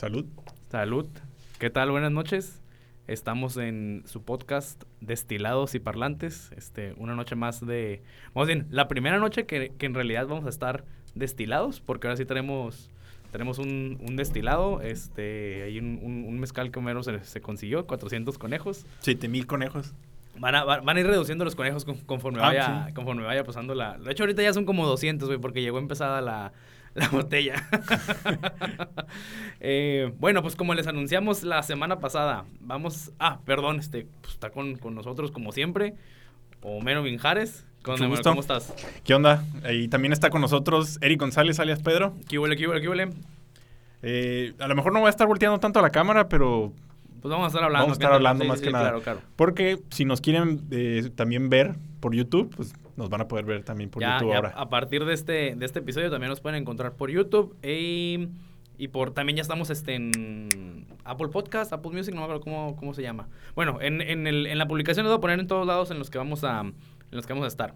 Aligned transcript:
Salud. 0.00 0.24
Salud. 0.70 1.04
¿Qué 1.58 1.68
tal? 1.68 1.90
Buenas 1.90 2.10
noches. 2.10 2.62
Estamos 3.06 3.58
en 3.58 4.02
su 4.06 4.22
podcast 4.22 4.82
Destilados 5.02 5.74
y 5.74 5.78
Parlantes. 5.78 6.50
Este, 6.56 6.94
una 6.96 7.14
noche 7.14 7.34
más 7.34 7.60
de. 7.66 8.02
Vamos 8.34 8.46
bien, 8.46 8.66
la 8.70 8.88
primera 8.88 9.18
noche 9.18 9.44
que, 9.44 9.72
que 9.76 9.84
en 9.84 9.92
realidad 9.92 10.26
vamos 10.26 10.46
a 10.46 10.48
estar 10.48 10.84
destilados, 11.14 11.80
porque 11.80 12.06
ahora 12.06 12.16
sí 12.16 12.24
tenemos. 12.24 12.88
Tenemos 13.30 13.58
un, 13.58 13.98
un 14.00 14.16
destilado, 14.16 14.80
este, 14.80 15.64
hay 15.64 15.78
un, 15.78 16.00
un, 16.02 16.24
un 16.24 16.40
mezcal 16.40 16.70
que 16.72 16.78
Homero 16.78 17.02
se, 17.02 17.22
se 17.22 17.42
consiguió, 17.42 17.86
400 17.86 18.38
conejos. 18.38 18.86
7000 19.00 19.46
conejos. 19.46 19.92
Van 20.38 20.54
a, 20.54 20.64
van 20.64 20.96
a 20.96 21.00
ir 21.00 21.06
reduciendo 21.06 21.44
los 21.44 21.54
conejos 21.54 21.84
con- 21.84 21.98
conforme, 21.98 22.38
Ah, 22.40 22.46
vaya, 22.46 22.86
sí. 22.88 22.94
conforme 22.94 23.22
vaya 23.24 23.44
pasando 23.44 23.74
la... 23.74 23.98
De 23.98 24.10
hecho, 24.10 24.22
ahorita 24.24 24.42
ya 24.42 24.52
son 24.54 24.64
como 24.64 24.86
200, 24.86 25.28
güey, 25.28 25.38
porque 25.38 25.60
llegó 25.60 25.78
empezada 25.78 26.20
la, 26.20 26.52
la 26.94 27.08
botella. 27.08 27.68
Eh, 29.62 30.14
bueno, 30.18 30.40
pues 30.40 30.56
como 30.56 30.72
les 30.72 30.86
anunciamos 30.86 31.42
la 31.42 31.62
semana 31.62 31.98
pasada, 32.00 32.46
vamos... 32.60 33.12
Ah, 33.18 33.40
perdón, 33.44 33.78
este, 33.78 34.06
pues, 34.22 34.32
está 34.32 34.48
con, 34.48 34.76
con 34.76 34.94
nosotros 34.94 35.30
como 35.32 35.52
siempre, 35.52 35.94
Homero 36.62 37.02
Minjares. 37.02 37.66
Con 37.82 37.94
Mucho 37.94 38.08
gusto. 38.08 38.30
¿Cómo 38.30 38.40
estás? 38.40 38.72
¿Qué 39.04 39.14
onda? 39.14 39.44
Y 39.70 39.88
también 39.88 40.12
está 40.12 40.30
con 40.30 40.40
nosotros 40.40 40.98
Eric 41.02 41.20
González, 41.20 41.60
alias 41.60 41.82
Pedro. 41.82 42.14
¿Qué 42.28 42.38
huele, 42.38 42.56
qué 42.56 42.66
huele, 42.66 42.80
qué 42.80 42.88
huele? 42.88 43.10
Eh, 44.02 44.54
a 44.58 44.68
lo 44.68 44.74
mejor 44.74 44.92
no 44.92 45.00
voy 45.00 45.08
a 45.08 45.10
estar 45.10 45.26
volteando 45.26 45.58
tanto 45.60 45.78
a 45.78 45.82
la 45.82 45.90
cámara, 45.90 46.28
pero 46.28 46.72
Pues 47.20 47.30
vamos 47.30 47.44
a 47.44 47.48
estar 47.48 47.64
hablando. 47.64 47.84
Vamos 47.84 47.98
a 47.98 48.00
estar 48.00 48.12
hablando 48.12 48.44
sí, 48.44 48.48
más 48.48 48.58
sí, 48.58 48.64
que 48.64 48.70
sí, 48.70 48.72
nada. 48.72 48.88
Claro, 48.88 49.02
claro. 49.02 49.20
porque 49.36 49.78
si 49.90 50.04
nos 50.04 50.20
quieren 50.20 50.62
eh, 50.70 51.10
también 51.14 51.48
ver 51.50 51.74
por 52.00 52.14
YouTube, 52.14 52.54
pues 52.54 52.72
nos 53.00 53.10
van 53.10 53.22
a 53.22 53.28
poder 53.28 53.44
ver 53.44 53.64
también 53.64 53.90
por 53.90 54.02
ya, 54.02 54.14
YouTube 54.18 54.30
ya 54.30 54.36
ahora. 54.36 54.52
a 54.54 54.68
partir 54.68 55.04
de 55.04 55.14
este, 55.14 55.54
de 55.56 55.66
este 55.66 55.80
episodio 55.80 56.10
también 56.10 56.30
nos 56.30 56.40
pueden 56.40 56.60
encontrar 56.60 56.94
por 56.94 57.10
YouTube 57.10 57.56
y, 57.66 58.28
y 58.78 58.88
por 58.88 59.12
también 59.12 59.36
ya 59.36 59.42
estamos 59.42 59.70
este, 59.70 59.94
en 59.96 60.86
Apple 61.04 61.28
Podcast, 61.28 61.72
Apple 61.72 61.90
Music, 61.92 62.14
no 62.14 62.20
me 62.20 62.24
acuerdo 62.24 62.42
cómo, 62.42 62.76
cómo 62.76 62.94
se 62.94 63.02
llama. 63.02 63.28
Bueno, 63.54 63.78
en, 63.80 64.00
en, 64.00 64.26
el, 64.26 64.46
en 64.46 64.58
la 64.58 64.68
publicación 64.68 65.04
les 65.04 65.10
voy 65.10 65.18
a 65.18 65.20
poner 65.20 65.40
en 65.40 65.46
todos 65.46 65.66
lados 65.66 65.90
en 65.90 65.98
los 65.98 66.10
que 66.10 66.18
vamos 66.18 66.44
a, 66.44 66.60
en 66.60 66.74
los 67.10 67.26
que 67.26 67.32
vamos 67.32 67.44
a 67.44 67.48
estar. 67.48 67.74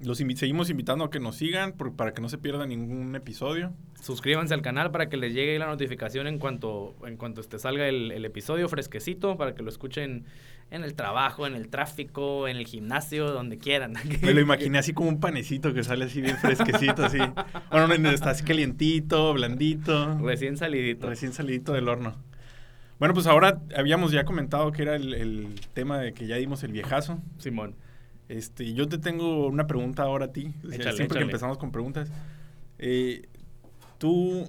Los 0.00 0.20
invi- 0.20 0.34
seguimos 0.36 0.70
invitando 0.70 1.04
a 1.04 1.10
que 1.10 1.20
nos 1.20 1.36
sigan 1.36 1.72
por- 1.72 1.94
para 1.94 2.12
que 2.12 2.20
no 2.20 2.28
se 2.28 2.36
pierda 2.36 2.66
ningún 2.66 3.14
episodio. 3.14 3.72
Suscríbanse 4.02 4.52
al 4.52 4.60
canal 4.60 4.90
para 4.90 5.08
que 5.08 5.16
les 5.16 5.32
llegue 5.32 5.58
la 5.58 5.66
notificación 5.66 6.26
en 6.26 6.38
cuanto, 6.38 6.94
en 7.06 7.16
cuanto 7.16 7.40
este 7.40 7.58
salga 7.60 7.88
el, 7.88 8.10
el 8.10 8.24
episodio 8.24 8.68
fresquecito, 8.68 9.36
para 9.36 9.54
que 9.54 9.62
lo 9.62 9.70
escuchen 9.70 10.24
en 10.74 10.84
el 10.84 10.94
trabajo, 10.94 11.46
en 11.46 11.54
el 11.54 11.68
tráfico, 11.68 12.48
en 12.48 12.56
el 12.56 12.66
gimnasio, 12.66 13.30
donde 13.30 13.58
quieran. 13.58 13.94
Me 14.22 14.34
lo 14.34 14.40
imaginé 14.40 14.78
así 14.78 14.92
como 14.92 15.08
un 15.08 15.20
panecito 15.20 15.72
que 15.72 15.84
sale 15.84 16.06
así 16.06 16.20
bien 16.20 16.36
fresquecito, 16.36 17.04
así. 17.04 17.18
Bueno, 17.70 17.98
no, 17.98 18.10
está 18.10 18.30
así 18.30 18.44
calientito, 18.44 19.32
blandito. 19.34 20.18
Recién 20.18 20.56
salidito. 20.56 21.08
Recién 21.08 21.32
salidito 21.32 21.72
del 21.72 21.88
horno. 21.88 22.16
Bueno, 22.98 23.14
pues 23.14 23.26
ahora 23.26 23.60
habíamos 23.76 24.12
ya 24.12 24.24
comentado 24.24 24.72
que 24.72 24.82
era 24.82 24.96
el, 24.96 25.14
el 25.14 25.60
tema 25.74 25.98
de 25.98 26.12
que 26.12 26.26
ya 26.26 26.36
dimos 26.36 26.62
el 26.62 26.72
viejazo. 26.72 27.20
Simón. 27.38 27.76
Este, 28.28 28.72
yo 28.72 28.88
te 28.88 28.98
tengo 28.98 29.46
una 29.46 29.66
pregunta 29.66 30.02
ahora 30.02 30.26
a 30.26 30.32
ti. 30.32 30.54
Échale, 30.64 30.96
siempre 30.96 31.04
échale. 31.04 31.18
que 31.18 31.24
empezamos 31.24 31.58
con 31.58 31.70
preguntas. 31.70 32.10
Eh, 32.78 33.28
tú, 33.98 34.46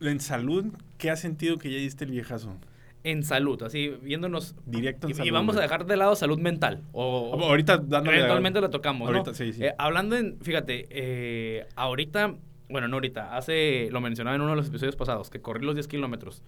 en 0.00 0.20
salud, 0.20 0.66
¿qué 0.98 1.10
has 1.10 1.20
sentido 1.20 1.58
que 1.58 1.70
ya 1.70 1.78
diste 1.78 2.04
el 2.04 2.12
viejazo? 2.12 2.56
En 3.04 3.22
salud, 3.22 3.62
así 3.62 3.90
viéndonos 4.02 4.56
Directo 4.64 5.06
en 5.06 5.10
Y, 5.12 5.14
salud. 5.14 5.28
y 5.28 5.30
vamos 5.30 5.56
a 5.56 5.60
dejar 5.60 5.84
de 5.86 5.96
lado 5.96 6.16
salud 6.16 6.38
mental. 6.38 6.82
O, 6.92 7.32
Oh, 7.38 7.44
Ahorita 7.44 7.76
dándole. 7.76 8.16
eventualmente 8.16 8.60
la 8.62 8.70
tocamos, 8.70 9.10
¿no? 9.10 9.18
Ahorita, 9.18 9.34
sí, 9.34 9.52
sí. 9.52 9.62
Eh, 9.62 9.74
hablando 9.78 10.16
en, 10.16 10.38
fíjate, 10.40 10.86
eh, 10.90 11.66
ahorita, 11.76 12.34
bueno, 12.70 12.88
no 12.88 12.96
ahorita, 12.96 13.36
hace, 13.36 13.88
lo 13.92 14.00
mencionaba 14.00 14.34
en 14.36 14.40
uno 14.42 14.52
de 14.52 14.56
los 14.56 14.68
episodios 14.68 14.96
pasados, 14.96 15.28
que 15.30 15.40
corrí 15.42 15.64
los 15.66 15.74
10 15.74 15.86
kilómetros 15.86 16.42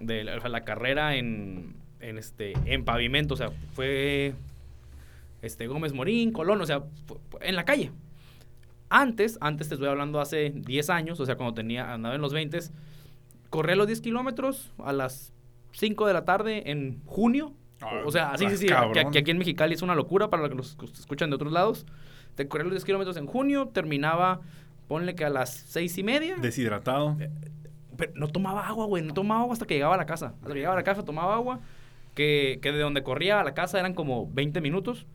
de 0.00 0.24
la, 0.24 0.64
carrera 0.64 1.16
en, 1.16 1.76
en, 2.00 2.16
este, 2.18 2.54
en 2.64 2.84
pavimento, 2.84 3.34
o 3.34 3.36
sea, 3.36 3.50
fue 3.74 4.34
este, 5.42 5.66
Gómez 5.66 5.92
Morín, 5.92 6.32
Colón, 6.32 6.60
o 6.62 6.66
sea, 6.66 6.82
en 7.42 7.56
la 7.56 7.64
calle. 7.66 7.92
Antes, 8.88 9.36
antes 9.42 9.68
te 9.68 9.74
estoy 9.74 9.88
hablando 9.88 10.18
hace 10.20 10.50
10 10.54 10.88
años, 10.90 11.20
o 11.20 11.26
sea, 11.26 11.36
cuando 11.36 11.52
tenía, 11.54 11.92
andaba 11.92 12.14
en 12.14 12.22
los 12.22 12.32
20, 12.32 12.58
corrí 13.50 13.74
los 13.74 13.86
10 13.86 14.00
kilómetros 14.00 14.72
a 14.78 14.92
las 14.94 15.32
5 15.74 16.06
de 16.06 16.12
la 16.12 16.24
tarde 16.24 16.70
en 16.70 17.02
junio. 17.04 17.52
Ah, 17.80 18.02
o 18.04 18.10
sea, 18.10 18.36
sí, 18.38 18.48
sí, 18.50 18.56
sí, 18.56 18.66
que, 18.66 19.06
que 19.12 19.18
aquí 19.18 19.30
en 19.30 19.38
Mexicali 19.38 19.74
es 19.74 19.82
una 19.82 19.94
locura 19.94 20.30
para 20.30 20.42
los 20.48 20.50
que 20.50 20.56
los 20.56 20.92
que 20.92 21.00
escuchan 21.00 21.30
de 21.30 21.36
otros 21.36 21.52
lados. 21.52 21.84
Te 22.34 22.48
corrí 22.48 22.64
los 22.64 22.72
10 22.72 22.84
kilómetros 22.84 23.16
en 23.16 23.26
junio, 23.26 23.68
terminaba, 23.68 24.40
ponle 24.88 25.14
que 25.14 25.24
a 25.24 25.30
las 25.30 25.52
6 25.52 25.98
y 25.98 26.02
media. 26.02 26.36
Deshidratado. 26.36 27.16
Pero 27.96 28.12
no 28.16 28.28
tomaba 28.28 28.66
agua, 28.66 28.86
güey. 28.86 29.02
No 29.02 29.14
tomaba 29.14 29.42
agua 29.42 29.52
hasta 29.52 29.66
que 29.66 29.74
llegaba 29.74 29.94
a 29.94 29.98
la 29.98 30.06
casa. 30.06 30.34
Hasta 30.40 30.48
que 30.48 30.54
llegaba 30.54 30.74
a 30.74 30.78
la 30.78 30.84
casa 30.84 31.04
tomaba 31.04 31.34
agua. 31.34 31.60
Que, 32.14 32.60
que 32.62 32.72
de 32.72 32.78
donde 32.78 33.02
corría 33.02 33.40
a 33.40 33.44
la 33.44 33.54
casa 33.54 33.78
eran 33.78 33.94
como 33.94 34.30
20 34.32 34.60
minutos. 34.60 35.06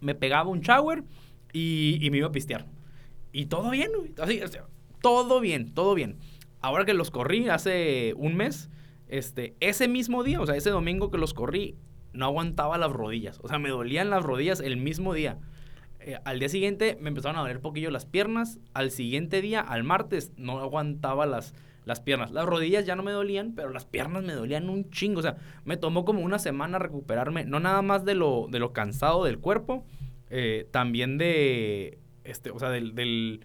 Me 0.00 0.14
pegaba 0.14 0.48
un 0.48 0.60
shower 0.60 1.04
y, 1.52 1.98
y 2.00 2.10
me 2.10 2.18
iba 2.18 2.28
a 2.28 2.32
pistear. 2.32 2.66
Y 3.32 3.46
todo 3.46 3.70
bien, 3.70 3.90
güey. 3.94 4.14
Así, 4.20 4.40
o 4.40 4.48
sea, 4.48 4.64
todo 5.02 5.40
bien, 5.40 5.74
todo 5.74 5.94
bien. 5.94 6.16
Ahora 6.60 6.84
que 6.84 6.94
los 6.94 7.10
corrí 7.10 7.48
hace 7.48 8.14
un 8.16 8.36
mes, 8.36 8.70
este, 9.08 9.56
ese 9.60 9.88
mismo 9.88 10.22
día, 10.24 10.40
o 10.40 10.46
sea, 10.46 10.56
ese 10.56 10.70
domingo 10.70 11.10
que 11.10 11.18
los 11.18 11.34
corrí, 11.34 11.76
no 12.12 12.24
aguantaba 12.26 12.78
las 12.78 12.90
rodillas. 12.92 13.38
O 13.42 13.48
sea, 13.48 13.58
me 13.58 13.68
dolían 13.68 14.10
las 14.10 14.22
rodillas 14.24 14.60
el 14.60 14.76
mismo 14.76 15.14
día. 15.14 15.38
Eh, 16.00 16.18
al 16.24 16.38
día 16.38 16.48
siguiente 16.48 16.96
me 17.00 17.08
empezaron 17.08 17.36
a 17.36 17.40
doler 17.40 17.60
poquillo 17.60 17.90
las 17.90 18.06
piernas. 18.06 18.58
Al 18.72 18.90
siguiente 18.90 19.40
día, 19.42 19.60
al 19.60 19.84
martes, 19.84 20.32
no 20.36 20.58
aguantaba 20.60 21.26
las, 21.26 21.54
las 21.84 22.00
piernas. 22.00 22.30
Las 22.30 22.46
rodillas 22.46 22.86
ya 22.86 22.96
no 22.96 23.02
me 23.02 23.12
dolían, 23.12 23.52
pero 23.54 23.70
las 23.70 23.84
piernas 23.84 24.22
me 24.24 24.32
dolían 24.32 24.68
un 24.70 24.88
chingo. 24.90 25.20
O 25.20 25.22
sea, 25.22 25.36
me 25.64 25.76
tomó 25.76 26.04
como 26.04 26.20
una 26.20 26.38
semana 26.38 26.78
recuperarme, 26.78 27.44
no 27.44 27.60
nada 27.60 27.82
más 27.82 28.04
de 28.04 28.14
lo, 28.14 28.46
de 28.50 28.58
lo 28.58 28.72
cansado 28.72 29.24
del 29.24 29.38
cuerpo, 29.38 29.84
eh, 30.30 30.66
también 30.70 31.18
de, 31.18 31.98
este, 32.24 32.50
o 32.50 32.58
sea, 32.58 32.70
del, 32.70 32.94
del- 32.94 33.40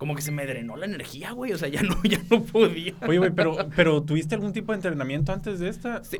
como 0.00 0.14
que 0.14 0.22
se 0.22 0.32
me 0.32 0.46
drenó 0.46 0.76
la 0.76 0.86
energía, 0.86 1.32
güey. 1.32 1.52
O 1.52 1.58
sea, 1.58 1.68
ya 1.68 1.82
no, 1.82 1.94
ya 2.04 2.18
no 2.30 2.42
podía. 2.42 2.94
Oye, 3.06 3.18
güey, 3.18 3.30
pero, 3.32 3.54
pero 3.76 4.02
¿tuviste 4.02 4.34
algún 4.34 4.54
tipo 4.54 4.72
de 4.72 4.76
entrenamiento 4.76 5.30
antes 5.30 5.58
de 5.58 5.68
esta? 5.68 6.02
Sí. 6.02 6.16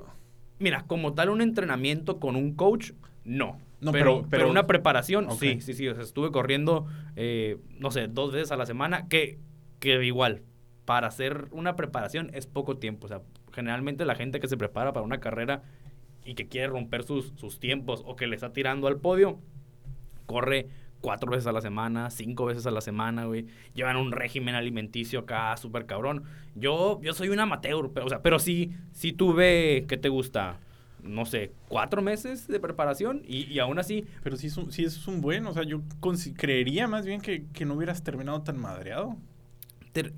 Mira, 0.58 0.84
como 0.86 1.14
tal 1.14 1.30
un 1.30 1.40
entrenamiento 1.40 2.20
con 2.20 2.36
un 2.36 2.52
coach, 2.54 2.92
no. 3.24 3.58
No, 3.80 3.90
pero, 3.90 4.26
pero- 4.28 4.50
una 4.50 4.66
preparación, 4.66 5.30
Ok. 5.30 5.38
sí, 5.40 5.60
sí, 5.62 5.72
sí. 5.72 5.88
O 5.88 5.94
sea, 5.94 6.04
estuve 6.04 6.30
corriendo, 6.30 6.86
eh, 7.16 7.56
no 7.78 7.90
sé, 7.90 8.06
dos 8.06 8.32
veces 8.32 8.52
a 8.52 8.58
la 8.58 8.66
semana, 8.66 9.08
que, 9.08 9.38
que 9.78 10.04
igual, 10.04 10.42
para 10.84 11.06
hacer 11.06 11.46
una 11.50 11.74
preparación 11.74 12.30
es 12.34 12.46
poco 12.46 12.76
tiempo. 12.76 13.06
O 13.06 13.08
sea, 13.08 13.22
generalmente 13.50 14.04
la 14.04 14.14
gente 14.14 14.40
que 14.40 14.48
se 14.48 14.58
prepara 14.58 14.92
para 14.92 15.06
una 15.06 15.20
carrera 15.20 15.62
y 16.26 16.34
que 16.34 16.48
quiere 16.48 16.66
romper 16.66 17.04
sus, 17.04 17.32
sus 17.36 17.58
tiempos 17.58 18.02
o 18.04 18.14
que 18.14 18.26
le 18.26 18.34
está 18.34 18.52
tirando 18.52 18.88
al 18.88 18.98
podio, 18.98 19.38
corre 20.26 20.68
cuatro 21.00 21.30
veces 21.30 21.46
a 21.46 21.52
la 21.52 21.60
semana, 21.60 22.10
cinco 22.10 22.46
veces 22.46 22.66
a 22.66 22.70
la 22.70 22.80
semana, 22.80 23.24
güey. 23.24 23.46
Llevan 23.74 23.96
un 23.96 24.12
régimen 24.12 24.54
alimenticio 24.54 25.20
acá 25.20 25.56
súper 25.56 25.86
cabrón. 25.86 26.24
Yo, 26.54 27.00
yo 27.02 27.12
soy 27.14 27.28
un 27.28 27.40
amateur, 27.40 27.90
pero, 27.92 28.06
o 28.06 28.08
sea, 28.08 28.22
pero 28.22 28.38
sí, 28.38 28.72
sí 28.92 29.12
tuve, 29.12 29.84
¿qué 29.88 29.96
te 29.96 30.08
gusta? 30.08 30.58
No 31.02 31.24
sé, 31.24 31.52
cuatro 31.68 32.02
meses 32.02 32.46
de 32.46 32.60
preparación 32.60 33.22
y, 33.26 33.44
y 33.50 33.58
aún 33.58 33.78
así, 33.78 34.04
Pero 34.22 34.36
sí 34.36 34.48
es 34.48 34.56
un, 34.58 34.70
sí 34.70 34.84
es 34.84 35.08
un 35.08 35.22
buen, 35.22 35.46
o 35.46 35.54
sea, 35.54 35.62
yo 35.62 35.80
creería 36.36 36.88
más 36.88 37.06
bien 37.06 37.22
que, 37.22 37.44
que 37.54 37.64
no 37.64 37.74
hubieras 37.74 38.02
terminado 38.02 38.42
tan 38.42 38.58
madreado. 38.58 39.16
ter- 39.92 40.12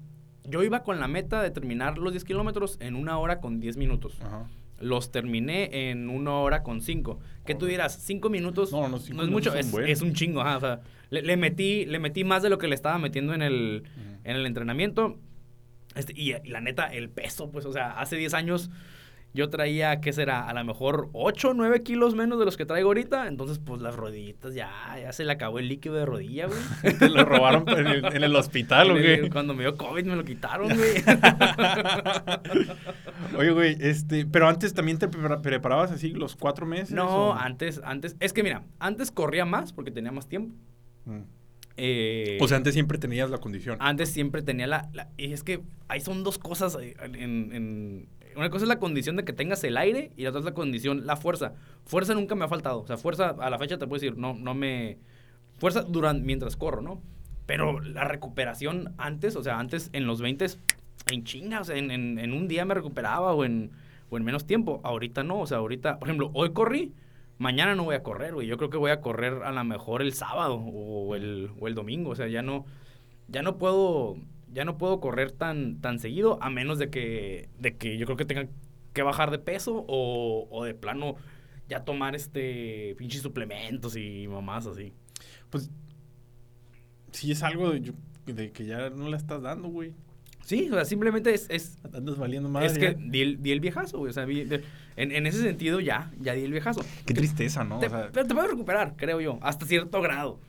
yo 0.44 0.64
iba 0.64 0.82
con 0.82 0.98
la 0.98 1.06
meta 1.06 1.40
de 1.40 1.52
terminar 1.52 1.98
los 1.98 2.12
10 2.12 2.24
kilómetros 2.24 2.76
en 2.80 2.96
una 2.96 3.16
hora 3.18 3.38
con 3.40 3.60
10 3.60 3.76
minutos. 3.76 4.18
Ajá. 4.22 4.46
Los 4.82 5.10
terminé 5.12 5.90
en 5.90 6.10
una 6.10 6.32
hora 6.34 6.62
con 6.62 6.82
5. 6.82 7.20
Que 7.46 7.54
tú 7.54 7.66
dirás, 7.66 7.98
5 8.02 8.28
minutos 8.30 8.72
No, 8.72 8.88
no, 8.88 8.98
cinco 8.98 9.22
es 9.22 9.28
mucho, 9.30 9.54
es, 9.54 10.02
un 10.02 10.12
chingo. 10.12 10.40
ajá, 10.40 10.56
o 10.56 10.60
sea, 10.60 10.80
le, 11.10 11.22
le 11.22 11.36
metí, 11.36 11.86
le 11.86 11.98
metí 11.98 12.24
más 12.24 12.42
de 12.42 12.50
lo 12.50 12.58
que 12.58 12.68
le 12.68 12.74
estaba 12.74 12.98
metiendo 12.98 13.32
en 13.34 13.42
el, 13.42 13.84
en 14.24 14.36
el 14.36 14.46
entrenamiento. 14.46 15.18
Este, 15.94 16.12
y, 16.16 16.34
y 16.34 16.48
la 16.48 16.60
neta, 16.60 16.86
el 16.86 17.10
peso, 17.10 17.50
pues, 17.50 17.64
o 17.64 17.72
sea, 17.72 17.92
hace 17.92 18.16
10 18.16 18.34
años 18.34 18.70
yo 19.34 19.48
traía, 19.48 20.00
¿qué 20.00 20.12
será? 20.12 20.46
A 20.48 20.52
lo 20.54 20.62
mejor 20.64 21.08
8 21.14 21.50
o 21.50 21.54
9 21.54 21.82
kilos 21.82 22.14
menos 22.14 22.38
de 22.38 22.44
los 22.44 22.56
que 22.56 22.66
traigo 22.66 22.88
ahorita. 22.90 23.28
Entonces, 23.28 23.58
pues, 23.58 23.80
las 23.80 23.96
rodillitas 23.96 24.54
ya, 24.54 24.70
ya 25.00 25.12
se 25.12 25.24
le 25.24 25.32
acabó 25.32 25.58
el 25.58 25.68
líquido 25.68 25.94
de 25.94 26.04
rodilla, 26.04 26.46
güey. 26.48 26.58
¿Te 26.98 27.08
lo 27.08 27.24
robaron 27.24 27.68
en 27.68 27.86
el, 27.86 28.04
en 28.04 28.24
el 28.24 28.36
hospital 28.36 28.90
En 28.90 28.96
el- 29.24 29.30
Cuando 29.30 29.54
me 29.54 29.62
dio 29.62 29.76
COVID 29.76 30.04
me 30.04 30.16
lo 30.16 30.24
quitaron, 30.24 30.68
güey. 30.76 30.92
Oye, 33.38 33.50
güey, 33.50 33.76
este, 33.80 34.26
pero 34.26 34.48
antes 34.48 34.74
también 34.74 34.98
te 34.98 35.08
prepara- 35.08 35.40
preparabas 35.40 35.90
así 35.92 36.10
los 36.12 36.36
cuatro 36.36 36.66
meses. 36.66 36.90
no, 36.92 37.30
o- 37.30 37.32
antes, 37.34 37.80
antes, 37.84 38.16
es 38.20 38.32
que 38.32 38.42
mira, 38.42 38.64
antes 38.78 39.10
corría 39.10 39.44
más 39.44 39.72
porque 39.72 39.90
tenía 39.90 40.12
más 40.12 40.28
tiempo. 40.28 40.54
Mm. 41.06 41.20
Eh, 41.76 42.38
O 42.40 42.48
sea, 42.48 42.56
antes 42.58 42.74
siempre 42.74 42.98
tenías 42.98 43.30
la 43.30 43.38
condición. 43.38 43.76
antes 43.80 44.10
siempre 44.10 44.42
tenía 44.42 44.66
la, 44.66 44.88
la- 44.92 45.08
Y 45.16 45.32
es 45.32 45.42
que 45.42 45.60
ahí 45.88 46.00
son 46.00 46.22
dos 46.24 46.38
cosas. 46.38 46.76
eh, 46.80 46.94
En, 47.02 47.14
en- 47.52 48.08
una 48.36 48.48
cosa 48.48 48.64
es 48.64 48.68
la 48.68 48.78
condición 48.78 49.16
de 49.16 49.24
que 49.24 49.32
tengas 49.34 49.62
el 49.64 49.76
aire 49.76 50.10
y 50.16 50.22
la 50.22 50.30
otra 50.30 50.38
es 50.40 50.44
la 50.46 50.54
condición, 50.54 51.06
la 51.06 51.16
fuerza. 51.16 51.52
Fuerza 51.84 52.14
nunca 52.14 52.34
me 52.34 52.44
ha 52.44 52.48
faltado. 52.48 52.80
O 52.80 52.86
sea, 52.86 52.96
fuerza 52.96 53.30
a 53.38 53.50
la 53.50 53.58
fecha 53.58 53.76
te 53.78 53.86
puedo 53.86 54.00
decir, 54.00 54.16
no, 54.18 54.34
no 54.34 54.54
me. 54.54 54.96
Fuerza 55.58 55.82
durante, 55.82 56.24
mientras 56.24 56.56
corro, 56.56 56.80
¿no? 56.82 57.02
Pero 57.46 57.80
la 57.80 58.04
recuperación 58.04 58.94
antes, 58.96 59.36
o 59.36 59.42
sea, 59.42 59.58
antes 59.58 59.90
en 59.92 60.06
los 60.06 60.20
20 60.22 60.46
en 61.10 61.24
chinga, 61.24 61.60
o 61.60 61.64
sea, 61.64 61.76
en, 61.76 61.90
en- 61.90 62.18
en 62.18 62.32
un 62.32 62.48
día 62.48 62.64
me 62.64 62.74
recuperaba 62.74 63.34
o 63.34 63.44
en, 63.44 63.70
o 64.08 64.16
en 64.16 64.24
menos 64.24 64.46
tiempo. 64.46 64.80
Ahorita 64.84 65.22
no, 65.24 65.40
o 65.40 65.46
sea, 65.46 65.58
ahorita, 65.58 65.98
por 65.98 66.08
ejemplo, 66.08 66.30
hoy 66.32 66.52
corrí, 66.52 66.92
mañana 67.38 67.74
no 67.74 67.84
voy 67.84 67.94
a 67.94 68.02
correr, 68.02 68.34
güey. 68.34 68.46
Yo 68.46 68.56
creo 68.56 68.70
que 68.70 68.76
voy 68.76 68.90
a 68.90 69.00
correr 69.00 69.42
a 69.44 69.52
lo 69.52 69.64
mejor 69.64 70.02
el 70.02 70.14
sábado 70.14 70.56
o 70.56 71.14
el, 71.16 71.50
o 71.60 71.68
el 71.68 71.74
domingo, 71.74 72.10
o 72.10 72.16
sea, 72.16 72.28
ya 72.28 72.42
no, 72.42 72.64
ya 73.28 73.42
no 73.42 73.58
puedo, 73.58 74.16
ya 74.52 74.64
no 74.64 74.78
puedo 74.78 75.00
correr 75.00 75.32
tan, 75.32 75.80
tan 75.80 75.98
seguido 75.98 76.38
a 76.42 76.50
menos 76.50 76.78
de 76.78 76.90
que, 76.90 77.48
de 77.58 77.76
que 77.76 77.98
yo 77.98 78.06
creo 78.06 78.16
que 78.16 78.24
tenga 78.24 78.48
que 78.92 79.02
bajar 79.02 79.30
de 79.30 79.38
peso 79.38 79.84
o, 79.88 80.48
o 80.50 80.64
de 80.64 80.74
plano 80.74 81.16
ya 81.68 81.84
tomar 81.84 82.14
este 82.14 82.94
pinches 82.98 83.22
suplementos 83.22 83.96
y 83.96 84.28
mamás 84.28 84.66
así. 84.66 84.92
Pues 85.50 85.70
sí 87.12 87.32
es 87.32 87.42
algo 87.42 87.70
de, 87.70 87.92
de 88.26 88.52
que 88.52 88.66
ya 88.66 88.90
no 88.90 89.08
la 89.08 89.16
estás 89.16 89.42
dando, 89.42 89.68
güey. 89.68 89.94
Sí, 90.44 90.68
o 90.70 90.74
sea, 90.74 90.84
simplemente 90.84 91.32
es, 91.34 91.46
es, 91.50 91.78
Andas 91.94 92.18
valiendo 92.18 92.48
más. 92.48 92.64
es 92.64 92.78
que 92.78 92.94
di 92.98 93.20
el, 93.22 93.42
di 93.42 93.52
el 93.52 93.60
viejazo, 93.60 93.98
güey. 93.98 94.10
O 94.10 94.12
sea, 94.12 94.26
de- 94.26 94.62
en, 94.96 95.12
en 95.12 95.26
ese 95.26 95.40
sentido 95.40 95.80
ya, 95.80 96.10
ya 96.20 96.34
di 96.34 96.44
el 96.44 96.52
viejazo. 96.52 96.82
Qué 97.06 97.14
tristeza, 97.14 97.64
¿no? 97.64 97.78
Te- 97.78 97.86
O 97.86 97.90
sea, 97.90 98.10
pero 98.12 98.26
te 98.26 98.34
puedes 98.34 98.50
recuperar, 98.50 98.94
creo 98.96 99.20
yo, 99.20 99.38
hasta 99.42 99.64
cierto 99.66 100.00
grado. 100.02 100.40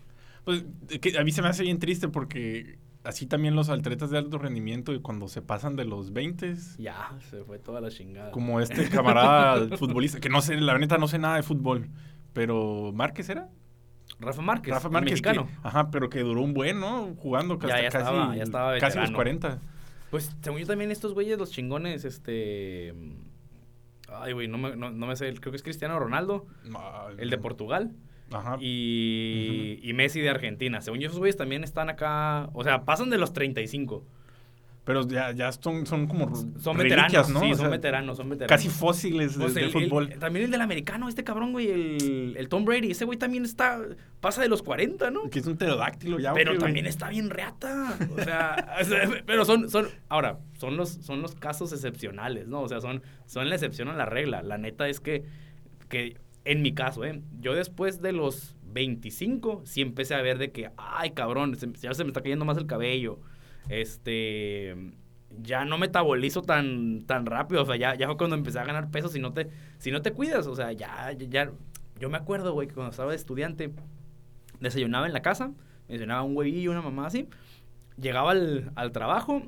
pues, 0.44 0.66
que 1.00 1.18
a 1.18 1.24
mí 1.24 1.32
se 1.32 1.42
me 1.42 1.48
hace 1.48 1.64
bien 1.64 1.80
triste 1.80 2.08
porque 2.10 2.78
así 3.06 3.26
también 3.28 3.56
los 3.56 3.70
atletas 3.70 4.10
de 4.10 4.18
alto 4.18 4.38
rendimiento 4.40 4.94
y 4.94 5.00
cuando 5.00 5.28
se 5.28 5.42
pasan 5.42 5.76
de 5.76 5.86
los 5.86 6.12
20 6.12 6.56
Ya, 6.80 7.12
se 7.30 7.44
fue 7.44 7.60
toda 7.60 7.80
la 7.82 7.90
chingada. 7.90 8.32
como 8.32 8.60
este 8.62 8.90
camarada 8.90 9.68
futbolista, 9.78 10.20
que 10.20 10.30
no 10.30 10.42
sé, 10.42 10.56
la 10.60 10.78
neta 10.80 10.98
no 10.98 11.08
sé 11.08 11.18
nada 11.20 11.36
de 11.38 11.44
fútbol, 11.44 11.88
pero 12.34 12.92
Márquez 12.94 13.30
era. 13.30 13.50
Rafa 14.20 14.42
Márquez, 14.42 14.74
Rafa 14.74 14.90
Márquez, 14.90 15.22
que- 15.22 15.30
mexicano. 15.30 15.50
ajá, 15.64 15.90
pero 15.92 16.10
que 16.10 16.20
duró 16.22 16.42
un 16.42 16.54
buen, 16.54 16.80
¿no? 16.80 17.14
Jugando 17.18 17.58
Ya, 17.60 17.68
hasta 17.76 17.82
ya 17.82 17.90
casi, 17.90 17.98
estaba- 17.98 18.36
ya 18.36 18.44
estaba 18.44 18.72
casi 18.80 18.98
los 19.00 19.10
veterano. 19.12 19.16
40. 19.16 19.60
Pues, 20.14 20.32
según 20.44 20.60
yo 20.60 20.68
también 20.68 20.92
estos 20.92 21.16
güeyes, 21.16 21.40
los 21.40 21.50
chingones, 21.50 22.06
este... 22.06 22.94
Ay, 24.08 24.34
güey, 24.34 24.48
no 24.48 24.60
me, 24.60 24.76
no, 24.76 24.92
no 24.92 25.08
me 25.08 25.16
sé, 25.16 25.34
creo 25.34 25.52
que 25.52 25.56
es 25.56 25.64
Cristiano 25.64 25.98
Ronaldo, 25.98 26.46
el 27.18 27.32
de 27.32 27.38
Portugal. 27.40 27.96
Ajá. 28.32 28.58
Y, 28.60 29.80
y 29.82 29.94
Messi 29.94 30.22
de 30.22 30.30
Argentina. 30.30 30.82
Según 30.82 31.00
yo, 31.00 31.08
esos 31.08 31.18
güeyes 31.18 31.36
también 31.36 31.64
están 31.64 31.90
acá. 31.90 32.52
O 32.54 32.64
sea, 32.64 32.86
pasan 32.86 33.10
de 33.10 33.18
los 33.18 33.34
35. 33.34 34.06
Pero 34.86 35.08
ya, 35.08 35.32
ya 35.32 35.50
son, 35.54 35.86
son 35.86 36.08
como 36.08 36.36
Son 36.60 36.76
veteranos, 36.78 37.30
¿no? 37.30 37.40
sí, 37.40 37.46
O 37.46 37.56
son 37.56 37.58
sea, 37.58 37.70
veteranos, 37.70 38.18
son 38.18 38.28
veteranos. 38.28 38.50
Casi 38.50 38.68
fósiles 38.68 39.38
de, 39.38 39.42
Pues 39.42 39.54
de 39.54 39.62
el- 39.64 39.72
fútbol. 39.72 40.10
también 40.20 40.44
el 40.46 40.52
del 40.52 40.60
americano, 40.60 41.08
este 41.08 41.24
cabrón, 41.24 41.54
güey, 41.54 41.70
el, 41.72 42.36
el 42.38 42.50
Tom 42.50 42.66
Brady. 42.66 42.92
Ese 42.92 43.06
güey 43.06 43.18
también 43.18 43.46
está. 43.46 43.80
Pasa 44.20 44.42
de 44.42 44.50
los 44.50 44.62
40, 44.62 45.10
¿no? 45.10 45.30
que 45.30 45.40
es 45.40 45.48
un 45.48 45.56
pterodáctilo 45.56 46.20
ya. 46.20 46.34
Pero 46.34 46.58
también 46.58 46.86
está 46.86 47.08
bien 47.10 47.30
reata. 47.30 47.98
O 48.18 48.22
sea, 48.22 48.76
o 48.82 48.84
sea, 48.84 49.10
pero 49.26 49.46
son, 49.46 49.70
son, 49.70 49.88
ahora, 50.10 50.40
son 50.58 50.76
los, 50.76 50.90
son 50.90 51.22
los 51.22 51.34
casos 51.36 51.72
excepcionales, 51.72 52.48
¿no? 52.50 52.62
O 52.62 52.68
sea, 52.68 52.82
son, 52.82 53.02
son 53.26 53.48
la 53.48 53.56
excepción 53.56 53.88
a 53.88 53.94
la 53.96 54.06
regla. 54.06 54.42
La 54.44 54.58
neta 54.58 54.90
es 54.90 55.00
que, 55.00 55.24
que 55.88 56.18
en 56.44 56.62
mi 56.62 56.74
caso, 56.74 57.06
¿eh? 57.06 57.22
Yo 57.40 57.54
después 57.56 58.02
de 58.02 58.12
los 58.12 58.58
25, 58.74 59.62
sí 59.66 59.80
empecé 59.82 60.14
a 60.16 60.22
ver 60.22 60.38
de 60.40 60.52
que, 60.52 60.72
ay, 60.76 61.12
cabrón, 61.12 61.56
se- 61.56 61.72
ya 61.80 61.94
se 61.94 62.04
me 62.04 62.10
está 62.10 62.22
cayendo 62.22 62.44
más 62.44 62.58
el 62.58 62.66
cabello. 62.66 63.20
Este, 63.70 64.76
ya 65.42 65.66
no 65.66 65.78
metabolizo 65.78 66.42
tan, 66.42 67.04
tan 67.06 67.26
rápido. 67.26 67.64
O 67.64 67.66
sea, 67.66 67.76
ya, 67.76 67.96
ya 67.96 68.08
fue 68.08 68.18
cuando 68.18 68.36
empecé 68.36 68.60
a 68.60 68.66
ganar 68.66 68.92
peso 68.92 69.08
si 69.10 69.20
no 69.20 69.34
te, 69.34 69.50
si 69.78 69.92
no 69.92 70.02
te 70.02 70.12
cuidas. 70.14 70.48
O 70.48 70.56
sea, 70.56 70.72
ya, 70.72 71.12
ya, 71.14 71.52
yo 72.00 72.10
me 72.10 72.18
acuerdo, 72.18 72.54
güey, 72.54 72.68
que 72.68 72.74
cuando 72.74 72.92
estaba 72.92 73.12
de 73.12 73.18
estudiante, 73.18 73.74
desayunaba 74.60 75.08
en 75.08 75.14
la 75.14 75.22
casa, 75.22 75.52
desayunaba 75.88 76.24
un 76.24 76.36
huevillo, 76.36 76.72
una 76.72 76.82
mamá 76.82 77.08
así. 77.08 77.28
Llegaba 77.98 78.32
al, 78.32 78.72
al 78.76 78.92
trabajo, 78.92 79.44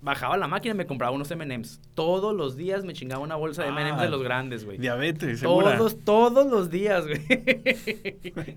bajaba 0.00 0.36
la 0.36 0.46
máquina 0.48 0.74
y 0.74 0.78
me 0.78 0.86
compraba 0.86 1.12
unos 1.14 1.30
M&M's. 1.30 1.80
Todos 1.94 2.34
los 2.34 2.56
días 2.56 2.84
me 2.84 2.92
chingaba 2.92 3.22
una 3.22 3.34
bolsa 3.36 3.62
de 3.64 3.68
M&M's 3.70 3.98
Ah, 3.98 4.02
de 4.04 4.10
los 4.10 4.22
grandes, 4.22 4.64
güey. 4.64 4.78
Diabetes, 4.78 5.40
segura. 5.40 5.76
Todos, 5.76 5.98
todos 6.04 6.46
los 6.50 6.70
días, 6.70 7.04
güey. 7.06 7.20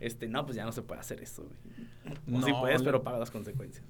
este, 0.00 0.28
no, 0.28 0.44
pues 0.44 0.56
ya 0.56 0.64
no 0.64 0.72
se 0.72 0.82
puede 0.82 1.00
hacer 1.00 1.22
eso, 1.22 1.44
güey. 1.44 1.56
O 2.38 2.42
sí 2.42 2.50
No, 2.52 2.60
puedes, 2.60 2.82
pero 2.82 3.02
paga 3.02 3.18
las 3.18 3.30
consecuencias. 3.30 3.84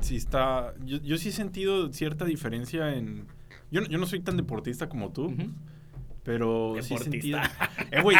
sí 0.00 0.16
está. 0.16 0.74
Yo, 0.84 0.98
yo 0.98 1.16
sí 1.18 1.30
he 1.30 1.32
sentido 1.32 1.92
cierta 1.92 2.24
diferencia 2.24 2.94
en. 2.94 3.26
Yo, 3.70 3.80
no- 3.80 3.88
yo 3.88 3.98
no 3.98 4.06
soy 4.06 4.20
tan 4.20 4.36
deportista 4.36 4.88
como 4.88 5.10
tú, 5.12 5.26
Ujú. 5.26 5.50
Pero 6.28 6.74
sí 6.82 6.92
he 6.92 6.98
sentido. 6.98 7.38
Deportista. 7.40 7.74
Eh, 7.90 8.02
güey, 8.02 8.18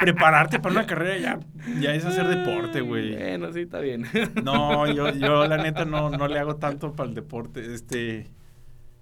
prepararte 0.00 0.60
para 0.60 0.76
una 0.76 0.86
carrera 0.86 1.18
ya, 1.18 1.40
ya 1.80 1.92
es 1.92 2.04
hacer 2.04 2.28
deporte, 2.28 2.82
güey. 2.82 3.16
Bueno, 3.16 3.52
sí, 3.52 3.62
está 3.62 3.80
bien. 3.80 4.04
No, 4.44 4.86
yo, 4.86 5.10
yo 5.10 5.44
la 5.48 5.56
neta 5.56 5.84
no, 5.84 6.08
no 6.08 6.28
le 6.28 6.38
hago 6.38 6.54
tanto 6.54 6.94
para 6.94 7.08
el 7.08 7.16
deporte. 7.16 7.74
Este. 7.74 8.28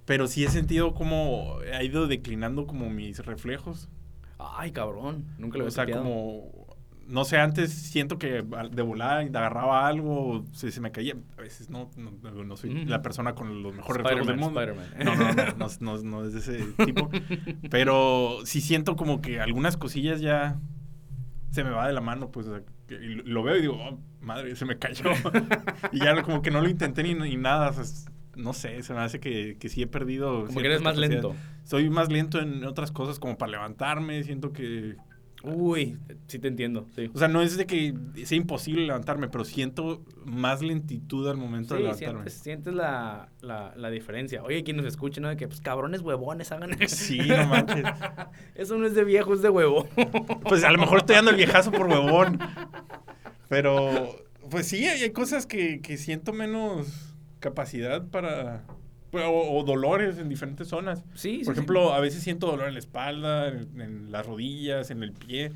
Pero 0.07 0.27
sí 0.27 0.43
he 0.43 0.49
sentido 0.49 0.95
como 0.95 1.59
ha 1.71 1.83
ido 1.83 2.07
declinando 2.07 2.67
como 2.67 2.89
mis 2.89 3.19
reflejos. 3.27 3.91
Ay, 4.39 4.73
cabrón. 4.73 5.27
Nunca 5.37 5.59
lo 5.59 5.65
O 5.65 5.67
había 5.67 5.75
sea, 5.75 5.85
copiado. 5.85 6.03
como. 6.05 6.56
No 7.09 7.25
sé, 7.25 7.39
antes 7.39 7.73
siento 7.73 8.19
que 8.19 8.43
de 8.43 8.83
volada 8.83 9.21
agarraba 9.21 9.87
algo, 9.87 10.45
se, 10.53 10.73
se 10.73 10.81
me 10.81 10.91
caía. 10.91 11.15
A 11.39 11.41
veces 11.43 11.71
no, 11.71 11.89
no, 11.97 12.11
no- 12.45 12.57
soy 12.57 12.85
la 12.85 13.01
persona 13.03 13.35
con 13.35 13.63
los 13.63 13.75
mejores 13.75 14.03
reflejos 14.03 14.27
del 14.27 14.37
mundo. 14.37 14.61
No, 15.05 15.15
no, 15.15 15.33
no, 15.33 15.45
no, 15.57 15.69
no, 15.81 16.03
no 16.03 16.25
es 16.27 16.33
de 16.33 16.39
ese 16.41 16.65
tipo. 16.85 17.09
Pero 17.71 18.39
sí 18.45 18.61
siento 18.61 18.97
como 18.97 19.21
que 19.21 19.41
algunas 19.41 19.77
cosillas 19.77 20.21
ya 20.21 20.59
se 21.51 21.65
me 21.65 21.71
va 21.71 21.87
de 21.87 21.93
la 21.93 22.01
mano, 22.01 22.31
pues. 22.31 22.47
o 22.49 22.57
sea, 22.57 22.63
lo- 23.25 23.43
veo 23.43 23.57
y 23.57 23.61
digo, 23.63 23.75
"Oh, 23.81 23.99
madre, 24.21 24.55
se 24.57 24.65
me 24.65 24.79
cayó. 24.79 25.11
y 25.93 26.01
ya 26.01 26.21
como 26.23 26.43
que 26.43 26.51
no 26.51 26.61
lo 26.61 26.69
intenté 26.69 27.03
ni, 27.03 27.15
ni 27.15 27.37
nada. 27.37 27.71
o 27.71 27.73
sea, 27.73 27.83
es- 27.83 28.07
no 28.37 28.53
sé, 28.53 28.83
se 28.83 28.93
me 28.93 29.01
hace 29.01 29.19
que, 29.19 29.57
que 29.59 29.69
sí 29.71 29.81
he 29.81 29.87
perdido. 29.87 30.45
Como 30.47 30.61
que 30.61 30.67
eres 30.67 30.83
más 30.83 30.97
lento. 30.99 31.35
Soy 31.65 31.89
más 31.89 32.11
lento 32.13 32.39
en 32.41 32.65
otras 32.65 32.93
cosas, 32.93 33.19
como 33.19 33.39
para 33.39 33.53
levantarme. 33.53 34.23
Siento 34.25 34.53
que. 34.53 34.97
Uy, 35.43 35.97
sí 36.27 36.39
te 36.39 36.49
entiendo, 36.49 36.87
sí. 36.95 37.11
O 37.15 37.19
sea, 37.19 37.29
no 37.29 37.41
es 37.41 37.57
de 37.57 37.67
que 37.67 37.95
sea 38.25 38.37
imposible 38.37 38.87
levantarme, 38.87 39.29
pero 39.29 39.45
siento 39.45 40.03
más 40.25 40.61
lentitud 40.63 41.29
al 41.29 41.37
momento 41.37 41.75
de 41.75 41.83
levantarme. 41.83 42.15
sientes, 42.23 42.35
sientes 42.35 42.75
la, 42.75 43.29
la, 43.41 43.73
la 43.77 43.91
diferencia. 43.91 44.43
Oye, 44.43 44.65
quien 44.65 44.77
nos 44.77 44.87
escuche, 44.87 45.21
¿no? 45.21 45.29
De 45.29 45.37
que, 45.37 45.47
pues, 45.47 45.61
cabrones 45.61 46.01
huevones 46.01 46.51
hagan 46.53 46.73
eso. 46.83 46.97
Sí, 46.97 47.19
no 47.19 47.47
manches. 47.47 47.85
Eso 48.55 48.77
no 48.77 48.87
es 48.87 48.95
de 48.95 49.05
viejo, 49.05 49.35
es 49.35 49.43
de 49.43 49.51
huevo. 49.51 49.89
Pues 50.49 50.65
a 50.65 50.71
lo 50.71 50.79
mejor 50.79 50.99
estoy 50.99 51.17
dando 51.17 51.31
el 51.33 51.37
viejazo 51.37 51.71
por 51.71 51.87
huevón. 51.87 52.39
Pero, 53.49 54.17
pues 54.51 54.67
sí, 54.67 54.87
hay 54.87 55.03
hay 55.03 55.11
cosas 55.11 55.47
que, 55.47 55.81
que 55.81 55.97
siento 55.97 56.33
menos 56.33 57.15
capacidad 57.41 58.07
para... 58.09 58.65
O, 59.25 59.59
o 59.59 59.65
dolores 59.65 60.19
en 60.19 60.29
diferentes 60.29 60.69
zonas. 60.69 61.05
Sí, 61.15 61.39
sí, 61.41 61.45
Por 61.45 61.55
sí. 61.55 61.61
ejemplo, 61.61 61.93
a 61.95 62.01
veces 62.01 62.23
siento 62.23 62.47
dolor 62.47 62.69
en 62.69 62.75
la 62.75 62.81
espalda, 62.81 63.49
en, 63.49 63.81
en 63.81 64.13
las 64.13 64.27
rodillas, 64.27 64.91
en 64.91 65.03
el 65.03 65.13
pie. 65.13 65.53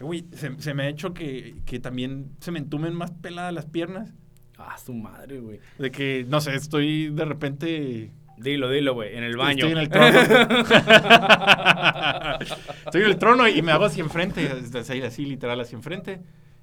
Uy, 0.00 0.26
se, 0.32 0.58
se 0.60 0.74
me 0.74 0.84
ha 0.84 0.88
hecho 0.88 1.12
que, 1.12 1.56
que 1.66 1.78
también 1.78 2.30
se 2.40 2.50
me 2.52 2.58
entumen 2.58 2.94
más 2.94 3.10
peladas 3.10 3.52
las 3.52 3.66
piernas. 3.66 4.14
Ah, 4.56 4.76
su 4.78 4.94
madre, 4.94 5.40
güey. 5.40 5.60
De 5.78 5.90
que, 5.90 6.24
no 6.28 6.40
sé, 6.40 6.54
estoy 6.54 7.10
de 7.10 7.24
repente... 7.24 8.12
Dilo, 8.36 8.70
dilo, 8.70 8.94
güey. 8.94 9.16
En 9.16 9.22
el 9.22 9.36
baño. 9.36 9.66
Estoy 9.66 9.72
en 9.72 9.78
el 9.78 9.88
trono. 9.90 10.08
estoy 12.86 13.02
en 13.02 13.06
el 13.08 13.18
trono 13.18 13.46
y 13.48 13.60
me 13.60 13.72
hago 13.72 13.84
hacia 13.84 14.02
enfrente, 14.02 14.48
así, 14.78 15.02
así 15.02 15.26
literal 15.26 15.60
hacia 15.60 15.76
enfrente. 15.76 16.20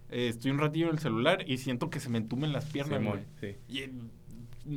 Eh, 0.09 0.29
estoy 0.29 0.51
un 0.51 0.57
ratillo 0.57 0.87
en 0.87 0.93
el 0.93 0.99
celular 0.99 1.43
y 1.47 1.57
siento 1.57 1.89
que 1.89 1.99
se 1.99 2.09
me 2.09 2.17
entumen 2.17 2.53
las 2.53 2.65
piernas. 2.65 3.03
Güey. 3.03 3.19
sí. 3.39 3.57
Y 3.67 3.79
eh, 3.81 3.91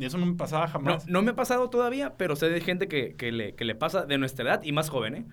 eso 0.00 0.18
no 0.18 0.26
me 0.26 0.34
pasaba 0.34 0.66
No, 0.66 0.72
jamás. 0.72 1.06
no 1.06 1.22
me 1.22 1.30
ha 1.32 1.36
pasado 1.36 1.70
todavía, 1.70 2.14
pero 2.16 2.36
sé 2.36 2.48
de 2.48 2.60
gente 2.60 2.88
que, 2.88 3.14
que, 3.16 3.32
le, 3.32 3.54
que 3.54 3.64
le 3.64 3.74
pasa 3.74 4.06
de 4.06 4.18
nuestra 4.18 4.44
edad 4.44 4.62
y 4.62 4.72
más 4.72 4.88
joven, 4.90 5.14
¿eh? 5.14 5.26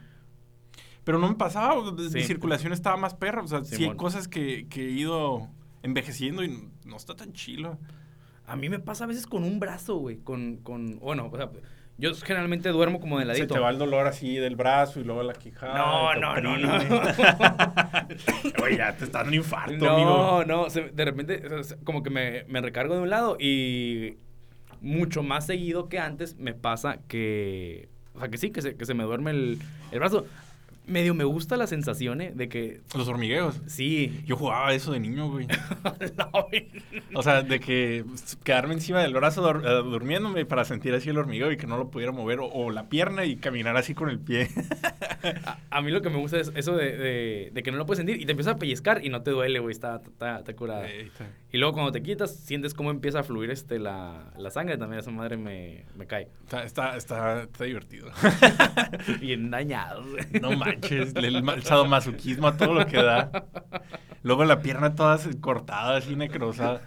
Pero 1.04 1.20
no 1.20 1.30
me 1.30 1.36
pasaba, 1.36 1.76
mi 1.94 2.24
circulación 2.24 2.74
estaba 2.74 2.98
más 2.98 3.14
perra. 3.14 3.42
O 3.42 3.48
sea, 3.48 3.64
sí 3.64 3.76
hay 3.76 3.82
Simón. 3.84 3.98
cosas 3.98 4.28
que, 4.28 4.68
que 4.70 4.88
he 4.88 4.92
ido 4.92 5.48
envejeciendo 5.82 6.44
y 6.44 6.70
no 6.86 6.98
está 6.98 7.16
tan 7.16 7.32
chilo. 7.32 7.78
A 8.46 8.56
mí 8.58 8.68
me 8.68 8.80
pasa 8.80 9.06
a 9.06 9.08
veces 9.08 9.26
con 9.26 9.44
un 9.46 9.60
brazo, 9.60 9.96
güey. 9.98 10.18
Con, 10.18 10.58
con, 10.58 11.00
bueno, 11.00 11.30
o 11.32 11.38
sea, 11.38 11.50
yo 11.98 12.14
generalmente 12.16 12.68
duermo 12.70 13.00
como 13.00 13.18
de 13.20 13.24
Se 13.24 13.28
ladito. 13.28 13.54
te 13.54 13.60
va 13.62 13.70
el 13.70 13.78
dolor 13.78 14.06
así 14.06 14.36
del 14.36 14.56
brazo 14.58 15.00
y 15.00 15.06
luego 15.06 15.24
la 15.24 15.34
quijada. 15.34 15.78
No, 15.78 16.14
no, 16.16 16.42
no, 16.42 16.52
oprime. 16.54 16.90
Oye, 18.64 18.78
ya 18.78 18.96
te 18.96 19.06
está 19.06 19.20
dando 19.20 19.30
un 19.30 19.36
infarto, 19.36 19.78
No, 19.86 19.92
amigo. 19.94 20.44
no, 20.46 20.70
se- 20.70 20.90
de 20.90 21.06
repente 21.06 21.42
como 21.84 22.04
que 22.04 22.10
me, 22.10 22.44
me 22.50 22.62
recargo 22.62 22.96
de 22.96 23.02
un 23.02 23.10
lado 23.10 23.38
y 23.40 24.18
mucho 24.82 25.24
más 25.24 25.46
seguido 25.46 25.90
que 25.90 26.00
antes 26.00 26.38
me 26.38 26.54
pasa 26.54 27.00
que, 27.08 27.90
o 28.14 28.20
sea, 28.20 28.30
que 28.30 28.38
sí, 28.38 28.52
que 28.52 28.62
se, 28.62 28.76
que 28.76 28.86
se 28.86 28.94
me 28.94 29.04
duerme 29.04 29.32
el, 29.32 29.60
el 29.92 30.00
brazo. 30.00 30.26
medio 30.88 31.14
me 31.14 31.24
gusta 31.24 31.58
la 31.58 31.68
sensación, 31.68 32.22
¿eh? 32.22 32.32
De 32.34 32.50
que... 32.50 32.82
Los 32.96 33.08
hormigueos. 33.08 33.62
Sí. 33.68 34.24
Yo 34.26 34.38
jugaba 34.38 34.74
eso 34.74 34.92
de 34.92 35.00
niño, 35.00 35.30
güey. 35.30 35.48
o 37.14 37.24
sea, 37.24 37.44
de 37.44 37.60
que 37.60 38.06
quedarme 38.44 38.74
encima 38.74 39.02
del 39.02 39.14
brazo 39.14 39.50
eh, 39.52 39.84
durmiéndome 39.84 40.46
para 40.46 40.66
sentir 40.66 40.94
así 40.94 41.10
el 41.10 41.18
hormigueo 41.18 41.52
y 41.52 41.58
que 41.58 41.68
no 41.68 41.78
lo 41.78 41.90
pudiera 41.90 42.12
mover. 42.12 42.40
O, 42.42 42.72
la 42.72 42.90
pierna 42.90 43.26
y 43.26 43.36
caminar 43.36 43.78
así 43.78 43.94
con 43.94 44.10
el 44.10 44.20
pie. 44.20 44.50
a, 45.70 45.82
mí 45.82 45.92
lo 45.92 46.02
que 46.02 46.10
me 46.10 46.18
gusta 46.18 46.40
es 46.40 46.52
eso 46.56 46.76
de, 46.76 47.52
que 47.64 47.72
no 47.72 47.78
lo 47.78 47.86
puedes 47.86 47.98
sentir 47.98 48.22
y 48.22 48.26
te 48.26 48.32
empiezas 48.32 48.56
a 48.56 48.58
pellizcar 48.58 49.06
y 49.06 49.10
no 49.10 49.22
te 49.22 49.32
duele, 49.32 49.60
güey. 49.60 49.74
Está, 49.74 50.02
está, 50.04 50.40
está 50.40 50.54
curada. 50.56 50.88
Y 51.52 51.58
luego 51.60 51.74
cuando 51.74 51.94
te 51.94 52.04
quitas, 52.04 52.36
sientes 52.36 52.74
cómo 52.74 52.92
empieza 52.92 53.20
a 53.20 53.24
fluir 53.24 53.52
este, 53.52 53.80
la, 53.80 54.34
la 54.38 54.52
sangre. 54.52 54.78
También 54.78 55.00
esa 55.00 55.12
madre 55.12 55.38
me, 55.38 55.86
me 55.96 56.06
cae. 56.06 56.30
Está, 56.44 56.64
está, 56.64 56.98
está, 56.98 57.44
está 57.44 57.64
divertido. 57.64 58.12
Bien 59.22 59.50
dañado. 59.50 60.04
No 60.42 60.52
manches, 60.52 61.16
el, 61.16 61.64
sadomasoquismo 61.64 62.48
a 62.48 62.58
todo 62.58 62.74
lo 62.74 62.86
que 62.86 63.02
da. 63.02 63.32
Luego 64.24 64.44
la 64.44 64.62
pierna 64.62 64.94
toda 64.94 65.18
cortada, 65.40 65.98
así 65.98 66.18
necrosada. 66.18 66.82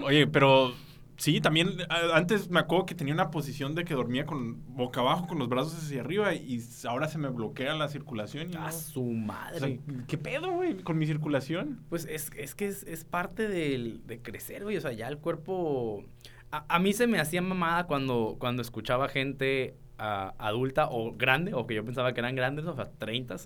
Oye, 0.00 0.26
pero 0.26 0.74
sí, 1.22 1.40
también 1.40 1.76
antes 1.88 2.50
me 2.50 2.58
acuerdo 2.58 2.84
que 2.84 2.96
tenía 2.96 3.14
una 3.14 3.30
posición 3.30 3.76
de 3.76 3.84
que 3.84 3.94
dormía 3.94 4.26
con 4.26 4.74
boca 4.74 5.00
abajo, 5.00 5.28
con 5.28 5.38
los 5.38 5.48
brazos 5.48 5.74
hacia 5.74 6.00
arriba 6.00 6.34
y 6.34 6.60
ahora 6.84 7.06
se 7.06 7.18
me 7.18 7.28
bloquea 7.28 7.74
la 7.74 7.86
circulación. 7.86 8.50
Y 8.50 8.56
a 8.56 8.72
su 8.72 9.04
madre. 9.04 9.78
¿Qué 10.08 10.18
pedo, 10.18 10.50
güey, 10.50 10.82
con 10.82 10.98
mi 10.98 11.06
circulación? 11.06 11.84
Pues 11.88 12.06
es, 12.10 12.32
es 12.36 12.56
que 12.56 12.66
es, 12.66 13.04
parte 13.04 13.46
del, 13.46 14.04
de 14.04 14.20
crecer, 14.20 14.64
güey. 14.64 14.76
O 14.76 14.80
sea, 14.80 14.90
ya 14.90 15.06
el 15.06 15.18
cuerpo... 15.18 16.04
A, 16.50 16.78
mí 16.80 16.92
se 16.92 17.06
me 17.06 17.20
hacía 17.20 17.40
mamada 17.40 17.86
cuando, 17.86 18.36
cuando 18.40 18.60
escuchaba 18.60 19.08
gente 19.08 19.76
adulta 19.96 20.88
o 20.90 21.12
grande, 21.14 21.54
o 21.54 21.68
que 21.68 21.76
yo 21.76 21.84
pensaba 21.84 22.12
que 22.12 22.20
eran 22.20 22.34
grandes, 22.34 22.66
o 22.66 22.74
sea, 22.74 22.90
30 22.90 23.36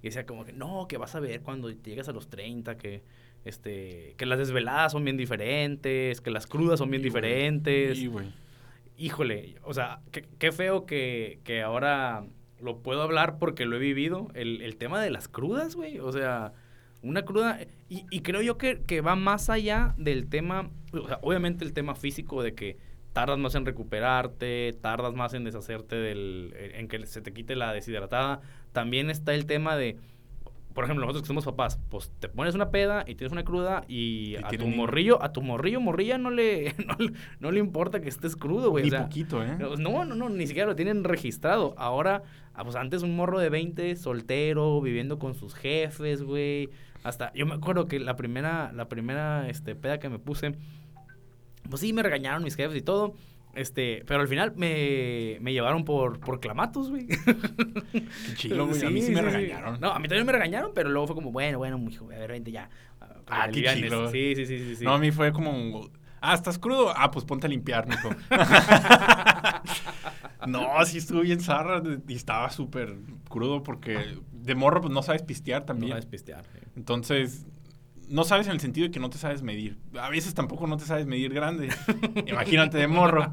y 0.00 0.06
decía 0.06 0.26
como 0.26 0.44
que 0.44 0.52
no, 0.52 0.86
que 0.88 0.96
vas 0.96 1.14
a 1.14 1.20
ver 1.20 1.42
cuando 1.42 1.70
llegas 1.70 2.08
a 2.08 2.12
los 2.12 2.28
30, 2.28 2.76
que, 2.76 3.02
este, 3.48 4.14
que 4.16 4.26
las 4.26 4.38
desveladas 4.38 4.92
son 4.92 5.04
bien 5.04 5.16
diferentes, 5.16 6.20
que 6.20 6.30
las 6.30 6.46
crudas 6.46 6.78
son 6.78 6.90
bien 6.90 7.02
diferentes. 7.02 7.98
Híjole, 8.96 9.56
o 9.62 9.74
sea, 9.74 10.00
qué, 10.10 10.52
feo 10.52 10.84
que, 10.84 11.40
que, 11.44 11.62
ahora 11.62 12.24
lo 12.60 12.78
puedo 12.78 13.02
hablar 13.02 13.38
porque 13.38 13.64
lo 13.64 13.76
he 13.76 13.78
vivido. 13.78 14.28
El, 14.34 14.60
el 14.62 14.76
tema 14.76 15.00
de 15.00 15.10
las 15.10 15.28
crudas, 15.28 15.76
güey. 15.76 16.00
O 16.00 16.12
sea, 16.12 16.52
una 17.02 17.24
cruda. 17.24 17.60
Y, 17.88 18.04
y 18.10 18.20
creo 18.20 18.42
yo 18.42 18.58
que, 18.58 18.82
que, 18.82 19.00
va 19.00 19.16
más 19.16 19.50
allá 19.50 19.94
del 19.98 20.28
tema. 20.28 20.70
O 20.92 21.06
sea, 21.06 21.20
obviamente 21.22 21.64
el 21.64 21.72
tema 21.72 21.94
físico 21.94 22.42
de 22.42 22.54
que 22.54 22.76
tardas 23.12 23.38
más 23.38 23.54
en 23.54 23.66
recuperarte, 23.66 24.76
tardas 24.80 25.14
más 25.14 25.34
en 25.34 25.44
deshacerte 25.44 25.96
del, 25.96 26.54
en 26.56 26.88
que 26.88 27.04
se 27.06 27.20
te 27.20 27.32
quite 27.32 27.56
la 27.56 27.72
deshidratada. 27.72 28.40
También 28.72 29.10
está 29.10 29.34
el 29.34 29.46
tema 29.46 29.76
de, 29.76 29.96
por 30.78 30.84
ejemplo, 30.84 31.06
nosotros 31.06 31.22
que 31.22 31.26
somos 31.26 31.44
papás, 31.44 31.76
pues 31.88 32.12
te 32.20 32.28
pones 32.28 32.54
una 32.54 32.70
peda 32.70 33.02
y 33.04 33.16
tienes 33.16 33.32
una 33.32 33.42
cruda 33.42 33.82
y, 33.88 34.36
a 34.36 34.48
tu 34.50 34.68
morrillo, 34.68 35.20
a 35.20 35.32
tu 35.32 35.42
morrillo, 35.42 35.80
morrilla 35.80 36.18
no 36.18 36.30
le, 36.30 36.72
no, 37.40 37.50
le 37.50 37.58
importa 37.58 38.00
que 38.00 38.08
estés 38.08 38.36
crudo, 38.36 38.70
güey. 38.70 38.84
Ni 38.84 38.96
poquito, 38.96 39.42
¿eh? 39.42 39.56
No, 39.58 40.04
no, 40.04 40.14
no, 40.14 40.28
ni 40.28 40.46
siquiera 40.46 40.68
lo 40.68 40.76
tienen 40.76 41.02
registrado. 41.02 41.74
Ahora, 41.78 42.22
ah, 42.54 42.62
pues 42.62 42.76
antes 42.76 43.02
un 43.02 43.16
morro 43.16 43.40
de 43.40 43.48
20, 43.48 43.96
soltero, 43.96 44.80
viviendo 44.80 45.18
con 45.18 45.34
sus 45.34 45.52
jefes, 45.56 46.22
güey. 46.22 46.70
Hasta, 47.02 47.32
yo 47.32 47.44
me 47.44 47.54
acuerdo 47.54 47.88
que 47.88 47.98
la 47.98 48.14
primera, 48.14 48.70
la 48.70 48.88
primera, 48.88 49.48
este, 49.48 49.74
peda 49.74 49.98
que 49.98 50.08
me 50.08 50.20
puse, 50.20 50.54
pues 51.68 51.80
sí, 51.80 51.92
me 51.92 52.04
regañaron 52.04 52.44
mis 52.44 52.54
jefes 52.54 52.76
y 52.76 52.82
todo. 52.82 53.14
Este, 53.54 54.04
pero 54.06 54.20
al 54.20 54.28
final 54.28 54.52
me, 54.56 55.38
me 55.40 55.52
llevaron 55.52 55.84
por, 55.84 56.20
por 56.20 56.40
clamatos, 56.40 56.90
güey. 56.90 57.08
Qué 57.08 58.34
chido, 58.34 58.66
güey. 58.66 58.84
a 58.84 58.90
mí 58.90 59.02
sí, 59.02 59.12
me 59.12 59.22
regañaron. 59.22 59.80
No, 59.80 59.90
a 59.90 59.98
mí 59.98 60.06
también 60.06 60.26
me 60.26 60.32
regañaron, 60.32 60.72
pero 60.74 60.90
luego 60.90 61.08
fue 61.08 61.16
como, 61.16 61.32
bueno, 61.32 61.58
bueno, 61.58 61.78
hijo, 61.90 62.04
a 62.06 62.18
ver, 62.18 62.30
vente 62.30 62.52
ya. 62.52 62.68
Ah, 63.26 63.48
qué 63.52 63.64
chido. 63.64 64.10
Sí, 64.10 64.34
sí, 64.36 64.46
sí, 64.46 64.76
sí, 64.76 64.84
No, 64.84 64.94
a 64.94 64.98
mí 64.98 65.10
fue 65.10 65.32
como, 65.32 65.90
ah, 66.20 66.34
¿estás 66.34 66.58
crudo? 66.58 66.92
Ah, 66.96 67.10
pues 67.10 67.24
ponte 67.24 67.46
a 67.46 67.50
limpiar, 67.50 67.88
mijo. 67.88 68.10
no, 70.46 70.84
sí 70.84 70.98
estuvo 70.98 71.20
bien 71.20 71.40
zarra 71.40 71.82
y 72.06 72.14
estaba 72.14 72.50
súper 72.50 72.96
crudo 73.28 73.62
porque 73.62 74.18
de 74.32 74.54
morro 74.54 74.80
pues 74.80 74.92
no 74.92 75.02
sabes 75.02 75.22
pistear 75.22 75.64
también. 75.64 75.90
No 75.90 75.96
sabes 75.96 76.06
pistear. 76.06 76.44
Entonces 76.76 77.46
no 78.08 78.24
sabes 78.24 78.46
en 78.46 78.54
el 78.54 78.60
sentido 78.60 78.86
de 78.86 78.90
que 78.90 79.00
no 79.00 79.10
te 79.10 79.18
sabes 79.18 79.42
medir. 79.42 79.78
A 80.00 80.08
veces 80.08 80.34
tampoco 80.34 80.66
no 80.66 80.76
te 80.76 80.84
sabes 80.84 81.06
medir 81.06 81.32
grande. 81.32 81.68
Imagínate 82.26 82.78
de 82.78 82.86
morro. 82.86 83.30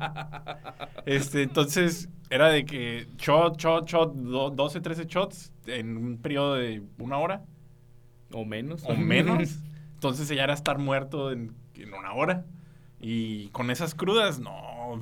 Este, 1.06 1.44
entonces, 1.44 2.10
era 2.30 2.50
de 2.50 2.66
que 2.66 3.08
shot, 3.18 3.58
shot, 3.58 3.88
shot, 3.88 4.14
12, 4.14 4.82
13 4.82 5.06
shots 5.06 5.52
en 5.68 5.98
un 5.98 6.18
periodo 6.18 6.56
de 6.56 6.84
una 6.98 7.18
hora. 7.18 7.44
O 8.32 8.46
menos. 8.46 8.84
O 8.86 8.96
menos. 8.96 9.60
Entonces 9.94 10.28
ya 10.28 10.44
era 10.44 10.54
estar 10.54 10.78
muerto 10.78 11.32
en, 11.32 11.56
una 11.98 12.14
hora. 12.14 12.46
Y 13.00 13.50
con 13.50 13.72
esas 13.72 13.96
crudas, 13.96 14.40
no. 14.40 15.00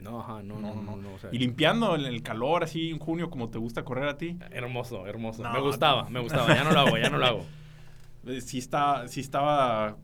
No, 0.00 0.42
no, 0.42 0.58
no, 0.58 0.74
no, 0.82 0.98
y 1.30 1.38
limpiando 1.38 1.94
el, 1.94 2.06
el, 2.06 2.22
calor 2.22 2.64
así 2.64 2.90
en 2.90 2.98
junio 2.98 3.30
como 3.30 3.50
te 3.50 3.58
gusta 3.58 3.84
correr 3.84 4.08
a 4.08 4.18
ti. 4.18 4.36
Hermoso, 4.50 5.06
hermoso. 5.06 5.44
me 5.44 5.60
gustaba, 5.60 6.08
me 6.10 6.18
gustaba. 6.18 6.52
Ya 6.52 6.64
no 6.64 6.72
lo 6.72 6.80
hago, 6.80 6.98
ya 6.98 7.08
no 7.08 7.18
lo 7.18 7.26
hago. 7.26 7.46
Eh, 8.26 8.40
sí, 8.40 8.58
está, 8.58 9.08
sí 9.08 9.20
estaba 9.20 9.96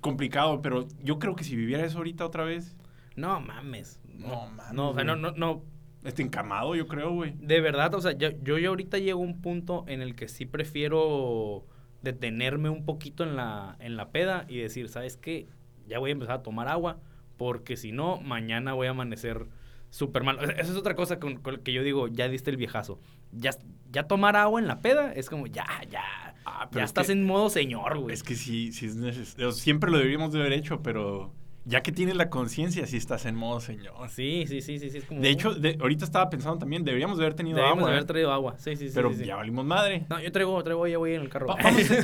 complicado, 0.00 0.60
pero 0.60 0.86
yo 1.02 1.18
creo 1.18 1.34
que 1.36 1.44
si 1.44 1.56
viviera 1.56 1.84
eso 1.84 1.98
ahorita 1.98 2.26
otra 2.26 2.44
vez. 2.44 2.76
No 3.16 3.40
mames. 3.40 4.00
No, 4.06 4.46
mames. 4.48 4.72
No, 4.72 4.90
o 4.90 4.94
sea, 4.94 5.04
no, 5.04 5.16
no, 5.16 5.32
no. 5.32 5.62
Este 6.04 6.22
encamado, 6.22 6.74
yo 6.74 6.86
creo, 6.86 7.12
güey. 7.12 7.34
De 7.38 7.60
verdad, 7.60 7.94
o 7.94 8.00
sea, 8.00 8.12
yo, 8.12 8.30
yo 8.42 8.68
ahorita 8.68 8.98
llego 8.98 9.20
a 9.20 9.24
un 9.24 9.40
punto 9.40 9.84
en 9.88 10.02
el 10.02 10.14
que 10.14 10.28
sí 10.28 10.44
prefiero 10.44 11.64
detenerme 12.02 12.68
un 12.68 12.84
poquito 12.84 13.24
en 13.24 13.36
la, 13.36 13.76
en 13.80 13.96
la 13.96 14.10
peda 14.10 14.44
y 14.48 14.58
decir, 14.58 14.88
¿sabes 14.88 15.16
qué? 15.16 15.48
Ya 15.88 15.98
voy 15.98 16.10
a 16.10 16.12
empezar 16.12 16.36
a 16.36 16.42
tomar 16.42 16.68
agua, 16.68 17.00
porque 17.38 17.76
si 17.76 17.90
no, 17.90 18.20
mañana 18.20 18.74
voy 18.74 18.86
a 18.86 18.90
amanecer 18.90 19.46
súper 19.88 20.22
mal. 20.22 20.38
Esa 20.42 20.72
es 20.72 20.76
otra 20.76 20.94
cosa 20.94 21.18
con, 21.18 21.36
con, 21.36 21.58
que 21.58 21.72
yo 21.72 21.82
digo, 21.82 22.08
ya 22.08 22.28
diste 22.28 22.50
el 22.50 22.58
viejazo. 22.58 23.00
Ya, 23.32 23.50
ya 23.90 24.06
tomar 24.06 24.36
agua 24.36 24.60
en 24.60 24.66
la 24.66 24.80
peda 24.80 25.12
es 25.12 25.30
como, 25.30 25.46
ya, 25.46 25.66
ya, 25.88 26.02
Ah, 26.44 26.68
ya 26.72 26.84
estás 26.84 27.08
en 27.08 27.24
modo 27.24 27.48
señor, 27.50 27.98
güey. 27.98 28.14
Es 28.14 28.22
que 28.22 28.34
sí, 28.34 28.72
sí 28.72 28.86
es 28.86 28.96
necesario. 28.96 29.52
Siempre 29.52 29.90
lo 29.90 29.98
deberíamos 29.98 30.32
de 30.32 30.40
haber 30.40 30.52
hecho, 30.52 30.82
pero 30.82 31.32
ya 31.66 31.82
que 31.82 31.92
tienes 31.92 32.16
la 32.16 32.28
conciencia, 32.28 32.86
sí 32.86 32.98
estás 32.98 33.24
en 33.24 33.34
modo 33.34 33.58
señor. 33.58 33.94
Sí, 34.10 34.44
sí, 34.46 34.60
sí, 34.60 34.78
sí. 34.78 34.90
sí 34.90 34.98
es 34.98 35.04
como... 35.04 35.22
De 35.22 35.30
hecho, 35.30 35.54
ahorita 35.80 36.04
estaba 36.04 36.28
pensando 36.28 36.58
también, 36.58 36.84
deberíamos 36.84 37.16
de 37.16 37.24
haber 37.24 37.34
tenido 37.34 37.56
agua. 37.56 37.68
Deberíamos 37.68 37.88
de 37.88 37.92
haber 37.92 38.04
traído 38.04 38.32
agua, 38.32 38.54
sí, 38.58 38.76
sí, 38.76 38.88
sí. 38.88 38.94
Pero 38.94 39.12
ya 39.12 39.36
valimos 39.36 39.64
madre. 39.64 40.04
No, 40.10 40.20
yo 40.20 40.30
traigo, 40.30 40.62
traigo, 40.62 40.86
ya 40.86 40.98
voy 40.98 41.14
en 41.14 41.22
el 41.22 41.30
carro. 41.30 41.46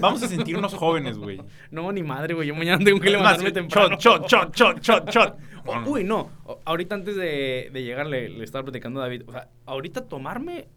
vamos, 0.01 0.23
a, 0.23 0.29
sentirnos 0.29 0.73
jóvenes, 0.73 1.19
güey. 1.19 1.43
No, 1.71 1.93
ni 1.93 2.03
madre, 2.03 2.33
güey. 2.33 2.49
Yo 2.49 2.55
mañana 2.55 2.83
tengo 2.83 2.99
que 3.01 3.11
levantarme 3.11 3.53
temprano. 3.53 3.97
Shot, 3.99 4.27
shot, 4.27 4.57
shot, 4.57 4.81
shot, 4.81 5.11
shot, 5.11 5.39
Uy, 5.87 6.05
no. 6.05 6.31
Ahorita 6.65 6.95
antes 6.95 7.17
de, 7.17 7.69
de 7.71 7.83
llegar 7.83 8.07
le, 8.07 8.31
le 8.31 8.45
estaba 8.45 8.65
platicando 8.65 9.01
a 9.01 9.05
David. 9.05 9.25
O 9.27 9.33
sea, 9.33 9.51
ahorita 9.67 10.09
tomarme 10.09 10.69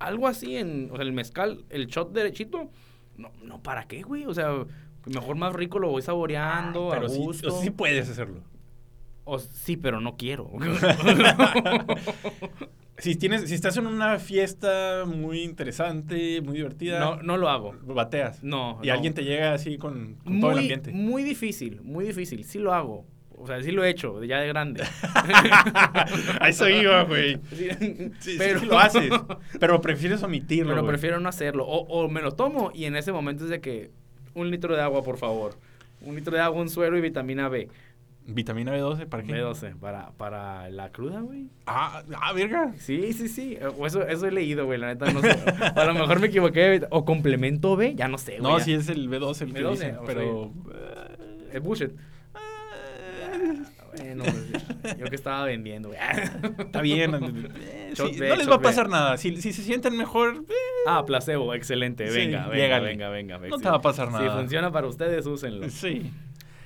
algo 0.00 0.26
así 0.26 0.56
en, 0.56 0.90
o 0.90 0.96
sea, 0.96 1.04
el 1.04 1.12
mezcal, 1.12 1.64
el 1.70 1.86
shot 1.86 2.12
derechito 2.12 2.70
no, 3.16 3.30
no, 3.42 3.62
¿para 3.62 3.84
qué, 3.84 4.02
güey? 4.02 4.26
O 4.26 4.34
sea, 4.34 4.64
mejor 5.06 5.36
más 5.36 5.52
rico 5.52 5.78
lo 5.78 5.88
voy 5.88 6.02
saboreando, 6.02 6.88
pero 6.90 7.06
a 7.06 7.08
gusto. 7.08 7.50
Sí, 7.50 7.64
sí 7.64 7.70
puedes 7.70 8.08
hacerlo. 8.08 8.42
O, 9.24 9.38
sí, 9.38 9.76
pero 9.76 10.00
no 10.00 10.16
quiero. 10.16 10.50
si 12.98 13.16
tienes, 13.16 13.48
si 13.48 13.54
estás 13.54 13.76
en 13.76 13.86
una 13.86 14.18
fiesta 14.18 15.04
muy 15.06 15.42
interesante, 15.42 16.40
muy 16.40 16.56
divertida. 16.56 17.00
No, 17.00 17.22
no 17.22 17.36
lo 17.36 17.48
hago. 17.48 17.74
Bateas. 17.82 18.42
No. 18.42 18.80
Y 18.82 18.90
alguien 18.90 19.14
te 19.14 19.24
llega 19.24 19.54
así 19.54 19.78
con, 19.78 20.18
todo 20.40 20.52
el 20.52 20.58
ambiente. 20.58 20.92
Muy 20.92 21.22
difícil, 21.22 21.80
muy 21.82 22.04
difícil. 22.04 22.44
Sí 22.44 22.58
lo 22.58 22.74
hago. 22.74 23.06
O 23.42 23.46
sea, 23.48 23.60
sí 23.60 23.72
lo 23.72 23.82
he 23.82 23.90
hecho, 23.90 24.22
ya 24.22 24.38
de 24.38 24.46
grande. 24.46 24.84
A 26.40 26.48
eso 26.48 26.68
iba, 26.68 27.02
güey. 27.02 27.40
Sí, 28.20 28.36
pero 28.38 28.60
sí 28.60 28.66
lo 28.66 28.78
haces. 28.78 29.10
Pero 29.58 29.80
prefieres 29.80 30.22
omitirlo. 30.22 30.72
Pero 30.72 30.86
prefiero 30.86 31.18
no 31.18 31.28
hacerlo. 31.28 31.66
O, 31.66 31.80
o, 31.88 32.08
me 32.08 32.22
lo 32.22 32.34
tomo 32.34 32.70
y 32.72 32.84
en 32.84 32.94
ese 32.94 33.10
momento 33.10 33.42
es 33.42 33.50
de 33.50 33.60
que 33.60 33.90
un 34.34 34.52
litro 34.52 34.76
de 34.76 34.82
agua, 34.82 35.02
por 35.02 35.18
favor. 35.18 35.56
Un 36.02 36.14
litro 36.14 36.36
de 36.36 36.40
agua, 36.40 36.62
un 36.62 36.68
suero 36.68 36.96
y 36.96 37.00
vitamina 37.00 37.48
B. 37.48 37.68
¿Vitamina 38.26 38.76
B12? 38.76 39.06
¿Para 39.06 39.24
qué? 39.24 39.32
B12, 39.32 39.74
para, 39.74 40.12
para 40.12 40.70
la 40.70 40.92
cruda, 40.92 41.20
güey. 41.20 41.48
Ah, 41.66 42.04
ah, 42.20 42.32
verga. 42.32 42.74
Sí, 42.78 43.12
sí, 43.12 43.26
sí. 43.26 43.58
O 43.76 43.88
eso, 43.88 44.06
eso 44.06 44.26
he 44.26 44.30
leído, 44.30 44.66
güey, 44.66 44.78
la 44.78 44.86
neta, 44.86 45.12
no 45.12 45.20
sé. 45.20 45.36
a 45.74 45.84
lo 45.84 45.94
mejor 45.94 46.20
me 46.20 46.28
equivoqué. 46.28 46.86
O 46.90 47.04
complemento 47.04 47.74
B, 47.74 47.96
ya 47.96 48.06
no 48.06 48.18
sé, 48.18 48.38
güey. 48.38 48.52
No, 48.52 48.60
sí 48.60 48.72
es 48.72 48.88
el 48.88 49.10
B12 49.10 49.42
el 49.42 49.52
B12, 49.52 49.52
que 49.52 49.68
dicen, 49.70 49.96
pero... 50.06 50.52
Es 51.52 51.60
bullshit. 51.60 51.90
Bueno, 53.96 54.24
pues, 54.24 54.98
yo 54.98 55.06
que 55.06 55.16
estaba 55.16 55.44
vendiendo, 55.44 55.88
güey. 55.88 56.00
Está 56.58 56.80
bien. 56.80 57.14
Eh, 57.14 57.94
no 57.96 58.36
les 58.36 58.48
va 58.48 58.56
a 58.56 58.60
pasar 58.60 58.88
nada. 58.88 59.16
Si, 59.16 59.36
si, 59.40 59.52
se 59.52 59.62
sienten 59.62 59.96
mejor. 59.96 60.44
Eh. 60.48 60.52
Ah, 60.86 61.04
placebo, 61.04 61.54
excelente. 61.54 62.04
Venga, 62.10 62.48
venga, 62.48 62.80
venga, 62.80 63.08
venga, 63.08 63.38
No 63.38 63.58
te 63.58 63.68
va 63.68 63.76
a 63.76 63.80
pasar 63.80 64.10
nada. 64.10 64.24
Si 64.24 64.38
funciona 64.38 64.72
para 64.72 64.86
ustedes, 64.86 65.26
úsenlo. 65.26 65.68
Sí. 65.68 66.10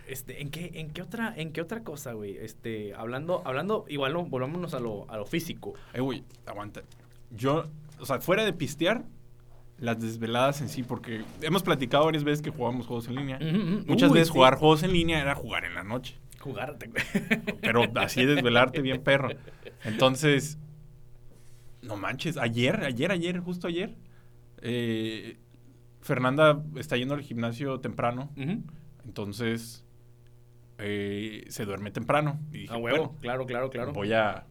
Este, 0.07 0.41
¿en 0.41 0.51
qué, 0.51 0.71
en 0.75 0.91
qué 0.91 1.03
otra, 1.03 1.35
en 1.37 1.53
qué 1.53 1.61
otra 1.61 1.83
cosa, 1.83 2.13
güey? 2.13 2.37
Este, 2.37 2.95
hablando, 2.95 3.43
hablando, 3.45 3.85
igual 3.89 4.13
no, 4.13 4.25
volvámonos 4.25 4.73
a 4.75 4.81
lo, 4.81 5.11
a 5.11 5.17
lo 5.17 5.27
físico. 5.27 5.75
Eh, 5.93 6.01
güey, 6.01 6.23
aguanta. 6.47 6.83
Yo, 7.31 7.67
o 7.99 8.07
sea, 8.07 8.21
fuera 8.21 8.45
de 8.45 8.53
pistear, 8.53 9.05
las 9.79 10.01
desveladas 10.01 10.61
en 10.61 10.69
sí, 10.69 10.83
porque 10.83 11.23
hemos 11.43 11.63
platicado 11.63 12.05
varias 12.05 12.25
veces 12.25 12.41
que 12.41 12.51
jugábamos 12.51 12.87
juegos 12.87 13.09
en 13.09 13.17
línea. 13.17 13.39
Muchas 13.87 14.11
Uy, 14.11 14.15
veces 14.15 14.29
sí. 14.29 14.35
jugar 14.35 14.57
juegos 14.57 14.83
en 14.83 14.93
línea 14.93 15.21
era 15.21 15.35
jugar 15.35 15.65
en 15.65 15.75
la 15.75 15.83
noche. 15.83 16.17
Jugarte, 16.41 16.89
güey. 16.89 17.03
Pero 17.61 17.85
así 17.97 18.25
desvelarte 18.25 18.81
bien 18.83 19.03
perro. 19.03 19.31
Entonces, 19.85 20.59
no 21.83 21.97
manches, 21.97 22.37
ayer, 22.37 22.85
ayer, 22.85 23.11
ayer, 23.11 23.41
justo 23.41 23.69
ayer, 23.69 23.97
eh, 24.63 25.39
Fernanda 26.01 26.63
está 26.77 26.97
yendo 26.97 27.15
al 27.15 27.23
gimnasio 27.23 27.81
temprano. 27.81 28.31
Entonces, 29.05 29.85
eh, 30.79 31.45
se 31.49 31.65
duerme 31.65 31.91
temprano. 31.91 32.39
Y 32.53 32.59
dije, 32.59 32.75
huevo, 32.75 32.99
bueno, 32.99 33.17
claro, 33.21 33.47
claro, 33.47 33.71
claro. 33.71 33.93
voy 33.93 34.13
a 34.13 34.47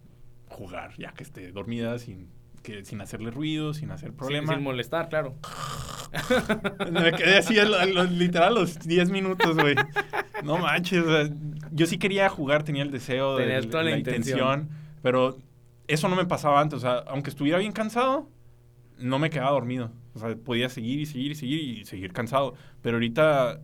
jugar 0.49 0.95
ya 0.97 1.11
que 1.13 1.23
esté 1.23 1.51
dormida 1.51 1.97
sin, 1.99 2.29
que, 2.65 2.83
sin 2.85 2.99
hacerle 3.01 3.31
ruido, 3.31 3.73
sin 3.73 3.91
hacer 3.91 4.09
Sin- 4.09 4.17
problema. 4.17 4.53
Sin, 4.53 4.63
molestar, 4.63 5.07
claro. 5.09 5.35
Me 6.91 7.11
quedé 7.13 7.37
así, 7.37 7.57
a 7.59 7.65
lo- 7.65 7.77
a 7.77 7.85
lo- 7.85 8.03
literal, 8.05 8.57
a 8.57 8.59
los 8.59 8.79
10 8.79 9.09
minutos, 9.09 9.55
güey. 9.55 9.75
No 10.43 10.57
manches, 10.57 11.03
yo 11.71 11.85
sí 11.85 11.97
quería 11.97 12.29
jugar, 12.29 12.63
tenía 12.63 12.83
el 12.83 12.91
deseo, 12.91 13.37
de, 13.37 13.61
toda 13.63 13.83
la 13.83 13.97
intención. 13.97 14.69
pero 15.01 15.37
eso 15.87 16.09
no 16.09 16.15
me 16.15 16.25
pasaba 16.25 16.59
antes. 16.61 16.77
O 16.77 16.81
sea, 16.81 17.03
aunque 17.07 17.29
estuviera 17.29 17.57
bien 17.59 17.71
cansado, 17.71 18.29
no 18.97 19.19
me 19.19 19.29
quedaba 19.29 19.51
dormido. 19.51 19.91
O 20.13 20.19
sea, 20.19 20.35
podía 20.35 20.69
seguir 20.69 20.99
y 20.99 21.05
seguir 21.05 21.31
y 21.31 21.35
seguir 21.35 21.59
y 21.79 21.85
seguir 21.85 22.13
cansado. 22.13 22.55
Pero 22.81 22.95
ahorita 22.97 23.59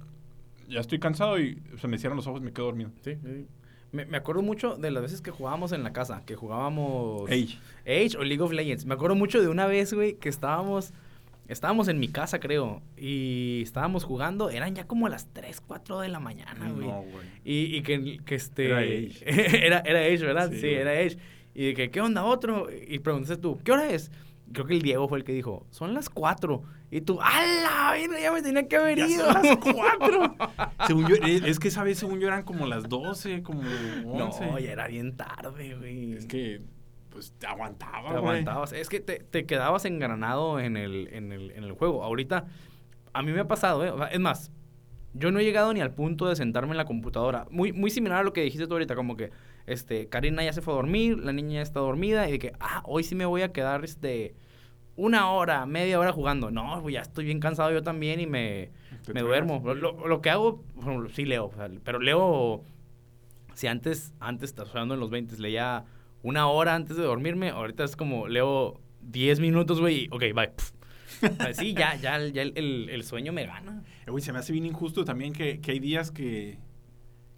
ya 0.67 0.79
estoy 0.79 0.99
cansado 0.99 1.39
y 1.39 1.61
se 1.79 1.87
me 1.87 1.97
cierran 1.97 2.17
los 2.17 2.27
ojos 2.27 2.41
y 2.41 2.45
me 2.45 2.51
quedo 2.53 2.65
dormido. 2.65 2.91
Sí, 3.03 3.15
sí. 3.23 3.47
Me, 3.91 4.05
me 4.05 4.17
acuerdo 4.17 4.41
mucho 4.41 4.77
de 4.77 4.91
las 4.91 5.03
veces 5.03 5.21
que 5.21 5.31
jugábamos 5.31 5.71
en 5.71 5.83
la 5.83 5.91
casa, 5.93 6.23
que 6.25 6.35
jugábamos 6.35 7.29
Ey, 7.29 7.59
Age 7.85 8.17
o 8.17 8.23
League 8.23 8.41
of 8.41 8.51
Legends. 8.51 8.85
Me 8.85 8.93
acuerdo 8.93 9.15
mucho 9.15 9.41
de 9.41 9.47
una 9.47 9.65
vez, 9.67 9.93
güey, 9.93 10.15
que 10.15 10.29
estábamos 10.29 10.93
estábamos 11.51 11.89
en 11.89 11.99
mi 11.99 12.07
casa, 12.07 12.39
creo, 12.39 12.81
y 12.95 13.61
estábamos 13.63 14.05
jugando, 14.05 14.49
eran 14.49 14.73
ya 14.73 14.85
como 14.87 15.09
las 15.09 15.27
3, 15.33 15.59
4 15.67 15.99
de 15.99 16.07
la 16.07 16.21
mañana, 16.21 16.71
güey. 16.71 16.87
no, 16.87 17.01
güey. 17.01 17.25
Y, 17.43 17.75
y 17.75 17.81
que, 17.81 18.19
que 18.23 18.35
este... 18.35 18.67
Era 18.67 18.77
Age. 18.77 19.65
era, 19.65 19.79
era 19.79 19.99
Age, 19.99 20.25
¿verdad? 20.25 20.49
Sí, 20.51 20.61
Sí, 20.61 20.67
era 20.67 20.91
Age. 20.91 21.17
Y 21.53 21.65
de 21.67 21.73
que, 21.73 21.91
¿qué 21.91 21.99
onda 21.99 22.23
otro? 22.23 22.67
Y 22.71 22.99
preguntaste 22.99 23.35
tú, 23.35 23.59
¿qué 23.65 23.73
hora 23.73 23.89
es? 23.89 24.11
Creo 24.53 24.65
que 24.65 24.75
el 24.75 24.81
Diego 24.81 25.09
fue 25.09 25.17
el 25.17 25.25
que 25.25 25.33
dijo, 25.33 25.65
son 25.71 25.93
las 25.93 26.09
4. 26.09 26.63
Y 26.91 27.01
tú, 27.01 27.19
¡ala! 27.21 27.95
Ya 28.21 28.31
me 28.33 28.41
tenía 28.41 28.67
que 28.67 28.75
haber 28.75 28.97
Ya 28.97 29.07
ido. 29.07 29.25
son 29.31 29.41
las 29.43 29.57
4. 29.99 30.35
según 30.87 31.07
yo, 31.07 31.15
eh, 31.15 31.41
es 31.45 31.57
que 31.57 31.69
esa 31.69 31.83
vez, 31.83 31.97
según 31.97 32.19
yo, 32.19 32.27
eran 32.27 32.43
como 32.43 32.67
las 32.67 32.89
12, 32.89 33.41
como 33.43 33.61
11. 34.05 34.45
No, 34.45 34.59
ya 34.59 34.71
era 34.73 34.87
bien 34.87 35.15
tarde, 35.15 35.75
güey. 35.75 36.13
Es 36.13 36.25
que, 36.25 36.61
pues, 37.09 37.31
te 37.39 37.47
aguantaba, 37.47 38.09
Te 38.09 38.19
güey. 38.19 38.39
aguantabas. 38.39 38.73
Es 38.73 38.89
que 38.89 38.99
te, 38.99 39.19
te 39.19 39.45
quedabas 39.45 39.85
engranado 39.85 40.59
en 40.59 40.75
el, 40.75 41.07
en, 41.13 41.31
el, 41.31 41.51
en 41.51 41.63
el 41.63 41.71
juego. 41.71 42.03
Ahorita, 42.03 42.45
a 43.13 43.21
mí 43.23 43.31
me 43.31 43.39
ha 43.39 43.47
pasado, 43.47 43.85
¿eh? 43.85 43.91
O 43.91 43.97
sea, 43.97 44.07
es 44.07 44.19
más, 44.19 44.51
yo 45.13 45.31
no 45.31 45.39
he 45.39 45.45
llegado 45.45 45.73
ni 45.73 45.79
al 45.79 45.93
punto 45.93 46.27
de 46.27 46.35
sentarme 46.35 46.71
en 46.71 46.77
la 46.77 46.85
computadora. 46.85 47.47
Muy, 47.51 47.71
muy 47.71 47.89
similar 47.89 48.19
a 48.19 48.23
lo 48.23 48.33
que 48.33 48.41
dijiste 48.41 48.67
tú 48.67 48.73
ahorita, 48.73 48.95
como 48.95 49.15
que, 49.15 49.31
este, 49.65 50.09
Karina 50.09 50.43
ya 50.43 50.51
se 50.51 50.61
fue 50.61 50.73
a 50.73 50.75
dormir, 50.77 51.19
la 51.19 51.31
niña 51.31 51.55
ya 51.55 51.61
está 51.61 51.79
dormida, 51.79 52.27
y 52.27 52.33
de 52.33 52.39
que, 52.39 52.53
ah, 52.59 52.81
hoy 52.85 53.03
sí 53.05 53.15
me 53.15 53.25
voy 53.25 53.43
a 53.43 53.53
quedar, 53.53 53.85
este, 53.85 54.33
una 55.01 55.31
hora, 55.31 55.65
media 55.65 55.99
hora 55.99 56.11
jugando. 56.11 56.51
No, 56.51 56.79
pues 56.81 56.93
ya 56.93 57.01
estoy 57.01 57.25
bien 57.25 57.39
cansado 57.39 57.71
yo 57.71 57.81
también 57.83 58.19
y 58.19 58.27
me, 58.27 58.69
me 59.13 59.21
duermo. 59.21 59.61
Lo, 59.73 60.07
lo- 60.07 60.21
que 60.21 60.29
hago, 60.29 60.63
sí 61.13 61.25
leo, 61.25 61.45
o 61.47 61.53
sea, 61.55 61.69
pero 61.83 61.99
leo, 61.99 62.63
si 63.55 63.67
antes, 63.67 64.13
antes, 64.19 64.55
hablando 64.57 64.93
en 64.93 64.99
los 64.99 65.09
20, 65.09 65.37
leía 65.39 65.85
una 66.23 66.47
hora 66.47 66.75
antes 66.75 66.97
de 66.97 67.03
dormirme, 67.03 67.49
ahorita 67.49 67.83
es 67.83 67.95
como 67.95 68.27
leo 68.27 68.79
10 69.01 69.39
minutos, 69.39 69.79
güey, 69.79 70.07
ok, 70.11 70.23
bye. 70.35 70.51
O 71.29 71.35
sea, 71.41 71.53
sí, 71.53 71.73
ya, 71.73 71.95
ya, 71.95 72.19
ya 72.27 72.41
el, 72.43 72.53
el- 72.55 72.89
el 72.89 73.03
sueño 73.03 73.33
me 73.33 73.45
gana. 73.45 73.83
Eh, 74.05 74.11
Güey, 74.11 74.23
se 74.23 74.31
me 74.33 74.39
hace 74.39 74.53
bien 74.53 74.65
injusto 74.65 75.03
también 75.05 75.33
que, 75.33 75.59
que 75.61 75.71
hay 75.71 75.79
días 75.79 76.11
que, 76.11 76.59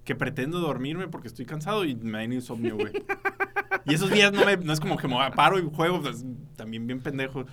que 0.03 0.15
pretendo 0.15 0.59
dormirme 0.59 1.07
porque 1.07 1.27
estoy 1.29 1.45
cansado 1.45 1.85
y 1.85 1.95
me 1.95 2.17
da 2.17 2.23
insomnio, 2.25 2.75
güey. 2.75 2.91
y 3.85 3.93
esos 3.93 4.11
días 4.11 4.31
no, 4.33 4.45
me- 4.45 4.57
no 4.57 4.73
es 4.73 4.79
como 4.81 4.97
que 4.97 5.07
me 5.07 5.15
paro 5.31 5.59
y 5.59 5.63
juego, 5.73 6.01
pues, 6.01 6.25
también 6.55 6.87
bien 6.87 7.01
pendejo. 7.01 7.45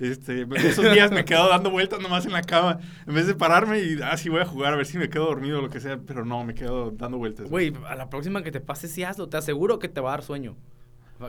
Este, 0.00 0.46
esos 0.56 0.92
días 0.92 1.10
me 1.10 1.24
quedo 1.24 1.48
dando 1.48 1.70
vueltas 1.70 2.00
nomás 2.00 2.24
en 2.24 2.32
la 2.32 2.42
cama. 2.42 2.78
En 3.06 3.14
vez 3.14 3.26
de 3.26 3.34
pararme 3.34 3.80
y, 3.80 3.98
ah, 4.02 4.16
sí 4.16 4.28
voy 4.28 4.40
a 4.40 4.44
jugar, 4.44 4.72
a 4.72 4.76
ver 4.76 4.86
si 4.86 4.96
me 4.96 5.08
quedo 5.08 5.24
dormido 5.26 5.58
o 5.58 5.62
lo 5.62 5.70
que 5.70 5.80
sea. 5.80 5.98
Pero 5.98 6.24
no, 6.24 6.44
me 6.44 6.54
quedo 6.54 6.92
dando 6.92 7.18
vueltas. 7.18 7.50
Güey, 7.50 7.72
a 7.86 7.96
la 7.96 8.08
próxima 8.08 8.42
que 8.42 8.52
te 8.52 8.60
pases, 8.60 8.92
sí 8.92 9.02
hazlo. 9.02 9.28
Te 9.28 9.36
aseguro 9.36 9.78
que 9.78 9.88
te 9.88 10.00
va 10.00 10.10
a 10.10 10.12
dar 10.12 10.22
sueño. 10.22 10.56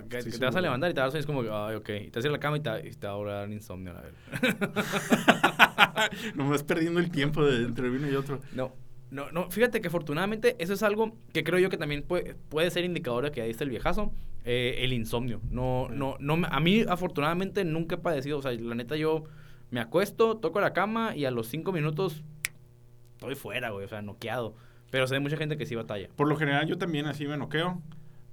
Que, 0.07 0.21
Sí, 0.21 0.29
que 0.29 0.37
te 0.37 0.45
vas 0.45 0.55
a 0.55 0.61
levantar 0.61 0.91
y 0.91 0.93
te 0.93 1.01
va 1.01 1.07
a 1.07 1.11
sueño. 1.11 1.21
Es 1.21 1.25
como, 1.25 1.41
ay, 1.41 1.75
ok. 1.75 1.89
Y 2.07 2.11
te 2.11 2.19
haces 2.19 2.31
la 2.31 2.39
cama 2.39 2.57
y 2.57 2.59
te, 2.59 2.87
y 2.87 2.91
te 2.91 3.07
va 3.07 3.15
a 3.15 3.39
dar 3.39 3.49
insomnio. 3.51 3.93
A 3.97 4.01
ver. 4.01 4.13
Nomás 6.35 6.61
perdiendo 6.63 6.99
el 6.99 7.09
tiempo 7.09 7.43
de 7.43 7.65
entre 7.65 7.89
uno 7.89 8.07
y 8.07 8.15
otro. 8.15 8.39
No, 8.53 8.71
no, 9.11 9.31
no. 9.31 9.49
Fíjate 9.49 9.81
que 9.81 9.87
afortunadamente 9.87 10.55
eso 10.59 10.73
es 10.73 10.83
algo 10.83 11.15
que 11.33 11.43
creo 11.43 11.59
yo 11.59 11.69
que 11.69 11.77
también 11.77 12.03
puede, 12.03 12.35
puede 12.49 12.69
ser 12.71 12.85
indicador 12.85 13.25
de 13.25 13.31
que 13.31 13.41
ahí 13.41 13.49
está 13.49 13.63
el 13.63 13.69
viejazo. 13.71 14.13
eh, 14.45 14.77
el 14.79 14.93
insomnio. 14.93 15.41
No, 15.49 15.89
no, 15.89 16.15
no. 16.19 16.35
A 16.49 16.59
mí, 16.59 16.83
afortunadamente, 16.87 17.65
nunca 17.65 17.95
he 17.95 17.97
padecido. 17.97 18.37
O 18.39 18.41
sea, 18.41 18.51
la 18.53 18.75
neta, 18.75 18.95
yo 18.95 19.23
me 19.71 19.79
acuesto, 19.79 20.37
toco 20.37 20.59
la 20.61 20.73
cama 20.73 21.15
y 21.15 21.25
a 21.25 21.31
los 21.31 21.47
cinco 21.47 21.71
minutos 21.71 22.23
estoy 23.13 23.35
fuera, 23.35 23.69
güey. 23.71 23.85
O 23.85 23.89
sea, 23.89 24.01
noqueado. 24.01 24.55
Pero 24.91 25.07
sé 25.07 25.15
de 25.15 25.19
mucha 25.19 25.37
gente 25.37 25.57
que 25.57 25.65
sí 25.65 25.75
batalla. 25.75 26.09
Por 26.15 26.27
lo 26.27 26.35
general 26.35 26.67
yo 26.67 26.77
también 26.77 27.05
así 27.05 27.27
me 27.27 27.37
noqueo, 27.37 27.81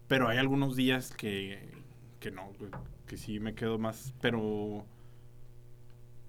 pero 0.08 0.28
hay 0.28 0.38
algunos 0.38 0.76
días 0.76 1.12
que, 1.14 1.68
que 2.20 2.30
no, 2.30 2.50
que 3.06 3.16
sí 3.18 3.40
me 3.40 3.54
quedo 3.54 3.78
más, 3.78 4.14
pero 4.22 4.86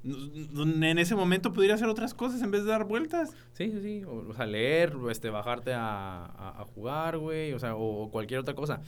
en 0.04 0.98
ese 1.00 1.16
momento 1.16 1.52
podría 1.52 1.76
hacer 1.76 1.88
otras 1.88 2.14
cosas 2.14 2.42
en 2.42 2.52
vez 2.52 2.64
de 2.64 2.70
dar 2.72 2.86
vueltas. 2.86 3.36
Sí, 3.54 3.72
sí, 3.72 3.82
sí. 3.82 4.04
O, 4.06 4.30
o 4.30 4.34
sea, 4.34 4.46
leer, 4.46 4.94
este, 5.10 5.30
bajarte 5.30 5.74
a, 5.74 6.26
a- 6.26 6.62
a 6.62 6.66
jugar, 6.66 7.18
güey. 7.18 7.54
O 7.54 7.60
sea, 7.60 7.76
o, 7.76 8.04
o 8.04 8.12
cualquier 8.12 8.40
otra 8.40 8.54
cosa. 8.54 8.82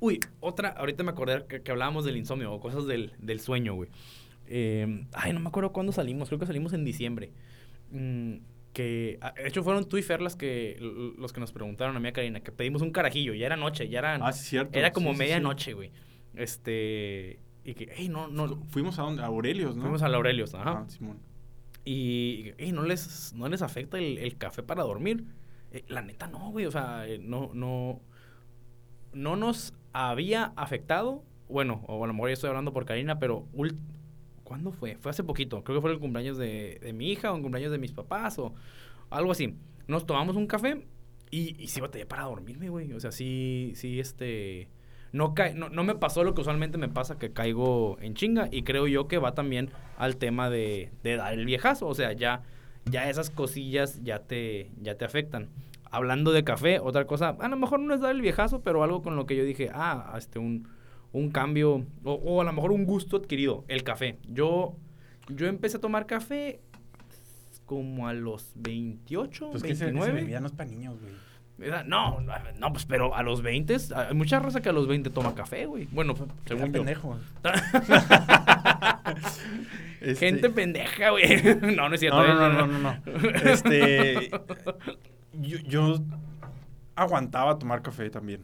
Uy, 0.00 0.20
otra, 0.40 0.68
ahorita 0.70 1.02
me 1.04 1.10
acordé 1.10 1.46
que, 1.48 1.62
que 1.62 1.70
hablábamos 1.70 2.04
del 2.04 2.16
insomnio 2.16 2.52
o 2.52 2.60
cosas 2.60 2.86
del, 2.86 3.12
del 3.18 3.40
sueño, 3.40 3.74
güey. 3.74 3.88
Eh, 4.48 5.04
ay, 5.14 5.32
no 5.32 5.40
me 5.40 5.48
acuerdo 5.48 5.72
cuándo 5.72 5.92
salimos. 5.92 6.28
Creo 6.28 6.38
que 6.38 6.46
salimos 6.46 6.72
en 6.74 6.84
diciembre. 6.84 7.32
Mm, 7.90 8.34
que, 8.72 9.16
ah, 9.22 9.32
de 9.34 9.48
hecho, 9.48 9.62
fueron 9.62 9.88
tú 9.88 9.96
y 9.96 10.02
Fer 10.02 10.20
las 10.20 10.36
que, 10.36 10.76
los 11.16 11.32
que 11.32 11.40
nos 11.40 11.50
preguntaron 11.52 11.96
a 11.96 12.00
mí, 12.00 12.08
a 12.08 12.12
Karina, 12.12 12.40
que 12.40 12.52
pedimos 12.52 12.82
un 12.82 12.90
carajillo. 12.90 13.32
Ya 13.32 13.46
era 13.46 13.56
noche, 13.56 13.88
ya 13.88 14.00
eran, 14.00 14.22
Ah, 14.22 14.32
cierto. 14.32 14.78
era 14.78 14.92
como 14.92 15.10
Sí, 15.12 15.14
sí, 15.14 15.16
sí. 15.16 15.24
medianoche, 15.24 15.72
güey. 15.72 15.90
Este, 16.34 17.38
y 17.66 17.74
que, 17.74 17.88
hey, 17.92 18.08
no, 18.08 18.28
no. 18.28 18.62
Fuimos 18.68 18.98
a, 19.00 19.02
dónde? 19.02 19.22
a 19.22 19.26
Aurelios, 19.26 19.74
¿no? 19.74 19.82
Fuimos 19.82 20.02
a 20.02 20.08
Laurelios, 20.08 20.54
ajá. 20.54 20.84
Ah, 20.84 20.88
Simón. 20.88 21.18
Y, 21.84 22.52
y 22.58 22.70
no, 22.70 22.82
les, 22.84 23.34
no 23.34 23.48
les 23.48 23.60
afecta 23.60 23.98
el, 23.98 24.18
el 24.18 24.36
café 24.38 24.62
para 24.62 24.84
dormir. 24.84 25.24
Eh, 25.72 25.84
la 25.88 26.00
neta 26.00 26.28
no, 26.28 26.52
güey. 26.52 26.66
O 26.66 26.70
sea, 26.70 27.08
eh, 27.08 27.18
no, 27.18 27.50
no, 27.54 28.00
no 29.12 29.34
nos 29.34 29.74
había 29.92 30.52
afectado. 30.54 31.24
Bueno, 31.48 31.82
o 31.88 32.04
a 32.04 32.06
lo 32.06 32.12
mejor 32.12 32.28
ya 32.28 32.34
estoy 32.34 32.48
hablando 32.50 32.72
por 32.72 32.84
Karina, 32.84 33.18
pero 33.18 33.48
¿cuándo 34.44 34.70
fue? 34.70 34.96
Fue 34.96 35.10
hace 35.10 35.24
poquito. 35.24 35.64
Creo 35.64 35.78
que 35.78 35.82
fue 35.82 35.90
el 35.92 35.98
cumpleaños 35.98 36.38
de, 36.38 36.78
de 36.80 36.92
mi 36.92 37.10
hija 37.10 37.32
o 37.32 37.36
el 37.36 37.42
cumpleaños 37.42 37.72
de 37.72 37.78
mis 37.78 37.92
papás 37.92 38.38
o 38.38 38.54
algo 39.10 39.32
así. 39.32 39.56
Nos 39.88 40.06
tomamos 40.06 40.36
un 40.36 40.46
café 40.46 40.86
y, 41.32 41.60
y 41.60 41.66
sí 41.66 41.80
batallé 41.80 42.06
para 42.06 42.24
dormirme, 42.24 42.68
güey. 42.68 42.92
O 42.92 43.00
sea, 43.00 43.10
sí, 43.10 43.72
sí, 43.74 43.98
este... 43.98 44.68
No, 45.16 45.34
cae, 45.34 45.54
no, 45.54 45.70
no 45.70 45.82
me 45.82 45.94
pasó 45.94 46.24
lo 46.24 46.34
que 46.34 46.42
usualmente 46.42 46.76
me 46.76 46.88
pasa, 46.88 47.18
que 47.18 47.32
caigo 47.32 47.96
en 48.00 48.14
chinga. 48.14 48.48
Y 48.52 48.62
creo 48.62 48.86
yo 48.86 49.08
que 49.08 49.18
va 49.18 49.34
también 49.34 49.70
al 49.96 50.16
tema 50.16 50.50
de, 50.50 50.90
de 51.02 51.16
dar 51.16 51.32
el 51.32 51.46
viejazo. 51.46 51.86
O 51.86 51.94
sea, 51.94 52.12
ya, 52.12 52.42
ya 52.84 53.08
esas 53.08 53.30
cosillas 53.30 54.02
ya 54.02 54.18
te, 54.20 54.70
ya 54.80 54.96
te 54.96 55.04
afectan. 55.06 55.48
Hablando 55.90 56.32
de 56.32 56.44
café, 56.44 56.80
otra 56.80 57.06
cosa, 57.06 57.30
a 57.40 57.48
lo 57.48 57.56
mejor 57.56 57.80
no 57.80 57.94
es 57.94 58.00
dar 58.00 58.14
el 58.14 58.20
viejazo, 58.20 58.60
pero 58.60 58.82
algo 58.82 59.02
con 59.02 59.16
lo 59.16 59.24
que 59.24 59.36
yo 59.36 59.44
dije, 59.44 59.70
ah, 59.72 60.14
este, 60.18 60.38
un, 60.38 60.68
un 61.12 61.30
cambio, 61.30 61.86
o, 62.04 62.12
o 62.12 62.40
a 62.42 62.44
lo 62.44 62.52
mejor 62.52 62.72
un 62.72 62.84
gusto 62.84 63.16
adquirido, 63.16 63.64
el 63.68 63.84
café. 63.84 64.18
Yo, 64.28 64.76
yo 65.28 65.46
empecé 65.46 65.78
a 65.78 65.80
tomar 65.80 66.06
café 66.06 66.60
como 67.64 68.08
a 68.08 68.12
los 68.12 68.52
28, 68.56 69.50
Pues 69.50 69.62
que 69.62 69.72
ese, 69.72 69.84
ese 69.86 69.92
29. 69.92 70.20
bebida 70.20 70.40
no 70.40 70.46
es 70.46 70.52
para 70.52 70.70
niños, 70.70 71.00
güey. 71.00 71.12
No, 71.86 72.20
no, 72.58 72.72
pues 72.72 72.84
pero 72.84 73.14
a 73.14 73.22
los 73.22 73.40
20, 73.42 73.76
hay 73.94 74.14
mucha 74.14 74.38
raza 74.40 74.60
que 74.60 74.68
a 74.68 74.72
los 74.72 74.86
20 74.86 75.08
toma 75.10 75.34
café, 75.34 75.64
güey. 75.66 75.88
Bueno, 75.90 76.14
según 76.44 76.66
yo. 76.66 76.72
pendejo. 76.72 77.16
Este- 80.00 80.14
Gente 80.16 80.50
pendeja, 80.50 81.10
güey. 81.10 81.24
no, 81.76 81.88
no 81.88 81.94
es 81.94 82.00
cierto. 82.00 82.22
No, 82.22 82.34
no, 82.34 82.46
eh, 82.46 82.52
no, 82.52 82.66
no, 82.66 82.78
no, 82.78 82.78
no. 82.80 83.02
Este. 83.50 84.30
Yo, 85.32 85.58
yo 85.66 85.98
aguantaba 86.94 87.58
tomar 87.58 87.82
café 87.82 88.10
también. 88.10 88.42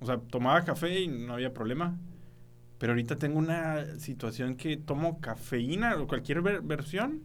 O 0.00 0.06
sea, 0.06 0.18
tomaba 0.18 0.62
café 0.64 1.00
y 1.00 1.08
no 1.08 1.34
había 1.34 1.52
problema. 1.54 1.98
Pero 2.78 2.92
ahorita 2.92 3.16
tengo 3.16 3.38
una 3.38 3.98
situación 3.98 4.56
que 4.56 4.76
tomo 4.76 5.20
cafeína 5.20 5.96
o 5.96 6.06
cualquier 6.06 6.42
ver- 6.42 6.60
versión. 6.62 7.22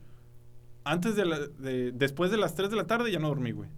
Antes 0.86 1.16
de, 1.16 1.26
la, 1.26 1.40
de 1.40 1.92
después 1.92 2.32
de 2.32 2.38
las 2.38 2.56
3 2.56 2.70
de 2.70 2.76
la 2.78 2.88
tarde 2.88 3.12
ya 3.12 3.20
no 3.20 3.28
dormí, 3.28 3.52
güey. 3.52 3.70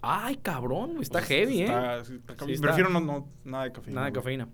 Ay, 0.00 0.36
cabrón, 0.36 0.90
güey, 0.90 1.02
está 1.02 1.18
sea, 1.18 1.26
heavy, 1.28 1.60
¿eh? 1.62 1.64
está- 1.64 1.98
está 2.00 2.44
Sí. 2.46 2.54
Prefiero 2.60 2.88
no, 2.90 3.00
no- 3.00 3.28
nada 3.44 3.64
de 3.64 3.72
cafeína. 3.72 3.94
Nada 3.96 4.06
de 4.06 4.10
güey. 4.12 4.22
cafeína. 4.22 4.48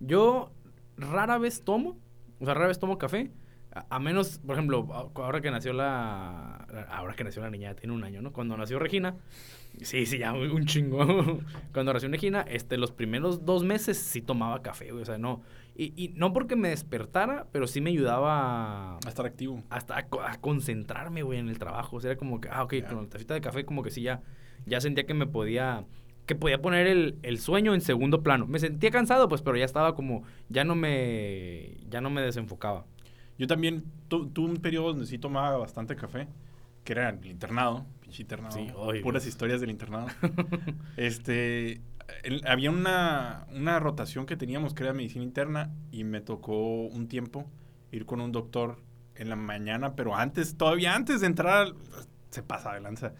Yo 0.00 0.52
rara 0.96 1.38
vez 1.38 1.62
tomo, 1.64 1.98
o 2.40 2.44
sea, 2.44 2.54
rara 2.54 2.68
vez 2.68 2.78
tomo 2.78 2.98
café. 2.98 3.30
A, 3.74 3.86
a 3.96 3.98
menos, 3.98 4.38
por 4.46 4.54
ejemplo, 4.56 4.86
ahora 5.14 5.40
que 5.40 5.50
nació 5.50 5.72
la, 5.72 6.56
Ahora 6.90 7.14
que 7.14 7.24
nació 7.24 7.40
la 7.42 7.50
niña, 7.50 7.74
tiene 7.74 7.94
un 7.94 8.04
año, 8.04 8.20
¿no? 8.20 8.32
Cuando 8.32 8.56
nació 8.56 8.78
Regina. 8.78 9.16
Sí, 9.80 10.04
sí, 10.04 10.18
ya 10.18 10.34
un 10.34 10.66
chingo. 10.66 10.98
Cuando 11.72 11.92
nació 11.94 12.10
Regina, 12.10 12.42
este, 12.42 12.76
los 12.76 12.92
primeros 12.92 13.46
dos 13.46 13.64
meses 13.64 13.96
sí 13.96 14.20
tomaba 14.20 14.60
café, 14.60 14.90
güey. 14.90 15.02
O 15.02 15.06
sea, 15.06 15.16
no. 15.16 15.42
Y, 15.74 15.94
y 15.96 16.08
no 16.10 16.34
porque 16.34 16.54
me 16.54 16.68
despertara, 16.68 17.46
pero 17.50 17.66
sí 17.66 17.80
me 17.80 17.88
ayudaba 17.90 18.96
A 18.96 19.08
estar 19.08 19.24
activo. 19.24 19.62
hasta 19.70 19.96
a, 19.96 20.06
a 20.28 20.40
concentrarme, 20.42 21.22
güey, 21.22 21.38
en 21.38 21.48
el 21.48 21.58
trabajo. 21.58 21.96
O 21.96 22.00
sea, 22.00 22.10
era 22.10 22.18
como 22.18 22.42
que, 22.42 22.50
ah, 22.50 22.64
ok, 22.64 22.74
con 22.86 23.04
la 23.04 23.08
tacita 23.08 23.32
de 23.32 23.40
café, 23.40 23.64
como 23.64 23.82
que 23.82 23.90
sí 23.90 24.02
ya, 24.02 24.20
ya 24.66 24.80
sentía 24.80 25.04
que 25.06 25.14
me 25.14 25.26
podía, 25.26 25.84
que 26.26 26.34
podía 26.34 26.60
poner 26.62 26.86
el, 26.86 27.18
el 27.22 27.38
sueño 27.38 27.74
en 27.74 27.80
segundo 27.80 28.22
plano. 28.22 28.46
Me 28.46 28.58
sentía 28.58 28.90
cansado, 28.90 29.28
pues, 29.28 29.42
pero 29.42 29.56
ya 29.56 29.64
estaba 29.64 29.94
como, 29.94 30.22
ya 30.48 30.64
no 30.64 30.74
me, 30.74 31.76
ya 31.88 32.00
no 32.00 32.10
me 32.10 32.20
desenfocaba. 32.22 32.86
Yo 33.38 33.46
también 33.46 33.84
tu- 34.08 34.28
tuve 34.30 34.50
un 34.50 34.56
periodo 34.58 34.88
donde 34.88 35.06
sí 35.06 35.18
tomaba 35.18 35.56
bastante 35.56 35.96
café, 35.96 36.28
que 36.84 36.92
era 36.92 37.08
el 37.10 37.24
internado, 37.26 37.86
pinche 38.00 38.22
internado. 38.22 38.54
Sí, 38.54 38.68
puras 39.02 39.26
historias 39.26 39.60
del 39.60 39.70
internado. 39.70 40.06
este, 40.96 41.80
el- 42.24 42.42
había 42.46 42.70
una, 42.70 43.46
una 43.54 43.78
rotación 43.80 44.26
que 44.26 44.36
teníamos 44.36 44.74
que 44.74 44.84
era 44.84 44.92
medicina 44.92 45.24
interna 45.24 45.70
y 45.90 46.04
me 46.04 46.20
tocó 46.20 46.82
un 46.86 47.08
tiempo 47.08 47.46
ir 47.90 48.06
con 48.06 48.20
un 48.20 48.32
doctor 48.32 48.78
en 49.14 49.28
la 49.28 49.36
mañana, 49.36 49.94
pero 49.94 50.14
antes, 50.16 50.56
todavía 50.56 50.94
antes 50.94 51.20
de 51.20 51.26
entrar, 51.26 51.68
se 52.30 52.42
pasa 52.42 52.72
de 52.74 52.80
lanza. 52.80 53.14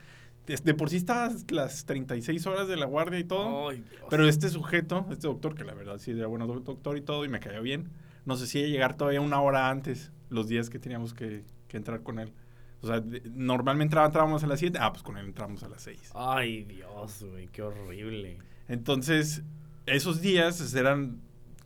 De, 0.46 0.74
por 0.74 0.90
sí 0.90 0.96
estabas 0.96 1.44
las 1.50 1.84
36 1.84 2.46
horas 2.46 2.66
de 2.68 2.76
la 2.76 2.86
guardia 2.86 3.18
y 3.18 3.24
todo. 3.24 3.68
Ay. 3.68 3.84
Pero 4.10 4.26
este 4.28 4.48
sujeto, 4.48 5.06
este 5.10 5.26
doctor, 5.28 5.54
que 5.54 5.64
la 5.64 5.74
verdad 5.74 5.98
sí 5.98 6.10
era 6.10 6.26
bueno 6.26 6.46
doc- 6.46 6.64
doctor 6.64 6.96
y 6.96 7.00
todo, 7.00 7.24
y 7.24 7.28
me 7.28 7.38
cayó 7.40 7.62
bien, 7.62 7.90
nos 8.24 8.42
hacía 8.42 8.66
llegar 8.66 8.96
todavía 8.96 9.20
una 9.20 9.40
hora 9.40 9.70
antes 9.70 10.10
los 10.30 10.48
días 10.48 10.68
que 10.70 10.78
teníamos 10.78 11.14
que, 11.14 11.44
que 11.68 11.76
entrar 11.76 12.02
con 12.02 12.18
él. 12.18 12.32
O 12.80 12.86
sea, 12.88 13.00
de- 13.00 13.22
normalmente 13.32 13.96
entrábamos 13.96 14.42
a 14.42 14.46
las 14.48 14.58
7, 14.58 14.78
ah, 14.80 14.92
pues 14.92 15.04
con 15.04 15.16
él 15.16 15.26
entramos 15.26 15.62
a 15.62 15.68
las 15.68 15.82
6. 15.82 16.10
Ay, 16.14 16.64
Dios, 16.64 17.22
güey, 17.24 17.46
qué 17.48 17.62
horrible. 17.62 18.38
Entonces, 18.66 19.42
esos 19.86 20.20
días 20.20 20.74
eran 20.74 21.20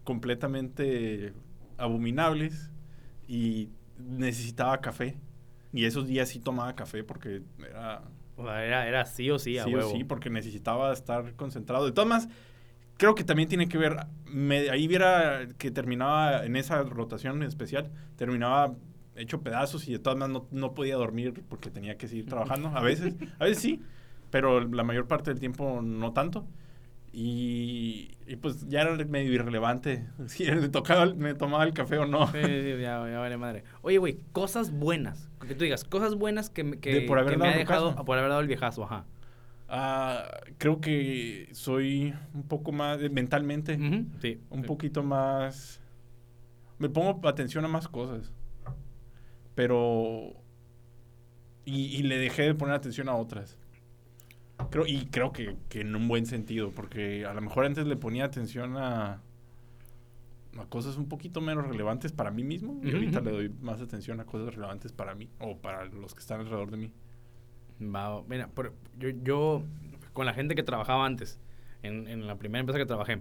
completamente 0.04 1.32
abominables 1.78 2.70
y 3.28 3.70
necesitaba 3.98 4.80
café. 4.80 5.16
Y 5.72 5.84
esos 5.84 6.06
días 6.06 6.28
sí 6.28 6.38
tomaba 6.40 6.74
café 6.74 7.04
porque 7.04 7.42
era 7.58 8.02
era, 8.38 8.86
era 8.86 9.04
sí 9.06 9.30
o 9.30 9.38
sí, 9.38 9.58
a 9.58 9.64
sí 9.64 9.74
o 9.74 9.78
sí, 9.90 10.04
porque 10.04 10.30
necesitaba 10.30 10.92
estar 10.92 11.34
concentrado. 11.34 11.86
De 11.86 11.92
todas 11.92 12.08
maneras, 12.08 12.32
creo 12.96 13.14
que 13.14 13.24
también 13.24 13.48
tiene 13.48 13.68
que 13.68 13.78
ver, 13.78 13.96
me- 14.26 14.70
ahí 14.70 14.86
viera 14.88 15.48
que 15.58 15.70
terminaba 15.70 16.44
en 16.44 16.56
esa 16.56 16.82
rotación 16.82 17.42
especial, 17.42 17.90
terminaba 18.16 18.74
hecho 19.16 19.40
pedazos 19.42 19.88
y 19.88 19.92
de 19.92 19.98
todas 19.98 20.18
maneras 20.18 20.42
no, 20.52 20.58
no 20.58 20.74
podía 20.74 20.96
dormir 20.96 21.42
porque 21.48 21.70
tenía 21.70 21.96
que 21.96 22.08
seguir 22.08 22.26
trabajando. 22.26 22.68
A 22.68 22.82
veces, 22.82 23.14
a 23.38 23.44
veces 23.44 23.62
sí, 23.62 23.82
pero 24.30 24.60
la 24.60 24.82
mayor 24.82 25.06
parte 25.06 25.30
del 25.30 25.40
tiempo 25.40 25.80
no 25.82 26.12
tanto. 26.12 26.46
Y, 27.18 28.10
y 28.26 28.36
pues 28.36 28.68
ya 28.68 28.82
era 28.82 28.94
medio 29.06 29.32
irrelevante 29.32 30.04
si 30.26 30.44
me, 30.52 30.68
tocaba, 30.68 31.06
me 31.14 31.32
tomaba 31.32 31.64
el 31.64 31.72
café 31.72 31.96
o 31.96 32.04
no. 32.04 32.26
Sí, 32.26 32.42
sí, 32.42 32.70
ya, 32.78 33.08
ya 33.08 33.18
vale 33.18 33.38
madre. 33.38 33.64
Oye, 33.80 33.96
güey, 33.96 34.20
cosas 34.32 34.70
buenas. 34.70 35.30
Que 35.48 35.54
tú 35.54 35.64
digas, 35.64 35.82
cosas 35.84 36.14
buenas 36.16 36.50
que, 36.50 36.62
me- 36.62 36.78
que, 36.78 36.92
De 36.92 37.00
por 37.02 37.18
haber 37.18 37.32
que 37.32 37.38
me 37.38 37.48
ha 37.48 37.56
dejado, 37.56 37.94
por 38.04 38.18
haber 38.18 38.28
dado 38.28 38.42
el 38.42 38.48
viejazo, 38.48 38.84
ajá. 38.84 39.06
Ah, 39.66 40.26
creo 40.58 40.82
que 40.82 41.48
soy 41.52 42.12
un 42.34 42.42
poco 42.42 42.70
más, 42.70 43.00
eh, 43.00 43.08
mentalmente, 43.08 43.76
Sí. 44.20 44.40
un 44.50 44.60
sí. 44.60 44.66
poquito 44.66 45.02
más... 45.02 45.80
Me 46.78 46.90
pongo 46.90 47.26
atención 47.26 47.64
a 47.64 47.68
más 47.68 47.88
cosas. 47.88 48.30
Pero... 49.54 50.34
Y, 51.64 51.96
y 51.96 52.02
le 52.02 52.18
dejé 52.18 52.42
de 52.42 52.54
poner 52.54 52.74
atención 52.74 53.08
a 53.08 53.16
otras. 53.16 53.56
Creo, 54.70 54.86
y 54.86 55.06
creo 55.06 55.32
que, 55.32 55.56
que 55.68 55.80
en 55.82 55.94
un 55.94 56.08
buen 56.08 56.26
sentido, 56.26 56.70
porque 56.72 57.24
a 57.24 57.34
lo 57.34 57.40
mejor 57.40 57.66
antes 57.66 57.86
le 57.86 57.96
ponía 57.96 58.24
atención 58.24 58.76
a, 58.76 59.20
a 60.58 60.64
cosas 60.68 60.96
un 60.96 61.08
poquito 61.08 61.40
menos 61.40 61.66
relevantes 61.66 62.12
para 62.12 62.30
mí 62.30 62.42
mismo. 62.42 62.80
Y 62.82 62.92
ahorita 62.92 63.20
le 63.20 63.30
doy 63.30 63.48
más 63.60 63.80
atención 63.80 64.20
a 64.20 64.24
cosas 64.24 64.54
relevantes 64.54 64.92
para 64.92 65.14
mí 65.14 65.28
o 65.40 65.58
para 65.58 65.84
los 65.86 66.14
que 66.14 66.20
están 66.20 66.40
alrededor 66.40 66.70
de 66.70 66.76
mí. 66.78 66.92
Va, 67.82 68.22
mira, 68.26 68.48
por- 68.48 68.72
yo, 68.98 69.10
yo, 69.22 69.62
con 70.14 70.24
la 70.26 70.32
gente 70.32 70.54
que 70.54 70.62
trabajaba 70.62 71.04
antes, 71.04 71.38
en, 71.82 72.08
en 72.08 72.26
la 72.26 72.36
primera 72.36 72.60
empresa 72.60 72.78
que 72.78 72.86
trabajé, 72.86 73.20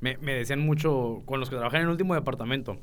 me, 0.00 0.16
me 0.18 0.34
decían 0.34 0.60
mucho, 0.60 1.22
con 1.26 1.40
los 1.40 1.50
que 1.50 1.56
trabajé 1.56 1.78
en 1.78 1.84
el 1.84 1.88
último 1.88 2.14
departamento, 2.14 2.78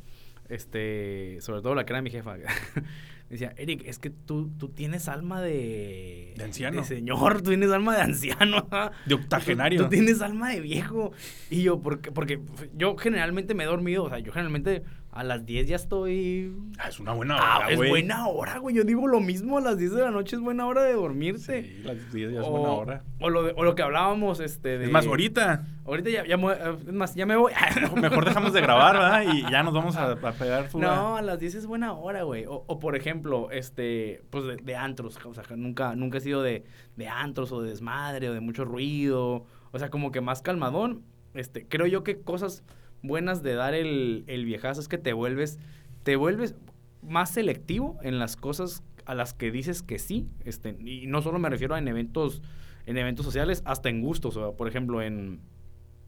este, 0.50 1.38
sobre 1.40 1.62
todo 1.62 1.74
la 1.76 1.86
que 1.86 1.94
era 1.94 2.02
mi 2.02 2.10
jefa, 2.10 2.36
decía, 3.30 3.54
Eric, 3.58 3.84
es 3.86 4.00
que 4.00 4.10
tú, 4.10 4.52
tú 4.58 4.70
tienes 4.70 5.08
alma 5.08 5.42
de... 5.42 6.34
De 6.38 6.44
anciano. 6.44 6.82
De 6.82 6.88
señor, 6.88 7.42
tú 7.42 7.50
tienes 7.50 7.72
alma 7.72 7.96
de 7.96 8.02
anciano. 8.02 8.68
De 9.06 9.16
octogenario. 9.16 9.80
Tú, 9.80 9.86
tú 9.86 9.90
tienes 9.90 10.22
alma 10.22 10.50
de 10.52 10.62
viejo. 10.62 11.12
Y 11.50 11.64
yo, 11.64 11.80
porque, 11.82 12.12
porque 12.12 12.40
yo 12.76 12.96
generalmente 12.98 13.54
me 13.54 13.64
he 13.64 13.68
dormido, 13.68 14.04
o 14.04 14.10
sea, 14.10 14.20
yo 14.20 14.32
generalmente 14.32 14.84
a 15.16 15.24
las 15.24 15.46
10 15.46 15.68
ya 15.68 15.76
estoy 15.76 16.56
Ah, 16.80 16.90
es 16.90 17.00
una 17.00 17.14
buena 17.14 17.38
Ah, 17.40 17.58
hora, 17.60 17.70
es 17.70 17.78
güey. 17.78 17.90
buena 17.92 18.28
hora, 18.28 18.58
güey. 18.58 18.76
Yo 18.76 18.84
digo 18.84 19.08
lo 19.08 19.20
mismo, 19.20 19.60
a 19.60 19.62
las 19.62 19.78
10 19.78 19.94
de 19.94 20.02
la 20.02 20.10
noche 20.12 20.36
es 20.36 20.42
buena 20.42 20.66
hora 20.66 20.82
de 20.84 20.94
dormirse. 20.94 21.62
Sí, 21.64 21.82
las 21.84 22.12
10 22.12 22.32
ya 22.34 22.40
es 22.42 22.48
o, 22.48 22.50
buena 22.52 22.70
hora. 22.70 23.04
O 23.20 23.30
lo, 23.30 23.44
de- 23.44 23.54
o 23.56 23.64
lo 23.64 23.76
que 23.76 23.84
hablábamos, 23.84 24.40
este, 24.40 24.80
de... 24.80 24.86
Es 24.86 24.92
más, 24.92 25.06
ahorita. 25.06 25.68
Ahorita 25.86 26.10
ya, 26.10 26.26
ya, 26.26 26.36
me- 26.38 26.54
es 26.54 26.92
más, 26.94 27.14
ya 27.14 27.26
me 27.28 27.36
voy. 27.36 27.54
Mejor 28.02 28.26
dejamos 28.26 28.54
de 28.54 28.62
grabar, 28.62 28.96
¿verdad? 28.96 29.34
Y 29.34 29.44
ya 29.52 29.62
nos 29.64 29.74
vamos 29.74 29.96
a, 29.98 30.12
a 30.14 30.32
pegar 30.34 30.68
fuga. 30.70 30.88
No, 30.96 31.16
a 31.18 31.22
las 31.22 31.40
10 31.40 31.56
es 31.56 31.66
buena 31.68 31.94
hora, 31.94 32.24
güey. 32.24 32.46
O, 32.46 32.64
o, 32.68 32.80
por 32.80 32.96
ejemplo, 32.96 33.52
este, 33.52 34.24
pues 34.32 34.46
de, 34.46 34.56
de 34.58 34.76
antros. 34.76 35.20
O 35.26 35.34
sea, 35.36 35.44
nunca, 35.56 35.96
nunca 35.96 36.18
he 36.18 36.22
sido 36.22 36.42
de, 36.42 36.64
de 36.96 37.08
antros 37.08 37.52
o 37.52 37.62
de 37.62 37.70
desmadre 37.70 38.30
o 38.30 38.34
de 38.34 38.40
mucho 38.40 38.66
ruido. 38.66 39.46
O 39.72 39.78
sea, 39.80 39.90
como 39.92 40.12
que 40.12 40.22
más 40.22 40.42
calmadón. 40.42 41.04
Este, 41.36 41.68
creo 41.68 41.86
yo 41.88 42.04
que 42.04 42.22
cosas 42.22 42.64
buenas 43.04 43.44
de 43.44 43.54
dar 43.54 43.74
el, 43.76 44.24
el 44.28 44.46
viejazo 44.46 44.82
es 44.82 44.88
que 44.88 44.98
te 44.98 45.14
vuelves, 45.14 45.60
te 46.04 46.16
vuelves 46.16 46.56
más 47.04 47.30
selectivo 47.30 48.00
en 48.02 48.18
las 48.18 48.36
cosas 48.36 48.84
a 49.06 49.14
las 49.14 49.34
que 49.34 49.52
dices 49.52 49.84
que 49.84 50.00
sí. 50.00 50.28
Este, 50.46 50.78
y 50.80 51.06
no 51.08 51.22
solo 51.22 51.38
me 51.38 51.50
refiero 51.50 51.76
a 51.76 51.80
en 51.80 51.88
eventos, 51.88 52.42
en 52.86 52.98
eventos 52.98 53.26
sociales, 53.26 53.62
hasta 53.66 53.90
en 53.90 54.02
gustos. 54.02 54.38
O 54.38 54.40
sea, 54.50 54.58
por 54.58 54.68
ejemplo, 54.68 55.02
en, 55.02 55.42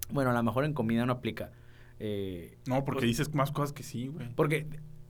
bueno, 0.10 0.32
a 0.32 0.34
lo 0.34 0.42
mejor 0.44 0.66
en 0.66 0.74
comida 0.74 1.06
no 1.06 1.14
aplica. 1.14 1.52
Eh, 2.00 2.58
No, 2.68 2.84
porque 2.86 3.02
Pues- 3.02 3.18
dices 3.18 3.34
más 3.36 3.52
cosas 3.52 3.74
que 3.74 3.84
sí, 3.84 4.08
güey. 4.08 4.30
porque 4.36 4.68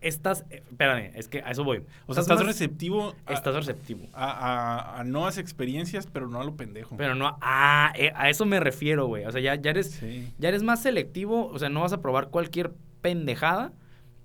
estás, 0.08 0.46
eh, 0.50 0.64
espérame, 0.70 1.12
es 1.16 1.28
que 1.28 1.40
a 1.42 1.52
eso 1.52 1.64
voy. 1.64 1.84
O 2.06 2.14
sea, 2.14 2.22
estás 2.22 2.38
más- 2.38 2.48
receptivo 2.48 3.16
a, 3.26 3.34
Estás 3.34 3.56
receptivo. 3.56 4.08
a, 4.14 4.26
a- 4.32 5.00
a 5.00 5.04
nuevas 5.04 5.38
experiencias, 5.38 6.08
pero 6.08 6.28
no 6.28 6.40
a 6.40 6.44
lo 6.44 6.56
pendejo. 6.56 6.96
Pero 6.98 7.16
no, 7.16 7.38
ah, 7.42 7.92
eh, 7.96 8.12
a 8.16 8.30
eso 8.30 8.46
me 8.46 8.60
refiero, 8.60 9.08
güey. 9.08 9.26
O 9.26 9.32
sea, 9.32 9.42
ya, 9.42 9.56
ya 9.56 9.72
eres, 9.72 9.92
Sí. 9.92 10.32
ya 10.38 10.50
eres 10.50 10.64
más 10.64 10.82
selectivo, 10.82 11.48
o 11.48 11.60
sea, 11.60 11.70
no 11.70 11.82
vas 11.82 11.94
a 11.94 12.02
probar 12.02 12.30
cualquier 12.30 12.72
pendejada. 13.02 13.72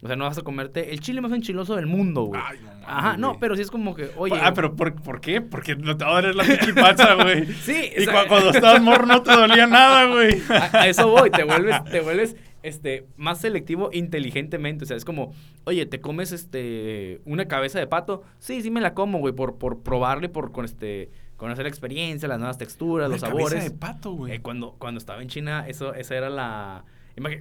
O 0.03 0.07
sea, 0.07 0.17
no 0.17 0.25
vas 0.25 0.39
a 0.39 0.43
comerte 0.43 0.93
el 0.93 1.01
chile 1.01 1.21
más 1.21 1.31
enchiloso 1.33 1.77
del 1.77 1.87
mundo, 1.87 2.23
güey. 2.23 2.41
Ay, 2.43 2.59
no 2.63 2.71
Ajá, 2.87 3.17
no, 3.19 3.39
pero 3.39 3.55
sí 3.55 3.61
es 3.61 3.71
como 3.71 3.95
que, 3.95 4.11
oye. 4.17 4.35
ah, 4.43 4.53
pero 4.55 4.75
¿por, 4.75 4.95
¿por 4.95 5.21
qué? 5.21 5.43
Porque 5.43 5.77
no 5.77 5.95
te 5.95 6.05
va 6.07 6.13
a 6.13 6.15
doler 6.15 6.35
la 6.35 6.43
pinche 6.45 6.73
panza, 6.73 7.13
güey. 7.23 7.45
Sí, 7.53 7.91
Y 7.99 8.01
o 8.01 8.11
sea- 8.11 8.23
cu- 8.23 8.29
cuando 8.29 8.51
estabas 8.51 8.81
morro 8.81 9.05
no 9.05 9.23
te 9.23 9.31
dolía 9.31 9.67
nada, 9.67 10.07
güey. 10.07 10.41
A, 10.49 10.71
a 10.85 10.89
eso 10.89 11.07
voy, 11.09 11.31
te 11.31 11.45
vuelves, 11.45 11.85
te 11.85 12.01
vuelves 12.01 12.35
este, 12.63 13.07
más 13.17 13.41
selectivo 13.41 13.91
inteligentemente. 13.93 14.85
O 14.85 14.87
sea, 14.87 14.97
es 14.97 15.05
como, 15.05 15.33
oye, 15.65 15.87
¿te 15.87 16.01
comes 16.01 16.33
este 16.33 17.21
una 17.25 17.47
cabeza 17.47 17.79
de 17.79 17.87
pato? 17.87 18.23
Sí, 18.39 18.63
sí 18.63 18.71
me 18.71 18.81
la 18.81 18.95
como, 18.95 19.19
güey, 19.19 19.35
por, 19.35 19.57
por 19.59 19.83
probarle, 19.83 20.29
por 20.29 20.53
con 20.53 20.65
este, 20.65 21.11
conocer 21.37 21.65
la 21.65 21.69
experiencia, 21.71 22.29
las 22.29 22.39
nuevas 22.39 22.59
texturas, 22.59 23.09
los 23.11 23.23
Una 23.23 23.31
cabeza 23.31 23.49
sabores. 23.51 23.73
de 23.73 23.79
pato, 23.79 24.13
güey. 24.13 24.35
Eh, 24.35 24.41
cuando, 24.43 24.73
cuando 24.79 24.99
estaba 24.99 25.23
en 25.23 25.29
China, 25.29 25.65
eso, 25.69 25.95
esa 25.95 26.15
era 26.17 26.31
la. 26.31 26.85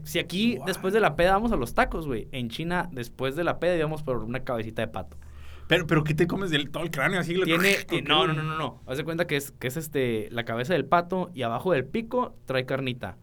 Si 0.04 0.20
aquí 0.20 0.58
después 0.66 0.94
de 0.94 1.00
la 1.00 1.16
peda 1.16 1.32
vamos 1.34 1.52
a 1.52 1.56
los 1.56 1.74
tacos, 1.74 2.06
güey. 2.06 2.28
En 2.32 2.50
China, 2.50 2.90
después 2.92 3.36
de 3.36 3.44
la 3.46 3.60
peda 3.60 3.76
íbamos 3.78 4.04
por 4.04 4.18
una 4.18 4.42
cabecita 4.44 4.82
de 4.82 4.88
pato. 4.90 5.18
Pero, 5.68 5.86
pero 5.86 6.04
¿qué 6.04 6.16
te 6.16 6.26
comes 6.28 6.50
del 6.50 6.72
todo 6.72 6.84
el 6.84 6.90
cráneo 6.92 7.20
así? 7.20 7.36
Tiene, 7.36 7.54
¿O 7.54 7.60
ti- 7.86 7.86
qué, 7.88 8.02
no, 8.02 8.26
no, 8.26 8.34
no, 8.34 8.42
no, 8.44 8.58
no. 8.58 8.82
Haz 8.88 8.98
de 8.98 9.04
cuenta 9.04 9.28
que 9.28 9.38
es, 9.38 9.52
que 9.52 9.68
es 9.68 9.78
este, 9.78 10.28
la 10.32 10.44
cabeza 10.44 10.74
del 10.74 10.84
pato 10.86 11.30
y 11.36 11.44
abajo 11.44 11.72
del 11.72 11.86
pico 11.86 12.36
trae 12.46 12.66
carnita. 12.66 13.18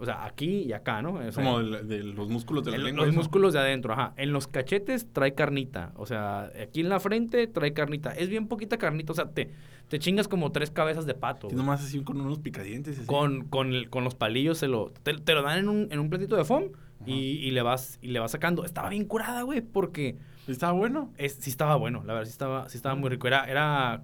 O 0.00 0.04
sea, 0.06 0.24
aquí 0.24 0.62
y 0.62 0.72
acá, 0.72 1.02
¿no? 1.02 1.12
O 1.14 1.32
sea, 1.32 1.44
Como 1.44 1.60
de, 1.62 1.82
de 1.84 2.02
los 2.02 2.28
músculos 2.30 2.64
de 2.64 2.70
la 2.70 2.76
en 2.78 2.84
lengua. 2.84 3.04
los 3.04 3.10
eso. 3.12 3.18
músculos 3.18 3.52
de 3.52 3.58
adentro, 3.58 3.92
ajá. 3.92 4.14
En 4.16 4.32
los 4.32 4.46
cachetes 4.48 5.06
trae 5.12 5.34
carnita. 5.34 5.92
O 5.96 6.06
sea, 6.06 6.50
aquí 6.62 6.80
en 6.80 6.88
la 6.88 6.98
frente 7.00 7.46
trae 7.46 7.72
carnita. 7.74 8.10
Es 8.12 8.28
bien 8.30 8.48
poquita 8.48 8.78
carnita. 8.78 9.12
O 9.12 9.14
sea, 9.14 9.30
te, 9.30 9.50
te 9.88 9.98
chingas 9.98 10.26
como 10.26 10.52
tres 10.52 10.70
cabezas 10.70 11.04
de 11.06 11.14
pato. 11.14 11.48
Y 11.50 11.54
nomás 11.54 11.84
así 11.84 12.02
con 12.02 12.20
unos 12.20 12.38
picadientes. 12.38 12.96
así. 12.98 13.06
Con, 13.06 13.44
con, 13.44 13.74
el- 13.74 13.90
con 13.90 14.02
los 14.04 14.14
palillos 14.14 14.56
se 14.58 14.68
lo, 14.68 14.90
te, 15.02 15.12
te 15.18 15.34
lo 15.34 15.42
dan 15.42 15.58
en 15.58 15.68
un, 15.68 15.88
en 15.90 15.98
un 16.00 16.08
platito 16.08 16.34
de 16.36 16.44
foam 16.44 16.70
y, 17.04 17.12
y 17.12 17.50
le 17.50 17.60
vas 17.62 17.98
y 18.00 18.08
le 18.08 18.20
vas 18.20 18.30
sacando. 18.30 18.64
Estaba 18.64 18.88
bien 18.88 19.04
curada, 19.04 19.42
güey, 19.42 19.60
porque 19.60 20.16
Estaba 20.48 20.72
bueno. 20.72 21.12
es, 21.18 21.34
sí 21.34 21.50
estaba 21.50 21.76
bueno, 21.76 22.02
la 22.04 22.14
verdad, 22.14 22.24
sí 22.26 22.32
estaba, 22.32 22.68
sí 22.70 22.76
estaba 22.78 22.94
muy 22.94 23.10
rico. 23.10 23.26
Era, 23.26 23.44
era, 23.44 24.02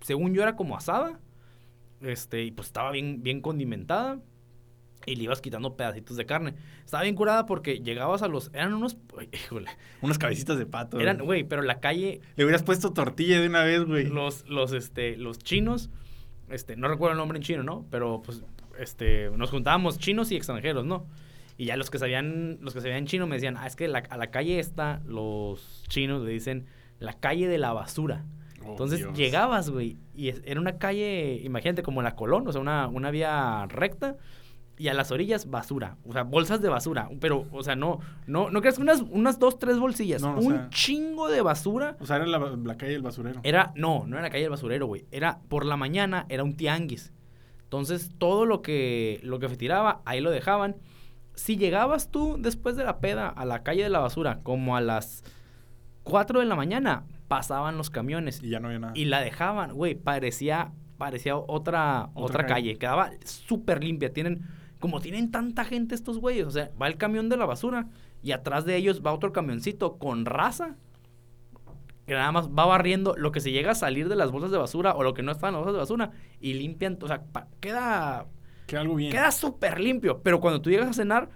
según 0.00 0.32
yo, 0.32 0.42
era 0.42 0.54
como 0.54 0.76
asada. 0.76 1.18
Este, 2.00 2.44
y 2.44 2.50
pues 2.50 2.68
estaba 2.68 2.90
bien, 2.92 3.22
bien 3.22 3.40
condimentada. 3.40 4.20
Y 5.06 5.16
le 5.16 5.24
ibas 5.24 5.40
quitando 5.40 5.76
pedacitos 5.76 6.16
de 6.16 6.26
carne. 6.26 6.54
Estaba 6.84 7.02
bien 7.02 7.14
curada 7.14 7.46
porque 7.46 7.80
llegabas 7.80 8.22
a 8.22 8.28
los... 8.28 8.50
Eran 8.54 8.74
unos... 8.74 8.96
uy, 9.16 9.28
Híjole. 9.32 9.68
Unas 10.02 10.18
cabecitas 10.18 10.58
de 10.58 10.66
pato. 10.66 10.98
Eran, 11.00 11.18
güey. 11.18 11.44
pero 11.44 11.62
la 11.62 11.80
calle... 11.80 12.20
Le 12.36 12.44
hubieras 12.44 12.62
puesto 12.62 12.92
tortilla 12.92 13.40
de 13.40 13.46
una 13.48 13.62
vez, 13.64 13.84
güey. 13.84 14.06
Los, 14.06 14.48
los, 14.48 14.72
este, 14.72 15.16
los 15.16 15.38
chinos... 15.38 15.90
Este, 16.48 16.76
no 16.76 16.88
recuerdo 16.88 17.12
el 17.12 17.18
nombre 17.18 17.38
en 17.38 17.42
chino, 17.42 17.62
¿no? 17.62 17.86
Pero, 17.90 18.22
pues, 18.24 18.42
este... 18.78 19.30
Nos 19.36 19.50
juntábamos 19.50 19.98
chinos 19.98 20.30
y 20.32 20.36
extranjeros, 20.36 20.84
¿no? 20.84 21.06
Y 21.56 21.66
ya 21.66 21.76
los 21.76 21.90
que 21.90 21.98
sabían... 21.98 22.58
Los 22.60 22.74
que 22.74 22.80
sabían 22.80 23.06
chino 23.06 23.26
me 23.26 23.36
decían... 23.36 23.56
Ah, 23.56 23.66
es 23.66 23.76
que 23.76 23.88
la- 23.88 23.98
a 24.10 24.16
la 24.16 24.30
calle 24.30 24.58
esta... 24.58 25.00
Los 25.06 25.84
chinos 25.88 26.22
le 26.22 26.30
dicen... 26.32 26.66
La 27.00 27.12
calle 27.14 27.48
de 27.48 27.58
la 27.58 27.72
basura. 27.72 28.24
Oh, 28.64 28.70
Entonces 28.70 29.00
Dios. 29.00 29.14
llegabas, 29.18 29.68
güey, 29.68 29.98
y 30.14 30.28
era 30.28 30.58
una 30.58 30.78
calle, 30.78 31.38
imagínate 31.42 31.82
como 31.82 32.00
la 32.00 32.14
Colón, 32.16 32.48
o 32.48 32.52
sea, 32.52 32.62
una, 32.62 32.88
una 32.88 33.10
vía 33.10 33.66
recta, 33.68 34.16
y 34.76 34.88
a 34.88 34.94
las 34.94 35.10
orillas 35.12 35.48
basura, 35.50 35.96
o 36.04 36.12
sea, 36.12 36.24
bolsas 36.24 36.60
de 36.60 36.68
basura, 36.68 37.08
pero, 37.20 37.46
o 37.52 37.62
sea, 37.62 37.76
no, 37.76 38.00
no, 38.26 38.50
no 38.50 38.60
creas 38.60 38.76
que 38.76 38.82
unas, 38.82 39.02
unas 39.02 39.38
dos, 39.38 39.58
tres 39.58 39.78
bolsillas, 39.78 40.20
No, 40.20 40.36
un 40.36 40.52
sea- 40.52 40.68
chingo 40.70 41.28
de 41.28 41.42
basura. 41.42 41.96
O 42.00 42.06
sea, 42.06 42.16
era 42.16 42.26
la, 42.26 42.38
la 42.38 42.76
calle 42.76 42.92
del 42.92 43.02
basurero. 43.02 43.40
Era, 43.44 43.72
no, 43.76 44.04
no 44.06 44.16
era 44.16 44.22
la 44.22 44.30
calle 44.30 44.42
del 44.42 44.50
basurero, 44.50 44.86
güey, 44.86 45.06
era, 45.12 45.40
por 45.48 45.64
la 45.64 45.76
mañana 45.76 46.26
era 46.28 46.42
un 46.42 46.56
tianguis. 46.56 47.12
Entonces, 47.62 48.12
todo 48.18 48.46
lo 48.46 48.62
que, 48.62 49.20
lo 49.22 49.38
que 49.38 49.48
se 49.48 49.56
tiraba, 49.56 50.02
ahí 50.04 50.20
lo 50.20 50.30
dejaban. 50.30 50.76
Si 51.34 51.56
llegabas 51.56 52.10
tú 52.10 52.36
después 52.38 52.76
de 52.76 52.84
la 52.84 52.98
peda 53.00 53.28
a 53.28 53.44
la 53.44 53.62
calle 53.64 53.82
de 53.82 53.90
la 53.90 53.98
basura, 54.00 54.40
como 54.44 54.76
a 54.76 54.80
las 54.80 55.24
4 56.04 56.40
de 56.40 56.46
la 56.46 56.54
mañana, 56.56 57.04
pasaban 57.28 57.76
los 57.76 57.90
camiones 57.90 58.42
Y 58.42 58.50
ya 58.50 58.60
no 58.60 58.68
había 58.68 58.78
nada. 58.78 58.92
y 58.94 59.06
la 59.06 59.20
dejaban, 59.20 59.72
güey, 59.72 59.94
parecía, 59.94 60.72
parecía 60.98 61.36
otra, 61.36 62.10
otra, 62.10 62.10
Otra 62.14 62.46
calle. 62.46 62.72
calle. 62.72 62.78
Quedaba 62.78 63.10
súper 63.24 63.82
limpia. 63.82 64.12
Tienen, 64.12 64.46
como 64.84 65.00
tienen 65.00 65.30
tanta 65.30 65.64
gente 65.64 65.94
estos 65.94 66.18
güeyes, 66.18 66.46
o 66.46 66.50
sea, 66.50 66.70
va 66.80 66.88
el 66.88 66.98
camión 66.98 67.30
de 67.30 67.38
la 67.38 67.46
basura 67.46 67.86
y 68.22 68.32
atrás 68.32 68.66
de 68.66 68.76
ellos 68.76 69.00
va 69.00 69.14
otro 69.14 69.32
camioncito 69.32 69.96
con 69.96 70.26
raza 70.26 70.76
que 72.06 72.12
nada 72.12 72.30
más 72.32 72.50
va 72.50 72.66
barriendo 72.66 73.14
lo 73.16 73.32
que 73.32 73.40
se 73.40 73.50
llega 73.50 73.70
a 73.70 73.74
salir 73.74 74.10
de 74.10 74.14
las 74.16 74.30
bolsas 74.30 74.50
de 74.50 74.58
basura 74.58 74.94
o 74.94 75.02
lo 75.02 75.14
que 75.14 75.22
no 75.22 75.32
está 75.32 75.48
en 75.48 75.54
las 75.54 75.60
bolsas 75.60 75.72
de 75.72 75.78
basura 75.78 76.10
y 76.38 76.52
limpian, 76.52 76.98
o 77.00 77.06
sea, 77.08 77.22
pa- 77.22 77.48
queda, 77.60 78.26
Que 78.66 78.76
algo 78.76 78.94
bien. 78.96 79.10
queda 79.10 79.30
súper 79.30 79.80
limpio. 79.80 80.20
Pero 80.22 80.38
cuando 80.38 80.60
tú 80.60 80.68
llegas 80.68 80.90
a 80.90 80.92
cenar, 80.92 81.30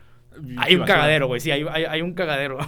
hay 0.58 0.76
un 0.76 0.84
cagadero, 0.84 1.26
güey, 1.26 1.40
sí, 1.40 1.50
hay, 1.50 1.64
hay, 1.70 1.84
hay 1.84 2.02
un 2.02 2.14
cagadero. 2.14 2.58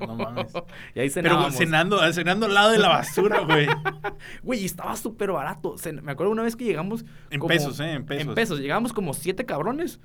No 0.00 0.14
mames. 0.16 0.52
y 0.94 1.00
ahí 1.00 1.10
Pero 1.10 1.28
cenábamos. 1.28 1.54
cenando, 1.56 2.12
cenando 2.12 2.46
al 2.46 2.54
lado 2.54 2.70
de 2.70 2.78
la 2.78 2.88
basura, 2.88 3.40
güey. 3.40 3.66
Güey, 4.42 4.64
estaba 4.64 4.96
súper 4.96 5.30
barato. 5.32 5.76
Me 6.02 6.12
acuerdo 6.12 6.32
una 6.32 6.42
vez 6.42 6.56
que 6.56 6.64
llegamos. 6.64 7.04
En 7.30 7.38
como- 7.40 7.48
pesos, 7.48 7.78
¿eh? 7.80 7.92
En 7.92 8.04
pesos. 8.06 8.28
En 8.28 8.34
pesos. 8.34 8.60
Llegamos 8.60 8.92
como 8.92 9.14
siete 9.14 9.44
cabrones. 9.46 10.00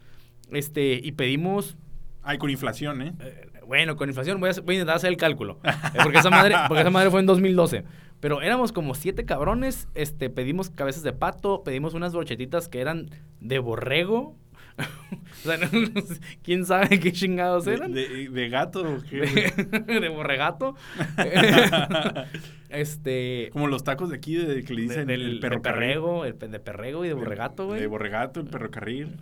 Este, 0.52 1.00
y 1.04 1.12
pedimos. 1.13 1.78
Ay, 2.22 2.38
con 2.38 2.50
inflación, 2.50 3.02
¿eh? 3.02 3.13
eh, 3.19 3.50
bueno, 3.67 3.96
con 3.98 4.08
inflación 4.10 4.39
voy 4.39 4.50
a, 4.50 4.54
voy 4.62 4.76
a 4.76 4.78
intentar 4.78 4.96
hacer 4.96 5.10
el 5.10 5.17
cálculo. 5.17 5.60
eh, 5.63 5.72
porque, 6.04 6.19
esa 6.19 6.30
madre, 6.30 6.56
porque 6.67 6.82
esa 6.82 6.89
madre 6.89 7.10
fue 7.10 7.19
en 7.19 7.26
2012. 7.26 7.84
Pero 8.19 8.41
éramos 8.41 8.72
como 8.72 8.96
siete 8.96 9.26
cabrones. 9.26 9.88
Este, 9.96 10.30
pedimos 10.30 10.69
cabezas 10.69 11.04
de 11.04 11.12
pato. 11.12 11.63
Pedimos 11.63 11.93
unas 11.93 12.13
brochetitas 12.13 12.69
que 12.69 12.80
eran 12.82 13.10
de 13.41 13.60
borrego. 13.60 14.38
o 15.44 15.48
sea, 15.48 15.58
no- 15.58 15.68
no 15.72 16.02
quién 16.44 16.66
sabe 16.66 17.00
qué 17.00 17.12
chingados 17.12 17.66
De, 17.66 17.74
eran. 17.76 17.92
de- 17.94 18.30
de 18.30 18.50
gato 18.50 18.82
o 18.82 19.02
qué, 19.10 19.20
güey? 19.20 19.84
De, 19.86 20.00
de 20.02 20.10
borregato. 20.10 20.76
este. 22.70 23.50
Como 23.54 23.68
los 23.68 23.84
tacos 23.84 24.10
de 24.10 24.16
aquí 24.18 24.36
de, 24.36 24.64
que 24.64 24.74
le 24.74 24.82
de- 24.84 24.88
dicen 24.88 25.08
del 25.08 25.22
el 25.22 25.36
de 25.36 25.42
perro 25.42 25.62
carril. 25.62 25.80
perrego, 25.82 26.26
el 26.26 26.38
de 26.38 26.60
perrego 26.60 27.06
y 27.06 27.08
de 27.08 27.14
borregato, 27.14 27.68
güey. 27.68 27.80
De 27.82 27.88
borregato, 27.88 28.40
el 28.40 28.48
perro 28.48 28.72
carril. 28.72 29.18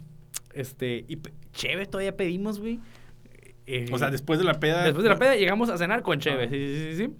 Este, 0.54 1.06
y 1.08 1.18
cheve 1.54 1.86
todavía 1.86 2.16
pedimos, 2.18 2.60
güey. 2.60 2.80
Eh, 3.68 3.86
O 3.92 3.98
sea, 3.98 4.10
después 4.10 4.40
de 4.40 4.46
la 4.46 4.60
peda. 4.60 4.84
después 4.84 5.04
de 5.04 5.10
la 5.10 5.18
peda 5.18 5.36
llegamos 5.36 5.70
a 5.70 5.78
cenar 5.78 6.02
con 6.02 6.20
cheve, 6.20 6.46
Ah. 6.46 6.50
sí, 6.50 6.58
sí, 6.58 6.96
sí, 6.96 7.06
sí. 7.06 7.14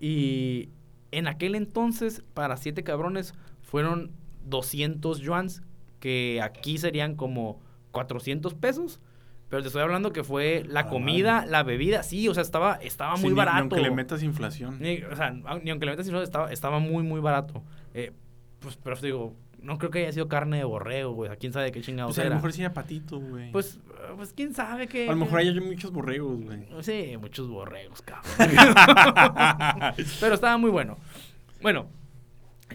Y 0.00 0.68
en 1.12 1.28
aquel 1.28 1.54
entonces, 1.54 2.22
para 2.34 2.56
siete 2.56 2.82
cabrones, 2.82 3.34
fueron 3.62 4.10
200 4.44 5.20
yuans, 5.20 5.62
que 6.00 6.40
aquí 6.42 6.78
serían 6.78 7.14
como 7.14 7.60
400 7.94 8.52
pesos. 8.54 9.00
Pero 9.48 9.62
te 9.62 9.68
estoy 9.68 9.82
hablando 9.82 10.12
que 10.12 10.24
fue 10.24 10.64
la 10.68 10.80
Ah, 10.80 10.88
comida, 10.88 11.32
madre. 11.36 11.50
la 11.50 11.62
bebida, 11.62 12.02
sí, 12.02 12.28
o 12.28 12.34
sea, 12.34 12.42
estaba, 12.42 12.74
estaba 12.76 13.16
Sí, 13.16 13.22
muy 13.22 13.30
ni- 13.30 13.36
barato. 13.36 13.54
Ni 13.56 13.60
aunque 13.60 13.80
le 13.80 13.90
metas 13.90 14.22
inflación. 14.22 14.78
Ni, 14.80 15.02
o 15.02 15.14
sea, 15.16 15.30
ni 15.30 15.70
aunque 15.70 15.86
le 15.86 15.92
metas 15.92 16.06
inflación, 16.06 16.24
estaba, 16.24 16.52
estaba 16.52 16.78
muy, 16.80 17.02
muy 17.04 17.20
barato. 17.20 17.62
Eh, 17.92 18.12
pues, 18.58 18.76
pero 18.82 18.96
te 18.96 19.06
digo, 19.06 19.34
no 19.60 19.78
creo 19.78 19.90
que 19.90 20.00
haya 20.00 20.12
sido 20.12 20.28
carne 20.28 20.56
de 20.58 20.64
borrego, 20.64 21.12
güey. 21.12 21.30
¿A 21.30 21.36
quién 21.36 21.52
sabe 21.52 21.70
qué 21.72 21.82
chingados 21.82 22.10
Pues 22.10 22.18
a 22.18 22.22
lo 22.22 22.26
era? 22.28 22.34
mejor 22.36 22.52
sí 22.52 22.62
era 22.62 22.72
patito, 22.72 23.20
güey. 23.20 23.52
Pues, 23.52 23.78
pues 24.16 24.32
quién 24.32 24.54
sabe 24.54 24.88
qué. 24.88 25.08
a 25.08 25.12
lo 25.12 25.18
mejor 25.18 25.38
hay 25.38 25.60
muchos 25.60 25.92
borregos, 25.92 26.40
güey. 26.42 26.66
Sí, 26.80 27.14
muchos 27.20 27.48
borregos, 27.48 28.02
cabrón. 28.02 28.24
pero 30.20 30.34
estaba 30.34 30.56
muy 30.56 30.70
bueno. 30.70 30.96
Bueno, 31.62 31.86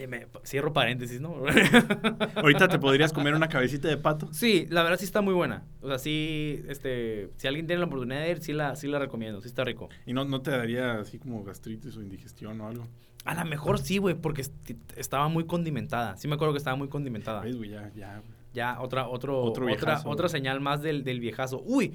me- 0.07 0.27
cierro 0.43 0.71
paréntesis, 0.73 1.19
¿no? 1.19 1.35
Ahorita 2.35 2.67
te 2.67 2.79
podrías 2.79 3.11
comer 3.13 3.33
una 3.33 3.49
cabecita 3.49 3.87
de 3.87 3.97
pato. 3.97 4.29
sí, 4.31 4.67
la 4.69 4.83
verdad 4.83 4.97
sí 4.99 5.05
está 5.05 5.21
muy 5.21 5.33
buena. 5.33 5.63
O 5.81 5.87
sea, 5.87 5.97
sí, 5.97 6.61
este, 6.67 7.29
si 7.37 7.47
alguien 7.47 7.67
tiene 7.67 7.79
la 7.81 7.87
oportunidad 7.87 8.21
de 8.21 8.31
ir, 8.31 8.41
sí 8.41 8.53
la, 8.53 8.75
sí 8.75 8.87
la 8.87 8.99
recomiendo. 8.99 9.41
Sí 9.41 9.47
está 9.47 9.63
rico. 9.63 9.89
Y 10.05 10.13
no, 10.13 10.25
no 10.25 10.41
te 10.41 10.51
daría 10.51 10.99
así 10.99 11.17
como 11.19 11.43
gastritis 11.43 11.97
o 11.97 12.01
indigestión 12.01 12.59
o 12.61 12.67
algo. 12.67 12.87
A 13.25 13.33
lo 13.35 13.45
mejor 13.49 13.79
sí, 13.79 13.97
güey, 13.97 14.15
porque 14.15 14.41
est- 14.41 14.71
estaba 14.95 15.27
muy 15.27 15.45
condimentada. 15.45 16.15
Sí 16.17 16.27
me 16.27 16.35
acuerdo 16.35 16.53
que 16.53 16.59
estaba 16.59 16.75
muy 16.77 16.87
condimentada. 16.87 17.41
¿Ves, 17.41 17.57
güey? 17.57 17.71
Ya, 17.71 17.91
ya. 17.95 18.21
Ya, 18.53 18.79
otra, 18.81 19.07
otro, 19.07 19.41
Otro 19.41 19.65
otra, 19.65 19.75
viejazo, 19.75 20.09
otra 20.09 20.29
señal 20.29 20.59
más 20.61 20.81
del, 20.81 21.03
del 21.03 21.19
viejazo. 21.19 21.61
Uy, 21.65 21.93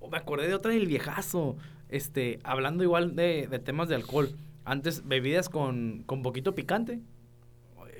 oh, 0.00 0.08
me 0.10 0.16
acordé 0.18 0.46
de 0.48 0.54
otra 0.54 0.72
del 0.72 0.86
viejazo. 0.86 1.56
Este, 1.88 2.38
hablando 2.44 2.82
igual 2.84 3.16
de, 3.16 3.48
de 3.50 3.58
temas 3.58 3.88
de 3.88 3.94
alcohol. 3.96 4.28
Antes, 4.64 5.06
bebidas 5.08 5.48
con, 5.48 6.04
con 6.06 6.22
poquito 6.22 6.54
picante. 6.54 7.00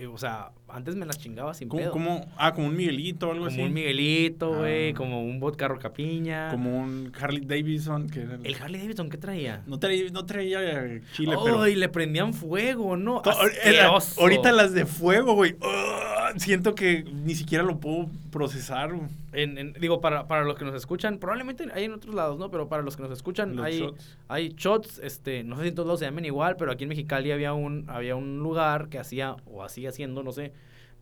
Eh, 0.02 0.06
O 0.08 0.18
sea, 0.18 0.50
antes 0.72 0.96
me 0.96 1.06
las 1.06 1.18
chingaba 1.18 1.54
sin 1.54 1.68
¿Cómo, 1.68 1.82
pedo. 1.82 2.26
Ah, 2.36 2.52
como 2.54 2.68
un 2.68 2.76
Miguelito 2.76 3.28
o 3.28 3.32
algo 3.32 3.44
como 3.44 3.54
así. 3.56 3.62
un 3.62 3.72
Miguelito, 3.74 4.54
güey, 4.56 4.90
Ah. 4.90 4.94
como 4.94 5.22
un 5.24 5.38
vodka 5.40 5.68
rocapiña. 5.68 6.50
Como 6.50 6.78
un 6.80 7.12
Harley 7.20 7.42
Davidson. 7.44 8.08
Que 8.08 8.22
era- 8.22 8.38
El 8.42 8.54
Harley 8.54 8.80
Davidson, 8.80 9.08
¿qué 9.10 9.18
traía? 9.18 9.62
No 9.66 9.78
traía, 9.78 10.10
no 10.10 10.24
traía 10.26 10.60
chile, 11.14 11.34
Ay, 11.36 11.42
pero... 11.44 11.66
le 11.66 11.88
prendían 11.88 12.34
fuego, 12.34 12.96
¿no? 12.96 13.22
Era- 13.64 13.86
Asqueroso. 13.96 14.20
ahorita 14.20 14.52
las 14.52 14.72
de 14.72 14.86
fuego, 14.86 15.34
güey. 15.34 15.56
Siento 16.36 16.74
que 16.74 17.04
ni 17.04 17.34
siquiera 17.34 17.62
lo 17.64 17.78
puedo 17.78 18.08
procesar. 18.30 18.92
En- 19.32 19.58
en- 19.58 19.72
digo, 19.74 20.00
para, 20.00 20.26
para 20.26 20.44
los 20.44 20.56
que 20.56 20.64
nos 20.64 20.74
escuchan, 20.74 21.18
probablemente 21.18 21.66
hay 21.74 21.84
en 21.84 21.92
otros 21.92 22.14
lados, 22.14 22.38
¿no? 22.38 22.50
Pero 22.50 22.68
para 22.68 22.82
los 22.82 22.96
que 22.96 23.02
nos 23.02 23.12
escuchan, 23.12 23.56
Los 23.56 23.66
hay 23.66 23.78
shots. 23.80 24.16
hay 24.28 24.48
shots, 24.56 24.98
este, 25.02 25.44
no 25.44 25.56
sé 25.56 25.62
si 25.62 25.68
en 25.68 25.74
todos 25.74 25.86
lados 25.86 26.00
se 26.00 26.06
llaman 26.06 26.24
igual, 26.24 26.56
pero 26.56 26.70
aquí 26.72 26.84
en 26.84 26.88
Mexicali 26.88 27.32
había 27.32 27.52
un, 27.52 27.84
había 27.88 28.16
un 28.16 28.38
lugar 28.38 28.88
que 28.88 28.98
hacía, 28.98 29.36
o 29.46 29.62
hacía 29.62 29.90
haciendo, 29.90 30.22
no 30.22 30.32
sé, 30.32 30.52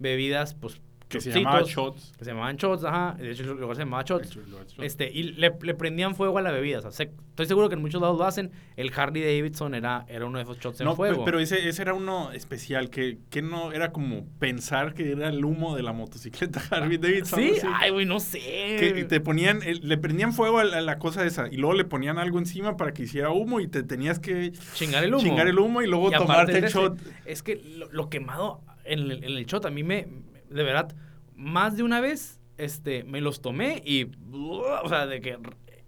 bebidas, 0.00 0.54
pues, 0.54 0.80
Que 1.08 1.20
se 1.20 1.30
shotcitos, 1.30 1.52
llamaba 1.52 1.66
shots. 1.66 2.12
Que 2.18 2.24
se 2.24 2.30
llamaban 2.30 2.56
shots, 2.56 2.84
ajá. 2.84 3.16
De 3.18 3.30
hecho, 3.32 3.42
el 3.42 3.58
lugar 3.60 3.76
se 3.76 3.82
llamaba 3.82 4.02
shots. 4.04 4.38
Este, 4.78 5.10
y 5.10 5.24
le, 5.24 5.52
le 5.60 5.74
prendían 5.74 6.14
fuego 6.14 6.38
a 6.38 6.42
la 6.42 6.52
bebida. 6.52 6.78
O 6.78 6.82
sea, 6.82 6.92
sé- 6.92 7.10
estoy 7.30 7.46
seguro 7.46 7.68
que 7.68 7.74
en 7.74 7.80
muchos 7.80 8.00
lados 8.00 8.16
lo 8.16 8.24
hacen. 8.24 8.52
El 8.76 8.92
Harley 8.94 9.20
Davidson 9.22 9.74
era, 9.74 10.06
era 10.08 10.26
uno 10.26 10.38
de 10.38 10.44
esos 10.44 10.58
shots 10.60 10.80
en 10.80 10.84
No, 10.86 10.94
fuego. 10.94 11.18
pe- 11.18 11.24
pero 11.24 11.40
ese, 11.40 11.68
ese 11.68 11.82
era 11.82 11.94
uno 11.94 12.30
especial, 12.30 12.90
que, 12.90 13.18
que 13.28 13.42
no 13.42 13.72
era 13.72 13.90
como 13.90 14.24
pensar 14.38 14.94
que 14.94 15.10
era 15.10 15.30
el 15.30 15.44
humo 15.44 15.74
de 15.74 15.82
la 15.82 15.92
motocicleta 15.92 16.62
Harley 16.70 16.96
Davidson. 16.98 17.40
Sí, 17.40 17.54
así. 17.58 17.66
ay, 17.74 17.90
güey, 17.90 18.06
no 18.06 18.20
sé. 18.20 18.38
Que 18.78 19.04
te 19.08 19.18
ponían, 19.20 19.64
el- 19.64 19.80
le 19.88 19.98
prendían 19.98 20.32
fuego 20.32 20.60
a 20.60 20.64
la, 20.64 20.78
a 20.78 20.80
la 20.80 21.00
cosa 21.00 21.26
esa 21.26 21.48
y 21.50 21.56
luego 21.56 21.74
le 21.74 21.84
ponían 21.84 22.18
algo 22.18 22.38
encima 22.38 22.76
para 22.76 22.92
que 22.94 23.02
hiciera 23.02 23.30
humo 23.32 23.58
y 23.58 23.66
te 23.66 23.82
tenías 23.82 24.20
que 24.20 24.52
Chingar 24.74 25.02
el 25.02 25.12
humo. 25.12 25.24
chingar 25.24 25.48
el 25.48 25.58
humo 25.58 25.82
y 25.82 25.88
luego 25.88 26.10
Y 26.10 26.12
tomarte 26.14 26.56
el 26.56 26.68
shot. 26.68 26.96
Es 27.24 27.42
que 27.42 27.56
lo, 27.76 27.90
lo 27.90 28.08
quemado 28.10 28.60
en 28.92 28.98
el, 29.10 29.24
en 29.24 29.36
el 29.36 29.46
shot, 29.46 29.64
a 29.66 29.70
mí 29.70 29.82
me, 29.82 30.06
de 30.50 30.62
verdad, 30.62 30.94
más 31.34 31.76
de 31.76 31.82
una 31.82 32.00
vez, 32.00 32.40
este, 32.58 33.04
me 33.04 33.20
los 33.20 33.40
tomé 33.40 33.82
y, 33.84 34.06
o 34.32 34.88
sea, 34.88 35.06
de 35.06 35.20
que 35.20 35.38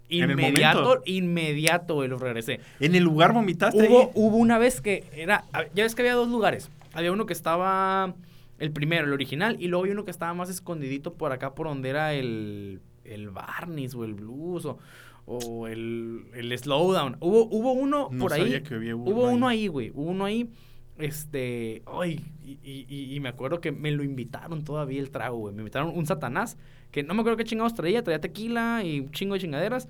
inmediato, 0.09 1.01
inmediato, 1.05 2.05
los 2.07 2.21
regresé. 2.21 2.59
En 2.79 2.95
el 2.95 3.03
lugar 3.03 3.33
vomitaste. 3.33 3.87
Hubo, 3.87 4.01
ahí? 4.01 4.07
hubo 4.15 4.37
una 4.37 4.57
vez 4.57 4.81
que 4.81 5.03
era, 5.15 5.45
ya 5.73 5.83
ves 5.83 5.95
que 5.95 6.01
había 6.01 6.13
dos 6.13 6.29
lugares. 6.29 6.69
Había 6.93 7.11
uno 7.11 7.25
que 7.25 7.33
estaba, 7.33 8.13
el 8.59 8.71
primero, 8.71 9.05
el 9.07 9.13
original, 9.13 9.57
y 9.59 9.67
luego 9.67 9.83
había 9.83 9.93
uno 9.93 10.05
que 10.05 10.11
estaba 10.11 10.33
más 10.33 10.49
escondidito 10.49 11.13
por 11.13 11.31
acá, 11.31 11.55
por 11.55 11.67
donde 11.67 11.89
era 11.89 12.13
el, 12.13 12.79
el 13.03 13.29
Barneys 13.31 13.95
o 13.95 14.03
el 14.05 14.13
Blues 14.13 14.65
o, 14.65 14.77
o 15.25 15.67
el, 15.67 16.25
el 16.35 16.57
Slowdown. 16.57 17.17
Hubo, 17.19 17.45
hubo 17.45 17.71
uno 17.73 18.09
No 18.11 18.19
por 18.19 18.33
ahí. 18.33 18.61
que 18.61 18.75
había 18.75 18.95
Hubo 18.95 19.27
ahí. 19.27 19.35
uno 19.35 19.47
ahí, 19.47 19.67
güey. 19.67 19.91
Hubo 19.93 20.11
uno 20.11 20.25
ahí. 20.25 20.49
Este. 20.97 21.81
Ay, 21.87 22.23
y, 22.43 22.59
y- 22.63 23.15
y- 23.15 23.19
me 23.19 23.29
acuerdo 23.29 23.59
que 23.61 23.71
me 23.71 23.91
lo 23.91 24.03
invitaron 24.03 24.63
todavía 24.63 24.99
el 25.01 25.09
trago, 25.11 25.37
güey. 25.37 25.53
Me 25.55 25.61
invitaron 25.61 25.91
un 25.95 26.05
satanás. 26.05 26.57
Que 26.91 27.01
no 27.03 27.13
me 27.13 27.21
acuerdo 27.21 27.37
qué 27.37 27.43
chingados 27.45 27.73
traía. 27.73 28.03
Traía 28.03 28.21
tequila 28.21 28.83
y 28.83 28.99
un 28.99 29.11
chingo 29.11 29.33
de 29.33 29.39
chingaderas. 29.41 29.89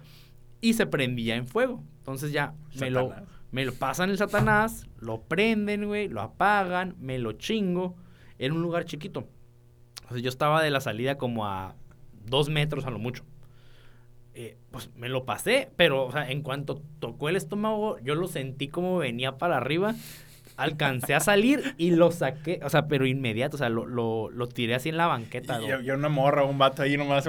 Y 0.61 0.73
se 0.73 0.85
prendía 0.85 1.35
en 1.35 1.47
fuego. 1.47 1.83
Entonces 1.97 2.31
ya 2.31 2.53
me 2.79 2.89
lo, 2.89 3.13
me 3.51 3.65
lo 3.65 3.73
pasan 3.73 4.09
el 4.09 4.17
satanás. 4.17 4.87
Lo 4.99 5.21
prenden, 5.21 5.85
güey. 5.85 6.07
Lo 6.07 6.21
apagan. 6.21 6.95
Me 6.99 7.19
lo 7.19 7.33
chingo. 7.33 7.95
En 8.39 8.53
un 8.53 8.61
lugar 8.61 8.85
chiquito. 8.85 9.27
O 10.09 10.13
sea, 10.13 10.19
yo 10.19 10.29
estaba 10.29 10.63
de 10.63 10.69
la 10.71 10.79
salida 10.79 11.17
como 11.17 11.45
a 11.45 11.75
dos 12.25 12.49
metros 12.49 12.85
a 12.85 12.89
lo 12.91 12.99
mucho. 12.99 13.25
Eh, 14.35 14.57
pues 14.71 14.89
me 14.95 15.09
lo 15.09 15.25
pasé, 15.25 15.69
pero 15.75 16.05
o 16.07 16.11
sea, 16.11 16.31
en 16.31 16.41
cuanto 16.41 16.81
tocó 16.99 17.29
el 17.29 17.35
estómago, 17.35 17.99
yo 17.99 18.15
lo 18.15 18.27
sentí 18.27 18.67
como 18.67 18.97
venía 18.97 19.37
para 19.37 19.57
arriba 19.57 19.93
alcancé 20.57 21.13
a 21.13 21.19
salir 21.19 21.75
y 21.77 21.91
lo 21.91 22.11
saqué, 22.11 22.59
o 22.63 22.69
sea, 22.69 22.87
pero 22.87 23.05
inmediato, 23.05 23.55
o 23.55 23.57
sea, 23.57 23.69
lo, 23.69 23.85
lo, 23.85 24.29
lo 24.29 24.47
tiré 24.47 24.75
así 24.75 24.89
en 24.89 24.97
la 24.97 25.07
banqueta. 25.07 25.59
Y, 25.61 25.87
y, 25.87 25.91
una 25.91 26.09
morra, 26.09 26.43
un 26.43 26.57
vato 26.57 26.81
ahí 26.81 26.97
nomás. 26.97 27.23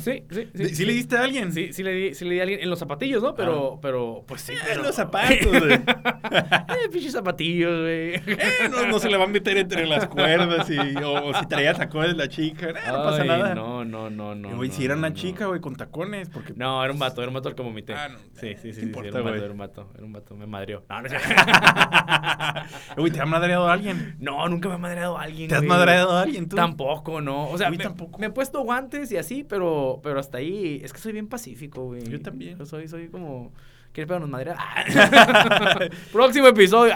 Sí, 0.00 0.24
sí, 0.30 0.48
sí. 0.54 0.74
¿Sí, 0.74 0.86
le 0.86 0.92
diste 0.92 1.16
a 1.16 1.24
alguien? 1.24 1.52
Sí, 1.52 1.72
sí 1.72 1.82
le 1.82 1.92
di, 1.92 2.14
sí 2.14 2.24
le 2.24 2.34
di 2.34 2.40
a 2.40 2.42
alguien 2.42 2.60
en 2.60 2.70
los 2.70 2.78
zapatillos, 2.78 3.22
¿no? 3.22 3.34
Pero, 3.34 3.74
ah. 3.74 3.78
pero, 3.82 4.24
pues 4.26 4.42
sí. 4.42 4.54
En 4.70 4.82
los 4.82 4.94
zapatos, 4.94 5.46
güey. 5.46 5.72
eh, 5.74 6.88
pinches 6.92 7.12
zapatillos, 7.12 7.80
güey. 7.80 8.14
Eh, 8.14 8.68
no, 8.70 8.86
no, 8.86 8.98
se 8.98 9.08
le 9.08 9.16
va 9.16 9.24
a 9.24 9.28
meter 9.28 9.56
entre 9.56 9.86
las 9.86 10.06
cuerdas 10.06 10.68
y, 10.70 10.78
o, 10.96 11.34
si 11.38 11.46
traía 11.46 11.74
tacones 11.74 12.16
la 12.16 12.28
chica. 12.28 12.70
Eh, 12.70 12.74
no 12.88 13.02
pasa 13.02 13.24
nada. 13.24 13.54
No, 13.54 13.84
no, 13.84 14.10
no, 14.10 14.34
no. 14.34 14.56
Güey, 14.56 14.70
si 14.70 14.84
era 14.84 14.94
una 14.94 15.12
chica, 15.12 15.46
güey, 15.46 15.60
con 15.60 15.76
tacones. 15.76 16.28
Porque... 16.28 16.54
No, 16.54 16.82
era 16.82 16.92
un 16.92 16.98
vato, 16.98 17.20
era 17.22 17.28
un 17.28 17.34
vato 17.34 17.48
el 17.48 17.54
que 17.54 17.62
vomité. 17.62 17.94
Ah, 17.94 18.08
no. 18.08 18.18
Sí, 18.34 18.54
sí, 18.60 18.72
sí. 18.72 18.82
Importa, 18.82 19.18
era 19.18 19.20
un 19.20 19.24
vato, 19.24 19.44
era 19.44 19.52
un 19.52 19.58
vato, 19.58 19.90
era 19.94 20.04
un 20.04 20.12
vato. 20.12 20.36
Me 20.36 20.46
madrió. 20.46 20.84
No, 20.88 21.02
no 21.02 21.08
Uy, 22.96 23.10
¿te 23.10 23.20
ha 23.20 23.26
madreado 23.26 23.68
a 23.68 23.72
alguien? 23.72 24.16
No, 24.18 24.48
nunca 24.48 24.68
me 24.68 24.74
ha 24.74 24.78
madreado 24.78 25.18
a 25.18 25.22
alguien. 25.22 25.48
¿Te 25.48 25.56
has 25.56 25.64
madreado 25.64 26.12
a 26.12 26.22
alguien 26.22 26.48
tú? 26.48 26.56
Tampoco, 26.56 27.20
no. 27.20 27.48
O 27.48 27.58
sea, 27.58 27.70
Uy, 27.70 27.78
me, 27.78 27.84
tampoco. 27.84 28.18
me 28.18 28.26
he 28.26 28.30
puesto 28.30 28.60
guantes 28.62 29.10
y 29.12 29.16
así, 29.16 29.44
pero, 29.44 30.00
pero 30.02 30.20
hasta 30.20 30.38
ahí. 30.38 30.80
Es 30.82 30.92
que 30.92 30.98
soy 30.98 31.12
bien 31.12 31.28
pacífico, 31.28 31.84
güey. 31.84 32.08
Yo 32.08 32.20
también. 32.20 32.58
Yo 32.58 32.66
soy, 32.66 32.88
soy 32.88 33.08
como. 33.08 33.52
¿Quieres 33.92 34.06
pegarnos 34.06 34.30
madre? 34.30 34.54
Próximo 36.12 36.46
episodio. 36.46 36.94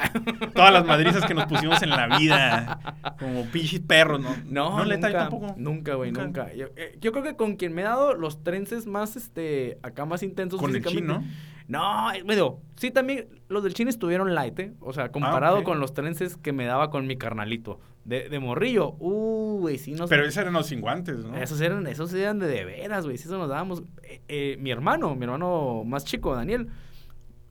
Todas 0.55 0.73
las 0.73 0.87
madrizas 0.87 1.25
que 1.25 1.35
nos 1.35 1.47
pusimos 1.47 1.83
en 1.83 1.91
la 1.91 2.19
vida. 2.19 2.79
Como 3.19 3.45
pinches 3.47 3.81
perros, 3.81 4.21
¿no? 4.21 4.37
No, 4.45 4.79
no 4.79 4.85
nunca, 4.85 5.13
tampoco. 5.13 5.55
Nunca, 5.57 5.95
güey, 5.95 6.13
nunca. 6.13 6.55
Yo, 6.55 6.67
eh, 6.77 6.97
yo, 7.01 7.11
creo 7.11 7.25
que 7.25 7.35
con 7.35 7.57
quien 7.57 7.75
me 7.75 7.83
he 7.83 7.85
dado 7.85 8.15
los 8.15 8.45
trences 8.45 8.87
más, 8.87 9.17
este, 9.17 9.79
acá 9.83 10.05
más 10.05 10.23
intensos. 10.23 10.61
Con 10.61 10.75
el 10.75 10.85
chino. 10.85 11.25
No, 11.67 12.09
bueno, 12.25 12.61
sí, 12.77 12.91
también 12.91 13.29
los 13.49 13.63
del 13.63 13.73
chino 13.75 13.89
estuvieron 13.89 14.35
light, 14.35 14.59
¿eh? 14.59 14.75
O 14.81 14.93
sea, 14.93 15.11
comparado 15.11 15.57
ah, 15.57 15.59
okay. 15.61 15.65
con 15.65 15.81
los 15.81 15.95
trences 15.95 16.37
que 16.37 16.53
me 16.53 16.67
daba 16.67 16.91
con 16.91 17.07
mi 17.07 17.17
carnalito. 17.17 17.81
De, 18.05 18.29
de 18.29 18.39
morrillo, 18.39 18.97
uh, 18.99 19.61
güey, 19.61 19.79
sí 19.79 19.93
nos... 19.93 20.11
Pero 20.11 20.25
esos 20.25 20.37
eran 20.37 20.53
los 20.53 20.67
sin 20.67 20.83
guantes, 20.83 21.25
¿no? 21.25 21.35
Esos 21.37 21.59
eran, 21.63 21.87
esos 21.87 22.13
eran 22.13 22.39
de 22.39 22.49
de 22.49 22.65
veras, 22.67 23.07
güey, 23.07 23.17
sí, 23.17 23.25
eso 23.25 23.39
nos 23.39 23.49
dábamos. 23.49 23.83
Eh, 24.03 24.21
eh, 24.29 24.57
mi 24.61 24.71
hermano, 24.71 25.15
mi 25.15 25.25
hermano 25.25 25.85
más 25.87 26.05
chico, 26.05 26.35
Daniel, 26.35 26.69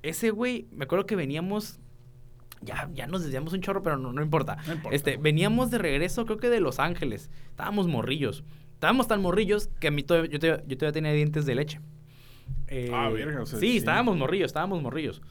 ese 0.04 0.30
güey, 0.30 0.68
me 0.72 0.84
acuerdo 0.84 1.08
que 1.08 1.16
veníamos 1.16 1.80
ya, 2.62 2.90
ya 2.94 3.08
nos 3.08 3.24
desviamos 3.24 3.54
un 3.54 3.62
chorro, 3.62 3.82
pero 3.82 3.98
no, 3.98 4.14
no, 4.14 4.22
importa. 4.22 4.58
no, 4.68 4.74
importa. 4.74 4.96
Este, 4.96 5.18
veníamos 5.18 5.72
de 5.72 5.80
regreso, 5.80 6.26
creo 6.26 6.38
que 6.38 6.50
de 6.50 6.60
Los 6.60 6.80
Ángeles. 6.80 7.30
Estábamos 7.50 7.88
morrillos. 7.88 8.44
Estábamos 8.74 9.08
tan 9.08 9.22
morrillos 9.22 9.70
que 9.80 9.88
a 9.88 9.92
mí 9.92 10.04
todavía, 10.04 10.30
yo, 10.30 10.40
todavía, 10.40 10.64
yo 10.68 10.78
todavía 10.78 10.94
tenía 10.94 11.14
dientes 11.14 11.46
de 11.46 11.56
leche. 11.56 11.80
Eh, 12.68 12.92
ah, 12.94 13.10
verga, 13.10 13.42
o 13.42 13.46
sea, 13.46 13.60
sí, 13.60 13.72
sí, 13.72 13.78
estábamos 13.78 14.18
morrillos, 14.18 14.48
estábamos 14.48 14.82
morrillos. 14.82 15.22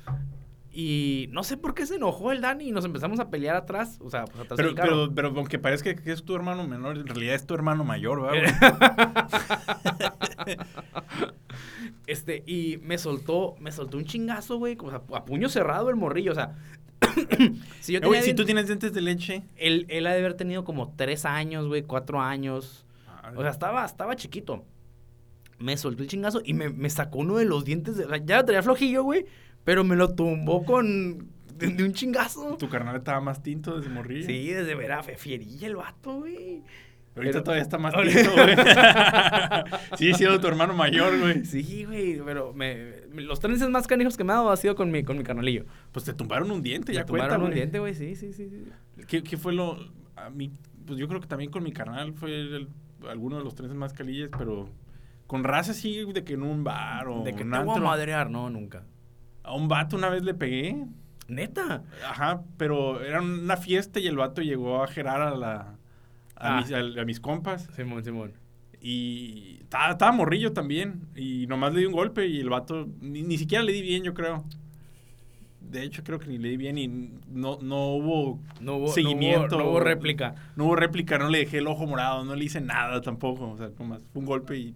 Y 0.75 1.29
no 1.33 1.45
sé 1.45 1.59
por 1.59 1.75
qué 1.75 1.85
se 1.85 1.97
enojó 1.97 2.33
el 2.33 2.41
Dani 2.41 2.69
y 2.69 2.73
nos 2.73 2.87
empezamos 2.87 3.21
a 3.21 3.29
pelear 3.29 3.57
atrás. 3.57 3.99
O 4.01 4.09
sea, 4.09 4.25
pues 4.25 4.41
atrás 4.41 4.57
pero, 4.57 4.69
del 4.69 4.77
carro. 4.77 4.91
pero, 4.91 5.15
pero 5.15 5.29
aunque 5.41 5.59
parezca 5.59 5.95
que 5.95 6.13
es 6.13 6.25
tu 6.25 6.35
hermano 6.35 6.67
menor, 6.67 6.97
en 6.97 7.07
realidad 7.07 7.35
es 7.35 7.47
tu 7.47 7.55
hermano 7.55 7.85
mayor, 7.85 8.23
¿verdad? 8.23 9.29
este, 12.07 12.43
y 12.47 12.79
me 12.83 12.97
soltó, 12.97 13.55
me 13.61 13.71
soltó 13.71 13.99
un 13.99 14.07
chingazo, 14.07 14.57
güey, 14.57 14.79
o 14.81 14.89
sea, 14.89 15.03
a 15.13 15.25
puño 15.27 15.51
cerrado 15.51 15.91
el 15.91 15.97
morrillo, 15.97 16.33
o 16.33 16.37
sea. 16.37 16.57
si, 17.81 17.93
yo 17.93 18.01
tenía 18.01 18.21
Oye, 18.21 18.23
si 18.23 18.33
tú 18.33 18.47
tienes 18.47 18.67
dientes 18.67 18.95
de 18.95 19.03
leche. 19.03 19.43
Él, 19.57 19.85
él 19.91 20.07
ha 20.07 20.13
de 20.13 20.21
haber 20.21 20.35
tenido 20.35 20.65
como 20.65 20.95
tres 20.97 21.27
años, 21.27 21.67
güey, 21.69 21.83
cuatro 21.83 22.19
años. 22.19 22.87
Madre. 23.07 23.39
O 23.39 23.43
sea, 23.43 23.51
estaba, 23.51 23.85
estaba 23.85 24.17
chiquito. 24.17 24.65
Me 25.63 25.77
soltó 25.77 26.03
el 26.03 26.09
chingazo 26.09 26.43
y 26.45 26.55
me, 26.55 26.69
me 26.69 26.91
sacó 26.91 27.19
uno 27.19 27.37
de 27.37 27.45
los 27.45 27.65
dientes. 27.65 27.97
De, 27.97 28.07
ya 28.25 28.45
traía 28.45 28.63
flojillo, 28.63 29.03
güey. 29.05 29.27
Pero 29.65 29.85
me 29.85 29.97
lo 29.97 30.15
tumbó 30.15 30.65
con. 30.65 31.29
De, 31.57 31.69
de, 31.69 31.85
un 31.85 31.93
chingazo. 31.93 32.57
Tu 32.57 32.69
carnal 32.69 32.97
estaba 32.97 33.21
más 33.21 33.43
tinto 33.43 33.79
desde 33.79 33.91
morrillo. 33.91 34.27
Sí, 34.27 34.49
desde 34.49 34.75
verá, 34.75 35.03
fierilla 35.03 35.69
el 35.69 35.77
vato, 35.77 36.21
güey. 36.21 36.63
Ahorita 37.15 37.33
pero, 37.33 37.43
todavía 37.45 37.63
está 37.63 37.77
más 37.77 37.93
tinto, 37.93 38.33
güey. 38.33 38.57
sí, 39.99 40.15
sido 40.15 40.41
tu 40.41 40.47
hermano 40.49 40.73
mayor, 40.73 41.19
güey. 41.21 41.45
Sí, 41.45 41.85
güey, 41.85 42.19
pero 42.25 42.55
me, 42.55 43.03
los 43.13 43.39
trences 43.39 43.69
más 43.69 43.87
canijos 43.87 44.17
que 44.17 44.25
me 44.25 44.33
ha 44.33 44.37
dado 44.37 44.51
ha 44.51 44.57
sido 44.57 44.75
con 44.75 44.91
mi, 44.91 45.03
con 45.03 45.19
mi 45.19 45.25
carnalillo. 45.25 45.67
Pues 45.93 46.07
te 46.07 46.15
tumbaron 46.15 46.51
un 46.51 46.63
diente, 46.63 46.93
me 46.93 46.97
ya 46.97 47.05
tumbaron 47.05 47.41
cuenta, 47.41 47.49
un 47.49 47.55
diente, 47.55 47.79
güey, 47.81 47.95
sí, 47.95 48.17
sí, 48.17 48.33
sí. 48.33 48.49
sí. 48.49 49.05
¿Qué, 49.07 49.23
¿Qué, 49.23 49.37
fue 49.37 49.53
lo...? 49.53 49.79
A 50.17 50.31
mí, 50.31 50.53
pues 50.87 50.99
yo 50.99 51.07
creo 51.07 51.21
que 51.21 51.27
también 51.27 51.51
con 51.51 51.63
mi 51.63 51.73
carnal 51.73 52.15
fue 52.15 52.31
el, 52.31 52.69
alguno 53.07 53.37
de 53.37 53.45
los 53.45 53.55
trences 53.55 53.77
más 53.77 53.93
calillas, 53.93 54.31
pero... 54.37 54.71
Con 55.33 55.45
raza 55.45 55.73
sí, 55.73 56.05
de 56.13 56.25
que 56.25 56.35
en 56.35 56.43
un 56.43 56.63
bar 56.63 57.09
o 57.09 57.23
De 57.25 57.33
que 57.35 57.43
un 57.43 57.51
te 57.53 57.59
voy 57.61 57.69
a 57.69 57.73
antro. 57.73 57.85
madrear, 57.89 58.29
no, 58.29 58.51
nunca. 58.51 58.83
A 59.43 59.55
un 59.55 59.67
vato 59.67 59.97
una 59.97 60.11
vez 60.11 60.23
le 60.25 60.35
pegué. 60.35 60.85
¿Neta? 61.27 61.85
Ajá, 62.07 62.43
pero 62.59 63.01
era 63.03 63.23
una 63.23 63.57
fiesta 63.57 63.99
y 63.99 64.07
el 64.09 64.17
vato 64.19 64.43
llegó 64.43 64.83
a 64.83 64.89
gerar 64.89 65.23
a 65.23 65.35
la... 65.35 65.55
A, 66.37 66.59
Ah. 66.59 66.61
mis, 66.61 66.71
a, 66.71 67.01
a 67.01 67.05
mis 67.07 67.19
compas. 67.19 67.67
Simón, 67.75 68.05
Simón. 68.05 68.33
Y 68.79 69.61
estaba, 69.63 69.93
estaba 69.93 70.13
morrillo 70.13 70.53
también. 70.53 71.07
Y 71.17 71.47
nomás 71.47 71.73
le 71.73 71.81
di 71.81 71.87
un 71.87 71.93
golpe 71.95 72.27
y 72.27 72.39
el 72.41 72.51
vato... 72.51 72.87
Ni, 73.01 73.23
ni 73.23 73.39
siquiera 73.39 73.65
le 73.65 73.73
di 73.73 73.81
bien, 73.81 74.03
yo 74.03 74.13
creo. 74.13 74.45
De 75.61 75.83
hecho, 75.85 76.03
creo 76.05 76.19
que 76.19 76.27
ni 76.27 76.37
le 76.37 76.51
di 76.51 76.57
bien 76.59 76.77
y 76.77 76.89
no, 76.89 77.59
no 77.63 77.93
hubo 77.95 78.39
No 78.61 78.77
hubo, 78.77 78.89
seguimiento. 78.89 79.57
No 79.57 79.65
hubo, 79.65 79.65
no 79.65 79.71
hubo 79.71 79.81
réplica. 79.81 80.35
No 80.57 80.65
hubo 80.67 80.77
réplica, 80.77 81.17
no 81.17 81.31
le 81.31 81.39
dejé 81.39 81.59
el 81.59 81.67
ojo 81.69 81.87
morado, 81.87 82.23
no 82.25 82.35
le 82.35 82.45
hice 82.45 82.61
nada 82.61 83.01
tampoco. 83.01 83.49
O 83.53 83.57
sea, 83.57 83.71
nomás 83.79 84.07
fue 84.13 84.21
un 84.21 84.27
golpe 84.27 84.59
y... 84.59 84.75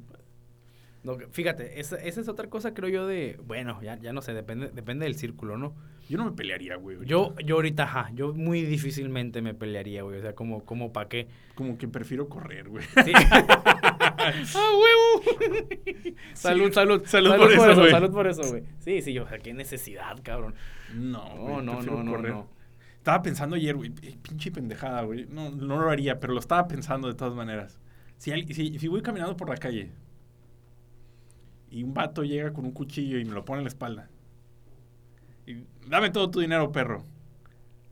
No, 1.07 1.17
fíjate, 1.31 1.79
esa, 1.79 1.95
esa, 1.99 2.21
es 2.21 2.27
otra 2.27 2.49
cosa, 2.51 2.75
creo 2.75 2.89
yo, 2.89 3.07
de... 3.07 3.39
Bueno, 3.47 3.81
ya, 3.81 3.97
ya 3.97 4.13
no 4.13 4.23
sé, 4.23 4.35
depende, 4.35 4.71
depende 4.75 5.05
del 5.05 5.15
círculo, 5.15 5.57
¿no? 5.57 5.73
Yo 6.09 6.19
no 6.19 6.25
me 6.25 6.33
pelearía, 6.33 6.75
güey. 6.75 6.97
ahorita. 6.97 7.09
Yo, 7.09 7.33
yo 7.45 7.55
ahorita, 7.55 7.85
ajá, 7.85 8.11
yo 8.13 8.35
muy 8.35 8.63
difícilmente 8.63 9.41
me 9.41 9.55
pelearía, 9.55 10.03
güey. 10.03 10.19
O 10.19 10.23
sea, 10.23 10.35
como, 10.35 10.65
como 10.65 10.93
para 10.93 11.09
qué. 11.09 11.29
Como 11.55 11.79
que 11.79 11.87
prefiero 11.87 12.29
correr, 12.29 12.69
güey. 12.69 12.85
Sí. 13.05 13.13
¡Ah, 13.15 14.33
huevo! 14.53 15.23
salud, 16.35 16.67
Sí, 16.71 16.75
salud. 16.75 17.03
salud 17.07 17.37
por 17.37 17.53
eso, 17.53 17.75
güey. 17.77 17.91
Salud 17.93 18.11
por 18.11 18.27
eso, 18.27 18.43
güey. 18.43 18.65
Sí, 18.81 19.01
sí, 19.01 19.17
o 19.21 19.29
sea, 19.29 19.39
qué 19.39 19.55
necesidad, 19.55 20.19
cabrón. 20.25 20.57
No, 20.93 21.23
No, 21.23 21.37
güey, 21.37 21.67
no, 21.67 21.83
no, 21.83 22.03
no, 22.03 22.11
correr. 22.11 22.33
no. 22.33 22.49
Estaba 22.99 23.23
pensando 23.23 23.55
ayer, 23.55 23.77
güey, 23.77 23.91
pinche 23.91 24.51
pendejada, 24.51 25.03
güey. 25.03 25.27
No, 25.27 25.51
no 25.53 25.81
lo 25.81 25.89
haría, 25.89 26.19
pero 26.19 26.33
lo 26.33 26.41
estaba 26.41 26.67
pensando 26.67 27.07
de 27.07 27.15
todas 27.15 27.35
maneras. 27.35 27.79
Si, 28.19 28.33
si 28.53 28.89
voy 28.89 29.03
caminando 29.03 29.37
por 29.37 29.49
la 29.49 29.57
calle 29.57 29.93
y 31.71 31.83
un 31.83 31.95
vato 31.95 32.23
llega 32.25 32.53
con 32.53 32.65
un 32.65 32.73
cuchillo 32.73 33.19
y 33.19 33.25
me 33.25 33.33
lo 33.33 33.45
pone 33.45 33.61
en 33.61 33.65
la 33.65 33.69
espalda. 33.69 34.09
Y, 35.47 35.65
Dame 35.89 36.11
todo 36.11 36.31
tu 36.31 36.41
dinero, 36.41 36.73
perro. 36.73 37.05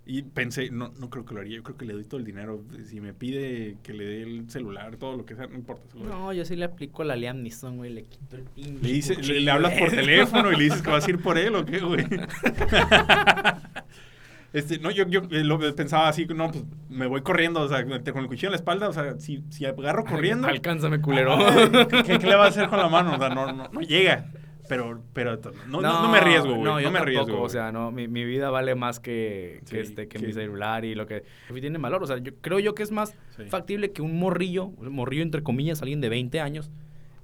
Y 0.06 0.22
pensé, 0.22 0.70
no, 0.70 0.92
no 0.98 1.08
creo 1.08 1.24
que 1.24 1.32
lo 1.32 1.40
haría, 1.40 1.56
yo 1.56 1.62
creo 1.62 1.78
que 1.78 1.86
le 1.86 1.94
doy 1.94 2.04
todo 2.04 2.20
el 2.20 2.26
dinero. 2.26 2.62
Si 2.84 3.00
me 3.00 3.14
pide 3.14 3.78
que 3.82 3.94
le 3.94 4.04
dé 4.04 4.22
el 4.22 4.50
celular, 4.50 4.96
todo 4.96 5.16
lo 5.16 5.24
que 5.24 5.34
sea, 5.34 5.46
no 5.46 5.54
importa. 5.54 5.82
No, 5.94 6.32
yo 6.32 6.44
sí 6.44 6.56
le 6.56 6.66
aplico 6.66 7.04
la 7.04 7.16
Liam 7.16 7.42
Neeson, 7.42 7.78
güey. 7.78 7.90
Le 7.90 8.04
quito 8.04 8.36
el 8.36 8.42
pinche 8.42 8.82
Le, 8.82 8.92
dice, 8.92 9.14
le, 9.14 9.20
cuchillo, 9.20 9.40
le 9.40 9.50
hablas 9.50 9.78
por 9.78 9.90
teléfono 9.94 10.52
y 10.52 10.56
le 10.56 10.64
dices 10.64 10.82
que 10.82 10.90
vas 10.90 11.06
a 11.06 11.10
ir 11.10 11.22
por 11.22 11.38
él 11.38 11.54
o 11.54 11.64
qué, 11.64 11.80
güey. 11.80 12.04
Este, 14.54 14.78
no, 14.78 14.90
yo, 14.92 15.06
yo 15.08 15.20
eh, 15.32 15.42
lo 15.42 15.58
pensaba 15.74 16.08
así, 16.08 16.26
no, 16.26 16.50
pues 16.50 16.64
me 16.88 17.08
voy 17.08 17.22
corriendo, 17.22 17.60
o 17.60 17.68
sea, 17.68 17.84
con 17.84 17.92
el 18.22 18.26
cuchillo 18.28 18.48
en 18.48 18.52
la 18.52 18.56
espalda, 18.56 18.88
o 18.88 18.92
sea, 18.92 19.18
si, 19.18 19.42
si 19.50 19.66
agarro 19.66 20.04
corriendo, 20.04 20.46
Alcánzame, 20.46 21.00
culero. 21.00 21.36
¿qué, 22.06 22.18
qué 22.18 22.26
le 22.26 22.36
va 22.36 22.44
a 22.44 22.48
hacer 22.48 22.68
con 22.68 22.78
la 22.78 22.88
mano? 22.88 23.16
O 23.16 23.18
sea, 23.18 23.30
no, 23.30 23.52
no, 23.52 23.68
no 23.68 23.80
llega. 23.80 24.30
Pero, 24.68 25.02
pero 25.12 25.38
no, 25.68 25.80
no, 25.82 26.02
no 26.02 26.08
me 26.08 26.18
arriesgo, 26.18 26.54
güey. 26.54 26.62
No, 26.62 26.76
me 26.76 26.82
tampoco, 26.84 27.02
arriesgo. 27.02 27.42
O 27.42 27.48
sea, 27.48 27.70
no, 27.72 27.90
mi, 27.90 28.08
mi 28.08 28.24
vida 28.24 28.48
vale 28.48 28.74
más 28.74 28.98
que, 29.00 29.60
que, 29.68 29.70
Sí, 29.70 29.76
este, 29.78 30.08
que 30.08 30.18
mi 30.18 30.32
celular 30.32 30.84
y 30.84 30.94
lo 30.94 31.06
que 31.06 31.24
tiene 31.60 31.76
valor. 31.78 32.02
O 32.02 32.06
sea, 32.06 32.16
yo 32.18 32.32
creo 32.40 32.60
yo 32.60 32.74
que 32.74 32.82
es 32.82 32.90
más 32.90 33.14
Sí. 33.36 33.42
factible 33.50 33.92
que 33.92 34.00
un 34.00 34.18
morrillo, 34.18 34.68
morrillo 34.68 35.22
entre 35.22 35.42
comillas, 35.42 35.82
alguien 35.82 36.00
de 36.00 36.08
20 36.08 36.40
años, 36.40 36.70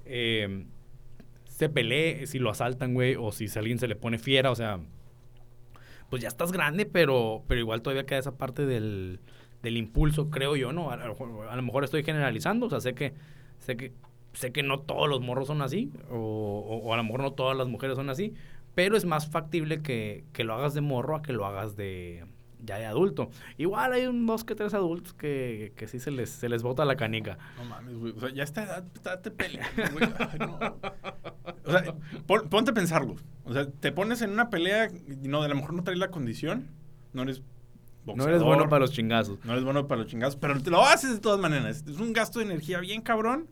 eh, 0.05 0.65
se 1.45 1.69
pelee 1.69 2.27
si 2.27 2.37
lo 2.39 2.49
asaltan, 2.49 2.93
güey, 2.93 3.15
o 3.17 3.31
si 3.31 3.47
alguien 3.57 3.79
se 3.79 3.87
le 3.87 3.95
pone 3.95 4.19
fiera, 4.19 4.51
o 4.51 4.55
sea, 4.55 4.79
pues 6.11 6.21
ya 6.21 6.27
estás 6.27 6.51
grande, 6.51 6.85
pero, 6.85 7.43
pero 7.47 7.59
igual 7.59 7.81
todavía 7.81 8.05
queda 8.05 8.19
esa 8.19 8.37
parte 8.37 8.67
del, 8.67 9.19
del 9.63 9.77
impulso, 9.77 10.29
creo 10.29 10.55
yo, 10.55 10.71
¿no? 10.73 10.91
A, 10.91 10.97
lo 10.97 11.61
mejor 11.63 11.83
estoy 11.85 12.03
generalizando, 12.03 12.67
o 12.67 12.69
sea, 12.69 12.81
sé 12.81 12.93
que, 12.93 13.13
sé 13.59 13.77
que, 13.77 13.93
sé 14.33 14.51
que 14.51 14.61
no 14.61 14.79
todos 14.81 15.09
los 15.09 15.21
morros 15.21 15.47
son 15.47 15.63
así, 15.63 15.91
o, 16.11 16.15
o- 16.17 16.77
o 16.87 16.93
a 16.93 16.97
lo 16.97 17.03
mejor 17.03 17.21
no 17.21 17.31
todas 17.33 17.57
las 17.57 17.67
mujeres 17.67 17.95
son 17.95 18.11
así, 18.11 18.33
pero 18.75 18.95
es 18.95 19.05
más 19.05 19.29
factible 19.29 19.81
que, 19.81 20.23
que 20.33 20.43
lo 20.43 20.53
hagas 20.53 20.73
de 20.75 20.81
morro 20.81 21.15
a 21.15 21.21
que 21.23 21.33
lo 21.33 21.45
hagas 21.47 21.75
de 21.75 22.25
ya 22.63 22.77
de 22.77 22.85
adulto. 22.85 23.29
Igual 23.57 23.93
hay 23.93 24.05
un 24.07 24.25
dos 24.25 24.43
que 24.43 24.55
tres 24.55 24.73
adultos 24.73 25.13
que, 25.13 25.73
que 25.75 25.87
sí 25.87 25.99
se 25.99 26.11
les, 26.11 26.29
se 26.29 26.49
les 26.49 26.63
bota 26.63 26.85
la 26.85 26.95
canica. 26.95 27.37
No 27.57 27.65
mames, 27.65 27.95
güey. 27.95 28.13
O 28.15 28.19
sea, 28.19 28.29
ya 28.33 28.43
está 28.43 28.63
edad, 28.63 28.85
estate 28.93 29.31
peleando, 29.31 29.83
güey. 29.93 30.09
Ay, 30.19 30.39
no. 30.39 30.59
O 31.65 31.71
sea, 31.71 31.95
pon- 32.27 32.49
ponte 32.49 32.71
a 32.71 32.73
pensarlo. 32.73 33.15
O 33.43 33.53
sea, 33.53 33.69
te 33.69 33.91
pones 33.91 34.21
en 34.21 34.31
una 34.31 34.49
pelea 34.49 34.89
y 34.91 35.27
no, 35.27 35.41
a 35.43 35.47
lo 35.47 35.55
mejor 35.55 35.73
no 35.73 35.83
traes 35.83 35.99
la 35.99 36.09
condición, 36.11 36.67
no 37.13 37.23
eres 37.23 37.39
No 37.39 37.45
boxeador, 38.05 38.29
eres 38.31 38.43
bueno 38.43 38.69
para 38.69 38.81
los 38.81 38.91
chingazos. 38.91 39.43
No 39.43 39.53
eres 39.53 39.63
bueno 39.63 39.87
para 39.87 40.01
los 40.01 40.09
chingados, 40.11 40.35
pero 40.35 40.61
te 40.61 40.69
lo 40.69 40.83
haces 40.85 41.11
de 41.13 41.19
todas 41.19 41.39
maneras. 41.39 41.83
Es 41.87 41.97
un 41.99 42.13
gasto 42.13 42.39
de 42.39 42.45
energía 42.45 42.79
bien 42.79 43.01
cabrón. 43.01 43.47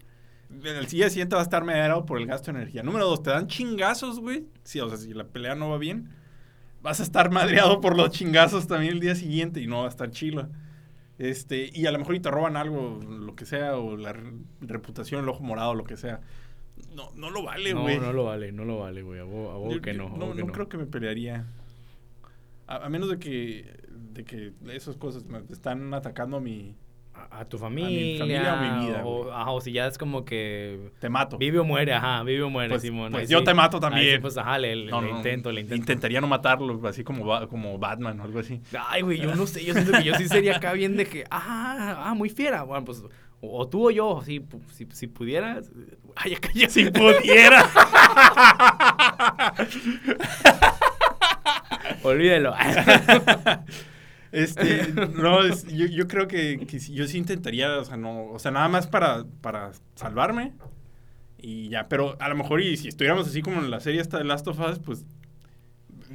el 0.64 0.86
día 0.88 1.10
siguiente 1.10 1.36
va 1.36 1.42
a 1.42 1.44
estar 1.44 1.64
medio 1.64 2.06
por 2.06 2.20
el 2.20 2.26
gasto 2.28 2.52
de 2.52 2.58
energía. 2.60 2.82
Número 2.84 3.06
dos, 3.06 3.22
te 3.24 3.30
dan 3.32 3.48
chingazos, 3.48 4.20
güey. 4.20 4.48
Sí, 4.64 4.80
o 4.80 4.90
sea, 4.90 4.98
si 4.98 5.14
la 5.14 5.26
pelea 5.26 5.56
no 5.56 5.70
va 5.70 5.78
bien, 5.78 6.10
vas 6.82 7.00
a 7.00 7.04
estar 7.04 7.32
madreado 7.32 7.82
por 7.82 7.96
los 7.98 8.12
chingazos 8.12 8.68
también 8.68 8.94
el 8.94 9.00
día 9.00 9.16
siguiente 9.16 9.62
y 9.62 9.68
no 9.68 9.80
va 9.80 9.86
a 9.86 9.90
estar 9.90 10.10
chilo. 10.12 10.50
Este, 11.18 11.70
y 11.74 11.86
a 11.86 11.92
lo 11.92 12.00
mejor 12.00 12.16
y 12.16 12.20
te 12.22 12.32
roban 12.32 12.56
algo, 12.56 13.00
lo 13.04 13.36
que 13.36 13.46
sea, 13.46 13.76
o 13.78 13.98
la 13.98 14.14
re- 14.14 14.32
reputación, 14.62 15.24
el 15.24 15.30
ojo 15.30 15.44
morado, 15.44 15.76
lo 15.76 15.84
que 15.84 15.98
sea. 15.98 16.22
No, 16.96 17.12
no 17.16 17.30
lo 17.30 17.44
vale, 17.44 17.74
No, 17.74 17.82
güey. 17.82 18.00
no 18.00 18.14
lo 18.14 18.24
vale, 18.26 18.54
no 18.54 18.64
lo 18.64 18.80
vale, 18.80 19.02
güey. 19.02 19.20
A 19.20 19.24
vos, 19.26 19.54
a 19.54 19.58
vos 19.58 19.74
Yo- 19.76 19.82
que 19.82 19.94
yo 19.94 20.08
no. 20.10 20.16
a 20.16 20.18
no, 20.18 20.34
que 20.34 20.40
no 20.42 20.48
no. 20.48 20.54
creo 20.54 20.70
que 20.70 20.78
me 20.78 20.86
pelearía. 20.86 21.46
A, 22.68 22.86
a 22.86 22.90
menos 22.90 23.10
de 23.10 23.20
que, 23.20 23.66
de 24.14 24.24
que 24.24 24.54
esas 24.72 24.96
cosas 24.96 25.26
me 25.26 25.40
están 25.52 25.94
atacando 25.94 26.38
a 26.38 26.40
mi... 26.40 26.76
A, 27.32 27.40
a 27.42 27.46
tu 27.46 27.58
mi 27.58 27.62
familia. 27.62 28.20
familia 28.20 28.54
o 28.54 28.58
mi 28.80 28.86
vida, 28.88 29.02
O, 29.06 29.32
ajá, 29.32 29.52
o 29.52 29.62
si 29.62 29.72
ya 29.72 29.88
es 29.88 29.98
como 29.98 30.26
que. 30.26 30.92
Te 31.00 31.10
mato. 31.10 31.38
Vive 31.38 31.60
o 31.60 31.64
muere, 31.64 31.94
ajá, 31.94 32.24
vive 32.24 32.44
o 32.44 32.50
muere, 32.50 32.70
Pues- 32.70 32.82
Simón. 32.82 33.12
pues 33.12 33.28
ahí 33.28 33.32
yo 33.32 33.40
sí. 33.40 33.46
te 33.46 33.54
mato 33.54 33.80
también. 33.80 34.16
sí, 34.16 34.22
pues 34.22 34.38
ajá, 34.38 34.58
le, 34.58 34.76
le- 34.76 34.92
No, 34.92 35.02
le 35.02 35.12
no, 35.12 35.18
intento, 35.18 35.52
le 35.52 35.62
intento. 35.62 35.80
Intentaría 35.82 36.22
no 36.22 36.28
matarlo, 36.28 36.80
así 36.88 37.04
como, 37.04 37.48
como 37.48 37.78
Batman 37.78 38.20
o 38.20 38.24
algo 38.24 38.40
así. 38.40 38.62
Ay, 38.90 39.02
güey, 39.02 39.20
yo 39.20 39.36
no 39.36 39.46
sé, 39.48 39.64
yo 39.64 39.74
siento 39.74 39.92
que 39.92 40.04
yo 40.04 40.16
sí 40.16 40.28
sería 40.28 40.58
acá 40.58 40.74
bien 40.74 40.96
de 40.98 41.06
que, 41.06 41.24
ah, 41.30 42.04
ah, 42.06 42.14
muy 42.14 42.30
fiera. 42.30 42.64
Bueno, 42.64 42.86
pues, 42.86 43.04
o, 43.42 43.60
o 43.62 43.68
tú 43.68 43.88
o 43.88 43.92
yo, 43.92 44.22
si, 44.26 44.46
si, 44.72 44.88
si 44.92 45.08
pudieras. 45.08 45.72
Ay, 46.16 46.34
acá 46.36 46.50
ya 46.54 46.70
Si 46.70 46.90
pudiera. 46.90 47.64
Olvídelo. 52.04 52.54
Este, 54.32 54.94
no, 55.16 55.44
es- 55.44 55.66
yo, 55.68 55.86
yo 55.88 56.08
creo 56.08 56.28
que, 56.28 56.66
que 56.68 56.80
yo 56.80 57.08
sí 57.08 57.18
intentaría, 57.18 57.78
o 57.80 57.86
sea, 57.86 57.98
no, 57.98 58.26
o 58.32 58.40
sea, 58.40 58.52
nada 58.52 58.68
más 58.68 58.88
para, 58.88 59.26
para 59.42 59.72
salvarme 59.96 60.54
y 61.38 61.70
ya, 61.70 61.88
pero 61.88 62.16
a 62.20 62.30
lo 62.30 62.36
mejor 62.36 62.62
y 62.62 62.78
si 62.78 62.88
estuviéramos 62.90 63.28
así 63.28 63.42
como 63.42 63.60
en 63.60 63.72
la 63.72 63.80
serie 63.80 64.02
esta 64.02 64.18
de 64.18 64.26
Last 64.26 64.48
of 64.48 64.60
Us, 64.60 64.80
pues 64.80 65.06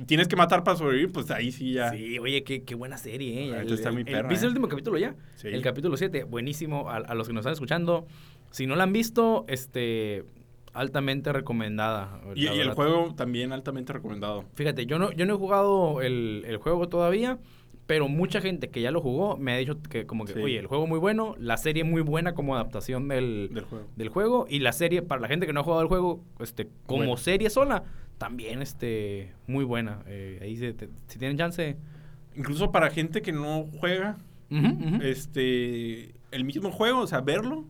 tienes 0.07 0.29
que 0.29 0.37
matar 0.37 0.65
para 0.65 0.77
sobrevivir, 0.77 1.13
pues 1.13 1.31
ahí 1.31 1.53
sí 1.53 1.73
ya. 1.73 1.91
Sí, 1.91 2.19
oye, 2.19 2.43
qué, 2.45 2.63
qué 2.65 2.75
buena 2.75 2.99
serie, 2.99 3.45
¿eh? 3.45 3.61
El- 3.61 3.73
está 3.73 3.91
el- 3.91 4.05
perra, 4.05 4.29
¿Viste 4.29 4.45
¿eh? 4.45 4.49
el 4.49 4.51
último 4.51 4.69
capítulo 4.69 4.99
ya? 4.99 5.15
Sí. 5.37 5.49
El 5.49 5.63
capítulo 5.63 5.97
7, 5.97 6.25
buenísimo. 6.25 6.91
A, 6.91 6.97
a 6.97 7.15
los 7.15 7.27
que 7.29 7.33
nos 7.33 7.43
están 7.43 7.53
escuchando, 7.53 8.07
si 8.51 8.67
no 8.67 8.75
la 8.77 8.83
han 8.85 8.93
visto, 8.93 9.45
este, 9.49 10.25
altamente 10.73 11.33
recomendada. 11.33 12.21
Y, 12.35 12.45
y 12.49 12.61
el 12.61 12.73
juego 12.73 13.15
también 13.17 13.53
altamente 13.53 13.93
recomendado. 13.93 14.45
Fíjate, 14.55 14.87
yo 14.87 14.99
no, 14.99 15.13
yo 15.13 15.27
no 15.27 15.35
he 15.35 15.39
jugado 15.39 16.03
el, 16.03 16.43
el 16.47 16.57
juego 16.57 16.89
todavía, 16.89 17.39
pero 17.87 18.09
mucha 18.09 18.41
gente 18.41 18.71
que 18.71 18.81
ya 18.81 18.91
lo 18.91 19.01
jugó 19.01 19.37
me 19.37 19.53
ha 19.53 19.57
dicho 19.57 19.81
que 19.83 20.07
como 20.07 20.25
que, 20.25 20.33
Sí. 20.35 20.41
oye, 20.41 20.59
el 20.59 20.67
juego 20.67 20.87
muy 20.87 20.99
bueno, 20.99 21.35
la 21.39 21.57
serie 21.57 21.85
muy 21.85 22.01
buena 22.03 22.35
como 22.35 22.55
adaptación 22.55 23.09
del, 23.09 23.51
Del 23.53 23.65
juego. 23.65 23.87
del 23.97 24.09
juego 24.09 24.47
y 24.49 24.61
la 24.61 24.73
serie, 24.73 25.03
para 25.03 25.21
la 25.21 25.29
gente 25.29 25.47
que 25.47 25.53
no 25.53 25.61
ha 25.61 25.65
jugado 25.65 25.83
el 25.83 25.89
juego, 25.89 26.23
este, 26.41 26.69
como 26.87 26.99
Bueno. 27.01 27.17
serie 27.17 27.51
sola, 27.51 27.85
también 28.19 28.63
este, 28.63 29.33
muy 29.47 29.65
buena. 29.65 30.03
Eh, 30.07 30.39
ahí 30.43 30.57
se- 30.57 30.73
te- 30.73 30.89
si 31.09 31.19
tienen 31.19 31.37
chance... 31.37 31.77
Incluso 32.37 32.73
para 32.73 32.91
gente 32.91 33.23
que 33.23 33.31
no 33.33 33.67
juega, 33.79 34.17
este, 35.03 36.15
el 36.31 36.45
mismo 36.45 36.71
juego, 36.71 37.01
o 37.01 37.07
sea, 37.07 37.21
verlo, 37.21 37.65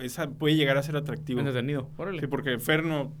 esa 0.00 0.28
puede 0.30 0.56
llegar 0.56 0.76
a 0.76 0.82
ser 0.82 0.96
atractivo. 0.96 1.40
Entretenido, 1.40 1.88
órale. 1.96 2.20
Sí, 2.20 2.26
porque 2.26 2.58
Fer 2.58 2.84
no, 2.84 3.12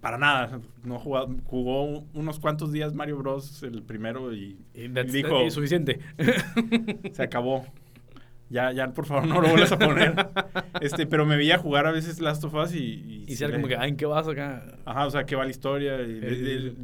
para 0.00 0.18
nada, 0.18 0.60
no 0.84 0.98
jugado, 0.98 1.34
jugó 1.44 2.04
unos 2.12 2.40
cuantos 2.40 2.72
días 2.72 2.94
Mario 2.94 3.18
Bros. 3.18 3.62
el 3.62 3.82
primero 3.82 4.34
y, 4.34 4.58
dijo, 5.10 5.50
suficiente. 5.50 6.00
se 7.12 7.22
acabó. 7.22 7.66
Ya, 8.50 8.70
ya, 8.70 8.92
por 8.92 9.06
favor, 9.06 9.26
no 9.26 9.40
lo 9.40 9.48
vuelvas 9.48 9.72
a 9.72 9.78
poner. 9.78 10.14
este, 10.82 11.06
pero 11.06 11.24
me 11.24 11.36
veía 11.36 11.56
jugar 11.56 11.86
a 11.86 11.90
veces 11.90 12.20
Last 12.20 12.44
of 12.44 12.52
Us 12.52 12.74
y... 12.74 13.24
Y, 13.26 13.36
si 13.36 13.42
era 13.42 13.48
le- 13.50 13.54
como 13.54 13.66
que, 13.66 13.76
ay, 13.76 13.88
¿en 13.88 13.96
qué 13.96 14.04
vas 14.04 14.28
acá? 14.28 14.76
Ajá, 14.84 15.06
o 15.06 15.10
sea, 15.10 15.24
¿qué 15.24 15.36
va 15.36 15.44
la 15.44 15.50
historia? 15.50 16.02
Y 16.02 16.20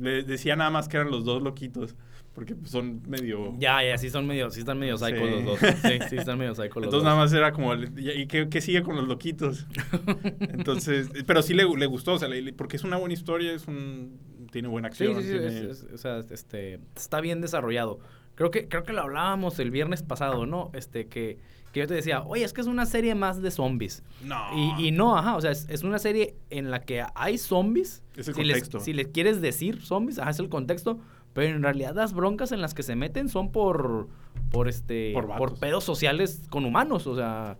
le 0.00 0.22
decía 0.22 0.56
nada 0.56 0.70
más 0.70 0.88
que 0.88 0.96
eran 0.96 1.10
los 1.10 1.26
dos 1.26 1.42
loquitos, 1.42 1.94
porque 2.38 2.54
son 2.64 3.02
medio... 3.08 3.54
Ya, 3.58 3.82
ya, 3.82 3.98
sí 3.98 4.10
son 4.10 4.26
medio, 4.26 4.48
sí 4.50 4.60
están 4.60 4.78
medio 4.78 4.96
Sí. 4.96 5.04
psycho 5.06 5.26
los 5.26 5.44
dos. 5.44 5.58
Sí, 5.58 5.98
sí 6.08 6.16
están 6.16 6.38
medio 6.38 6.54
psycho 6.54 6.80
los 6.80 6.84
Entonces 6.86 6.92
dos. 6.92 7.04
nada 7.04 7.16
más 7.16 7.32
era 7.32 7.52
como, 7.52 7.74
¿y 7.74 8.26
qué, 8.28 8.48
qué 8.48 8.60
sigue 8.60 8.82
con 8.82 8.94
los 8.96 9.08
loquitos? 9.08 9.66
Entonces, 10.40 11.08
pero 11.26 11.42
sí 11.42 11.54
le, 11.54 11.64
le 11.76 11.86
gustó, 11.86 12.14
o 12.14 12.18
sea, 12.18 12.28
le- 12.28 12.52
porque 12.52 12.76
es 12.76 12.84
una 12.84 12.96
buena 12.96 13.14
historia, 13.14 13.52
es 13.52 13.66
un, 13.66 14.18
tiene 14.52 14.68
buena 14.68 14.90
Sí, 14.92 15.04
acción. 15.04 15.22
sí, 15.22 15.28
sí, 15.28 15.38
tiene- 15.38 15.70
es- 15.70 15.82
es- 15.82 15.92
o 15.92 15.98
sea, 15.98 16.18
este, 16.30 16.80
está 16.96 17.20
bien 17.20 17.40
desarrollado. 17.40 17.98
Creo 18.34 18.50
que, 18.50 18.68
creo 18.68 18.84
que 18.84 18.92
lo 18.92 19.02
hablábamos 19.02 19.58
el 19.58 19.70
viernes 19.70 20.02
pasado, 20.02 20.46
¿no? 20.46 20.70
Este, 20.72 21.08
que, 21.08 21.38
que 21.72 21.80
yo 21.80 21.86
te 21.88 21.94
decía, 21.94 22.22
oye, 22.22 22.44
es 22.44 22.52
que 22.52 22.60
es 22.60 22.68
una 22.68 22.86
serie 22.86 23.14
más 23.16 23.42
de 23.42 23.50
zombies. 23.50 24.04
No. 24.24 24.40
Y, 24.78 24.86
y 24.86 24.90
no, 24.92 25.18
ajá, 25.18 25.36
o 25.36 25.40
sea, 25.40 25.50
es, 25.50 25.66
es 25.68 25.82
una 25.82 25.98
serie 25.98 26.36
en 26.50 26.70
la 26.70 26.80
que 26.82 27.04
hay 27.16 27.36
zombies. 27.36 28.02
Es 28.16 28.28
el 28.28 28.34
si 28.34 28.44
les, 28.44 28.54
contexto. 28.58 28.80
si 28.80 28.92
les 28.92 29.08
quieres 29.08 29.40
decir 29.40 29.82
zombies, 29.82 30.18
ajá, 30.20 30.30
es 30.30 30.38
el 30.38 30.48
contexto. 30.48 31.00
Pero 31.34 31.54
en 31.56 31.62
realidad 31.62 31.94
las 31.94 32.12
broncas 32.14 32.52
en 32.52 32.60
las 32.60 32.74
que 32.74 32.82
se 32.82 32.96
meten 32.96 33.28
son 33.28 33.52
por, 33.52 34.08
por 34.50 34.68
este, 34.68 35.12
Por 35.38 35.58
pedos 35.58 35.84
sociales 35.84 36.42
con 36.50 36.64
humanos, 36.64 37.06
o 37.06 37.14
sea, 37.14 37.58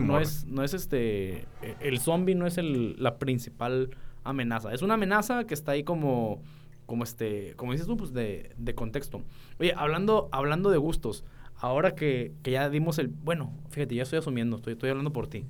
no, 0.00 0.18
es, 0.20 0.44
no 0.46 0.62
es 0.64 0.74
este, 0.74 1.40
e- 1.62 1.76
el 1.80 1.98
zombie 1.98 2.34
no 2.34 2.46
es 2.46 2.56
el, 2.58 2.96
la 3.02 3.18
principal 3.18 3.90
amenaza, 4.24 4.72
es 4.72 4.82
una 4.82 4.94
amenaza 4.94 5.44
que 5.44 5.54
está 5.54 5.72
ahí 5.72 5.82
como, 5.84 6.40
como 6.86 7.04
este, 7.04 7.54
como 7.56 7.72
dices 7.72 7.86
tú, 7.86 7.96
pues 7.96 8.12
de, 8.12 8.52
de 8.56 8.74
contexto. 8.74 9.22
Oye, 9.58 9.74
hablando, 9.76 10.28
hablando 10.32 10.70
de 10.70 10.78
gustos, 10.78 11.24
ahora 11.56 11.94
que, 11.94 12.32
que 12.42 12.52
ya 12.52 12.70
dimos 12.70 12.98
el, 12.98 13.08
bueno, 13.08 13.52
fíjate, 13.70 13.94
ya 13.96 14.04
estoy 14.04 14.18
asumiendo, 14.20 14.56
estoy, 14.56 14.74
estoy 14.74 14.88
hablando 14.90 15.12
por 15.12 15.26
ti. 15.26 15.44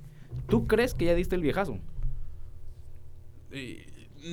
¿Tú 0.49 0.67
crees 0.67 0.93
que 0.93 1.05
ya 1.05 1.15
diste 1.15 1.35
el 1.35 1.41
viejazo? 1.41 1.77
Eh, 3.51 3.85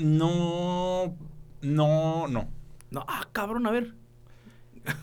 No, 0.02 1.14
no, 1.62 2.28
no. 2.28 2.48
No, 2.90 3.04
ah, 3.08 3.28
cabrón, 3.32 3.66
a 3.66 3.70
ver. 3.70 3.94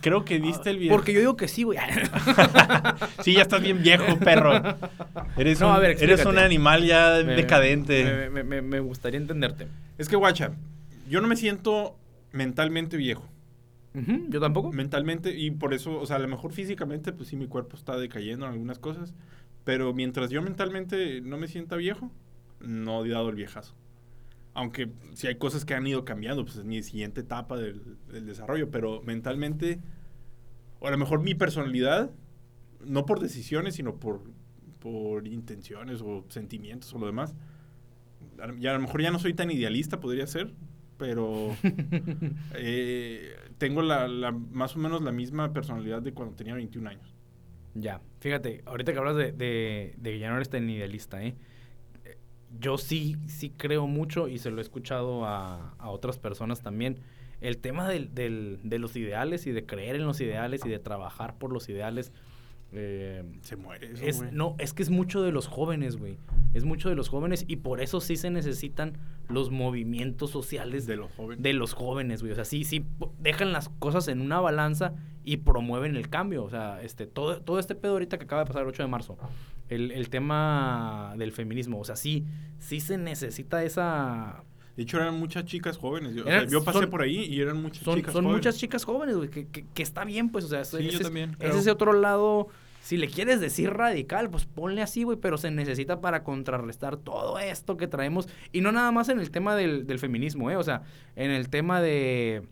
Creo 0.01 0.25
que 0.25 0.39
diste 0.39 0.71
el 0.71 0.77
Ah, 0.77 0.79
viejo. 0.79 0.95
Porque 0.95 1.13
yo 1.13 1.19
digo 1.19 1.35
que 1.37 1.47
sí, 1.47 1.61
güey. 1.63 1.77
Sí, 3.21 3.33
ya 3.35 3.43
estás 3.43 3.61
bien 3.61 3.83
viejo, 3.83 4.17
perro. 4.19 4.51
Eres, 5.37 5.59
No, 5.59 5.69
un, 5.69 5.75
a 5.75 5.79
ver, 5.79 5.97
eres 6.01 6.25
un 6.25 6.37
animal 6.39 6.83
ya 6.85 7.21
Me- 7.25 7.35
decadente. 7.35 8.03
Me, 8.03 8.29
me- 8.29 8.43
me- 8.43 8.61
me 8.61 8.79
gustaría 8.79 9.19
entenderte. 9.19 9.67
Es 9.97 10.09
que, 10.09 10.15
guacha, 10.15 10.51
yo 11.07 11.21
no 11.21 11.27
me 11.27 11.35
siento 11.35 11.97
mentalmente 12.31 12.97
viejo. 12.97 13.27
Yo 14.27 14.41
tampoco. 14.41 14.73
Mentalmente, 14.73 15.37
y 15.37 15.51
por 15.51 15.73
eso, 15.73 15.97
o 15.99 16.05
sea, 16.05 16.17
a 16.17 16.19
lo 16.19 16.27
mejor 16.27 16.51
físicamente, 16.51 17.13
pues 17.13 17.29
sí, 17.29 17.37
mi 17.37 17.47
cuerpo 17.47 17.77
está 17.77 17.95
decayendo 17.97 18.45
en 18.45 18.51
algunas 18.53 18.77
cosas. 18.79 19.13
Pero 19.63 19.93
mientras 19.93 20.29
yo 20.31 20.41
mentalmente 20.41 21.21
no 21.21 21.37
me 21.37 21.47
sienta 21.47 21.75
viejo, 21.77 22.11
no 22.59 23.05
he 23.05 23.09
dado 23.09 23.29
el 23.29 23.35
viejazo. 23.35 23.73
Aunque 24.55 24.89
sí 25.13 25.27
hay 25.27 25.35
cosas 25.37 25.65
que 25.65 25.75
han 25.75 25.87
ido 25.87 26.05
cambiando, 26.05 26.45
pues 26.45 26.57
es 26.57 26.65
mi 26.65 26.83
siguiente 26.83 27.21
etapa 27.21 27.57
del, 27.57 27.97
del 28.11 28.25
desarrollo. 28.27 28.71
Pero 28.71 29.01
mentalmente, 29.03 29.81
o 30.79 30.87
a 30.87 30.91
lo 30.91 30.97
mejor 30.97 31.21
mi 31.21 31.35
personalidad, 31.35 32.11
no 32.85 33.05
por 33.05 33.19
decisiones, 33.19 33.75
sino 33.75 33.97
por, 33.99 34.23
por 34.79 35.27
intenciones 35.27 36.01
o 36.01 36.25
sentimientos 36.29 36.93
o 36.93 36.99
lo 36.99 37.07
demás. 37.07 37.35
Ya 38.59 38.71
a 38.71 38.73
lo 38.73 38.81
mejor 38.81 39.01
ya 39.01 39.11
no 39.11 39.19
soy 39.19 39.33
tan 39.33 39.49
idealista, 39.51 39.99
podría 39.99 40.27
ser, 40.27 40.53
pero 40.97 41.57
eh, 42.55 43.35
tengo 43.57 43.81
la, 43.81 44.07
la- 44.07 44.31
más 44.31 44.75
o 44.75 44.79
menos 44.79 45.01
la 45.01 45.11
misma 45.11 45.53
personalidad 45.53 46.01
de 46.01 46.13
cuando 46.13 46.35
tenía 46.35 46.53
21 46.55 46.87
años. 46.87 47.15
Ya, 47.73 48.01
fíjate, 48.21 48.63
ahorita 48.65 48.93
que 48.93 48.99
hablas 48.99 49.15
de, 49.17 49.31
de, 49.33 49.95
de 49.97 50.11
que 50.11 50.19
ya 50.19 50.29
no 50.29 50.35
eres 50.37 50.49
tan 50.49 50.69
idealista, 50.69 51.21
¿eh? 51.23 51.35
Yo 52.59 52.77
sí, 52.77 53.17
sí 53.27 53.49
creo 53.55 53.87
mucho 53.87 54.27
y 54.27 54.37
se 54.39 54.51
lo 54.51 54.59
he 54.59 54.61
escuchado 54.61 55.25
a, 55.25 55.73
a 55.77 55.89
otras 55.89 56.17
personas 56.17 56.61
también. 56.61 56.97
El 57.41 57.57
tema 57.57 57.87
del, 57.89 58.13
del- 58.15 58.59
de 58.63 58.79
los 58.79 58.95
ideales 58.95 59.45
y 59.47 59.51
de 59.51 59.65
creer 59.65 59.95
en 59.97 60.05
los 60.05 60.19
ideales 60.21 60.65
y 60.65 60.69
de 60.69 60.79
trabajar 60.79 61.37
por 61.37 61.51
los 61.51 61.67
ideales. 61.69 62.11
eh, 62.71 63.23
Se 63.41 63.55
muere 63.55 63.91
eso, 63.91 64.03
es, 64.05 64.31
no, 64.31 64.55
es 64.57 64.73
que 64.73 64.83
es 64.83 64.89
mucho 64.89 65.21
de 65.21 65.31
los 65.31 65.47
jóvenes, 65.47 65.97
güey. 65.97 66.17
Es 66.53 66.63
mucho 66.63 66.89
de 66.89 66.95
los 66.95 67.09
jóvenes 67.09 67.43
y 67.47 67.57
por 67.57 67.81
eso 67.81 67.99
sí 67.99 68.15
se 68.15 68.29
necesitan 68.31 68.93
los 69.27 69.51
movimientos 69.51 70.31
sociales 70.31 70.87
de 70.87 70.95
los 70.95 71.11
jóvenes. 71.11 71.43
de 71.43 71.53
los 71.53 71.73
jóvenes, 71.73 72.21
güey. 72.21 72.31
O 72.31 72.35
sea, 72.35 72.45
sí, 72.45 72.63
sí 72.63 72.85
dejan 73.19 73.51
las 73.51 73.69
cosas 73.69 74.07
en 74.07 74.21
una 74.21 74.39
balanza 74.39 74.93
y 75.25 75.37
promueven 75.37 75.95
el 75.97 76.09
cambio. 76.09 76.43
O 76.43 76.49
sea, 76.49 76.81
este, 76.81 77.05
todo, 77.07 77.41
todo 77.41 77.59
este 77.59 77.75
pedo 77.75 77.93
ahorita 77.93 78.17
que 78.17 78.23
acaba 78.23 78.43
de 78.43 78.47
pasar 78.47 78.61
el 78.63 78.69
8 78.69 78.83
de 78.83 78.87
marzo, 78.89 79.17
el, 79.69 79.91
el 79.91 80.09
tema 80.09 81.13
del 81.17 81.31
feminismo, 81.31 81.79
o 81.79 81.83
sea, 81.83 81.95
sí, 81.95 82.25
sí 82.59 82.79
se 82.79 82.97
necesita 82.97 83.63
esa... 83.63 84.43
De 84.75 84.83
hecho, 84.83 84.97
eran 84.97 85.17
muchas 85.17 85.45
chicas 85.45 85.77
jóvenes. 85.77 86.13
Yo, 86.15 86.25
o 86.25 86.27
Eran- 86.27 86.41
sea, 86.41 86.49
yo 86.49 86.63
pasé 86.65 86.79
son- 86.81 86.89
por 86.89 87.01
ahí 87.01 87.23
y 87.23 87.39
eran 87.41 87.61
muchas 87.61 87.83
Son, 87.83 87.95
chicas 87.95 88.11
son 88.13 88.25
jóvenes. 88.25 88.37
muchas 88.39 88.57
chicas 88.57 88.83
jóvenes, 88.83 89.15
güey, 89.15 89.29
que, 89.29 89.47
que, 89.47 89.65
que 89.73 89.83
está 89.83 90.03
bien, 90.03 90.29
pues, 90.29 90.43
o 90.45 90.47
sea, 90.49 90.65
Sí, 90.65 90.77
ese, 90.77 90.85
yo 90.91 90.97
es- 90.97 91.01
también, 91.03 91.35
ese 91.39 91.57
es 91.59 91.67
otro 91.67 91.93
lado... 91.93 92.47
Si 92.81 92.97
le 92.97 93.07
quieres 93.07 93.39
decir 93.39 93.71
radical, 93.71 94.29
pues 94.29 94.45
ponle 94.45 94.83
así, 94.83 95.01
güey, 95.01 95.17
pero 95.17 95.39
se 95.39 95.49
necesita 95.49 96.01
para 96.01 96.23
contrarrestar 96.23 96.97
todo 96.97 97.39
esto 97.39 97.77
que 97.77 97.87
traemos. 97.87 98.27
Y 98.51 98.61
no 98.61 98.71
nada 98.71 98.91
más 98.91 99.09
en 99.09 99.19
el 99.19 99.31
tema 99.31 99.55
del, 99.55 99.87
del 99.87 99.97
feminismo, 99.97 100.51
¿eh? 100.51 100.55
O 100.55 100.61
sea, 100.61 100.83
en 101.15 101.31
el 101.31 101.49
tema 101.49 101.81
de, 101.81 102.43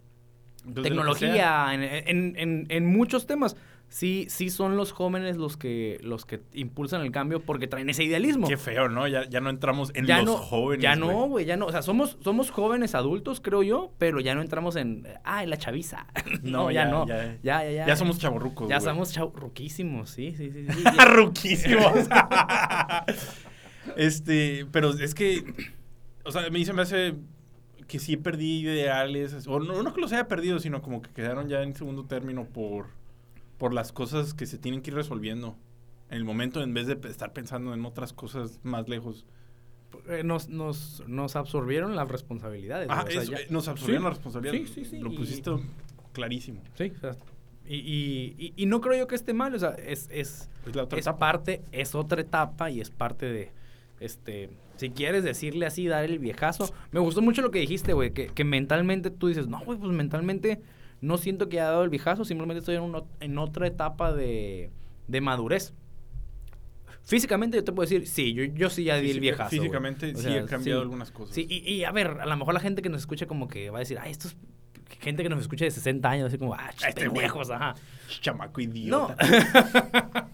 Entonces, 0.66 0.84
tecnología, 0.92 1.68
en, 1.76 1.84
en- 1.84 2.36
en- 2.40 2.66
en 2.70 2.86
muchos 2.88 3.28
temas, 3.28 3.56
sí, 3.94 4.26
sí 4.28 4.50
son 4.50 4.76
los 4.76 4.92
jóvenes 4.92 5.38
los 5.38 5.56
que, 5.56 6.00
los 6.02 6.26
que 6.26 6.42
impulsan 6.54 7.02
el 7.02 7.12
cambio 7.12 7.42
porque 7.42 7.68
traen 7.68 7.92
ese 7.92 8.04
idealismo. 8.04 8.48
Qué 8.48 8.58
feo, 8.58 8.90
¿no? 8.90 9.08
Ya, 9.08 9.30
ya 9.30 9.40
no 9.40 9.52
entramos 9.52 9.92
en 9.94 10.08
ya 10.08 10.18
los 10.18 10.26
no, 10.26 10.38
jóvenes. 10.38 10.82
Ya 10.82 10.96
no, 10.96 11.28
güey, 11.28 11.46
ya 11.46 11.58
no. 11.58 11.68
O 11.68 11.72
sea, 11.72 11.84
somos, 11.84 12.18
somos 12.24 12.50
jóvenes 12.50 12.96
adultos, 12.96 13.40
creo 13.40 13.62
yo, 13.62 13.92
pero 14.00 14.20
ya 14.20 14.34
no 14.34 14.42
entramos 14.42 14.78
en, 14.78 15.08
ah, 15.24 15.44
en 15.44 15.52
la 15.52 15.58
chaviza. 15.58 16.08
no, 16.42 16.64
No, 16.64 16.72
ya, 16.72 16.86
ya, 16.86 16.92
no. 16.92 17.08
ya. 17.08 17.38
Ya, 17.44 17.64
ya, 17.66 17.72
ya. 17.72 17.88
Ya 17.88 17.96
somos 17.96 18.18
chavorrucos. 18.18 18.68
Ya 18.68 18.80
somos 18.80 19.16
chau- 19.16 19.32
ruquísimos, 19.32 20.10
sí, 20.10 20.34
sí, 20.36 20.50
sí. 20.52 20.66
sí. 20.68 20.84
Ruquísimos. 21.14 21.94
este, 23.96 24.66
pero 24.72 24.90
es 24.90 25.14
que, 25.14 25.44
o 26.26 26.32
sea, 26.32 26.50
mí 26.50 26.66
se 26.66 26.74
me 26.74 26.82
hace 26.82 27.14
que 27.88 28.00
sí 28.00 28.18
perdí 28.18 28.62
ideales, 28.62 29.46
o 29.46 29.60
no, 29.60 29.84
no 29.84 29.94
que 29.94 30.02
los 30.02 30.12
haya 30.14 30.28
perdido, 30.28 30.60
sino 30.60 30.82
como 30.82 31.04
que 31.04 31.12
quedaron 31.12 31.48
ya 31.48 31.62
en 31.62 31.76
segundo 31.76 32.06
término 32.06 32.46
por, 32.46 32.88
por 33.64 33.74
las 33.74 33.94
cosas 33.94 34.34
que 34.34 34.46
se 34.46 34.58
tienen 34.58 34.82
que 34.82 34.92
ir 34.92 34.96
resolviendo 34.96 35.56
en 36.10 36.18
el 36.18 36.26
momento 36.26 36.62
en 36.62 36.74
vez 36.74 36.86
de 36.86 37.00
estar 37.08 37.32
pensando 37.32 37.74
en 37.74 37.86
otras 37.86 38.12
cosas 38.12 38.60
más 38.62 38.90
lejos. 38.90 39.26
Eh, 40.10 40.22
nos, 40.26 40.50
nos, 40.50 41.02
nos 41.08 41.38
absorbieron 41.38 41.96
las 41.96 42.10
responsabilidades. 42.10 42.90
Ah, 42.92 43.06
o 43.08 43.10
sea, 43.10 43.22
eso, 43.22 43.32
ya- 43.32 43.38
eh, 43.38 43.48
nos 43.50 43.70
absorbieron 43.70 44.02
Sí, 44.02 44.04
la 44.04 44.10
responsabilidad. 44.10 44.54
Sí, 44.54 44.68
sí, 44.68 44.84
sí. 44.84 45.00
Lo 45.00 45.14
y- 45.14 45.16
pusiste 45.16 45.50
clarísimo. 46.12 46.62
Sí, 46.78 46.92
o 46.94 47.00
sea, 47.00 47.16
y, 47.66 47.76
y, 48.38 48.54
y- 48.58 48.66
no 48.66 48.82
creo 48.82 49.00
yo 49.00 49.08
que 49.08 49.16
esté 49.16 49.34
mal, 49.34 49.56
o 49.56 49.60
sea, 49.60 49.70
es, 49.70 50.10
es, 50.12 50.50
Es 50.68 50.76
la 50.76 50.84
otra 50.84 51.00
es 51.00 51.06
etapa. 51.06 51.20
parte, 51.20 51.62
es 51.72 51.96
otra 51.96 52.20
etapa 52.20 52.70
y 52.70 52.82
es 52.82 52.90
parte 52.90 53.28
de, 53.28 53.54
este, 54.02 54.50
si 54.76 54.90
quieres 54.90 55.24
decirle 55.24 55.68
así, 55.68 55.88
dar 55.88 56.04
el 56.04 56.20
viejazo. 56.20 56.70
Me 56.92 57.00
gustó 57.00 57.22
mucho 57.22 57.42
lo 57.42 57.50
que 57.50 57.60
dijiste, 57.60 57.94
güey, 57.94 58.12
que, 58.12 58.28
que 58.28 58.44
mentalmente 58.44 59.10
tú 59.10 59.28
dices, 59.30 59.48
no, 59.48 59.62
güey, 59.64 59.80
pues 59.80 59.94
mentalmente 59.94 60.62
no 61.04 61.18
siento 61.18 61.50
que 61.50 61.60
haya 61.60 61.70
dado 61.70 61.84
el 61.84 61.90
viejazo, 61.90 62.24
simplemente 62.24 62.60
estoy 62.60 62.76
en, 62.76 62.94
en 63.20 63.38
otra 63.38 63.68
etapa 63.68 64.14
de, 64.14 64.72
de 65.08 65.22
madurez. 65.22 65.74
Físicamente 67.04 67.58
yo 67.58 67.64
te 67.66 67.74
puedo 67.74 67.88
decir, 67.90 68.08
sí, 68.08 68.34
yo, 68.34 68.46
yo 68.46 68.70
sí 68.70 68.86
ya 68.86 68.96
di 68.96 69.12
el 69.12 69.20
viejazo. 69.20 69.50
Físicamente 69.50 70.14
O 70.14 70.16
sí 70.18 70.24
sea, 70.24 70.38
he 70.40 70.46
cambiado 70.46 70.80
sí. 70.80 70.84
algunas 70.84 71.12
cosas. 71.12 71.36
Sí, 71.36 71.46
y, 71.50 71.58
y 71.74 71.84
a 71.84 71.92
ver, 71.92 72.08
a 72.22 72.26
lo 72.26 72.38
mejor 72.38 72.54
la 72.54 72.62
gente 72.62 72.82
que 72.82 72.88
nos 72.88 73.02
escucha 73.02 73.26
como 73.26 73.50
que 73.50 73.70
va 73.70 73.80
a 73.80 73.82
decir, 73.82 74.00
ay, 74.00 74.12
estos 74.12 74.38
gente 75.02 75.24
que 75.24 75.30
nos 75.30 75.42
escucha 75.42 75.66
de 75.66 75.72
60 75.72 76.10
años, 76.10 76.28
así 76.28 76.38
como, 76.38 76.54
ah, 76.54 76.70
Este 76.88 76.94
pendejos, 77.02 77.50
ajá. 77.50 77.76
Chamaco 78.22 78.62
No. 78.62 78.64
idiota. 78.64 79.18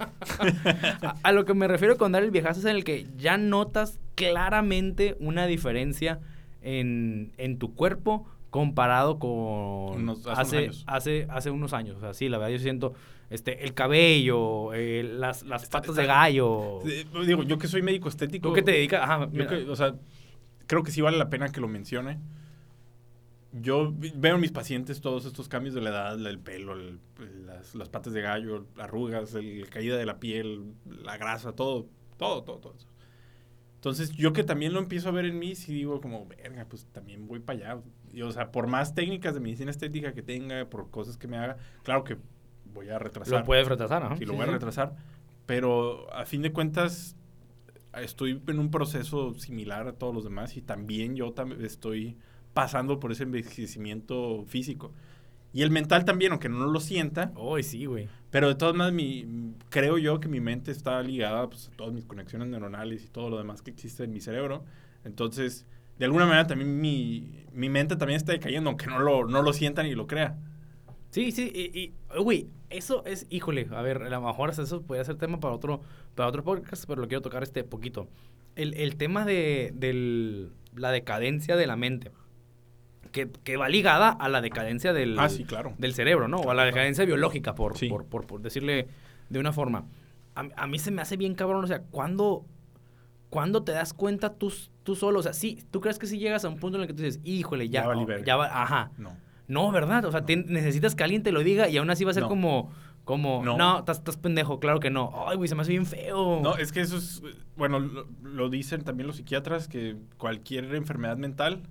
a, 1.02 1.16
a 1.24 1.32
lo 1.32 1.46
que 1.46 1.56
me 1.56 1.68
refiero 1.68 1.98
con 1.98 2.12
dar 2.12 2.22
el 2.24 2.30
viejazo 2.30 2.60
es 2.60 2.66
en 2.66 2.76
el 2.76 2.84
que 2.84 3.08
ya 3.18 3.38
notas 3.38 4.00
claramente 4.14 5.16
una 5.20 5.48
diferencia 5.48 6.20
en, 6.62 7.32
en 7.38 7.58
tu 7.58 7.74
cuerpo 7.74 8.28
comparado 8.50 9.20
con 9.20 9.30
Unos- 9.32 10.26
hace 10.26 10.28
unos 10.28 10.38
hace, 10.40 10.58
años. 10.58 10.84
hace, 10.88 11.28
hace 11.30 11.52
unos 11.52 11.74
años. 11.74 11.98
O 11.98 12.00
sea, 12.00 12.14
sí, 12.14 12.30
la 12.30 12.38
verdad 12.38 12.54
yo 12.54 12.60
siento 12.60 12.94
este, 13.30 13.64
el 13.64 13.74
cabello, 13.76 14.74
eh, 14.74 15.04
las, 15.04 15.44
las 15.44 15.64
Está- 15.64 15.78
patas 15.80 15.92
está- 15.92 16.02
de 16.02 16.08
gallo. 16.08 16.80
Eh, 16.88 17.06
Digo, 17.28 17.44
yo 17.44 17.58
que 17.60 17.68
soy 17.68 17.82
médico 17.84 18.10
estético. 18.10 18.50
¿Tú 18.50 18.56
qué 18.56 18.62
te 18.64 18.72
dedicas? 18.72 19.04
Ajá, 19.04 19.30
Yo 19.32 19.46
que, 19.48 19.56
o 19.70 19.76
sea, 19.76 19.96
creo 20.66 20.82
que 20.84 20.92
sí 20.92 21.02
vale 21.02 21.18
la 21.18 21.30
pena 21.30 21.50
que 21.52 21.62
lo 21.62 21.68
mencione. 21.68 22.18
Yo 23.52 23.92
veo 24.16 24.36
en 24.36 24.42
mis 24.42 24.52
pacientes 24.52 25.02
todos 25.02 25.26
estos 25.26 25.48
cambios 25.50 25.74
de 25.74 25.82
la 25.82 25.90
edad, 25.90 26.28
el 26.28 26.38
pelo, 26.40 26.74
el- 26.76 27.00
las, 27.48 27.74
las 27.74 27.90
patas 27.90 28.14
de 28.14 28.22
gallo, 28.22 28.66
arrugas, 28.78 29.34
el, 29.34 29.68
caída 29.70 29.98
de 29.98 30.06
la 30.06 30.20
piel, 30.20 30.74
la 31.04 31.18
grasa, 31.18 31.54
todo, 31.54 31.88
todo, 32.18 32.44
todo, 32.44 32.58
todo. 32.58 32.76
Entonces, 33.76 34.12
yo 34.12 34.34
que 34.34 34.44
también 34.44 34.74
lo 34.74 34.80
empiezo 34.80 35.10
a 35.10 35.12
ver 35.14 35.26
en 35.26 35.40
mí, 35.40 35.56
sí 35.56 35.74
digo 35.74 36.00
como, 36.02 36.28
verga, 36.28 36.66
pues 36.70 36.86
también 36.92 37.28
voy 37.28 37.40
para 37.40 37.60
allá. 37.76 37.82
Y, 38.20 38.22
o 38.22 38.32
sea, 38.32 38.52
por 38.52 38.68
más 38.68 38.94
técnicas 38.96 39.34
de 39.34 39.40
medicina 39.40 39.72
estética 39.72 40.14
que 40.14 40.22
tenga, 40.22 40.66
por 40.66 40.90
cosas 40.92 41.16
que 41.18 41.28
me 41.28 41.38
haga, 41.38 41.56
claro 41.84 42.04
que 42.04 42.18
voy 42.74 42.90
a 42.90 43.00
retrasar. 43.00 43.40
Lo 43.40 43.46
puedes 43.46 43.68
retrasar, 43.68 44.04
ajá. 44.04 44.18
Sí, 44.18 44.26
lo 44.26 44.34
Sí, 44.34 44.38
voy 44.38 44.44
a 44.44 44.48
sí. 44.48 44.54
retrasar. 44.54 44.96
Pero 45.46 46.12
a 46.14 46.26
fin 46.26 46.42
de 46.42 46.52
cuentas, 46.52 47.16
estoy 48.02 48.42
en 48.48 48.60
un 48.60 48.72
proceso 48.72 49.34
similar 49.36 49.88
a 49.88 49.94
todos 49.94 50.14
los 50.14 50.24
demás 50.24 50.58
y 50.58 50.62
también 50.62 51.16
yo 51.16 51.34
tam- 51.34 51.60
estoy 51.64 52.18
pasando 52.54 53.00
por 53.00 53.12
ese 53.12 53.24
envejecimiento 53.24 54.44
físico. 54.46 54.92
Y 55.52 55.64
el 55.64 55.72
mental 55.72 56.06
también, 56.06 56.32
aunque 56.32 56.50
no 56.50 56.68
lo 56.68 56.80
sienta, 56.80 57.32
Uy, 57.36 57.64
sí, 57.64 57.86
güey. 57.86 58.08
pero 58.30 58.50
de 58.50 58.56
todas 58.56 58.76
maneras 58.76 58.94
mi, 58.94 59.56
creo 59.70 59.98
yo 59.98 60.20
que 60.20 60.28
mi 60.28 60.40
mente 60.40 60.72
está 60.72 61.02
ligada 61.02 61.50
pues, 61.50 61.70
a 61.70 61.72
todas 61.72 61.94
mis 61.94 62.06
conexiones 62.06 62.48
neuronales 62.50 63.04
y 63.06 63.08
todo 63.08 63.30
lo 63.32 63.38
demás 63.38 63.62
que 63.64 63.72
existe 63.72 64.04
en 64.04 64.12
mi 64.14 64.20
cerebro. 64.22 64.64
Entonces, 65.04 65.66
de 66.00 66.06
alguna 66.06 66.26
manera 66.26 66.48
también 66.48 66.80
mi, 66.82 67.46
mi 67.54 67.70
mente 67.70 67.96
también 67.96 68.18
está 68.18 68.32
decayendo, 68.32 68.70
aunque 68.72 68.88
no 68.88 69.00
lo, 69.00 69.26
no 69.28 69.42
lo 69.44 69.54
sienta 69.54 69.84
ni 69.84 69.94
lo 69.94 70.08
crea. 70.08 70.38
Sí, 71.12 71.32
sí, 71.32 71.52
y, 71.54 71.94
güey, 72.20 72.48
eso 72.70 73.04
es, 73.06 73.26
híjole, 73.30 73.68
a 73.72 73.82
ver, 73.82 74.04
a 74.04 74.10
lo 74.10 74.22
mejor 74.22 74.50
eso 74.52 74.82
podría 74.84 75.04
ser 75.04 75.16
tema 75.18 75.40
para 75.40 75.56
otro, 75.56 75.82
para 76.16 76.30
otro 76.30 76.44
podcast, 76.44 76.86
pero 76.88 77.02
lo 77.02 77.08
quiero 77.08 77.22
tocar 77.22 77.42
este 77.44 77.64
poquito. 77.64 78.08
El, 78.56 78.74
el 78.76 78.96
tema 78.96 79.26
de 79.26 79.72
del, 79.74 80.52
la 80.76 80.92
decadencia 80.92 81.56
de 81.56 81.66
la 81.68 81.76
mente, 81.76 82.12
que, 83.12 83.28
que 83.44 83.58
va 83.58 83.70
ligada 83.70 84.10
a 84.10 84.30
la 84.30 84.40
decadencia 84.42 84.94
del, 84.94 85.18
Ah, 85.18 85.30
sí, 85.30 85.46
claro. 85.46 85.74
del 85.80 85.94
cerebro, 85.96 86.28
¿no? 86.28 86.38
O 86.38 86.52
a 86.52 86.54
la 86.54 86.64
decadencia 86.66 87.06
biológica, 87.06 87.56
por, 87.56 87.76
Sí. 87.78 87.90
por, 87.90 88.06
por, 88.06 88.28
por 88.28 88.42
decirle 88.42 88.88
de 89.30 89.40
una 89.40 89.52
forma. 89.52 89.88
A, 90.36 90.48
a 90.56 90.68
mí 90.68 90.78
se 90.78 90.92
me 90.92 91.02
hace 91.02 91.18
bien 91.18 91.34
cabrón, 91.34 91.64
o 91.64 91.68
sea, 91.68 91.82
¿cuándo, 91.82 92.46
cuándo 93.30 93.64
te 93.64 93.72
das 93.72 93.94
cuenta 93.94 94.34
tú, 94.34 94.52
tú 94.84 94.96
solo? 94.96 95.20
O 95.20 95.24
sea, 95.24 95.34
sí, 95.34 95.64
¿tú 95.72 95.82
crees 95.82 96.00
que 96.00 96.08
si 96.08 96.18
llegas 96.20 96.46
a 96.46 96.50
un 96.50 96.58
punto 96.58 96.78
en 96.78 96.82
el 96.84 96.88
que 96.88 96.94
tú 96.94 97.04
dices, 97.04 97.20
híjole, 97.24 97.70
ya, 97.70 97.82
Ya 97.82 97.88
valí 97.88 98.06
no, 98.06 98.18
ya 98.26 98.36
va, 98.36 98.62
ajá. 98.64 98.92
No. 98.98 99.16
No, 99.48 99.72
¿verdad? 99.72 100.06
O 100.06 100.12
sea, 100.12 100.22
No. 100.22 100.28
tien- 100.28 100.46
necesitas 100.48 100.94
que 100.96 101.04
alguien 101.04 101.24
te 101.24 101.32
lo 101.32 101.40
diga 101.44 101.68
y 101.70 101.78
aún 101.78 101.90
así 101.90 102.04
va 102.04 102.12
a 102.12 102.14
ser 102.14 102.24
No. 102.24 102.30
como, 102.30 102.72
como, 103.04 103.44
no, 103.44 103.80
estás, 103.80 104.18
pendejo, 104.18 104.60
claro 104.60 104.80
que 104.80 104.92
no. 104.92 105.12
Ay, 105.28 105.38
güey, 105.38 105.48
se 105.50 105.56
me 105.56 105.64
hace 105.64 105.72
bien 105.72 105.88
feo. 105.88 106.40
No, 106.44 106.56
es 106.58 106.72
que 106.72 106.82
eso 106.82 106.98
es, 106.98 107.24
bueno, 107.58 107.80
lo, 107.80 108.08
lo 108.22 108.50
dicen 108.50 108.84
también 108.84 109.08
los 109.08 109.16
psiquiatras, 109.16 109.68
que 109.68 109.96
cualquier 110.18 110.74
enfermedad 110.76 111.18
mental 111.18 111.64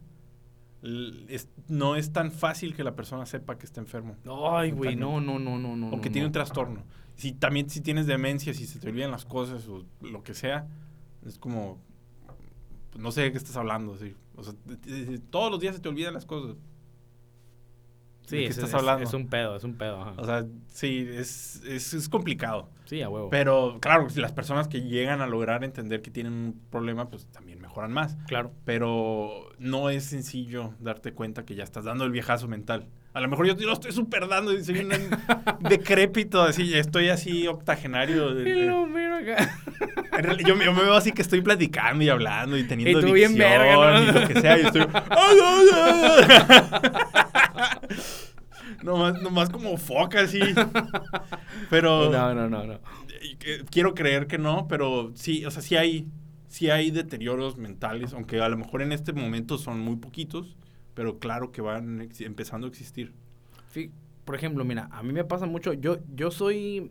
es- 1.28 1.48
no 1.68 1.96
es 1.96 2.12
tan 2.12 2.30
fácil 2.30 2.74
que 2.74 2.84
la 2.84 2.94
persona 2.94 3.26
sepa 3.26 3.59
que 3.59 3.66
está 3.66 3.80
enfermo 3.80 4.16
Ay, 4.52 4.70
güey, 4.70 4.94
no, 4.96 5.20
no, 5.20 5.38
no, 5.38 5.59
no, 5.59 5.76
no. 5.76 5.88
o 5.88 6.00
que 6.00 6.09
no, 6.09 6.12
tiene 6.12 6.26
un 6.26 6.30
no. 6.32 6.32
trastorno. 6.32 6.82
Si 7.16 7.32
también 7.32 7.68
si 7.68 7.80
tienes 7.80 8.06
demencia, 8.06 8.54
si 8.54 8.64
se 8.66 8.78
te 8.78 8.88
olvidan 8.88 9.11
las 9.11 9.24
cosas 9.24 9.66
o 9.68 9.84
lo 10.00 10.22
que 10.22 10.34
sea, 10.34 10.66
es 11.27 11.39
como, 11.39 11.81
no 12.99 13.12
sé 13.12 13.23
de 13.23 13.33
qué 13.33 13.39
estás 13.39 13.57
hablando. 13.57 13.97
sí. 13.97 14.14
O 14.37 14.45
sea, 14.45 14.55
todos 15.31 15.51
los 15.51 15.61
días 15.61 15.75
se 15.75 15.81
te 15.83 15.89
olvidan 15.89 16.14
las 16.14 16.25
cosas. 16.27 16.57
Sí, 18.27 18.37
¿De 18.37 18.43
qué 18.43 18.49
es, 18.51 18.59
estás 18.59 18.71
es- 18.71 18.75
hablando? 18.75 19.05
es 19.05 19.14
un 19.14 19.27
pedo, 19.29 19.57
es 19.57 19.64
un 19.64 19.75
pedo, 19.77 20.01
ajá. 20.03 20.14
O 20.19 20.25
sea, 20.25 20.47
sí, 20.69 21.09
es, 21.11 21.62
es, 21.64 21.95
es 21.95 22.09
complicado. 22.09 22.69
sí, 22.85 23.01
a 23.03 23.09
huevo. 23.09 23.31
Pero 23.31 23.79
claro, 23.81 24.09
si 24.11 24.21
las 24.21 24.33
personas 24.33 24.69
que 24.69 24.83
llegan 24.83 25.21
a 25.23 25.27
lograr 25.27 25.64
entender 25.64 26.03
que 26.03 26.11
tienen 26.11 26.33
un 26.35 26.61
problema, 26.71 27.09
pues 27.09 27.27
también 27.27 27.59
mejoran 27.79 27.93
más. 27.93 28.16
claro. 28.26 28.53
pero 28.64 29.51
no 29.59 29.91
es 29.91 30.05
sencillo 30.05 30.74
darte 30.81 31.12
cuenta 31.12 31.45
que 31.45 31.55
ya 31.55 31.64
estás 31.64 31.85
dando 31.85 32.05
el 32.05 32.11
viejazo 32.11 32.49
mental. 32.49 32.87
A 33.14 33.20
lo 33.20 33.29
mejor 33.29 33.47
yo 33.47 33.55
lo 33.66 33.72
estoy 33.72 33.93
super 33.93 34.29
dando 34.29 34.53
y 34.53 34.62
soy 34.64 34.81
un 34.81 34.91
decrépito, 35.68 36.43
así, 36.43 36.74
estoy 36.74 37.09
así 37.09 37.47
octogenario. 37.47 38.35
de- 38.35 38.45
de- 38.45 39.33
acá. 39.33 39.59
yo, 40.47 40.57
me- 40.57 40.64
yo 40.64 40.72
me 40.72 40.83
veo 40.83 40.95
así 40.95 41.12
que 41.12 41.22
estoy 41.22 41.41
platicando 41.41 42.05
y 42.05 42.09
hablando 42.09 42.57
y 42.57 42.64
teniendo 42.64 43.01
Y 43.01 43.03
tú 43.03 43.12
bien 43.12 43.35
dicción 43.35 43.51
verga, 43.51 44.01
¿no? 44.01 44.03
y 44.03 44.07
lo 44.12 44.29
que 44.29 44.41
sea, 44.41 44.59
y 44.59 44.66
estoy... 44.66 44.83
nomás, 48.83 49.20
nomás 49.22 49.51
como 49.51 49.76
foca, 49.76 50.20
así. 50.22 50.41
Pero... 51.70 52.11
No, 52.11 52.35
no, 52.35 52.49
no, 52.49 52.64
no. 52.64 52.81
Quiero 53.70 53.95
creer 53.95 54.26
que 54.26 54.39
no, 54.39 54.66
pero 54.68 55.12
sí, 55.14 55.45
o 55.45 55.51
sea, 55.51 55.62
sí 55.62 55.76
hay, 55.76 56.07
sí 56.49 56.70
hay 56.70 56.90
deterioros 56.90 57.57
mentales, 57.57 58.12
aunque 58.12 58.40
a 58.40 58.49
lo 58.49 58.57
mejor 58.57 58.82
en 58.82 58.92
este 58.92 59.12
momento 59.12 59.59
son 59.59 59.80
muy 59.80 59.96
poquitos, 59.96 60.57
pero 60.94 61.18
claro 61.18 61.53
que 61.53 61.61
van 61.62 62.09
empezando 62.20 62.66
a 62.66 62.70
existir. 62.70 63.12
Fí- 63.72 63.90
Por 64.24 64.34
ejemplo, 64.34 64.64
mira, 64.64 64.88
a 64.92 65.03
mí 65.03 65.12
me 65.12 65.24
pasa 65.24 65.46
mucho, 65.46 65.72
yo, 65.74 65.99
yo 66.14 66.30
soy, 66.30 66.90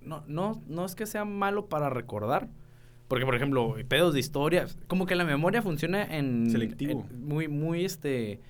no, 0.00 0.22
no, 0.26 0.62
no 0.68 0.84
es 0.84 0.94
que 0.94 1.06
sea 1.06 1.24
malo 1.24 1.66
para 1.66 1.88
recordar, 1.90 2.48
porque 3.08 3.24
por 3.24 3.34
ejemplo, 3.34 3.74
pedos 3.88 4.14
de 4.14 4.20
historia, 4.20 4.66
como 4.86 5.06
que 5.06 5.14
la 5.14 5.24
memoria 5.24 5.62
funciona 5.62 6.02
en... 6.04 6.50
Selectivo. 6.50 7.06
en- 7.10 7.24
muy, 7.26 7.48
muy, 7.48 7.84
este, 7.84 8.40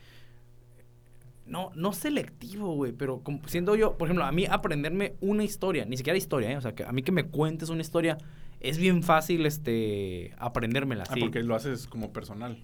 no, 1.47 1.71
no 1.75 1.93
selectivo, 1.93 2.75
güey, 2.75 2.93
pero 2.93 3.21
como, 3.21 3.41
siendo 3.49 3.75
yo, 3.75 3.99
por 3.99 4.07
ejemplo, 4.09 4.25
a 4.25 4.33
mí 4.33 4.47
aprenderme 4.49 5.15
una 5.21 5.43
historia, 5.45 5.85
ni 5.85 5.97
siquiera 5.97 6.17
historia, 6.17 6.51
¿eh? 6.53 6.57
o 6.57 6.61
sea, 6.61 6.75
que 6.75 6.85
a 6.85 6.93
mí 6.93 7.03
que 7.03 7.13
me 7.13 7.25
cuentes 7.25 7.69
una 7.69 7.81
historia, 7.83 8.17
es 8.63 8.79
bien 8.79 9.03
fácil, 9.03 9.45
este, 9.45 10.33
aprendérmela. 10.39 11.05
Ah, 11.09 11.15
sí. 11.15 11.21
porque 11.21 11.43
lo 11.43 11.57
haces 11.57 11.89
como 11.89 12.13
personal. 12.13 12.63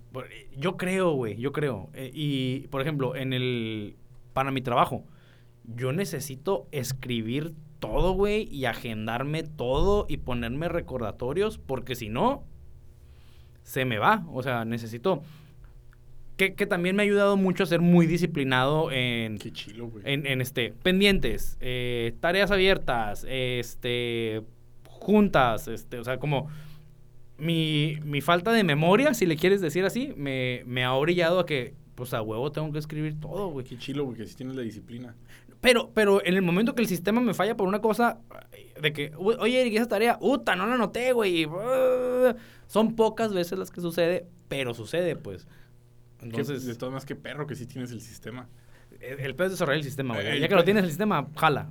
Yo 0.56 0.76
creo, 0.76 1.10
güey, 1.12 1.36
yo 1.36 1.52
creo. 1.52 1.90
Eh, 1.92 2.10
y, 2.14 2.68
por 2.68 2.80
ejemplo, 2.80 3.16
en 3.16 3.32
el... 3.32 3.96
Para 4.32 4.52
mi 4.52 4.60
trabajo, 4.60 5.04
yo 5.64 5.92
necesito 5.92 6.68
escribir 6.70 7.54
todo, 7.80 8.12
güey, 8.12 8.48
y 8.54 8.66
agendarme 8.66 9.42
todo 9.42 10.06
y 10.08 10.18
ponerme 10.18 10.68
recordatorios, 10.68 11.58
porque 11.58 11.96
si 11.96 12.08
no, 12.08 12.44
se 13.64 13.84
me 13.84 13.98
va. 13.98 14.24
O 14.32 14.44
sea, 14.44 14.64
necesito... 14.64 15.22
que, 16.36 16.54
que 16.54 16.66
también 16.66 16.94
me 16.94 17.02
ha 17.02 17.06
ayudado 17.06 17.36
mucho 17.36 17.64
a 17.64 17.66
ser 17.66 17.80
muy 17.80 18.06
disciplinado 18.06 18.92
en, 18.92 19.38
Qué 19.38 19.50
chilo, 19.50 19.88
güey. 19.88 20.04
en, 20.06 20.26
en, 20.26 20.40
este, 20.40 20.72
pendientes, 20.84 21.58
eh, 21.60 22.14
tareas 22.20 22.52
abiertas, 22.52 23.26
este, 23.28 24.44
juntas, 25.00 25.68
este, 25.68 25.98
o 25.98 26.04
sea, 26.04 26.18
como 26.18 26.48
mi, 27.38 27.98
mi 28.04 28.20
falta 28.20 28.52
de 28.52 28.64
memoria, 28.64 29.14
si 29.14 29.26
le 29.26 29.36
quieres 29.36 29.60
decir 29.60 29.84
así, 29.84 30.12
me, 30.16 30.62
me 30.66 30.84
ha 30.84 30.94
orillado 30.94 31.40
a 31.40 31.46
que, 31.46 31.74
pues 31.94 32.14
a 32.14 32.22
huevo 32.22 32.52
tengo 32.52 32.72
que 32.72 32.78
escribir 32.78 33.18
todo, 33.20 33.48
güey. 33.48 33.64
Qué 33.64 33.78
chilo, 33.78 34.04
güey, 34.04 34.16
que 34.16 34.26
si 34.26 34.34
tienes 34.34 34.56
la 34.56 34.62
disciplina. 34.62 35.14
Pero, 35.60 35.90
pero 35.92 36.24
en 36.24 36.34
el 36.34 36.42
momento 36.42 36.74
que 36.74 36.82
el 36.82 36.88
sistema 36.88 37.20
me 37.20 37.34
falla 37.34 37.56
por 37.56 37.66
una 37.66 37.80
cosa, 37.80 38.20
de 38.80 38.92
que, 38.92 39.12
"Uy, 39.18 39.34
oye, 39.40 39.60
Eric, 39.60 39.74
esa 39.74 39.88
tarea, 39.88 40.18
puta, 40.18 40.54
no 40.54 40.66
la 40.66 40.74
anoté, 40.74 41.12
güey. 41.12 41.46
uh, 41.46 42.34
Son 42.68 42.94
pocas 42.94 43.32
veces 43.32 43.58
las 43.58 43.70
que 43.70 43.80
sucede, 43.80 44.26
pero 44.48 44.74
sucede, 44.74 45.16
pues. 45.16 45.48
Entonces, 46.20 46.64
de 46.64 46.74
todas 46.74 46.90
maneras, 46.92 47.06
qué 47.06 47.16
perro 47.16 47.46
que 47.46 47.54
sí 47.56 47.66
tienes 47.66 47.90
el 47.92 48.00
sistema. 48.00 48.48
El, 49.00 49.34
pedo 49.34 49.46
es 49.46 49.52
desarrollar 49.52 49.78
el 49.78 49.84
sistema, 49.84 50.14
güey. 50.14 50.26
El 50.26 50.40
Ya 50.40 50.48
que 50.48 50.54
lo 50.54 50.64
tienes 50.64 50.82
el 50.84 50.88
sistema, 50.90 51.28
jala. 51.36 51.70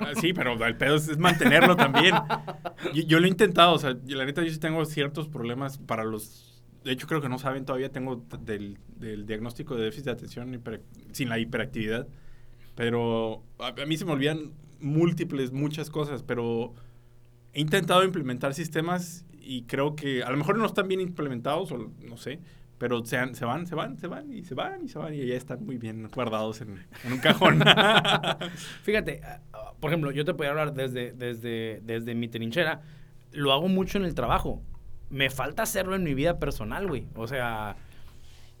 Ah, 0.00 0.12
Sí, 0.20 0.32
pero 0.32 0.52
el 0.64 0.76
pedo 0.76 0.96
es, 0.96 1.08
es 1.08 1.18
mantenerlo 1.18 1.76
también. 1.76 2.14
Yo, 2.94 3.02
yo 3.02 3.20
lo 3.20 3.26
he 3.26 3.28
intentado, 3.28 3.74
o 3.74 3.78
sea, 3.78 3.96
la 4.06 4.24
neta 4.24 4.42
yo 4.42 4.50
sí 4.50 4.58
tengo 4.58 4.84
ciertos 4.86 5.28
problemas 5.28 5.76
para 5.78 6.02
los... 6.04 6.62
De 6.82 6.92
hecho, 6.92 7.06
creo 7.06 7.20
que 7.20 7.28
no 7.28 7.38
saben 7.38 7.66
todavía, 7.66 7.90
tengo 7.92 8.24
del, 8.40 8.78
del 8.96 9.26
diagnóstico 9.26 9.76
de 9.76 9.84
déficit 9.84 10.06
de 10.06 10.10
atención 10.12 10.52
hiper- 10.54 10.80
sin 11.12 11.28
la 11.28 11.38
hiperactividad. 11.38 12.08
Pero 12.74 13.42
a, 13.58 13.68
a 13.82 13.86
mí 13.86 13.96
se 13.96 14.04
me 14.06 14.12
olvidan 14.12 14.52
múltiples, 14.80 15.52
muchas 15.52 15.90
cosas, 15.90 16.22
pero 16.22 16.74
he 17.52 17.60
intentado 17.60 18.02
implementar 18.04 18.54
sistemas 18.54 19.26
y 19.42 19.64
creo 19.64 19.94
que 19.96 20.22
a 20.22 20.30
lo 20.30 20.36
mejor 20.38 20.56
no 20.56 20.64
están 20.64 20.88
bien 20.88 21.00
implementados, 21.00 21.70
o 21.72 21.92
no 22.02 22.16
sé, 22.16 22.40
pero 22.80 23.04
se, 23.04 23.16
han- 23.18 23.34
se 23.36 23.44
van, 23.44 23.66
se 23.68 23.76
van, 23.76 23.96
se 23.98 24.06
van 24.08 24.32
y 24.32 24.42
se 24.42 24.54
van 24.56 24.82
y 24.84 24.88
se 24.88 24.98
van 24.98 25.14
y 25.14 25.24
ya 25.26 25.34
están 25.36 25.64
muy 25.64 25.76
bien 25.76 26.08
guardados 26.12 26.62
en, 26.62 26.82
en 27.04 27.12
un 27.12 27.18
cajón. 27.20 27.60
Fíjate, 28.82 29.20
ah, 29.24 29.40
ah, 29.52 29.72
por 29.78 29.90
ejemplo, 29.90 30.10
yo 30.10 30.24
te 30.24 30.32
podría 30.34 30.50
hablar 30.50 30.72
desde, 30.74 31.12
desde, 31.12 31.80
desde 31.84 32.14
mi 32.14 32.28
trinchera. 32.28 32.80
Lo 33.32 33.52
hago 33.52 33.68
mucho 33.68 33.98
en 33.98 34.04
el 34.04 34.14
trabajo. 34.14 34.62
Me 35.10 35.30
falta 35.30 35.62
hacerlo 35.64 35.94
en 35.94 36.02
mi 36.04 36.14
vida 36.14 36.38
personal, 36.38 36.86
güey. 36.86 37.06
O 37.14 37.26
sea, 37.26 37.76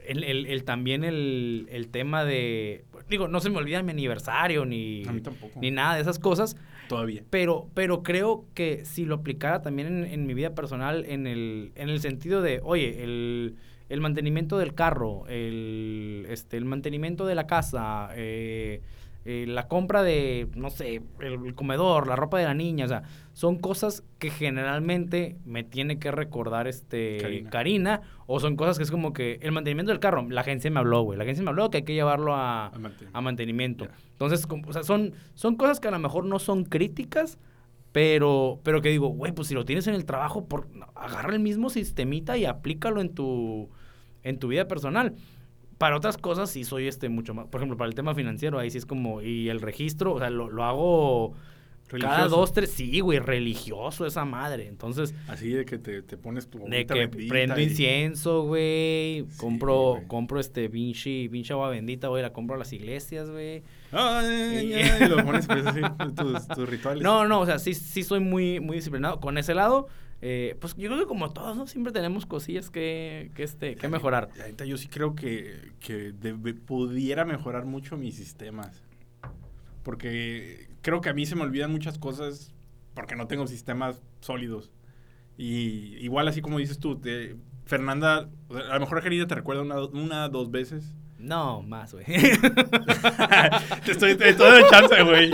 el, 0.06 0.22
el- 0.24 0.46
el- 0.46 0.64
también 0.64 1.04
el, 1.04 1.66
el 1.70 1.88
tema 1.88 2.24
de... 2.24 2.84
Digo, 3.08 3.26
no 3.28 3.40
se 3.40 3.50
me 3.50 3.56
olvida 3.58 3.82
mi 3.82 3.92
aniversario 3.92 4.64
ni, 4.64 5.04
A 5.06 5.12
mí 5.12 5.20
tampoco. 5.20 5.58
ni 5.60 5.70
nada 5.70 5.94
de 5.96 6.02
esas 6.02 6.18
cosas. 6.18 6.56
Todavía. 6.88 7.22
Pero, 7.30 7.68
pero 7.74 8.02
creo 8.02 8.44
que 8.54 8.84
si 8.84 9.04
lo 9.04 9.16
aplicara 9.16 9.62
también 9.62 9.88
en, 9.88 10.04
en 10.04 10.26
mi 10.26 10.34
vida 10.34 10.54
personal, 10.54 11.04
en 11.08 11.26
el, 11.26 11.72
en 11.76 11.88
el 11.88 12.00
sentido 12.00 12.42
de, 12.42 12.60
oye, 12.62 13.02
el, 13.04 13.56
el 13.90 14.00
mantenimiento 14.00 14.56
del 14.56 14.72
carro, 14.74 15.26
el, 15.28 16.24
este, 16.30 16.56
el 16.56 16.64
mantenimiento 16.64 17.26
de 17.26 17.34
la 17.34 17.46
casa, 17.46 18.08
eh, 18.14 18.80
eh, 19.26 19.44
la 19.46 19.68
compra 19.68 20.02
de, 20.02 20.48
no 20.54 20.70
sé, 20.70 21.02
el, 21.20 21.32
el 21.44 21.54
comedor, 21.54 22.06
la 22.06 22.16
ropa 22.16 22.38
de 22.38 22.44
la 22.46 22.54
niña, 22.54 22.86
o 22.86 22.88
sea, 22.88 23.02
son 23.34 23.58
cosas 23.58 24.02
que 24.18 24.30
generalmente 24.30 25.36
me 25.44 25.62
tiene 25.62 25.98
que 25.98 26.10
recordar 26.10 26.66
este 26.68 27.18
Karina. 27.20 27.50
Karina, 27.50 28.00
o 28.26 28.40
son 28.40 28.56
cosas 28.56 28.78
que 28.78 28.84
es 28.84 28.90
como 28.90 29.12
que 29.12 29.38
el 29.42 29.52
mantenimiento 29.52 29.90
del 29.92 30.00
carro, 30.00 30.26
la 30.30 30.40
agencia 30.40 30.70
me 30.70 30.78
habló, 30.80 31.02
güey, 31.02 31.18
la 31.18 31.24
agencia 31.24 31.44
me 31.44 31.50
habló 31.50 31.68
que 31.68 31.78
hay 31.78 31.82
que 31.84 31.92
llevarlo 31.94 32.34
a, 32.34 32.70
A 33.12 33.20
mantenimiento. 33.20 33.88
Entonces, 34.12 34.46
como- 34.46 34.66
o 34.68 34.72
sea, 34.72 34.84
son, 34.84 35.12
son 35.34 35.56
cosas 35.56 35.80
que 35.80 35.88
a 35.88 35.90
lo 35.90 35.98
mejor 35.98 36.24
no 36.24 36.38
son 36.38 36.64
críticas, 36.64 37.38
pero, 37.92 38.60
pero 38.62 38.80
que 38.82 38.88
digo, 38.88 39.08
güey, 39.08 39.32
pues 39.32 39.48
si 39.48 39.54
lo 39.54 39.64
tienes 39.64 39.86
en 39.88 39.94
el 39.94 40.04
trabajo, 40.04 40.46
por, 40.46 40.68
agarra 40.94 41.34
el 41.34 41.40
mismo 41.40 41.70
sistemita 41.70 42.38
y 42.38 42.44
aplícalo 42.44 43.00
en 43.00 43.14
tu, 43.14 43.68
en 44.22 44.38
tu 44.38 44.48
vida 44.48 44.66
personal. 44.68 45.14
Para 45.78 45.96
otras 45.96 46.18
cosas 46.18 46.50
sí 46.50 46.64
soy 46.64 46.86
este 46.88 47.08
mucho 47.08 47.32
más, 47.34 47.46
por 47.46 47.60
ejemplo, 47.60 47.76
para 47.78 47.88
el 47.88 47.94
tema 47.94 48.14
financiero, 48.14 48.58
ahí 48.58 48.70
sí 48.70 48.78
es 48.78 48.86
como, 48.86 49.22
y 49.22 49.48
el 49.48 49.60
registro, 49.60 50.12
o 50.12 50.18
sea, 50.18 50.28
lo, 50.28 50.50
lo 50.50 50.64
hago 50.64 51.34
cada 51.98 52.28
dos, 52.28 52.52
tres, 52.52 52.70
sí, 52.70 53.00
güey, 53.00 53.18
religioso 53.18 54.06
esa 54.06 54.24
madre. 54.24 54.68
Entonces, 54.68 55.12
Así 55.26 55.48
de 55.48 55.64
que 55.64 55.76
te, 55.78 56.02
te 56.02 56.16
pones 56.16 56.48
tu 56.48 56.60
de 56.68 56.86
que 56.86 57.08
prendo 57.08 57.58
y- 57.58 57.64
incienso, 57.64 58.42
güey. 58.42 59.24
Sí, 59.28 59.36
compro, 59.38 59.92
güey. 59.94 60.06
compro 60.06 60.38
este 60.38 60.70
pinche, 60.70 61.28
pinche 61.30 61.52
agua 61.52 61.68
bendita, 61.70 62.06
güey. 62.06 62.22
La 62.22 62.32
compro 62.32 62.54
a 62.54 62.58
las 62.58 62.72
iglesias, 62.72 63.28
güey. 63.30 63.64
Ay, 63.90 64.70
Y- 64.70 64.72
ay, 64.74 65.02
y 65.04 65.08
lo 65.08 65.16
pones 65.24 65.46
pues, 65.48 65.66
así, 65.66 65.80
tus, 66.14 66.46
tus 66.48 66.68
rituales. 66.68 67.02
No, 67.02 67.26
no, 67.26 67.40
o 67.40 67.46
sea, 67.46 67.58
sí, 67.58 67.74
sí 67.74 68.04
soy 68.04 68.20
muy, 68.20 68.60
muy 68.60 68.76
disciplinado. 68.76 69.18
Con 69.18 69.36
ese 69.36 69.54
lado, 69.54 69.88
eh, 70.22 70.56
pues 70.60 70.74
yo 70.76 70.88
creo 70.88 70.98
que 71.00 71.06
como 71.06 71.30
todos, 71.32 71.56
¿no? 71.56 71.66
Siempre 71.66 71.92
tenemos 71.92 72.26
cosillas 72.26 72.70
que, 72.70 73.30
que, 73.34 73.42
este, 73.42 73.76
que 73.76 73.88
mejorar. 73.88 74.28
La 74.36 74.46
neta, 74.46 74.64
yo 74.64 74.76
sí 74.76 74.88
creo 74.88 75.14
que, 75.14 75.72
que 75.80 76.12
debe- 76.12 76.54
pudiera 76.54 77.24
mejorar 77.24 77.64
mucho 77.64 77.96
mis 77.96 78.16
sistemas. 78.16 78.82
Porque 79.82 80.68
creo 80.82 81.00
que 81.00 81.08
a 81.08 81.14
mí 81.14 81.24
se 81.26 81.36
me 81.36 81.42
olvidan 81.42 81.70
muchas 81.72 81.98
cosas 81.98 82.52
porque 82.94 83.16
no 83.16 83.26
tengo 83.26 83.46
sistemas 83.46 84.02
sólidos. 84.20 84.70
Y 85.38 85.96
igual 86.04 86.28
así 86.28 86.42
como 86.42 86.58
dices 86.58 86.78
tú, 86.78 86.96
te- 87.00 87.36
Fernanda, 87.64 88.28
a 88.50 88.74
lo 88.74 88.80
mejor 88.80 89.00
Gerida 89.00 89.26
te 89.26 89.34
recuerda 89.36 89.62
una, 89.62 89.80
una 89.84 90.28
dos 90.28 90.50
veces. 90.50 90.92
No, 91.18 91.62
más, 91.62 91.92
güey. 91.94 92.04
te 93.84 93.92
estoy, 93.92 94.16
te 94.16 94.30
estoy 94.30 94.50
dando 94.50 94.68
chance, 94.68 95.02
güey. 95.02 95.30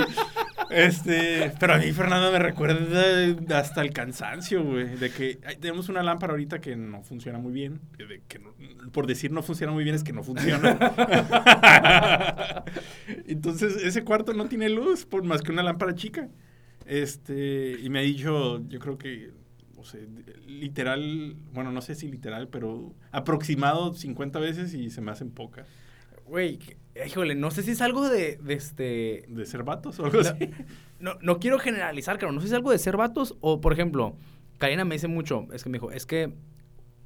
Este, 0.70 1.52
pero 1.60 1.74
a 1.74 1.78
mí 1.78 1.92
Fernanda 1.92 2.30
me 2.30 2.38
recuerda 2.38 3.58
hasta 3.58 3.82
el 3.82 3.92
cansancio, 3.92 4.64
güey, 4.64 4.96
de 4.96 5.10
que 5.10 5.38
tenemos 5.60 5.88
una 5.88 6.02
lámpara 6.02 6.32
ahorita 6.32 6.60
que 6.60 6.76
no 6.76 7.02
funciona 7.02 7.38
muy 7.38 7.52
bien, 7.52 7.80
que 8.28 8.40
por 8.92 9.06
decir 9.06 9.30
no 9.32 9.42
funciona 9.42 9.72
muy 9.72 9.84
bien 9.84 9.96
es 9.96 10.04
que 10.04 10.12
no 10.12 10.22
funciona. 10.22 10.76
Entonces, 13.26 13.76
ese 13.82 14.04
cuarto 14.04 14.32
no 14.32 14.46
tiene 14.46 14.68
luz 14.68 15.04
por 15.04 15.22
más 15.22 15.42
que 15.42 15.52
una 15.52 15.62
lámpara 15.62 15.94
chica. 15.94 16.28
Este, 16.84 17.78
y 17.80 17.88
me 17.90 17.98
ha 17.98 18.02
dicho, 18.02 18.66
yo 18.68 18.78
creo 18.78 18.96
que 18.96 19.32
no 19.76 19.84
sé, 19.84 20.08
literal, 20.46 21.36
bueno, 21.52 21.70
no 21.70 21.82
sé 21.82 21.94
si 21.94 22.10
literal, 22.10 22.48
pero 22.48 22.94
aproximado 23.12 23.92
50 23.92 24.38
veces 24.38 24.74
y 24.74 24.90
se 24.90 25.00
me 25.00 25.10
hacen 25.12 25.30
pocas. 25.30 25.66
Güey, 26.24 26.58
híjole, 27.04 27.34
no 27.34 27.50
sé 27.50 27.62
si 27.62 27.72
es 27.72 27.80
algo 27.80 28.08
de, 28.08 28.36
de 28.36 28.54
este... 28.54 29.24
¿De 29.28 29.44
ser 29.46 29.64
vatos 29.64 29.98
o 29.98 30.04
algo 30.06 30.20
No, 30.22 30.28
así? 30.28 30.50
no, 31.00 31.18
no 31.20 31.38
quiero 31.38 31.58
generalizar, 31.58 32.18
pero 32.18 32.32
no 32.32 32.40
sé 32.40 32.46
si 32.46 32.52
es 32.52 32.56
algo 32.56 32.70
de 32.70 32.78
ser 32.78 32.96
vatos 32.96 33.36
o, 33.40 33.60
por 33.60 33.72
ejemplo, 33.72 34.16
Karina 34.58 34.84
me 34.84 34.94
dice 34.94 35.08
mucho, 35.08 35.46
es 35.52 35.62
que 35.62 35.68
me 35.70 35.78
dijo, 35.78 35.90
es 35.90 36.06
que 36.06 36.32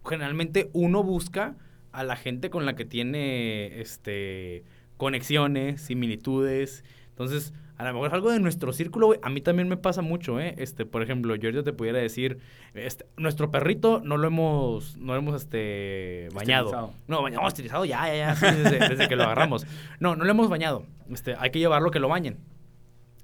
generalmente 0.04 0.70
uno 0.72 1.02
busca 1.02 1.56
a 1.92 2.04
la 2.04 2.16
gente 2.16 2.50
con 2.50 2.66
la 2.66 2.76
que 2.76 2.84
tiene 2.84 3.80
este 3.80 4.64
conexiones, 4.96 5.80
similitudes. 5.80 6.84
Entonces, 7.08 7.52
a 7.80 7.84
lo 7.84 7.94
mejor 7.94 8.08
es 8.08 8.12
algo 8.12 8.30
de 8.30 8.40
nuestro 8.40 8.74
círculo, 8.74 9.06
güey. 9.06 9.20
A 9.22 9.30
mí 9.30 9.40
también 9.40 9.66
me 9.66 9.78
pasa 9.78 10.02
mucho, 10.02 10.38
¿eh? 10.38 10.54
Este, 10.58 10.84
por 10.84 11.02
ejemplo, 11.02 11.34
yo 11.34 11.48
ahorita 11.48 11.64
te 11.64 11.72
pudiera 11.72 11.98
decir, 11.98 12.38
este, 12.74 13.06
nuestro 13.16 13.50
perrito 13.50 14.02
no 14.04 14.18
lo 14.18 14.26
hemos, 14.26 14.98
no 14.98 15.14
lo 15.14 15.18
hemos, 15.18 15.42
este, 15.42 16.28
bañado. 16.34 16.92
No, 17.08 17.22
bañado, 17.22 17.48
esterilizado, 17.48 17.86
ya, 17.86 18.06
ya, 18.06 18.16
ya, 18.16 18.36
sí, 18.36 18.44
desde, 18.44 18.86
desde 18.90 19.08
que 19.08 19.16
lo 19.16 19.22
agarramos. 19.22 19.66
No, 19.98 20.14
no 20.14 20.24
lo 20.24 20.30
hemos 20.30 20.50
bañado. 20.50 20.84
Este, 21.10 21.36
hay 21.38 21.50
que 21.50 21.58
llevarlo 21.58 21.90
que 21.90 22.00
lo 22.00 22.08
bañen. 22.08 22.36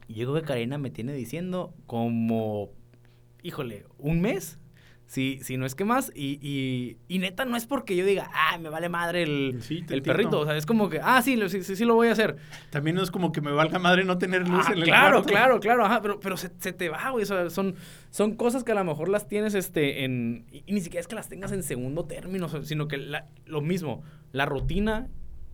Y 0.08 0.14
yo 0.14 0.26
creo 0.26 0.40
que 0.40 0.48
Karina 0.48 0.78
me 0.78 0.88
tiene 0.88 1.12
diciendo 1.12 1.74
como, 1.86 2.70
híjole, 3.42 3.84
un 3.98 4.22
mes, 4.22 4.58
si, 5.06 5.38
si 5.42 5.56
no 5.56 5.66
es 5.66 5.74
que 5.74 5.84
más. 5.84 6.10
Y, 6.14 6.38
y, 6.42 6.96
y 7.08 7.18
neta, 7.20 7.44
no 7.44 7.56
es 7.56 7.64
porque 7.66 7.94
yo 7.96 8.04
diga, 8.04 8.28
ah, 8.34 8.58
me 8.58 8.68
vale 8.68 8.88
madre 8.88 9.22
el, 9.22 9.62
Sí, 9.62 9.84
el 9.88 10.02
perrito. 10.02 10.40
O 10.40 10.44
sea, 10.44 10.56
es 10.56 10.66
como 10.66 10.88
que, 10.88 11.00
ah, 11.02 11.22
sí, 11.22 11.36
lo- 11.36 11.48
sí, 11.48 11.62
sí, 11.62 11.76
sí 11.76 11.84
lo 11.84 11.94
voy 11.94 12.08
a 12.08 12.12
hacer. 12.12 12.36
También 12.70 12.96
no 12.96 13.02
es 13.02 13.10
como 13.10 13.30
que 13.32 13.40
me 13.40 13.52
valga 13.52 13.78
madre 13.78 14.04
no 14.04 14.18
tener 14.18 14.48
luz 14.48 14.64
Ah, 14.68 14.72
en 14.72 14.78
el 14.78 14.84
claro, 14.84 15.16
cuarto. 15.18 15.28
claro, 15.28 15.60
claro, 15.60 15.84
ajá, 15.86 16.02
pero, 16.02 16.18
pero 16.20 16.36
se, 16.36 16.50
se 16.58 16.72
te 16.72 16.88
va, 16.88 17.10
güey. 17.10 17.22
O 17.22 17.26
sea, 17.26 17.50
son, 17.50 17.76
son 18.10 18.34
cosas 18.34 18.64
que 18.64 18.72
a 18.72 18.74
lo 18.74 18.84
mejor 18.84 19.08
las 19.08 19.28
tienes 19.28 19.54
este, 19.54 20.04
en. 20.04 20.44
Y, 20.50 20.64
y 20.66 20.72
ni 20.72 20.80
siquiera 20.80 21.00
es 21.00 21.06
que 21.08 21.14
las 21.14 21.28
tengas 21.28 21.52
en 21.52 21.62
segundo 21.62 22.04
término, 22.06 22.48
sino 22.64 22.88
que 22.88 22.96
la- 22.96 23.28
lo 23.46 23.60
mismo, 23.60 24.02
la 24.32 24.44
rutina 24.46 25.08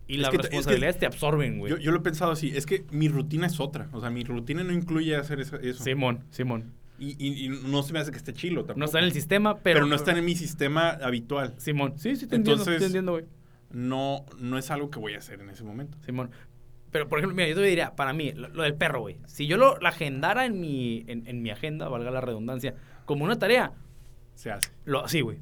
y 0.09 0.17
las 0.17 0.29
es 0.29 0.31
que- 0.37 0.43
responsabilidades 0.43 0.99
te 0.99 1.07
absorben, 1.07 1.59
güey. 1.59 1.71
Yo, 1.73 1.79
yo 1.79 1.91
lo 1.93 1.99
he 1.99 2.03
pensado 2.03 2.33
así, 2.33 2.57
es 2.57 2.65
que 2.67 2.85
mi 2.91 3.09
rutina 3.09 3.47
es 3.47 3.61
otra. 3.61 3.89
O 3.93 4.01
sea, 4.01 4.09
mi 4.11 4.25
rutina 4.25 4.65
no 4.65 4.73
incluye 4.73 5.15
hacer 5.15 5.41
eso. 5.41 5.59
Simón, 5.75 6.25
Simón. 6.31 6.73
Y, 7.05 7.17
y- 7.19 7.47
y 7.47 7.49
no 7.49 7.83
se 7.83 7.93
me 7.93 7.99
hace 7.99 8.11
que 8.13 8.17
esté 8.19 8.33
chilo 8.33 8.61
tampoco. 8.61 8.79
No 8.79 8.85
está 8.85 8.99
en 9.01 9.05
el 9.07 9.13
sistema, 9.13 9.57
pero. 9.59 9.79
Pero, 9.79 9.87
no 9.87 9.95
está 9.97 10.17
en 10.17 10.25
mi 10.25 10.35
sistema 10.37 10.91
habitual. 10.91 11.55
Simón. 11.59 11.95
Sí, 11.97 12.15
sí, 12.17 12.27
te 12.27 12.37
entiendo, 12.37 12.63
Entonces- 12.63 12.79
te 12.79 12.87
entiendo, 12.87 13.13
güey. 13.13 13.25
No, 13.71 14.25
no 14.39 14.59
es 14.59 14.71
algo 14.71 14.91
que 14.91 14.99
voy 14.99 15.15
a 15.15 15.19
hacer 15.19 15.41
en 15.41 15.51
ese 15.51 15.65
momento. 15.65 15.99
Simón. 16.05 16.31
Pero, 16.91 17.09
por 17.09 17.19
ejemplo, 17.19 17.35
mira, 17.35 17.49
yo 17.49 17.55
te 17.55 17.63
diría, 17.63 17.97
para 17.97 18.13
mí, 18.13 18.33
lo, 18.33 18.49
lo 18.49 18.63
del 18.65 18.75
perro, 18.75 19.01
güey. 19.01 19.17
Si 19.27 19.47
yo 19.47 19.57
lo, 19.57 19.79
agendara 19.87 20.45
en 20.45 20.61
mi, 20.61 21.05
en, 21.09 21.27
en 21.27 21.41
mi 21.43 21.51
agenda, 21.51 21.89
valga 21.89 22.11
la 22.11 22.21
redundancia, 22.21 22.75
como 23.07 23.25
una 23.25 23.39
tarea, 23.39 23.73
Se 24.35 24.51
hace. 24.51 24.71
lo, 24.85 25.09
sí, 25.09 25.23
güey. 25.23 25.39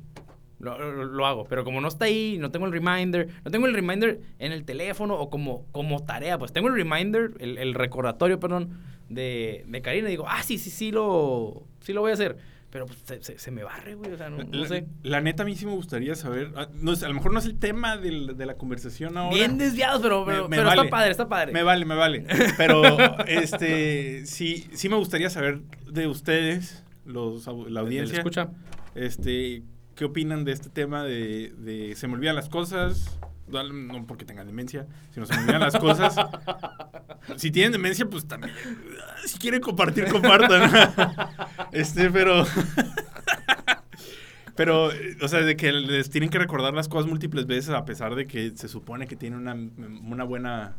Lo, 0.61 0.79
lo- 0.79 1.05
lo 1.07 1.27
hago. 1.27 1.45
Pero 1.47 1.65
como 1.65 1.81
no 1.81 1.89
está 1.89 2.05
ahí, 2.05 2.37
no 2.39 2.51
tengo 2.53 2.67
el 2.67 2.73
reminder, 2.73 3.29
no 3.45 3.51
tengo 3.51 3.67
el 3.67 3.75
reminder 3.75 4.21
en 4.39 4.53
el 4.53 4.65
teléfono 4.65 5.15
o 5.15 5.29
como, 5.29 5.67
como 5.73 6.05
tarea, 6.05 6.39
pues 6.39 6.53
tengo 6.53 6.69
el 6.69 6.75
reminder, 6.75 7.33
el, 7.41 7.59
el 7.59 7.75
recordatorio, 7.75 8.39
perdón, 8.39 8.79
de, 9.11 9.65
de 9.69 9.83
Karina. 9.83 10.09
Y 10.09 10.13
digo, 10.13 10.25
ah, 10.27 10.43
sí, 10.43 10.57
sí, 10.57 10.71
sí 10.71 10.91
lo, 10.91 11.67
sí 11.81 11.93
lo 11.93 12.01
voy 12.01 12.13
a 12.13 12.15
hacer. 12.15 12.39
pero 12.71 12.87
pues, 12.87 13.01
se, 13.05 13.21
se- 13.23 13.39
se 13.39 13.51
me 13.51 13.63
barre, 13.65 13.97
güey. 13.97 14.13
O 14.13 14.17
sea, 14.17 14.31
no, 14.31 14.65
sé. 14.65 14.87
la 15.03 15.21
neta, 15.21 15.43
a 15.43 15.47
mí 15.47 15.57
sí 15.57 15.67
me 15.67 15.73
gustaría 15.75 16.15
saber. 16.15 16.53
ah, 16.57 16.69
No, 16.73 16.93
a 16.93 17.09
lo 17.09 17.15
mejor 17.15 17.33
no 17.33 17.41
es 17.41 17.45
el 17.47 17.59
tema 17.59 17.97
del- 17.97 18.37
de 18.37 18.47
la 18.47 18.55
conversación 18.55 19.17
ahora. 19.19 19.35
Bien 19.37 19.59
desviados, 19.59 20.01
pero, 20.01 20.25
pero, 20.25 20.49
me 20.49 20.57
pero 20.57 20.69
vale. 20.69 20.83
está 20.83 20.91
padre, 20.91 21.11
está 21.11 21.29
padre. 21.29 21.53
Me 21.53 21.63
vale, 21.65 21.85
me 21.85 21.97
vale. 21.97 22.25
Pero, 22.57 22.83
este, 23.27 24.25
sí, 24.27 24.67
sí 24.73 24.89
me 24.89 24.97
gustaría 24.97 25.29
saber 25.31 25.61
de 25.91 26.07
ustedes, 26.07 26.85
los, 27.05 27.47
la 27.47 27.53
¿Se 27.65 27.71
le 27.71 27.81
audiencia, 27.81 28.19
escucha? 28.19 28.51
este, 28.95 29.63
¿qué 29.97 30.05
opinan 30.05 30.45
de 30.45 30.53
este 30.53 30.69
tema 30.71 31.03
de, 31.05 31.53
de 31.59 31.95
se 31.97 32.07
me 32.07 32.15
olvidan 32.15 32.37
las 32.37 32.49
cosas? 32.49 33.19
No 33.51 34.07
porque 34.07 34.25
tengan 34.25 34.47
demencia, 34.47 34.87
sino 35.13 35.27
se 35.27 35.35
me 35.35 35.41
olvidan 35.43 35.61
las 35.61 35.77
cosas. 35.77 36.17
Si 37.37 37.51
tienen 37.51 37.73
demencia, 37.73 38.07
pues 38.07 38.27
también. 38.27 38.55
Si 39.27 39.39
quieren 39.39 39.61
compartir, 39.61 40.07
compartan. 40.07 40.71
Este, 41.73 42.11
pero. 42.11 42.45
Pero, 44.57 44.91
o 45.23 45.29
sea, 45.29 45.41
de 45.41 45.57
que 45.57 45.73
les 45.73 46.11
tienen 46.11 46.29
que 46.29 46.39
recordar 46.39 46.75
las 46.75 46.89
cosas 46.89 47.09
múltiples 47.09 47.47
veces 47.47 47.71
a 47.71 47.85
pesar 47.85 48.15
de 48.15 48.27
que 48.27 48.51
se 48.57 48.69
supone 48.69 49.07
que 49.07 49.17
tienen 49.17 49.39
una, 49.39 49.55
una 49.55 50.25
buena 50.25 50.77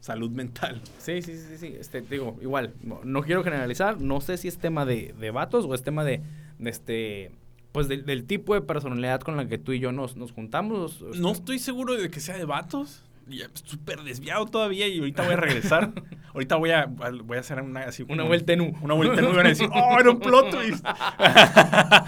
salud 0.00 0.30
mental. 0.30 0.80
Sí, 0.98 1.22
sí, 1.22 1.36
sí, 1.36 1.56
sí. 1.58 1.76
Este, 1.78 2.00
digo, 2.00 2.38
igual, 2.40 2.74
no, 2.82 3.00
no 3.04 3.22
quiero 3.22 3.44
generalizar. 3.44 4.00
No 4.00 4.20
sé 4.20 4.36
si 4.36 4.48
es 4.48 4.58
tema 4.58 4.84
de, 4.84 5.14
de 5.18 5.30
vatos 5.30 5.64
o 5.66 5.74
es 5.74 5.82
tema 5.82 6.04
de, 6.04 6.22
de 6.58 6.70
este, 6.70 7.30
pues 7.72 7.88
del- 7.88 8.04
del 8.04 8.24
tipo 8.24 8.54
de 8.54 8.62
personalidad 8.62 9.20
con 9.20 9.36
la 9.36 9.46
que 9.46 9.58
tú 9.58 9.72
y 9.72 9.78
yo 9.80 9.92
nos, 9.92 10.16
nos 10.16 10.32
juntamos. 10.32 11.02
No 11.16 11.30
estoy 11.32 11.58
seguro 11.58 11.94
de 11.94 12.10
que 12.10 12.20
sea 12.20 12.36
de 12.36 12.44
vatos. 12.44 13.04
Ya, 13.28 13.46
Súper 13.52 14.00
desviado 14.02 14.44
todavía 14.46 14.88
y 14.88 14.98
ahorita 14.98 15.22
voy 15.22 15.34
a 15.34 15.36
regresar. 15.36 15.92
ahorita 16.34 16.56
voy 16.56 16.70
a, 16.72 16.86
voy 16.86 17.36
a 17.36 17.40
hacer 17.40 17.60
una 17.62 17.82
así 17.82 18.04
Una 18.08 18.24
vuelta 18.24 18.52
en 18.54 18.60
U. 18.62 18.76
Una 18.82 18.94
vuelta 18.94 19.20
en 19.20 19.26
U 19.26 19.30
y 19.30 19.36
van 19.36 19.46
a 19.46 19.50
decir, 19.50 19.68
¡oh, 19.74 20.00
era 20.00 20.10
un 20.10 20.18
plot 20.18 20.50
twist! 20.50 20.84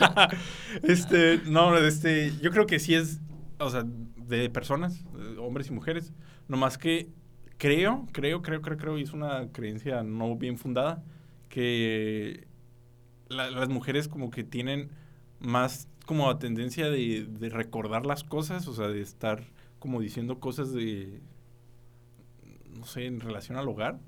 este, 0.82 1.40
no, 1.46 1.76
este, 1.78 2.32
yo 2.40 2.50
creo 2.50 2.66
que 2.66 2.78
sí 2.78 2.94
es, 2.94 3.20
o 3.58 3.70
sea, 3.70 3.84
de 3.84 4.50
personas, 4.50 5.04
eh, 5.18 5.36
hombres 5.38 5.68
y 5.68 5.72
mujeres. 5.72 6.12
Nomás 6.48 6.78
que 6.78 7.08
creo, 7.58 8.06
creo, 8.12 8.42
creo, 8.42 8.60
creo, 8.62 8.76
creo, 8.76 8.98
y 8.98 9.02
es 9.02 9.12
una 9.12 9.48
creencia 9.52 10.02
no 10.02 10.36
bien 10.36 10.58
fundada, 10.58 11.02
que 11.48 12.46
la- 13.28 13.50
las 13.50 13.68
mujeres 13.68 14.08
como 14.08 14.30
que 14.30 14.44
tienen 14.44 14.90
más 15.42 15.88
como 16.06 16.36
tendencia 16.38 16.88
de, 16.90 17.26
de 17.28 17.48
recordar 17.48 18.06
las 18.06 18.24
cosas, 18.24 18.66
o 18.68 18.74
sea, 18.74 18.88
de 18.88 19.00
estar 19.00 19.44
como 19.78 20.00
diciendo 20.00 20.38
cosas 20.40 20.72
de, 20.72 21.20
no 22.76 22.84
sé, 22.86 23.06
en 23.06 23.20
relación 23.20 23.58
al 23.58 23.68
hogar. 23.68 23.98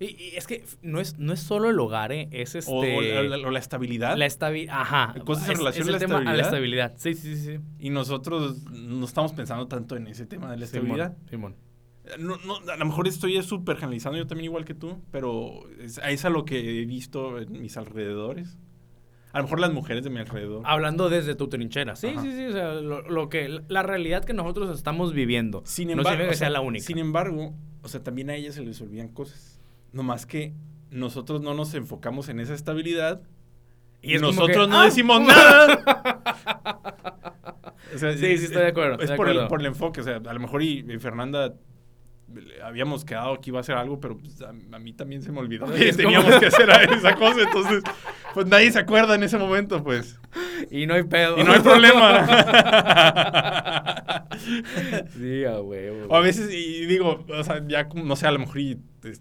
Y, 0.00 0.06
y 0.06 0.36
es 0.36 0.46
que 0.46 0.64
no 0.82 1.00
es, 1.00 1.18
no 1.18 1.32
es 1.32 1.40
solo 1.40 1.68
el 1.70 1.78
hogar, 1.78 2.12
¿eh? 2.12 2.28
Es 2.32 2.54
este... 2.54 2.70
O, 2.72 2.78
o 2.80 3.22
la, 3.22 3.36
o 3.46 3.50
la 3.50 3.58
estabilidad. 3.58 4.16
La 4.16 4.26
estabilidad. 4.26 4.80
Ajá. 4.80 5.14
Cosas 5.24 5.46
en 5.46 5.52
Es- 5.52 5.58
relación 5.58 5.82
es 5.82 5.88
a 5.88 5.90
la 5.92 5.96
el 5.96 6.00
tema 6.00 6.18
a 6.18 6.34
la 6.34 6.42
estabilidad. 6.42 6.92
estabilidad. 6.94 6.94
Sí, 6.96 7.14
sí, 7.14 7.36
sí. 7.36 7.56
sí. 7.58 7.64
Y 7.78 7.90
nosotros 7.90 8.64
no 8.70 9.04
estamos 9.04 9.32
pensando 9.32 9.68
tanto 9.68 9.96
en 9.96 10.06
ese 10.06 10.26
tema 10.26 10.50
de 10.50 10.56
la 10.56 10.64
estabilidad. 10.64 11.16
Simón. 11.28 11.56
No, 12.18 12.36
no, 12.38 12.56
a 12.72 12.76
lo 12.76 12.84
mejor 12.84 13.06
estoy 13.06 13.40
súper 13.42 13.76
generalizando 13.76 14.18
yo 14.18 14.26
también 14.26 14.46
igual 14.46 14.64
que 14.64 14.74
tú, 14.74 15.00
pero 15.12 15.68
es, 15.78 15.98
es 16.04 16.24
a 16.24 16.30
lo 16.30 16.44
que 16.44 16.82
he 16.82 16.84
visto 16.86 17.38
en 17.38 17.52
mis 17.52 17.76
alrededores. 17.76 18.58
A 19.32 19.38
lo 19.38 19.44
mejor 19.44 19.60
las 19.60 19.72
mujeres 19.72 20.04
de 20.04 20.10
mi 20.10 20.18
alrededor. 20.18 20.62
Hablando 20.64 21.08
desde 21.08 21.34
tu 21.34 21.48
trinchera. 21.48 21.96
Sí, 21.96 22.08
Ajá. 22.08 22.22
sí, 22.22 22.32
sí. 22.32 22.46
O 22.46 22.52
sea, 22.52 22.74
lo, 22.74 23.02
lo 23.02 23.28
que, 23.28 23.62
la 23.68 23.82
realidad 23.82 24.24
que 24.24 24.34
nosotros 24.34 24.76
estamos 24.76 25.14
viviendo. 25.14 25.62
Sin 25.64 25.88
no 25.88 25.92
embargo, 25.92 26.10
significa 26.10 26.28
que 26.28 26.34
o 26.34 26.38
sea, 26.38 26.46
sea 26.48 26.50
la 26.50 26.60
única. 26.60 26.84
Sin 26.84 26.98
embargo, 26.98 27.54
o 27.82 27.88
sea, 27.88 28.02
también 28.02 28.30
a 28.30 28.34
ellas 28.34 28.54
se 28.54 28.62
les 28.62 28.80
olvidan 28.80 29.08
cosas. 29.08 29.60
No 29.92 30.02
más 30.02 30.26
que 30.26 30.52
nosotros 30.90 31.40
no 31.40 31.54
nos 31.54 31.72
enfocamos 31.74 32.28
en 32.28 32.40
esa 32.40 32.54
estabilidad 32.54 33.22
y, 34.02 34.18
nosotros 34.18 34.66
que, 34.66 34.70
no 34.70 34.80
¡ah! 34.80 34.84
decimos 34.84 35.20
nada. 35.20 35.82
O 37.94 37.98
sea, 37.98 38.16
Sí, 38.16 38.38
sí, 38.38 38.46
estoy 38.46 38.62
de 38.62 38.68
acuerdo, 38.68 39.02
Es 39.02 39.10
de 39.10 39.16
por 39.16 39.28
el, 39.28 39.46
por 39.48 39.60
el 39.60 39.66
enfoque. 39.66 40.00
O 40.00 40.04
sea, 40.04 40.16
a 40.16 40.32
lo 40.32 40.40
mejor 40.40 40.62
y, 40.62 40.78
y 40.78 40.98
Fernanda 40.98 41.54
habíamos 42.64 43.04
quedado 43.04 43.40
que 43.40 43.50
iba 43.50 43.58
a 43.58 43.62
hacer 43.62 43.76
algo, 43.76 44.00
pero 44.00 44.18
pues, 44.18 44.40
a, 44.42 44.50
a 44.50 44.78
mí 44.78 44.92
también 44.92 45.22
se 45.22 45.32
me 45.32 45.40
olvidó 45.40 45.66
que 45.72 45.92
teníamos 45.92 46.34
que 46.36 46.46
hacer 46.46 46.68
esa 46.92 47.14
cosa. 47.14 47.42
Entonces, 47.42 47.82
pues 48.34 48.46
nadie 48.46 48.70
se 48.70 48.78
acuerda 48.78 49.14
en 49.14 49.22
ese 49.22 49.38
momento, 49.38 49.82
pues. 49.82 50.18
Y 50.70 50.86
no 50.86 50.94
hay 50.94 51.02
pedo. 51.04 51.38
Y 51.38 51.44
no 51.44 51.52
hay 51.52 51.60
problema. 51.60 52.26
sí, 55.16 55.44
a 55.44 55.60
huevo. 55.60 56.06
O 56.08 56.16
a 56.16 56.20
veces, 56.20 56.52
y 56.52 56.86
digo, 56.86 57.24
o 57.28 57.44
sea, 57.44 57.62
ya, 57.66 57.88
como, 57.88 58.04
no 58.04 58.16
sé, 58.16 58.26
a 58.26 58.32
lo 58.32 58.38
mejor 58.38 58.58
y 58.58 58.78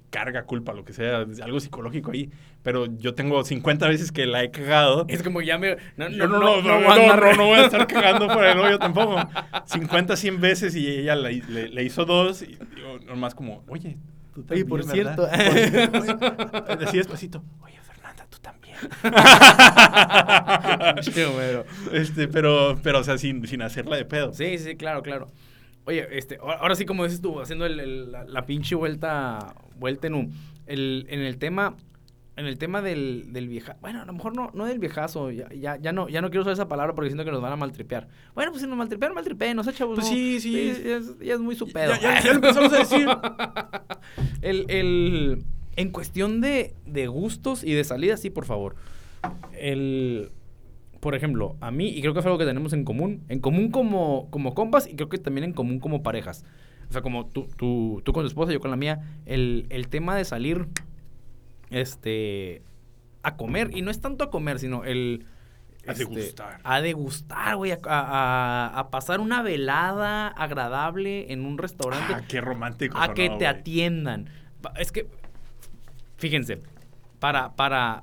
carga 0.09 0.43
culpa, 0.43 0.73
lo 0.73 0.85
que 0.85 0.93
sea, 0.93 1.25
algo 1.41 1.59
psicológico 1.59 2.11
ahí. 2.11 2.29
Pero 2.63 2.85
yo 2.97 3.15
tengo 3.15 3.43
50 3.43 3.87
veces 3.87 4.11
que 4.11 4.25
la 4.27 4.43
he 4.43 4.51
cagado. 4.51 5.05
Es 5.07 5.23
como 5.23 5.41
ya 5.41 5.57
me. 5.57 5.77
No, 5.97 6.09
no, 6.09 6.27
no, 6.27 6.29
no, 6.39 6.61
no, 6.61 6.81
voy 6.81 6.85
a 6.85 6.95
no, 6.95 7.13
andar- 7.13 7.31
no, 7.31 7.35
no 7.35 7.45
voy 7.47 7.59
a 7.59 7.65
estar 7.65 7.87
cagando 7.87 8.27
por 8.27 8.45
el 8.45 8.59
hoyo 8.59 8.77
tampoco. 8.79 9.17
50, 9.65 10.15
100 10.15 10.39
veces 10.41 10.75
y 10.75 10.87
ella 10.87 11.15
le, 11.15 11.41
le- 11.49 11.69
le 11.69 11.83
hizo 11.83 12.05
dos. 12.05 12.43
Y 12.43 12.57
digo, 12.75 12.99
nomás 13.07 13.33
como, 13.33 13.63
oye, 13.67 13.97
tú 14.35 14.41
Oye, 14.49 14.63
también, 14.63 14.67
por 14.67 14.85
¿verdad? 14.85 14.93
cierto. 14.93 15.27
Por- 15.27 16.71
oye, 16.77 16.85
Así 16.85 16.97
despacito. 16.97 17.43
Oye, 17.63 17.79
tú 18.31 18.37
también. 18.41 18.75
Este, 21.91 22.27
pero, 22.27 22.79
pero, 22.81 22.99
o 22.99 23.03
sea, 23.03 23.17
sin, 23.17 23.45
sin 23.47 23.61
hacerla 23.61 23.97
de 23.97 24.05
pedo. 24.05 24.33
Sí, 24.33 24.57
sí, 24.57 24.75
claro, 24.75 25.01
claro. 25.03 25.27
Oye, 25.85 26.07
este, 26.17 26.37
ahora 26.41 26.75
sí, 26.75 26.85
como 26.85 27.03
dices 27.03 27.21
tú, 27.21 27.39
haciendo 27.39 27.65
el- 27.65 27.79
el- 27.79 28.11
la, 28.11 28.23
la 28.25 28.45
pinche 28.45 28.75
vuelta, 28.75 29.55
vuelta 29.77 30.07
en 30.07 30.13
un, 30.15 30.33
el, 30.67 31.05
en 31.09 31.21
el 31.21 31.37
tema, 31.37 31.75
en 32.35 32.45
el 32.45 32.57
tema 32.59 32.81
del, 32.81 33.33
del 33.33 33.47
vieja, 33.47 33.77
bueno, 33.81 34.01
a 34.01 34.05
lo 34.05 34.13
mejor 34.13 34.35
no, 34.35 34.51
no 34.53 34.65
del 34.65 34.79
viejazo, 34.79 35.31
ya, 35.31 35.49
ya, 35.53 35.77
ya 35.77 35.91
no, 35.91 36.07
ya 36.07 36.21
no 36.21 36.29
quiero 36.29 36.41
usar 36.41 36.53
esa 36.53 36.67
palabra 36.67 36.93
porque 36.93 37.09
siento 37.09 37.25
que 37.25 37.31
nos 37.31 37.41
van 37.41 37.53
a 37.53 37.55
maltripear. 37.55 38.07
Bueno, 38.35 38.51
pues 38.51 38.61
si 38.61 38.67
nos 38.69 38.77
maltripean, 38.77 39.13
maltripean, 39.13 39.55
no 39.55 39.63
sé, 39.63 39.73
chavos. 39.73 39.95
Pues 39.95 40.07
no. 40.07 40.13
sí, 40.13 40.39
sí. 40.39 40.73
Ya 41.19 41.33
es, 41.33 41.39
muy 41.39 41.55
su 41.55 41.67
pedo. 41.71 41.93
Ya, 41.95 42.01
ya- 42.01 42.21
ya 42.21 42.29
lo 42.29 42.35
empezamos 42.35 42.73
a 42.73 42.77
decir. 42.77 43.07
el, 44.41 44.65
el, 44.69 45.43
en 45.75 45.91
cuestión 45.91 46.41
de, 46.41 46.73
de 46.85 47.07
gustos 47.07 47.63
y 47.63 47.73
de 47.73 47.83
salidas, 47.83 48.19
sí, 48.19 48.29
por 48.29 48.45
favor. 48.45 48.75
El, 49.59 50.31
por 50.99 51.15
ejemplo, 51.15 51.55
a 51.61 51.71
mí, 51.71 51.87
y 51.89 52.01
creo 52.01 52.13
que 52.13 52.19
es 52.19 52.25
algo 52.25 52.37
que 52.37 52.45
tenemos 52.45 52.73
en 52.73 52.83
común, 52.83 53.23
en 53.29 53.39
común 53.39 53.71
como, 53.71 54.27
como 54.31 54.53
compas 54.53 54.87
y 54.87 54.95
creo 54.95 55.09
que 55.09 55.17
también 55.17 55.45
en 55.45 55.53
común 55.53 55.79
como 55.79 56.03
parejas. 56.03 56.43
O 56.89 56.93
sea, 56.93 57.01
como 57.01 57.25
tú, 57.27 57.47
tú, 57.55 58.01
tú 58.03 58.11
con 58.13 58.23
tu 58.23 58.27
esposa, 58.27 58.51
yo 58.51 58.59
con 58.59 58.69
la 58.71 58.77
mía, 58.77 59.15
el, 59.25 59.65
el 59.69 59.87
tema 59.87 60.15
de 60.15 60.25
salir 60.25 60.67
este, 61.69 62.61
a 63.23 63.35
comer, 63.37 63.71
y 63.75 63.81
no 63.81 63.91
es 63.91 64.01
tanto 64.01 64.23
a 64.25 64.29
comer, 64.31 64.59
sino 64.59 64.83
el... 64.83 65.25
A 65.87 65.93
este, 65.93 66.05
degustar. 66.05 66.59
A 66.63 66.81
degustar, 66.81 67.55
güey, 67.55 67.71
a, 67.71 67.77
a- 67.85 68.79
a 68.79 68.91
pasar 68.91 69.19
una 69.19 69.41
velada 69.41 70.27
agradable 70.27 71.31
en 71.33 71.43
un 71.45 71.57
restaurante 71.57 72.13
Ah, 72.15 72.21
qué 72.27 72.39
romántico. 72.39 72.97
a 72.99 73.13
que 73.15 73.31
te 73.31 73.47
atiendan. 73.47 74.29
Es 74.77 74.91
que, 74.91 75.07
fíjense, 76.21 76.61
para, 77.19 77.55
para, 77.55 78.01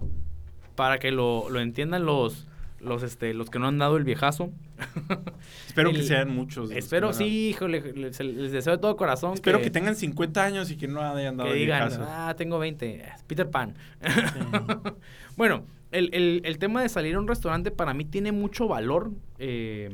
para 0.74 0.98
que 0.98 1.10
lo, 1.10 1.48
lo 1.48 1.60
entiendan 1.60 2.04
los, 2.04 2.46
los, 2.80 3.02
este, 3.02 3.32
los 3.32 3.48
que 3.48 3.58
no 3.58 3.66
han 3.68 3.78
dado 3.78 3.96
el 3.96 4.04
viejazo. 4.04 4.50
Espero 5.66 5.90
que 5.92 5.98
el- 5.98 6.04
sean 6.04 6.30
muchos. 6.34 6.70
que 6.70 6.78
Espero, 6.78 7.12
sí, 7.12 7.48
híjole, 7.48 7.92
les, 7.94 8.20
les 8.20 8.52
deseo 8.52 8.74
de 8.74 8.78
todo 8.78 8.96
corazón. 8.96 9.34
Espero 9.34 9.60
que, 9.60 9.70
tengan 9.70 9.96
50 9.96 10.44
años 10.44 10.70
y 10.70 10.76
que 10.76 10.86
no 10.86 11.00
hayan 11.00 11.36
dado 11.36 11.48
que 11.48 11.54
el 11.54 11.60
digan, 11.60 11.88
viejazo. 11.88 12.04
ah, 12.08 12.34
tengo 12.36 12.58
20, 12.58 12.96
es 13.02 13.22
Peter 13.26 13.48
Pan. 13.50 13.74
bueno, 15.36 15.64
el, 15.92 16.10
el- 16.12 16.42
el 16.44 16.58
tema 16.58 16.82
de 16.82 16.88
salir 16.88 17.14
a 17.14 17.18
un 17.18 17.28
restaurante 17.28 17.70
para 17.70 17.94
mí 17.94 18.04
tiene 18.04 18.32
mucho 18.32 18.68
valor. 18.68 19.10
eh, 19.38 19.90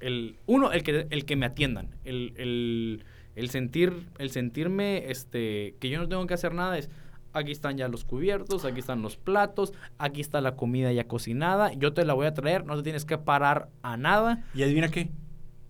el, 0.00 0.36
uno, 0.46 0.70
el 0.72 0.82
que, 0.84 1.06
el 1.10 1.24
que 1.24 1.34
me 1.36 1.46
atiendan. 1.46 1.88
El, 2.04 2.32
el- 2.36 3.04
el 3.34 3.50
sentir, 3.50 3.92
el 4.18 4.30
sentirme 4.30 5.10
este, 5.10 5.74
que 5.80 5.88
yo 5.88 5.98
no 6.00 6.08
tengo 6.08 6.26
que 6.26 6.34
hacer 6.34 6.54
nada 6.54 6.76
es. 6.78 6.88
Aquí 7.32 7.52
están 7.52 7.76
ya 7.76 7.88
los 7.88 8.04
cubiertos, 8.04 8.64
aquí 8.64 8.80
están 8.80 9.02
los 9.02 9.16
platos, 9.16 9.72
aquí 9.98 10.20
está 10.20 10.40
la 10.40 10.56
comida 10.56 10.92
ya 10.92 11.04
cocinada, 11.06 11.72
yo 11.74 11.92
te 11.92 12.04
la 12.04 12.14
voy 12.14 12.26
a 12.26 12.34
traer, 12.34 12.64
no 12.64 12.76
te 12.76 12.82
tienes 12.82 13.04
que 13.04 13.18
parar 13.18 13.68
a 13.82 13.96
nada. 13.96 14.44
¿Y 14.54 14.62
adivina 14.62 14.88
qué? 14.88 15.10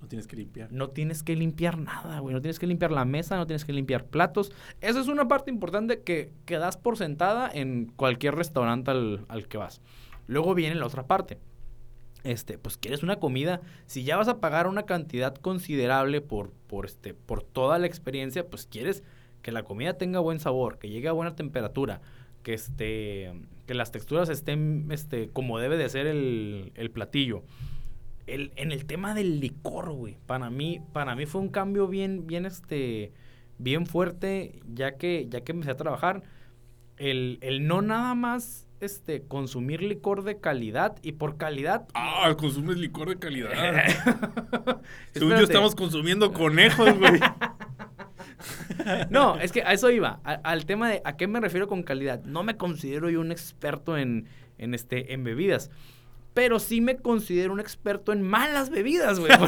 No 0.00 0.06
tienes 0.06 0.28
que 0.28 0.36
limpiar. 0.36 0.72
No 0.72 0.90
tienes 0.90 1.22
que 1.22 1.34
limpiar 1.34 1.78
nada, 1.78 2.20
güey. 2.20 2.32
No 2.32 2.40
tienes 2.40 2.58
que 2.58 2.66
limpiar 2.68 2.92
la 2.92 3.04
mesa, 3.04 3.36
no 3.36 3.46
tienes 3.46 3.64
que 3.64 3.72
limpiar 3.72 4.06
platos. 4.06 4.52
Esa 4.80 5.00
es 5.00 5.08
una 5.08 5.26
parte 5.26 5.50
importante 5.50 6.02
que, 6.02 6.32
que 6.46 6.58
das 6.58 6.76
por 6.76 6.96
sentada 6.96 7.50
en 7.52 7.92
cualquier 7.96 8.36
restaurante 8.36 8.92
al, 8.92 9.26
al 9.28 9.48
que 9.48 9.58
vas. 9.58 9.80
Luego 10.28 10.54
viene 10.54 10.76
la 10.76 10.86
otra 10.86 11.06
parte. 11.06 11.38
Este, 12.24 12.58
pues 12.58 12.76
quieres 12.76 13.02
una 13.02 13.16
comida. 13.16 13.60
Si 13.86 14.04
ya 14.04 14.16
vas 14.16 14.28
a 14.28 14.38
pagar 14.40 14.66
una 14.66 14.84
cantidad 14.84 15.34
considerable 15.34 16.20
por, 16.20 16.52
por, 16.68 16.86
este, 16.86 17.14
por 17.14 17.42
toda 17.42 17.78
la 17.78 17.86
experiencia, 17.86 18.46
pues 18.46 18.66
quieres 18.66 19.02
que 19.48 19.52
la 19.52 19.62
comida 19.62 19.94
tenga 19.94 20.20
buen 20.20 20.40
sabor, 20.40 20.78
que 20.78 20.90
llegue 20.90 21.08
a 21.08 21.12
buena 21.12 21.34
temperatura, 21.34 22.02
que, 22.42 22.52
este, 22.52 23.32
que 23.64 23.72
las 23.72 23.92
texturas 23.92 24.28
estén 24.28 24.88
este, 24.90 25.30
como 25.30 25.58
debe 25.58 25.78
de 25.78 25.88
ser 25.88 26.06
el, 26.06 26.70
el 26.74 26.90
platillo 26.90 27.44
el, 28.26 28.52
en 28.56 28.72
el 28.72 28.84
tema 28.84 29.14
del 29.14 29.40
licor, 29.40 29.90
güey, 29.92 30.18
para 30.26 30.50
mí, 30.50 30.82
para 30.92 31.16
mí 31.16 31.24
fue 31.24 31.40
un 31.40 31.48
cambio 31.48 31.88
bien, 31.88 32.26
bien, 32.26 32.44
este, 32.44 33.14
bien 33.56 33.86
fuerte, 33.86 34.60
ya 34.70 34.98
que, 34.98 35.28
ya 35.30 35.40
que 35.40 35.52
empecé 35.52 35.70
a 35.70 35.76
trabajar, 35.78 36.24
el, 36.98 37.38
el 37.40 37.66
no 37.66 37.80
nada 37.80 38.14
más 38.14 38.68
este, 38.80 39.22
consumir 39.22 39.82
licor 39.82 40.24
de 40.24 40.40
calidad 40.40 40.96
y 41.00 41.12
por 41.12 41.38
calidad... 41.38 41.86
Ah, 41.94 42.36
consumes 42.38 42.76
licor 42.76 43.08
de 43.08 43.18
calidad. 43.18 43.50
Según 45.14 45.30
yo 45.30 45.44
estamos 45.44 45.74
consumiendo 45.74 46.34
conejos, 46.34 46.98
güey. 46.98 47.18
No, 49.10 49.38
es 49.38 49.52
que 49.52 49.62
a 49.62 49.72
eso 49.72 49.90
iba, 49.90 50.20
a- 50.24 50.40
al 50.44 50.64
tema 50.66 50.88
de 50.90 51.02
a 51.04 51.16
qué 51.16 51.26
me 51.26 51.40
refiero 51.40 51.68
con 51.68 51.82
calidad. 51.82 52.22
No 52.24 52.42
me 52.44 52.56
considero 52.56 53.10
yo 53.10 53.20
un 53.20 53.32
experto 53.32 53.96
en, 53.98 54.28
en, 54.58 54.74
este, 54.74 55.12
en 55.14 55.24
bebidas. 55.24 55.70
Pero 56.34 56.58
sí 56.60 56.80
me 56.80 56.96
considero 56.98 57.52
un 57.52 57.58
experto 57.60 58.12
en 58.12 58.22
malas 58.22 58.70
bebidas, 58.70 59.18
güey. 59.18 59.32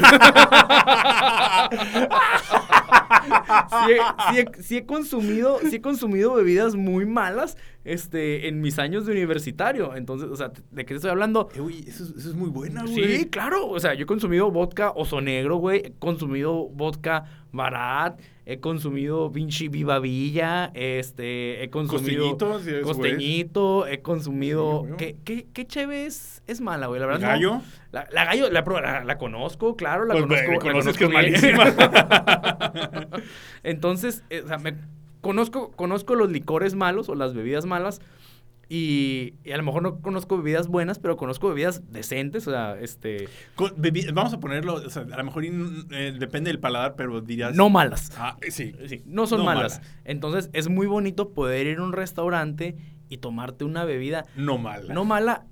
sí, 3.69 3.91
he, 3.91 3.99
sí 4.33 4.39
he- 4.39 4.63
sí 4.63 4.77
he 4.77 4.85
consumido, 4.85 5.59
sí 5.69 5.75
he 5.77 5.81
consumido 5.81 6.33
bebidas 6.33 6.75
muy 6.75 7.05
malas 7.05 7.57
este, 7.83 8.47
en 8.47 8.61
mis 8.61 8.77
años 8.79 9.05
de 9.05 9.11
universitario. 9.13 9.95
Entonces, 9.95 10.29
o 10.29 10.35
sea, 10.35 10.49
¿de 10.49 10.85
qué 10.85 10.93
te 10.93 10.95
estoy 10.95 11.11
hablando? 11.11 11.49
Eh, 11.55 11.59
güey, 11.59 11.79
eso, 11.87 12.03
es- 12.03 12.11
eso 12.11 12.29
es 12.29 12.35
muy 12.35 12.49
buena, 12.49 12.83
güey. 12.83 13.17
Sí, 13.17 13.25
claro. 13.29 13.67
O 13.67 13.79
sea, 13.79 13.93
yo 13.93 14.03
he 14.03 14.07
consumido 14.07 14.51
vodka 14.51 14.91
oso 14.91 15.21
negro, 15.21 15.57
güey. 15.57 15.79
He 15.85 15.93
consumido 15.99 16.67
vodka 16.69 17.25
barat. 17.51 18.19
He 18.43 18.59
consumido 18.59 19.31
pinche 19.31 19.69
viva 19.69 19.99
villa. 19.99 20.71
Este, 20.73 21.63
he 21.63 21.69
consumido 21.69 22.37
Costeñito, 22.37 22.83
costeñito. 22.83 23.87
He 23.87 24.01
consumido. 24.01 24.85
Sí. 24.87 24.93
¿Qué, 24.97 25.15
qué, 25.23 25.47
qué 25.53 25.67
cheve 25.67 26.05
es, 26.07 26.41
es 26.47 26.59
mala, 26.59 26.87
güey? 26.87 26.99
La 26.99 27.05
verdad. 27.05 27.21
no. 27.21 27.27
¿Gallo? 27.27 27.61
La, 27.91 28.07
la 28.11 28.25
gallo, 28.25 28.49
la, 28.49 28.61
la, 28.61 29.03
la 29.03 29.17
conozco, 29.17 29.75
claro. 29.75 30.05
La 30.05 30.13
Pues, 30.15 30.23
conozco. 30.25 30.51
la 30.51 30.59
conoces 30.59 30.97
que 30.97 31.05
conozco 31.05 31.41
es 31.41 31.53
malísima. 31.53 33.09
Entonces, 33.63 34.23
eh, 34.29 34.41
o 34.43 34.47
sea, 34.47 34.57
me 34.57 34.75
conozco, 35.21 35.71
conozco 35.71 36.15
los 36.15 36.31
licores 36.31 36.75
malos 36.75 37.09
o 37.09 37.15
las 37.15 37.33
bebidas 37.33 37.65
malas. 37.65 38.01
Y, 38.73 39.33
y 39.43 39.51
a 39.51 39.57
lo 39.57 39.63
mejor 39.63 39.83
no 39.83 39.99
conozco 39.99 40.37
bebidas 40.37 40.69
buenas, 40.69 40.97
pero 40.97 41.17
conozco 41.17 41.49
bebidas 41.49 41.91
decentes. 41.91 42.47
O 42.47 42.51
sea, 42.51 42.79
este. 42.79 43.27
Con- 43.55 43.75
bebi- 43.75 44.13
Vamos 44.13 44.33
a 44.33 44.39
ponerlo, 44.39 44.75
o 44.75 44.89
sea, 44.89 45.01
a 45.11 45.17
lo 45.17 45.23
mejor 45.25 45.43
in- 45.43 45.87
eh, 45.91 46.15
depende 46.17 46.49
del 46.51 46.59
paladar, 46.61 46.95
pero 46.95 47.19
dirías... 47.19 47.53
No 47.53 47.69
malas. 47.69 48.13
Ah, 48.17 48.37
sí. 48.49 48.73
Sí, 48.87 49.01
no 49.05 49.27
son 49.27 49.39
No 49.39 49.45
malas. 49.45 49.79
malas. 49.79 49.91
Entonces, 50.05 50.49
es 50.53 50.69
muy 50.69 50.87
bonito 50.87 51.31
poder 51.33 51.67
ir 51.67 51.79
a 51.79 51.83
un 51.83 51.91
restaurante 51.91 52.77
y 53.09 53.17
tomarte 53.17 53.65
una 53.65 53.83
bebida 53.83 54.23
No 54.37 54.57
mala. 54.57 54.93
no 54.93 55.03
mala. 55.03 55.45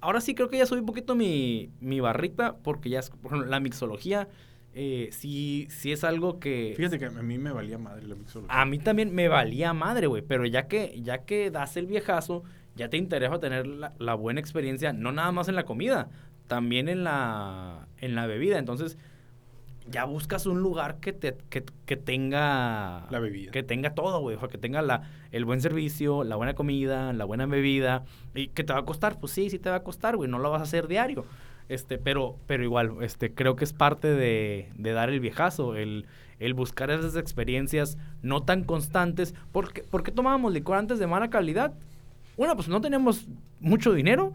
Ahora 0.00 0.20
sí 0.20 0.36
creo 0.36 0.48
que 0.48 0.58
ya 0.58 0.66
subí 0.66 0.78
un 0.80 0.86
poquito 0.86 1.16
mi, 1.16 1.70
mi 1.80 1.98
barrita, 1.98 2.56
porque 2.58 2.88
ya 2.88 3.00
es, 3.00 3.10
por 3.10 3.32
ejemplo, 3.32 3.50
la 3.50 3.58
mixología, 3.58 4.28
eh, 4.78 5.08
sí, 5.10 5.68
sí 5.70 5.90
es 5.90 6.04
algo 6.04 6.38
que... 6.38 6.74
Fíjate 6.76 6.98
que 6.98 7.06
a 7.06 7.10
mí 7.10 7.38
me 7.38 7.50
valía 7.50 7.78
madre 7.78 8.06
la 8.06 8.14
mixología. 8.14 8.60
A 8.60 8.66
mí 8.66 8.78
también 8.78 9.14
me 9.14 9.26
valía 9.26 9.72
madre, 9.72 10.06
güey. 10.06 10.20
Pero 10.20 10.44
ya 10.44 10.68
que, 10.68 11.00
ya 11.02 11.24
que 11.24 11.50
das 11.50 11.78
el 11.78 11.86
viejazo, 11.86 12.42
ya 12.74 12.90
te 12.90 12.98
interesa 12.98 13.40
tener 13.40 13.66
la, 13.66 13.94
la 13.98 14.14
buena 14.14 14.38
experiencia, 14.38 14.92
no 14.92 15.12
nada 15.12 15.32
más 15.32 15.48
en 15.48 15.54
la 15.54 15.64
comida, 15.64 16.10
también 16.46 16.90
en 16.90 17.04
la, 17.04 17.88
en 17.96 18.14
la 18.14 18.26
bebida. 18.26 18.58
Entonces, 18.58 18.98
ya 19.88 20.04
buscas 20.04 20.44
un 20.44 20.60
lugar 20.60 21.00
que 21.00 21.14
te, 21.14 21.38
que, 21.48 21.64
que 21.86 21.96
tenga. 21.96 23.06
La 23.08 23.18
bebida. 23.18 23.52
Que 23.52 23.62
tenga 23.62 23.94
todo, 23.94 24.20
güey. 24.20 24.36
O 24.36 24.40
sea, 24.40 24.50
que 24.50 24.58
tenga 24.58 24.82
la, 24.82 25.10
el 25.32 25.46
buen 25.46 25.62
servicio, 25.62 26.22
la 26.22 26.36
buena 26.36 26.54
comida, 26.54 27.14
la 27.14 27.24
buena 27.24 27.46
bebida. 27.46 28.04
¿Y 28.34 28.48
que 28.48 28.62
te 28.62 28.74
va 28.74 28.80
a 28.80 28.84
costar? 28.84 29.18
Pues 29.20 29.32
sí, 29.32 29.48
sí 29.48 29.58
te 29.58 29.70
va 29.70 29.76
a 29.76 29.82
costar, 29.82 30.16
güey. 30.16 30.28
No 30.28 30.38
lo 30.38 30.50
vas 30.50 30.60
a 30.60 30.64
hacer 30.64 30.86
diario. 30.86 31.24
Este, 31.68 31.98
pero, 31.98 32.38
pero 32.46 32.62
igual, 32.62 32.92
este, 33.00 33.34
creo 33.34 33.56
que 33.56 33.64
es 33.64 33.72
parte 33.72 34.08
de, 34.08 34.70
de 34.76 34.92
dar 34.92 35.10
el 35.10 35.18
viejazo, 35.20 35.74
el, 35.74 36.06
el 36.38 36.54
buscar 36.54 36.90
esas 36.90 37.16
experiencias 37.16 37.98
no 38.22 38.42
tan 38.44 38.62
constantes. 38.64 39.34
¿Por 39.52 39.72
qué, 39.72 39.82
por 39.82 40.02
qué 40.04 40.12
tomábamos 40.12 40.52
licor 40.52 40.76
antes 40.76 40.98
de 40.98 41.06
mala 41.08 41.28
calidad? 41.30 41.74
Una, 42.36 42.54
pues 42.54 42.68
no 42.68 42.80
teníamos 42.80 43.26
mucho 43.60 43.92
dinero. 43.92 44.32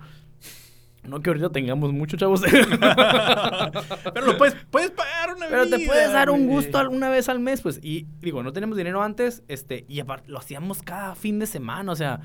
No 1.08 1.20
que 1.22 1.30
ahorita 1.32 1.50
tengamos 1.50 1.94
mucho, 1.94 2.16
chavos. 2.18 2.42
pero 4.14 4.26
lo 4.26 4.38
puedes, 4.38 4.56
puedes 4.70 4.92
pagar 4.92 5.36
una 5.36 5.48
Pero 5.48 5.68
te 5.70 5.80
puedes 5.86 6.12
dar 6.12 6.30
un 6.30 6.48
gusto 6.48 6.78
alguna 6.78 7.10
vez 7.10 7.30
al 7.30 7.40
mes, 7.40 7.62
pues. 7.62 7.80
Y 7.82 8.08
digo, 8.20 8.44
no 8.44 8.54
tenemos 8.54 8.78
dinero 8.78 9.02
antes, 9.02 9.44
este, 9.48 9.86
y 9.88 10.00
aparte 10.00 10.30
lo 10.30 10.38
hacíamos 10.40 10.82
cada 10.84 11.16
fin 11.16 11.40
de 11.40 11.46
semana, 11.48 11.92
o 11.92 11.96
sea, 11.96 12.20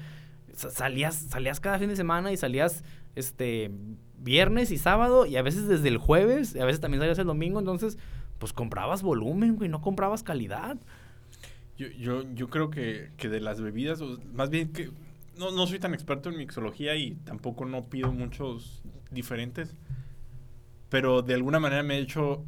sa- 0.55 0.71
salías, 0.71 1.15
salías 1.17 1.61
cada 1.61 1.79
fin 1.79 1.89
de 1.89 1.97
semana 1.97 2.33
y 2.33 2.37
salías, 2.37 2.85
este, 3.15 3.71
viernes 4.27 4.73
y 4.73 4.77
sábado, 4.77 5.25
y 5.25 5.37
a 5.37 5.43
veces 5.43 5.69
desde 5.69 5.89
el 5.89 5.99
jueves, 5.99 6.55
y 6.55 6.59
a 6.59 6.65
veces 6.65 6.81
también 6.81 7.01
salías 7.01 7.19
el 7.19 7.27
domingo, 7.27 7.61
entonces, 7.61 7.97
pues 8.39 8.53
comprabas 8.53 9.03
volumen, 9.03 9.57
güey, 9.57 9.71
no 9.71 9.81
comprabas 9.81 10.25
calidad. 10.25 10.77
Yo, 11.79 11.87
yo, 11.89 12.25
yo 12.35 12.51
creo 12.51 12.69
que, 12.69 13.13
que 13.17 13.29
de 13.29 13.41
las 13.41 13.61
bebidas, 13.61 14.03
más 14.35 14.51
bien 14.51 14.73
que 14.73 14.91
no, 15.39 15.53
no 15.53 15.67
soy 15.67 15.79
tan 15.79 15.95
experto 15.95 16.29
en 16.29 16.39
mixología 16.39 16.97
y 16.97 17.15
tampoco 17.25 17.67
no 17.67 17.85
pido 17.85 18.13
muchos 18.13 18.83
diferentes, 19.13 19.77
pero 20.89 21.23
de 21.23 21.35
alguna 21.35 21.61
manera 21.61 21.85
me 21.85 21.97
he 21.97 22.01
hecho, 22.01 22.45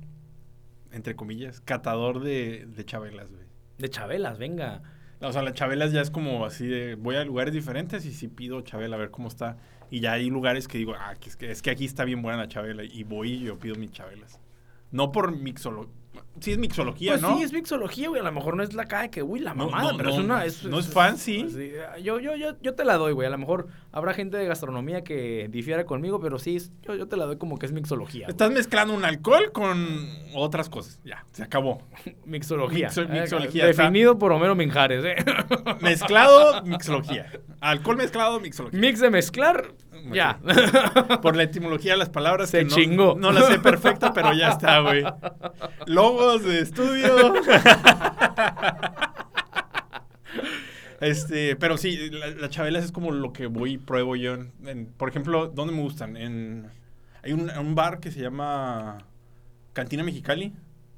entre 0.90 1.14
comillas, 1.14 1.60
catador 1.60 2.20
de, 2.20 2.66
de 2.66 2.84
chabelas, 2.84 3.30
güey. 3.30 3.44
De 3.78 3.88
chabelas, 3.88 4.38
venga. 4.38 4.82
O 5.20 5.32
sea, 5.32 5.42
las 5.42 5.54
chabelas 5.54 5.92
ya 5.92 6.00
es 6.00 6.10
como 6.10 6.44
así 6.44 6.66
de, 6.66 6.96
voy 6.96 7.14
a 7.14 7.24
lugares 7.24 7.54
diferentes 7.54 8.04
y 8.04 8.12
si 8.12 8.26
pido 8.26 8.62
chabela 8.62 8.96
a 8.96 8.98
ver 8.98 9.10
cómo 9.10 9.28
está. 9.28 9.58
Y 9.90 10.00
ya 10.00 10.12
hay 10.12 10.28
lugares 10.30 10.68
que 10.68 10.78
digo, 10.78 10.94
ah, 10.98 11.14
es, 11.24 11.36
que 11.36 11.50
es 11.50 11.62
que 11.62 11.70
aquí 11.70 11.84
está 11.84 12.04
bien 12.04 12.22
buena 12.22 12.38
la 12.38 12.48
chabela 12.48 12.84
y 12.84 13.04
voy 13.04 13.32
y 13.32 13.40
yo 13.44 13.58
pido 13.58 13.76
mis 13.76 13.92
chabelas. 13.92 14.38
No 14.90 15.12
por 15.12 15.36
mixología, 15.36 15.92
sí 16.40 16.52
es 16.52 16.58
mixología, 16.58 17.12
Pues 17.12 17.22
¿no? 17.22 17.36
sí, 17.36 17.42
es 17.44 17.52
mixología, 17.52 18.08
güey. 18.08 18.20
A 18.20 18.24
lo 18.24 18.32
mejor 18.32 18.56
no 18.56 18.62
es 18.62 18.74
la 18.74 18.86
cara 18.86 19.02
de 19.02 19.10
que, 19.10 19.22
uy, 19.22 19.40
la 19.40 19.54
mamada, 19.54 19.92
no, 19.92 19.96
pero 19.98 20.10
es 20.10 20.18
una. 20.18 20.44
no 20.68 20.78
es 20.78 20.88
fancy. 20.88 21.46
sí, 21.50 21.72
yo, 22.02 22.18
yo, 22.20 22.36
yo, 22.36 22.56
yo 22.60 22.74
te 22.74 22.84
la 22.84 22.96
doy, 22.96 23.12
güey. 23.12 23.26
A 23.26 23.30
lo 23.30 23.38
mejor 23.38 23.68
habrá 23.92 24.14
gente 24.14 24.36
de 24.36 24.46
gastronomía 24.46 25.02
que 25.04 25.48
difiera 25.50 25.84
conmigo, 25.84 26.20
pero 26.20 26.38
sí, 26.38 26.56
es- 26.56 26.72
yo, 26.82 26.94
yo 26.94 27.06
te 27.08 27.16
la 27.16 27.26
doy 27.26 27.36
como 27.38 27.58
que 27.58 27.66
es 27.66 27.72
mixología. 27.72 28.26
güey. 28.26 28.30
Estás 28.30 28.50
mezclando 28.50 28.94
un 28.94 29.04
alcohol 29.04 29.50
con 29.52 30.08
otras 30.34 30.68
cosas. 30.68 31.00
Ya, 31.04 31.24
se 31.32 31.42
acabó. 31.42 31.82
Mixología. 32.26 32.88
Mixo- 32.88 33.02
Eh, 33.08 33.20
mixología, 33.20 33.66
Definido 33.66 34.18
por 34.18 34.32
Homero 34.32 34.54
Minjares, 34.54 35.04
¿eh? 35.04 35.16
Mezclado, 35.80 36.62
mixología. 36.64 37.30
Alcohol 37.60 37.96
mezclado, 37.96 38.38
mixología. 38.40 38.78
Mix 38.78 39.00
de 39.00 39.10
mezclar, 39.10 39.72
ya. 40.12 40.38
Por 41.22 41.36
la 41.36 41.42
etimología 41.44 41.92
de 41.92 41.98
las 41.98 42.08
palabras. 42.10 42.50
Se 42.50 42.58
que 42.58 42.64
no, 42.64 42.70
chingó. 42.74 43.16
No 43.18 43.32
la 43.32 43.42
sé 43.42 43.58
perfecta, 43.58 44.12
pero 44.12 44.32
ya 44.32 44.48
está, 44.50 44.80
güey. 44.80 45.04
Logos 45.86 46.44
de 46.44 46.60
estudio. 46.60 47.34
Este, 51.00 51.54
pero 51.56 51.76
sí, 51.76 52.10
la, 52.10 52.28
la 52.30 52.48
chabelas 52.50 52.84
es 52.84 52.92
como 52.92 53.12
lo 53.12 53.32
que 53.32 53.46
voy 53.46 53.74
y 53.74 53.78
pruebo 53.78 54.16
yo. 54.16 54.34
en- 54.34 54.52
en- 54.66 54.86
por 54.86 55.08
ejemplo, 55.08 55.46
¿dónde 55.48 55.72
me 55.74 55.80
gustan? 55.80 56.16
En, 56.16 56.66
hay 57.22 57.32
un, 57.32 57.50
un 57.50 57.74
bar 57.74 58.00
que 58.00 58.10
se 58.10 58.20
llama 58.20 58.98
Cantina 59.74 60.02
Mexicali. 60.02 60.54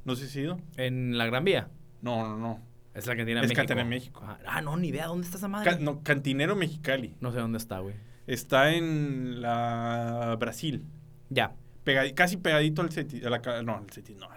No 0.07 0.17
sé 0.17 0.23
si 0.29 0.39
has 0.41 0.45
ido. 0.45 0.61
en 0.77 1.19
la 1.19 1.27
Gran 1.27 1.45
Vía. 1.45 1.69
No, 2.01 2.27
no, 2.27 2.39
no. 2.39 2.61
Es 2.95 3.07
la 3.07 3.15
cantina 3.15 3.41
Es 3.41 3.45
México. 3.49 3.57
Cantina 3.61 3.83
de 3.85 3.89
México. 3.89 4.23
Ah, 4.27 4.39
Ah, 4.47 4.61
no, 4.63 4.77
ni 4.77 4.89
idea. 4.89 5.07
¿Dónde 5.07 5.25
está 5.27 5.37
esa 5.37 5.49
madre? 5.49 5.71
Ca- 5.71 5.79
no, 5.79 6.03
Cantinero 6.03 6.57
Mexicali. 6.57 7.15
no 7.21 7.31
sé 7.31 7.39
dónde 7.39 7.59
está, 7.59 7.79
güey. 7.81 7.95
Está 8.27 8.73
en 8.75 9.41
la 9.43 10.37
Brasil. 10.39 10.85
Ya. 11.31 11.53
Pegadi- 11.85 12.15
casi 12.15 12.37
pegadito 12.37 12.83
al 12.83 12.91
Ceti. 12.91 13.25
a 13.25 13.31
la 13.31 13.63
no, 13.63 13.77
al 13.79 13.91
Ceti, 13.91 14.15
no. 14.15 14.29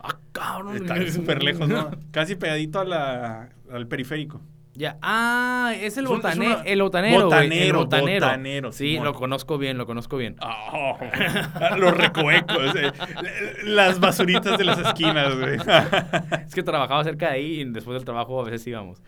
Ah, 0.00 0.18
cabrón. 0.32 0.76
Está 0.76 1.10
súper 1.10 1.42
lejos, 1.42 1.68
¿no? 1.68 1.90
Casi 2.12 2.36
pegadito 2.36 2.78
a 2.80 2.84
la, 2.84 3.48
al 3.70 3.86
periférico. 3.88 4.40
Ya. 4.76 4.98
Ah, 5.00 5.72
es 5.80 5.96
el, 5.96 6.06
botane- 6.06 6.32
es 6.32 6.36
una- 6.38 6.62
el 6.62 6.82
botanero. 6.82 7.30
El 7.30 7.72
Botanero, 7.72 8.72
Sí, 8.72 8.90
Simón. 8.90 9.04
lo 9.06 9.14
conozco 9.14 9.56
bien, 9.58 9.78
lo 9.78 9.86
conozco 9.86 10.16
bien. 10.18 10.36
Oh, 10.42 10.98
los 11.78 11.96
recovecos. 11.96 12.74
eh, 12.76 12.92
las 13.64 13.98
basuritas 14.00 14.58
de 14.58 14.64
las 14.64 14.78
esquinas, 14.78 15.34
güey. 15.38 15.56
Es 16.46 16.54
que 16.54 16.62
trabajaba 16.62 17.02
cerca 17.04 17.28
de 17.30 17.32
ahí 17.36 17.60
y 17.60 17.64
después 17.64 17.94
del 17.94 18.04
trabajo 18.04 18.40
a 18.40 18.44
veces 18.44 18.66
íbamos. 18.66 19.02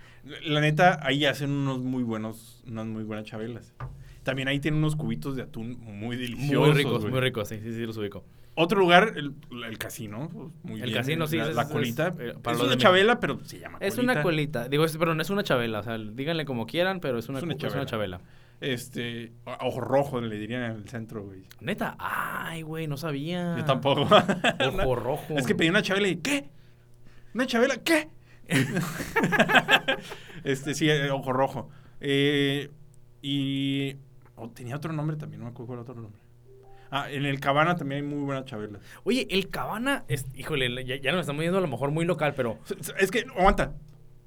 La 0.44 0.60
neta, 0.60 1.00
ahí 1.02 1.24
hacen 1.26 1.50
unos 1.50 1.78
muy 1.80 2.02
buenos, 2.02 2.62
unas 2.66 2.86
muy 2.86 3.04
buenas 3.04 3.26
chabelas. 3.26 3.74
También 4.22 4.48
ahí 4.48 4.60
tienen 4.60 4.78
unos 4.78 4.96
cubitos 4.96 5.36
de 5.36 5.42
atún 5.42 5.78
muy 5.80 6.16
deliciosos. 6.16 6.66
Muy 6.66 6.76
ricos, 6.76 7.04
muy 7.10 7.20
ricos, 7.20 7.48
sí, 7.48 7.60
sí, 7.62 7.72
sí, 7.74 7.86
los 7.86 7.96
ubico. 7.96 8.24
Otro 8.60 8.80
lugar, 8.80 9.12
el, 9.16 9.34
el 9.64 9.78
casino. 9.78 10.52
Muy 10.64 10.80
El 10.80 10.86
bien, 10.86 10.96
casino, 10.96 11.26
sí, 11.28 11.36
La, 11.36 11.48
es- 11.48 11.54
la 11.54 11.62
es- 11.62 11.68
colita. 11.68 12.08
es, 12.08 12.14
eh, 12.20 12.34
para 12.42 12.56
es 12.56 12.62
una 12.62 12.72
de 12.72 12.76
chabela, 12.78 13.20
pero 13.20 13.38
se 13.44 13.60
llama 13.60 13.78
Es 13.80 13.94
colita. 13.94 14.12
una 14.14 14.22
colita. 14.22 14.68
Digo, 14.68 14.84
es- 14.84 14.96
pero 14.96 15.14
no 15.14 15.22
es 15.22 15.30
una 15.30 15.44
chabela. 15.44 15.78
O 15.78 15.82
sea, 15.84 15.96
díganle 15.96 16.44
como 16.44 16.66
quieran, 16.66 16.98
pero 17.00 17.18
es 17.18 17.28
una, 17.28 17.38
Es 17.38 17.44
una 17.44 17.54
es 17.54 17.74
una 17.74 17.86
chabela. 17.86 18.20
Este, 18.60 19.32
ojo 19.60 19.80
rojo 19.80 20.20
le 20.20 20.36
dirían 20.36 20.64
en 20.64 20.72
el 20.72 20.88
centro, 20.88 21.22
güey. 21.24 21.44
Neta, 21.60 21.94
ay, 22.00 22.62
güey, 22.62 22.88
no 22.88 22.96
sabía. 22.96 23.56
Yo 23.56 23.64
tampoco. 23.64 24.00
Ojo 24.82 24.94
rojo. 24.96 25.34
Es 25.38 25.46
que 25.46 25.54
pedí 25.54 25.68
una 25.68 25.82
chabela 25.82 26.08
y 26.08 26.16
¿qué? 26.16 26.50
¿Una 27.34 27.46
chabela? 27.46 27.76
¿Qué? 27.76 28.08
este, 30.44 30.74
sí, 30.74 30.88
eh, 30.90 31.10
ojo 31.10 31.32
rojo. 31.32 31.68
Eh, 32.00 32.70
y 33.22 33.96
oh, 34.36 34.48
tenía 34.50 34.76
otro 34.76 34.92
nombre 34.92 35.16
también, 35.16 35.40
no 35.40 35.46
me 35.46 35.50
acuerdo 35.50 35.66
cuál 35.68 35.78
otro 35.80 35.94
nombre. 35.94 36.20
Ah, 36.90 37.10
en 37.10 37.26
el 37.26 37.40
Cabana 37.40 37.76
también 37.76 38.04
hay 38.04 38.08
muy 38.08 38.24
buena 38.24 38.44
chabela. 38.44 38.80
Oye, 39.04 39.26
el 39.30 39.48
Cabana, 39.48 40.04
es, 40.08 40.26
híjole, 40.34 40.84
ya, 40.84 40.96
ya 40.96 41.12
nos 41.12 41.20
estamos 41.22 41.42
yendo 41.42 41.58
a 41.58 41.60
lo 41.60 41.68
mejor 41.68 41.90
muy 41.90 42.04
local, 42.04 42.34
pero 42.34 42.58
Es 42.98 43.10
que, 43.10 43.26
aguanta. 43.36 43.74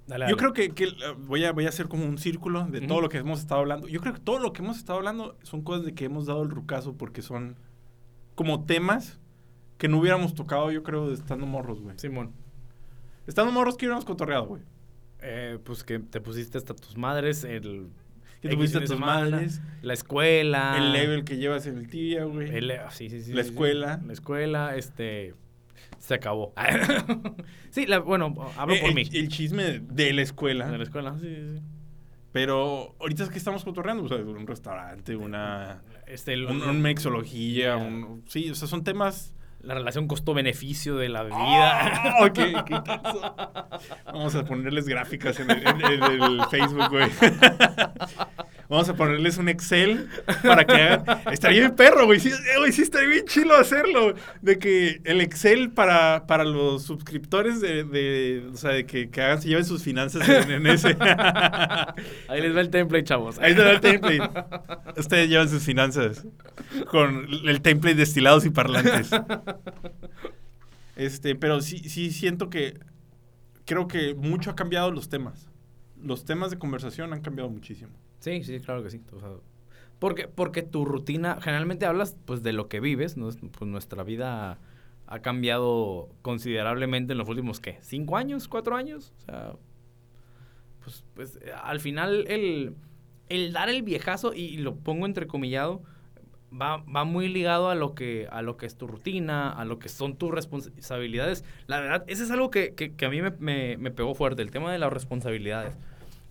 Dale, 0.07 0.27
Yo 0.29 0.35
creo 0.35 0.51
que, 0.53 0.71
que, 0.71 0.85
eh, 0.85 0.93
voy, 1.17 1.45
a, 1.45 1.51
voy 1.53 1.65
a 1.65 1.69
hacer 1.69 1.87
como 1.87 2.05
un 2.05 2.17
círculo 2.17 2.65
de 2.65 2.81
todo 2.81 3.01
lo 3.01 3.09
que 3.09 3.17
hemos 3.17 3.39
estado 3.39 3.61
hablando. 3.61 3.87
Yo 3.87 4.01
creo 4.01 4.13
que 4.13 4.19
todo 4.19 4.39
lo 4.39 4.51
que 4.51 4.61
hemos 4.61 4.77
estado 4.77 4.99
hablando 4.99 5.37
son 5.43 5.61
cosas 5.61 5.85
de 5.85 5.93
que 5.93 6.05
hemos 6.05 6.25
dado 6.25 6.43
el 6.43 6.49
rucazo 6.49 6.97
porque 6.97 7.21
son 7.21 7.55
como 8.35 8.65
temas 8.65 9.19
que 9.77 9.87
no 9.87 9.99
hubiéramos 9.99 10.35
tocado, 10.35 10.71
yo 10.71 10.83
creo, 10.83 11.07
de 11.07 11.15
estando 11.15 11.45
morros, 11.45 11.81
güey. 11.81 11.97
Simón. 11.97 12.33
Estando 13.25 13.51
morros 13.51 13.77
que 13.77 13.85
hubiéramos 13.85 14.05
cotorreado, 14.05 14.45
güey. 14.45 14.61
Eh, 15.21 15.59
pues 15.63 15.83
que 15.83 15.99
te 15.99 16.19
pusiste 16.19 16.57
hasta 16.57 16.73
tus 16.73 16.97
madres, 16.97 17.43
el... 17.43 17.89
Que 18.41 18.49
te 18.49 18.55
X 18.55 18.57
pusiste 18.57 18.77
a 18.77 18.81
fin 18.81 18.89
de 18.89 18.95
tus 18.95 18.99
madres, 18.99 19.61
La 19.83 19.93
escuela. 19.93 20.75
el 20.77 20.93
level 20.93 21.23
que 21.23 21.37
llevas 21.37 21.65
en 21.67 21.77
el 21.77 21.87
tibia, 21.87 22.23
güey. 22.25 22.49
el- 22.55 22.71
ah, 22.71 22.89
sí, 22.91 23.09
sí, 23.09 23.21
sí, 23.21 23.33
La 23.33 23.43
sí, 23.43 23.49
sí. 23.49 23.53
escuela. 23.53 24.01
La 24.05 24.13
escuela, 24.13 24.75
este... 24.75 25.33
Se 25.99 26.15
acabó. 26.15 26.51
sí, 27.69 27.85
la, 27.85 27.99
bueno, 27.99 28.33
hablo 28.57 28.73
Eh, 28.75 28.79
por 28.81 28.89
el, 28.89 28.95
mí. 28.95 29.03
el 29.13 29.27
chisme 29.27 29.79
de 29.79 30.13
la 30.13 30.21
escuela. 30.23 30.67
De 30.71 30.77
la 30.79 30.83
escuela, 30.83 31.13
sí, 31.19 31.27
sí, 31.27 31.57
sí. 31.57 31.63
Pero 32.31 32.95
ahorita 32.99 33.23
es 33.23 33.29
que 33.29 33.37
estamos 33.37 33.63
cotorreando, 33.63 34.03
o 34.03 34.07
sea, 34.07 34.17
un 34.17 34.47
restaurante, 34.47 35.15
una... 35.15 35.81
Este, 36.07 36.33
el- 36.33 36.45
Un, 36.45 36.61
un 36.63 36.81
mexología, 36.81 37.77
un... 37.77 38.23
Sí, 38.27 38.49
o 38.49 38.55
sea, 38.55 38.67
son 38.67 38.83
temas... 38.83 39.35
La 39.63 39.75
relación 39.75 40.07
costo-beneficio 40.07 40.95
de 40.97 41.09
la 41.09 41.21
bebida. 41.23 41.39
¡Ah! 41.39 42.29
qué- 42.33 42.53
qué! 42.67 42.81
Vamos 44.05 44.33
a 44.35 44.43
ponerles 44.43 44.87
gráficas 44.87 45.39
en 45.39 45.51
el, 45.51 45.67
en- 45.67 45.81
en 46.03 46.21
el 46.23 46.41
Facebook, 46.49 46.89
güey. 46.89 47.09
Vamos 48.69 48.87
a 48.87 48.95
ponerles 48.95 49.37
un 49.37 49.49
Excel 49.49 50.07
para 50.43 50.65
que 50.65 50.73
hagan... 50.73 51.03
Estaría 51.31 51.59
bien 51.59 51.75
perro, 51.75 52.05
güey. 52.05 52.21
Sí, 52.21 52.29
eh, 52.29 52.57
güey, 52.57 52.71
sí 52.71 52.83
estaría 52.83 53.09
bien 53.09 53.25
chilo 53.25 53.53
hacerlo. 53.55 54.13
De 54.41 54.57
que 54.59 55.01
el 55.03 55.19
Excel 55.19 55.71
para, 55.71 56.25
para 56.25 56.45
los 56.45 56.83
suscriptores 56.83 57.59
de, 57.59 57.83
de- 57.83 58.47
O 58.53 58.55
sea, 58.55 58.71
de 58.71 58.85
que, 58.85 59.09
que 59.09 59.21
hagan, 59.21 59.41
se 59.41 59.49
lleven 59.49 59.65
sus 59.65 59.83
finanzas 59.83 60.27
en, 60.27 60.51
en 60.51 60.67
ese... 60.67 60.95
Ahí 62.29 62.41
les 62.41 62.55
va 62.55 62.61
el 62.61 62.69
template, 62.69 63.03
chavos. 63.03 63.39
Ahí 63.39 63.51
está 63.51 63.69
el 63.71 63.81
template. 63.81 64.21
Ustedes 64.97 65.29
llevan 65.29 65.49
sus 65.49 65.63
finanzas 65.63 66.25
con 66.89 67.27
el 67.45 67.61
template 67.61 67.95
de 67.95 68.03
estilados 68.03 68.45
y 68.45 68.51
parlantes. 68.51 69.09
Este, 70.97 71.35
pero 71.35 71.61
sí, 71.61 71.79
sí 71.79 72.11
siento 72.11 72.49
que 72.49 72.77
creo 73.65 73.87
que 73.87 74.13
mucho 74.13 74.51
ha 74.51 74.55
cambiado 74.55 74.91
los 74.91 75.09
temas. 75.09 75.49
Los 76.03 76.25
temas 76.25 76.51
de 76.51 76.59
conversación 76.59 77.13
han 77.13 77.21
cambiado 77.21 77.49
muchísimo. 77.49 77.91
Sí, 78.19 78.43
sí, 78.43 78.59
claro 78.59 78.83
que 78.83 78.89
sí. 78.89 79.01
Porque, 79.99 80.27
porque 80.27 80.63
tu 80.63 80.83
rutina, 80.85 81.39
generalmente 81.41 81.85
hablas 81.85 82.17
pues 82.25 82.43
de 82.43 82.53
lo 82.53 82.67
que 82.67 82.79
vives, 82.79 83.17
¿no? 83.17 83.29
Pues 83.29 83.71
nuestra 83.71 84.03
vida 84.03 84.59
ha 85.07 85.19
cambiado 85.19 86.09
considerablemente 86.21 87.13
en 87.13 87.19
los 87.19 87.29
últimos, 87.29 87.59
¿qué? 87.59 87.77
¿Cinco 87.81 88.17
años? 88.17 88.47
¿Cuatro 88.47 88.75
años? 88.75 89.13
O 89.17 89.21
sea, 89.25 89.53
pues, 90.83 91.03
pues 91.13 91.39
al 91.63 91.79
final 91.79 92.25
el, 92.27 92.75
el 93.29 93.53
dar 93.53 93.69
el 93.69 93.83
viejazo, 93.83 94.33
y 94.33 94.57
lo 94.57 94.75
pongo 94.75 95.05
entrecomillado, 95.05 95.83
va, 96.53 96.77
va 96.77 97.03
muy 97.03 97.27
ligado 97.27 97.69
a 97.69 97.75
lo, 97.75 97.95
que, 97.95 98.27
a 98.31 98.41
lo 98.41 98.57
que 98.57 98.65
es 98.65 98.75
tu 98.75 98.87
rutina, 98.87 99.49
a 99.51 99.65
lo 99.65 99.79
que 99.79 99.89
son 99.89 100.15
tus 100.15 100.31
responsabilidades. 100.31 101.43
La 101.67 101.79
verdad, 101.79 102.03
eso 102.07 102.23
es 102.23 102.31
algo 102.31 102.49
que, 102.51 102.73
que- 102.73 102.93
que 102.93 103.05
a 103.05 103.09
mí 103.09 103.21
me, 103.21 103.31
me- 103.39 103.77
me 103.77 103.91
pegó 103.91 104.13
fuerte, 104.15 104.41
el 104.41 104.51
tema 104.51 104.71
de 104.71 104.79
las 104.79 104.91
responsabilidades. 104.91 105.75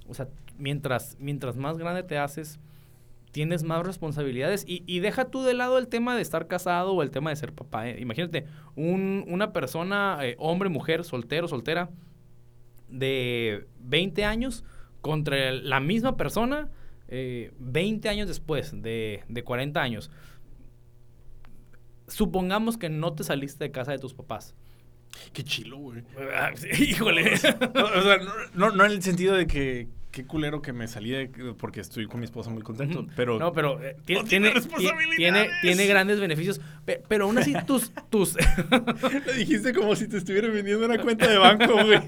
O 0.09 0.15
sea, 0.15 0.29
mientras, 0.59 1.17
mientras 1.21 1.57
más 1.57 1.79
grande 1.79 2.03
te 2.03 2.19
haces, 2.19 2.59
tienes 3.33 3.63
más 3.63 3.87
responsabilidades. 3.87 4.65
Y, 4.67 4.83
y 4.87 4.99
deja 5.01 5.27
tú 5.27 5.43
de 5.43 5.55
lado 5.55 5.79
el 5.79 5.89
tema 5.89 6.17
de 6.17 6.23
estar 6.23 6.49
casado 6.49 6.93
o 6.95 7.03
el 7.03 7.11
tema 7.11 7.31
de 7.31 7.37
ser 7.37 7.53
papá. 7.53 7.89
¿eh? 7.89 7.99
Imagínate, 8.01 8.45
un- 8.77 9.25
una 9.29 9.53
persona, 9.53 10.19
eh, 10.23 10.35
hombre, 10.39 10.69
mujer, 10.69 11.05
soltero, 11.05 11.47
soltera, 11.49 11.89
de 12.89 13.67
20 13.81 14.25
años 14.25 14.65
contra 15.01 15.53
la 15.53 15.81
misma 15.81 16.17
persona 16.17 16.69
eh, 17.11 17.53
20 17.59 18.09
años 18.09 18.29
después, 18.29 18.71
de, 18.83 19.23
de 19.29 19.45
40 19.45 19.81
años. 19.81 20.11
Supongamos 22.07 22.77
que 22.77 22.89
no 22.89 23.13
te 23.15 23.25
saliste 23.25 23.65
de 23.65 23.71
casa 23.71 23.93
de 23.93 23.99
tus 23.99 24.15
papás. 24.15 24.55
Qué 25.33 25.43
chilo, 25.43 25.79
güey. 25.79 26.03
Ah, 26.35 26.53
Híjole. 26.79 27.35
O 27.35 27.37
sea, 27.37 28.19
no, 28.19 28.33
no, 28.55 28.71
no 28.71 28.85
en 28.85 28.93
el 28.93 29.03
sentido 29.03 29.35
de 29.35 29.47
que 29.47 29.89
qué 30.11 30.27
culero 30.27 30.61
que 30.61 30.73
me 30.73 30.89
salí 30.89 31.11
de- 31.11 31.29
porque 31.59 31.81
estoy 31.81 32.07
con 32.07 32.19
mi 32.21 32.25
esposa 32.27 32.51
muy 32.51 32.63
contento, 32.63 33.07
pero... 33.15 33.39
No, 33.39 33.53
pero 33.53 33.81
eh, 33.83 33.97
tiene, 34.05 34.25
tiene 34.25 34.29
tiene, 34.49 34.51
responsabilidades. 34.51 35.17
tiene, 35.17 35.49
tiene 35.63 35.87
grandes 35.87 36.19
beneficios. 36.21 36.61
Pe- 36.85 37.03
Pero, 37.09 37.27
aún 37.27 37.39
así, 37.39 37.55
tus... 37.67 37.93
tus 38.11 38.37
Lo 39.27 39.33
dijiste 39.35 39.73
como 39.73 39.95
si 39.95 40.09
te 40.09 40.17
estuvieran 40.19 40.53
vendiendo 40.53 40.85
una 40.87 40.99
cuenta 40.99 41.29
de 41.29 41.39
banco, 41.39 41.73
güey. 41.85 42.01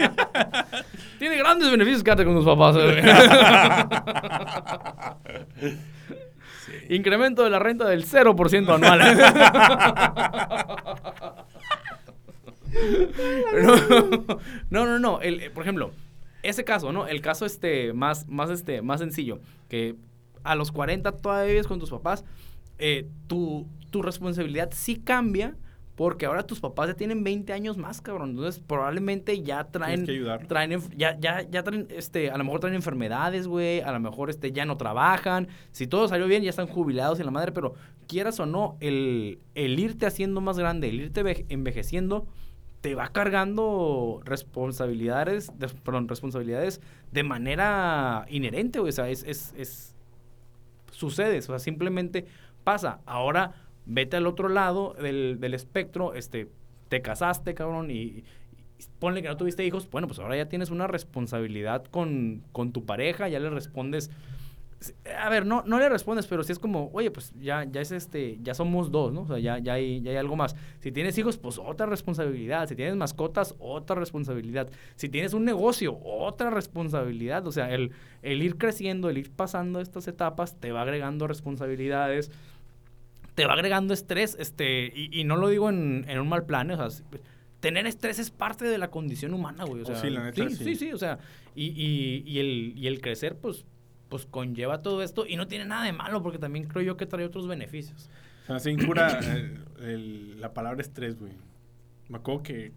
tiene 1.18 1.36
grandes 1.36 1.70
beneficios 1.70 2.03
quedarte 2.03 2.24
con 2.24 2.34
tus 2.34 2.44
papás. 2.44 2.76
eh. 2.80 3.03
Incremento 6.88 7.44
de 7.44 7.50
la 7.50 7.59
renta 7.59 7.88
del 7.88 8.05
0% 8.05 8.74
anual. 8.74 9.00
no, 14.70 14.86
no, 14.86 14.86
no, 14.86 14.98
no. 14.98 15.20
El, 15.20 15.40
eh, 15.40 15.50
por 15.50 15.62
ejemplo, 15.62 15.92
ese 16.43 16.64
caso, 16.64 16.93
¿no? 16.93 17.07
El 17.07 17.20
caso 17.20 17.47
este 17.47 17.93
más, 17.93 18.28
más, 18.28 18.51
este, 18.51 18.82
más 18.82 19.01
sencillo, 19.01 19.40
que 19.68 19.97
a 20.45 20.55
los 20.55 20.72
40 20.72 21.12
todavía 21.12 21.53
vives 21.53 21.66
con 21.66 21.78
tus 21.78 21.90
papás, 21.90 22.24
eh, 22.78 23.07
tu, 23.28 23.66
tu 23.90 24.03
responsabilidad 24.03 24.70
sí 24.72 24.97
cambia 24.97 25.57
porque 25.95 26.24
ahora 26.24 26.45
tus 26.47 26.59
papás 26.59 26.88
ya 26.88 26.95
tienen 26.95 27.22
20 27.22 27.53
años 27.53 27.76
más, 27.76 28.01
cabrón. 28.01 28.30
Entonces, 28.30 28.61
probablemente 28.66 29.43
ya 29.43 29.64
traen... 29.64 30.07
Que 30.07 30.12
ayudar. 30.12 30.47
Traen, 30.47 30.80
ya, 30.97 31.18
ya, 31.20 31.43
ya 31.49 31.62
traen, 31.62 31.86
este, 31.90 32.30
a 32.30 32.38
lo 32.38 32.45
mejor 32.45 32.61
traen 32.61 32.74
enfermedades, 32.74 33.47
güey, 33.47 33.82
a 33.82 33.93
lo 33.93 34.01
mejor, 34.01 34.30
este, 34.30 34.53
ya 34.53 34.64
no 34.64 34.78
trabajan. 34.78 35.49
Si 35.70 35.86
todo 35.86 36.09
salió 36.09 36.26
bien, 36.26 36.43
ya 36.43 36.51
están 36.51 36.66
jubilados 36.66 37.20
en 37.20 37.26
la 37.26 37.30
madre, 37.30 37.53
pero 37.53 37.74
quieras 38.09 38.40
o 38.40 38.47
no, 38.47 38.78
el, 38.80 39.38
el 39.55 39.78
irte 39.78 40.07
haciendo 40.07 40.40
más 40.40 40.59
grande, 40.59 40.88
el 40.88 40.99
irte 40.99 41.22
ve- 41.22 41.45
envejeciendo, 41.51 42.26
te 42.83 42.95
va 42.95 43.09
cargando 43.09 44.20
responsabilidades, 44.24 45.59
des- 45.59 45.72
perdón, 45.72 46.09
responsabilidades 46.09 46.80
de 47.12 47.22
manera 47.22 48.26
inherente. 48.28 48.78
O 48.80 48.93
sea, 48.93 49.09
es, 49.09 49.22
es, 49.24 49.55
es, 49.57 49.95
sucede, 50.91 51.39
o 51.39 51.43
sea, 51.43 51.59
simplemente 51.59 52.26
pasa. 52.64 53.01
Ahora, 53.07 53.53
vete 53.87 54.16
al 54.16 54.26
otro 54.26 54.49
lado 54.49 54.95
del, 55.01 55.39
del 55.41 55.55
espectro, 55.55 56.14
este, 56.14 56.49
te 56.89 57.01
casaste, 57.03 57.55
cabrón, 57.55 57.91
y, 57.91 57.95
y 57.95 58.24
ponle 58.99 59.22
que 59.22 59.28
no 59.28 59.37
tuviste 59.37 59.64
hijos, 59.64 59.89
bueno, 59.91 60.07
pues 60.09 60.18
ahora 60.18 60.37
ya 60.37 60.49
tienes 60.49 60.70
una 60.70 60.87
responsabilidad 60.87 61.85
con, 61.85 62.43
con 62.53 62.72
tu 62.72 62.85
pareja, 62.85 63.28
ya 63.28 63.41
le 63.41 63.49
respondes. 63.51 64.11
A 65.18 65.28
ver, 65.28 65.47
no, 65.47 65.62
no 65.66 65.78
le 65.78 65.89
respondes, 65.89 66.26
pero 66.26 66.43
sí 66.43 66.53
es 66.53 66.59
como, 66.59 66.91
oye, 66.93 67.11
pues 67.11 67.33
ya, 67.41 67.64
ya 67.64 67.80
es 67.80 67.93
este, 67.93 68.39
ya 68.43 68.55
somos 68.55 68.91
dos, 68.91 69.12
¿no? 69.12 69.22
O 69.22 69.26
sea, 69.26 69.39
ya, 69.39 69.59
ya, 69.59 69.74
hay, 69.74 70.01
ya 70.01 70.11
hay 70.12 70.16
algo 70.16 70.35
más. 70.37 70.57
Si 70.80 70.91
tienes 70.93 71.16
hijos, 71.18 71.37
pues 71.39 71.59
otra 71.59 71.87
responsabilidad. 71.87 72.68
Si 72.68 72.74
tienes 72.76 72.97
mascotas, 72.97 73.55
otra 73.59 73.97
responsabilidad. 73.97 74.70
Si 74.97 75.09
tienes 75.09 75.35
un 75.35 75.45
negocio, 75.45 75.99
otra 76.03 76.51
responsabilidad. 76.51 77.47
O 77.47 77.53
sea, 77.53 77.72
el, 77.74 77.93
el 78.22 78.43
ir 78.43 78.57
creciendo, 78.57 79.09
el 79.11 79.18
ir 79.18 79.30
pasando 79.30 79.80
estas 79.80 80.09
etapas, 80.09 80.59
te 80.59 80.72
va 80.72 80.83
agregando 80.83 81.26
responsabilidades 81.26 82.30
te 83.35 83.47
va 83.47 83.55
agregando 83.55 83.95
estrés, 83.95 84.37
este, 84.39 84.93
y, 84.95 85.18
y 85.18 85.24
no 85.24 85.37
lo 85.39 85.49
digo 85.49 85.70
en, 85.70 86.05
en 86.07 86.20
un 86.20 86.28
mal 86.28 86.45
plan, 86.45 86.70
o 86.70 86.76
sea, 86.91 87.03
tener 87.61 87.87
estrés 87.87 88.18
es 88.18 88.30
parte 88.30 88.66
de 88.66 88.76
la 88.76 88.91
condición 88.91 89.33
humana, 89.33 89.64
güey. 89.64 89.80
O 89.80 89.85
Oh, 89.85 89.87
sea, 89.87 89.97
sí, 89.97 90.11
la 90.11 90.24
neta, 90.24 90.47
sí, 90.51 90.55
sí. 90.57 90.64
sí, 90.64 90.74
sí, 90.76 90.93
o 90.93 90.99
sea, 90.99 91.18
y, 91.55 91.68
y, 91.68 92.24
y 92.26 92.41
el, 92.41 92.74
y 92.76 92.87
el 92.89 93.01
crecer, 93.01 93.37
pues, 93.37 93.64
pues 94.12 94.26
conlleva 94.26 94.82
todo 94.82 95.02
esto, 95.02 95.26
y 95.26 95.36
no 95.36 95.48
tiene 95.48 95.64
nada 95.64 95.86
de 95.86 95.94
malo, 95.94 96.22
porque 96.22 96.38
también 96.38 96.66
creo 96.66 96.82
yo 96.84 96.96
que 96.98 97.06
trae 97.06 97.24
otros 97.24 97.48
beneficios. 97.48 98.10
O 98.42 98.46
sea, 98.48 98.58
se 98.58 98.76
cura 98.76 99.18
el- 99.20 99.64
el- 99.80 100.38
la 100.38 100.52
palabra 100.52 100.82
estrés, 100.82 101.18
güey. 101.18 101.32
Me 102.10 102.18
acuerdo 102.18 102.42
que, 102.42 102.72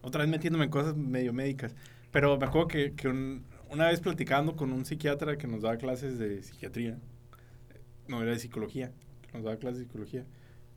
Otra 0.00 0.22
vez 0.22 0.30
metiéndome 0.30 0.64
en 0.64 0.70
cosas 0.70 0.96
medio 0.96 1.34
médicas. 1.34 1.74
Pero 2.10 2.38
me 2.38 2.46
acuerdo 2.46 2.68
que, 2.68 2.94
que 2.94 3.08
un- 3.08 3.44
una 3.68 3.88
vez 3.88 4.00
platicando 4.00 4.56
con 4.56 4.72
un 4.72 4.86
psiquiatra 4.86 5.36
que 5.36 5.46
nos 5.46 5.60
daba 5.60 5.76
clases 5.76 6.18
de 6.18 6.42
psiquiatría. 6.42 6.96
No, 8.06 8.22
era 8.22 8.30
de 8.30 8.38
psicología. 8.38 8.92
Que 9.26 9.32
nos 9.34 9.42
daba 9.44 9.56
clases 9.58 9.80
de 9.80 9.84
psicología. 9.84 10.24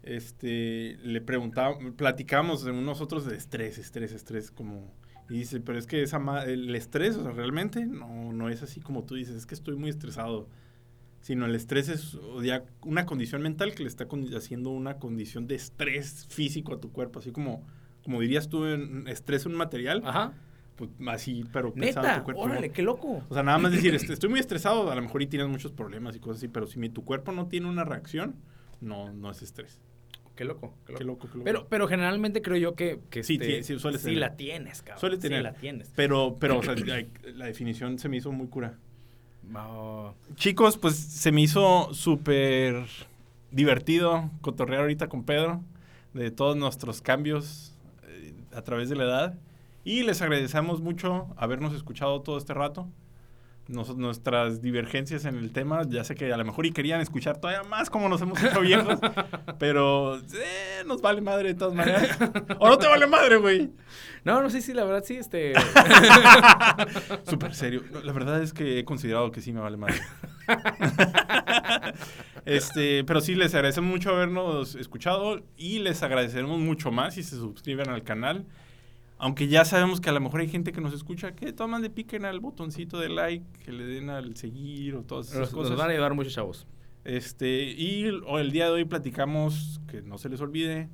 Este, 0.04 0.98
le 1.04 1.22
preguntaba, 1.22 1.78
platicamos 1.96 2.66
de 2.66 2.74
nosotros 2.74 3.26
de 3.26 3.38
estrés, 3.38 3.78
estrés, 3.78 4.12
estrés, 4.12 4.52
como... 4.52 4.92
Y 5.32 5.40
dice, 5.40 5.62
pero 5.62 5.80
es 5.80 5.88
que 5.88 6.04
esa 6.04 6.20
el 6.44 6.76
estrés, 6.76 7.16
o 7.16 7.24
sea, 7.24 7.32
realmente 7.32 7.86
no, 7.86 8.32
no 8.34 8.50
es 8.50 8.62
así 8.62 8.82
como 8.82 9.06
tú 9.06 9.16
dices, 9.16 9.36
es 9.36 9.46
que 9.46 9.56
estoy 9.56 9.76
muy 9.76 9.90
estresado 9.90 10.48
sino 11.22 11.46
el 11.46 11.56
estrés 11.56 11.88
es 11.88 12.18
ya 12.44 12.64
una 12.84 13.06
condición 13.06 13.42
mental 13.42 13.74
que 13.74 13.84
le 13.84 13.90
está 13.90 14.08
haciendo 14.36 14.72
una 14.72 14.98
condición 14.98 15.48
de 15.48 15.56
estrés 15.56 16.26
físico 16.28 16.74
a 16.74 16.80
tu 16.80 16.92
cuerpo, 16.92 17.20
así 17.20 17.32
como, 17.32 17.64
como 18.04 18.20
dirías 18.20 18.50
tú, 18.50 18.66
en 18.66 19.08
estrés 19.08 19.46
un 19.46 19.54
material, 19.54 20.02
Ajá. 20.04 20.34
pues 20.76 20.90
así, 21.08 21.46
pero 21.54 21.74
pesado 21.74 22.08
Neta, 22.08 22.20
tu 22.20 22.24
cuerpo. 22.26 22.42
órale, 22.42 22.68
¿no? 22.70 22.74
qué 22.74 22.82
loco. 22.82 23.24
O 23.30 23.34
sea, 23.34 23.44
nada 23.44 23.60
más 23.60 23.72
decir, 23.72 23.94
este, 23.94 24.14
estoy 24.14 24.30
muy 24.30 24.40
estresado, 24.40 24.92
a 24.92 24.96
lo 24.96 25.02
mejor 25.02 25.22
y 25.22 25.28
tienes 25.28 25.48
muchos 25.48 25.72
problemas 25.72 26.16
y 26.16 26.20
cosas 26.20 26.38
así, 26.38 26.48
pero 26.48 26.66
si 26.66 26.80
mi, 26.80 26.90
tu 26.90 27.06
cuerpo 27.06 27.32
no 27.32 27.48
tiene 27.48 27.70
una 27.70 27.84
reacción, 27.84 28.36
no, 28.82 29.14
no 29.14 29.30
es 29.30 29.44
estrés. 29.44 29.80
Qué 30.42 30.46
loco. 30.46 30.74
Qué 30.88 30.94
loco. 30.94 30.98
Qué 30.98 31.04
loco, 31.06 31.28
qué 31.28 31.34
loco. 31.38 31.44
Pero, 31.44 31.68
pero 31.70 31.88
generalmente 31.88 32.42
creo 32.42 32.58
yo 32.58 32.74
que, 32.74 33.00
que 33.12 33.24
Sí, 33.24 33.34
este, 33.36 33.62
sí, 33.62 33.74
sí, 33.76 33.80
suele 33.80 34.00
sí 34.00 34.06
tener. 34.06 34.20
la 34.20 34.36
tienes, 34.36 34.82
cabrón. 34.82 35.00
Suele 35.00 35.18
tener. 35.20 35.38
Sí 35.40 35.44
la 35.44 35.54
tienes. 35.54 35.92
Pero, 35.96 36.38
pero, 36.40 36.58
o 36.58 36.64
sea, 36.64 36.74
la, 36.86 37.06
la 37.36 37.46
definición 37.46 38.00
se 38.00 38.10
me 38.10 38.18
hizo 38.18 38.32
muy 38.32 38.48
cura. 38.48 38.80
Oh, 39.56 40.16
Chicos, 40.34 40.78
pues 40.80 40.96
se 40.96 41.32
me 41.32 41.42
hizo 41.42 41.94
súper 41.94 42.86
divertido 43.52 44.32
cotorrear 44.42 44.82
ahorita 44.82 45.10
con 45.10 45.26
Pedro 45.26 45.64
de 46.16 46.32
todos 46.32 46.58
nuestros 46.58 47.02
cambios 47.02 47.76
eh, 48.08 48.34
a 48.56 48.64
través 48.64 48.90
de 48.90 48.96
la 48.96 49.04
edad. 49.04 49.40
Y 49.84 50.02
les 50.02 50.24
agradecemos 50.24 50.82
mucho 50.82 51.28
habernos 51.38 51.76
escuchado 51.76 52.22
todo 52.22 52.40
este 52.40 52.56
rato. 52.56 52.88
Nos- 53.72 53.96
nuestras 53.98 54.62
divergencias 54.62 55.26
en 55.26 55.38
el 55.38 55.52
tema, 55.52 55.84
ya 55.88 56.04
sé 56.04 56.16
que 56.16 56.32
a 56.32 56.38
lo 56.38 56.46
mejor 56.46 56.66
y 56.66 56.72
querían 56.72 57.02
escuchar 57.02 57.40
todavía 57.40 57.64
más 57.64 57.90
como 57.90 58.10
nos 58.10 58.22
hemos 58.22 58.42
hecho 58.44 58.62
viejos, 58.62 59.00
pero 59.60 60.18
eh, 60.18 60.84
nos 60.86 61.02
vale 61.02 61.22
madre 61.22 61.50
de 61.50 61.56
todas 61.56 61.74
maneras. 61.74 62.18
¿O 62.60 62.70
no 62.70 62.78
te 62.78 62.88
vale 62.88 63.08
madre, 63.08 63.38
güey? 63.38 63.72
No, 64.24 64.42
no, 64.42 64.50
sí, 64.50 64.62
sí, 64.62 64.74
la 64.74 64.84
verdad 64.84 65.04
sí, 65.04 65.16
este... 65.16 65.54
Súper 67.28 67.56
serio. 67.56 67.84
No, 67.92 68.02
la 68.02 68.14
verdad 68.14 68.42
es 68.44 68.54
que 68.54 68.80
he 68.80 68.86
considerado 68.86 69.32
que 69.32 69.42
sí 69.42 69.52
me 69.52 69.62
vale 69.62 69.78
madre. 69.78 70.00
este, 72.46 73.04
pero 73.04 73.22
sí, 73.22 73.36
les 73.36 73.54
agradecemos 73.56 73.90
mucho 73.90 74.12
habernos 74.12 74.76
escuchado 74.76 75.42
y 75.58 75.80
les 75.80 76.04
agradeceremos 76.04 76.60
mucho 76.60 76.92
más 76.92 77.16
si 77.16 77.24
se 77.24 77.36
suscriben 77.36 77.90
al 77.90 78.04
canal. 78.04 78.46
Aunque 79.24 79.48
ya 79.48 79.66
sabemos 79.66 80.02
que 80.02 80.10
a 80.10 80.14
lo 80.14 80.20
mejor 80.20 80.42
hay 80.42 80.48
gente 80.50 80.72
que 80.72 80.82
nos 80.82 80.94
escucha, 80.96 81.36
que 81.36 81.54
toman 81.54 81.84
de 81.84 81.92
piquen 81.92 82.26
al 82.26 82.40
botoncito 82.40 83.00
de 83.00 83.08
like, 83.10 83.46
que 83.64 83.72
le 83.72 83.84
den 83.86 84.10
al 84.10 84.36
seguir 84.36 84.96
o 84.96 85.04
todas 85.04 85.32
esas 85.32 85.52
cosas. 85.52 85.70
nos 85.70 85.80
van 85.80 85.90
a 85.90 85.94
ayudar 85.94 86.16
muchos 86.16 86.34
chavos. 86.34 86.66
Este, 87.04 87.66
y 87.72 88.10
o- 88.26 88.40
el 88.40 88.52
día 88.52 88.66
de 88.66 88.72
hoy 88.72 88.86
platicamos, 88.86 89.80
que 89.88 90.02
no 90.02 90.18
se 90.18 90.28
les 90.30 90.42
olvide, 90.42 90.90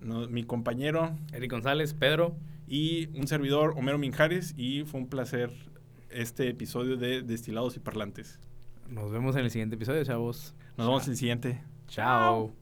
no- 0.00 0.26
mi 0.28 0.42
compañero 0.42 1.16
Eric 1.32 1.50
González, 1.52 1.94
Pedro. 1.94 2.36
y 2.72 3.08
un 3.18 3.26
servidor, 3.26 3.74
Homero 3.76 3.98
Minjares, 3.98 4.54
y 4.56 4.84
fue 4.84 5.00
un 5.00 5.08
placer 5.08 5.50
este 6.08 6.48
episodio 6.48 6.96
de 6.96 7.22
Destilados 7.22 7.76
y 7.76 7.80
Parlantes. 7.80 8.38
Nos 8.88 9.10
vemos 9.10 9.34
en 9.36 9.44
el 9.44 9.50
siguiente 9.50 9.74
episodio, 9.76 10.04
chavos. 10.04 10.54
Nos 10.76 10.86
vemos 10.86 11.04
en 11.06 11.10
el 11.10 11.16
siguiente. 11.16 11.62
Chao. 11.88 12.52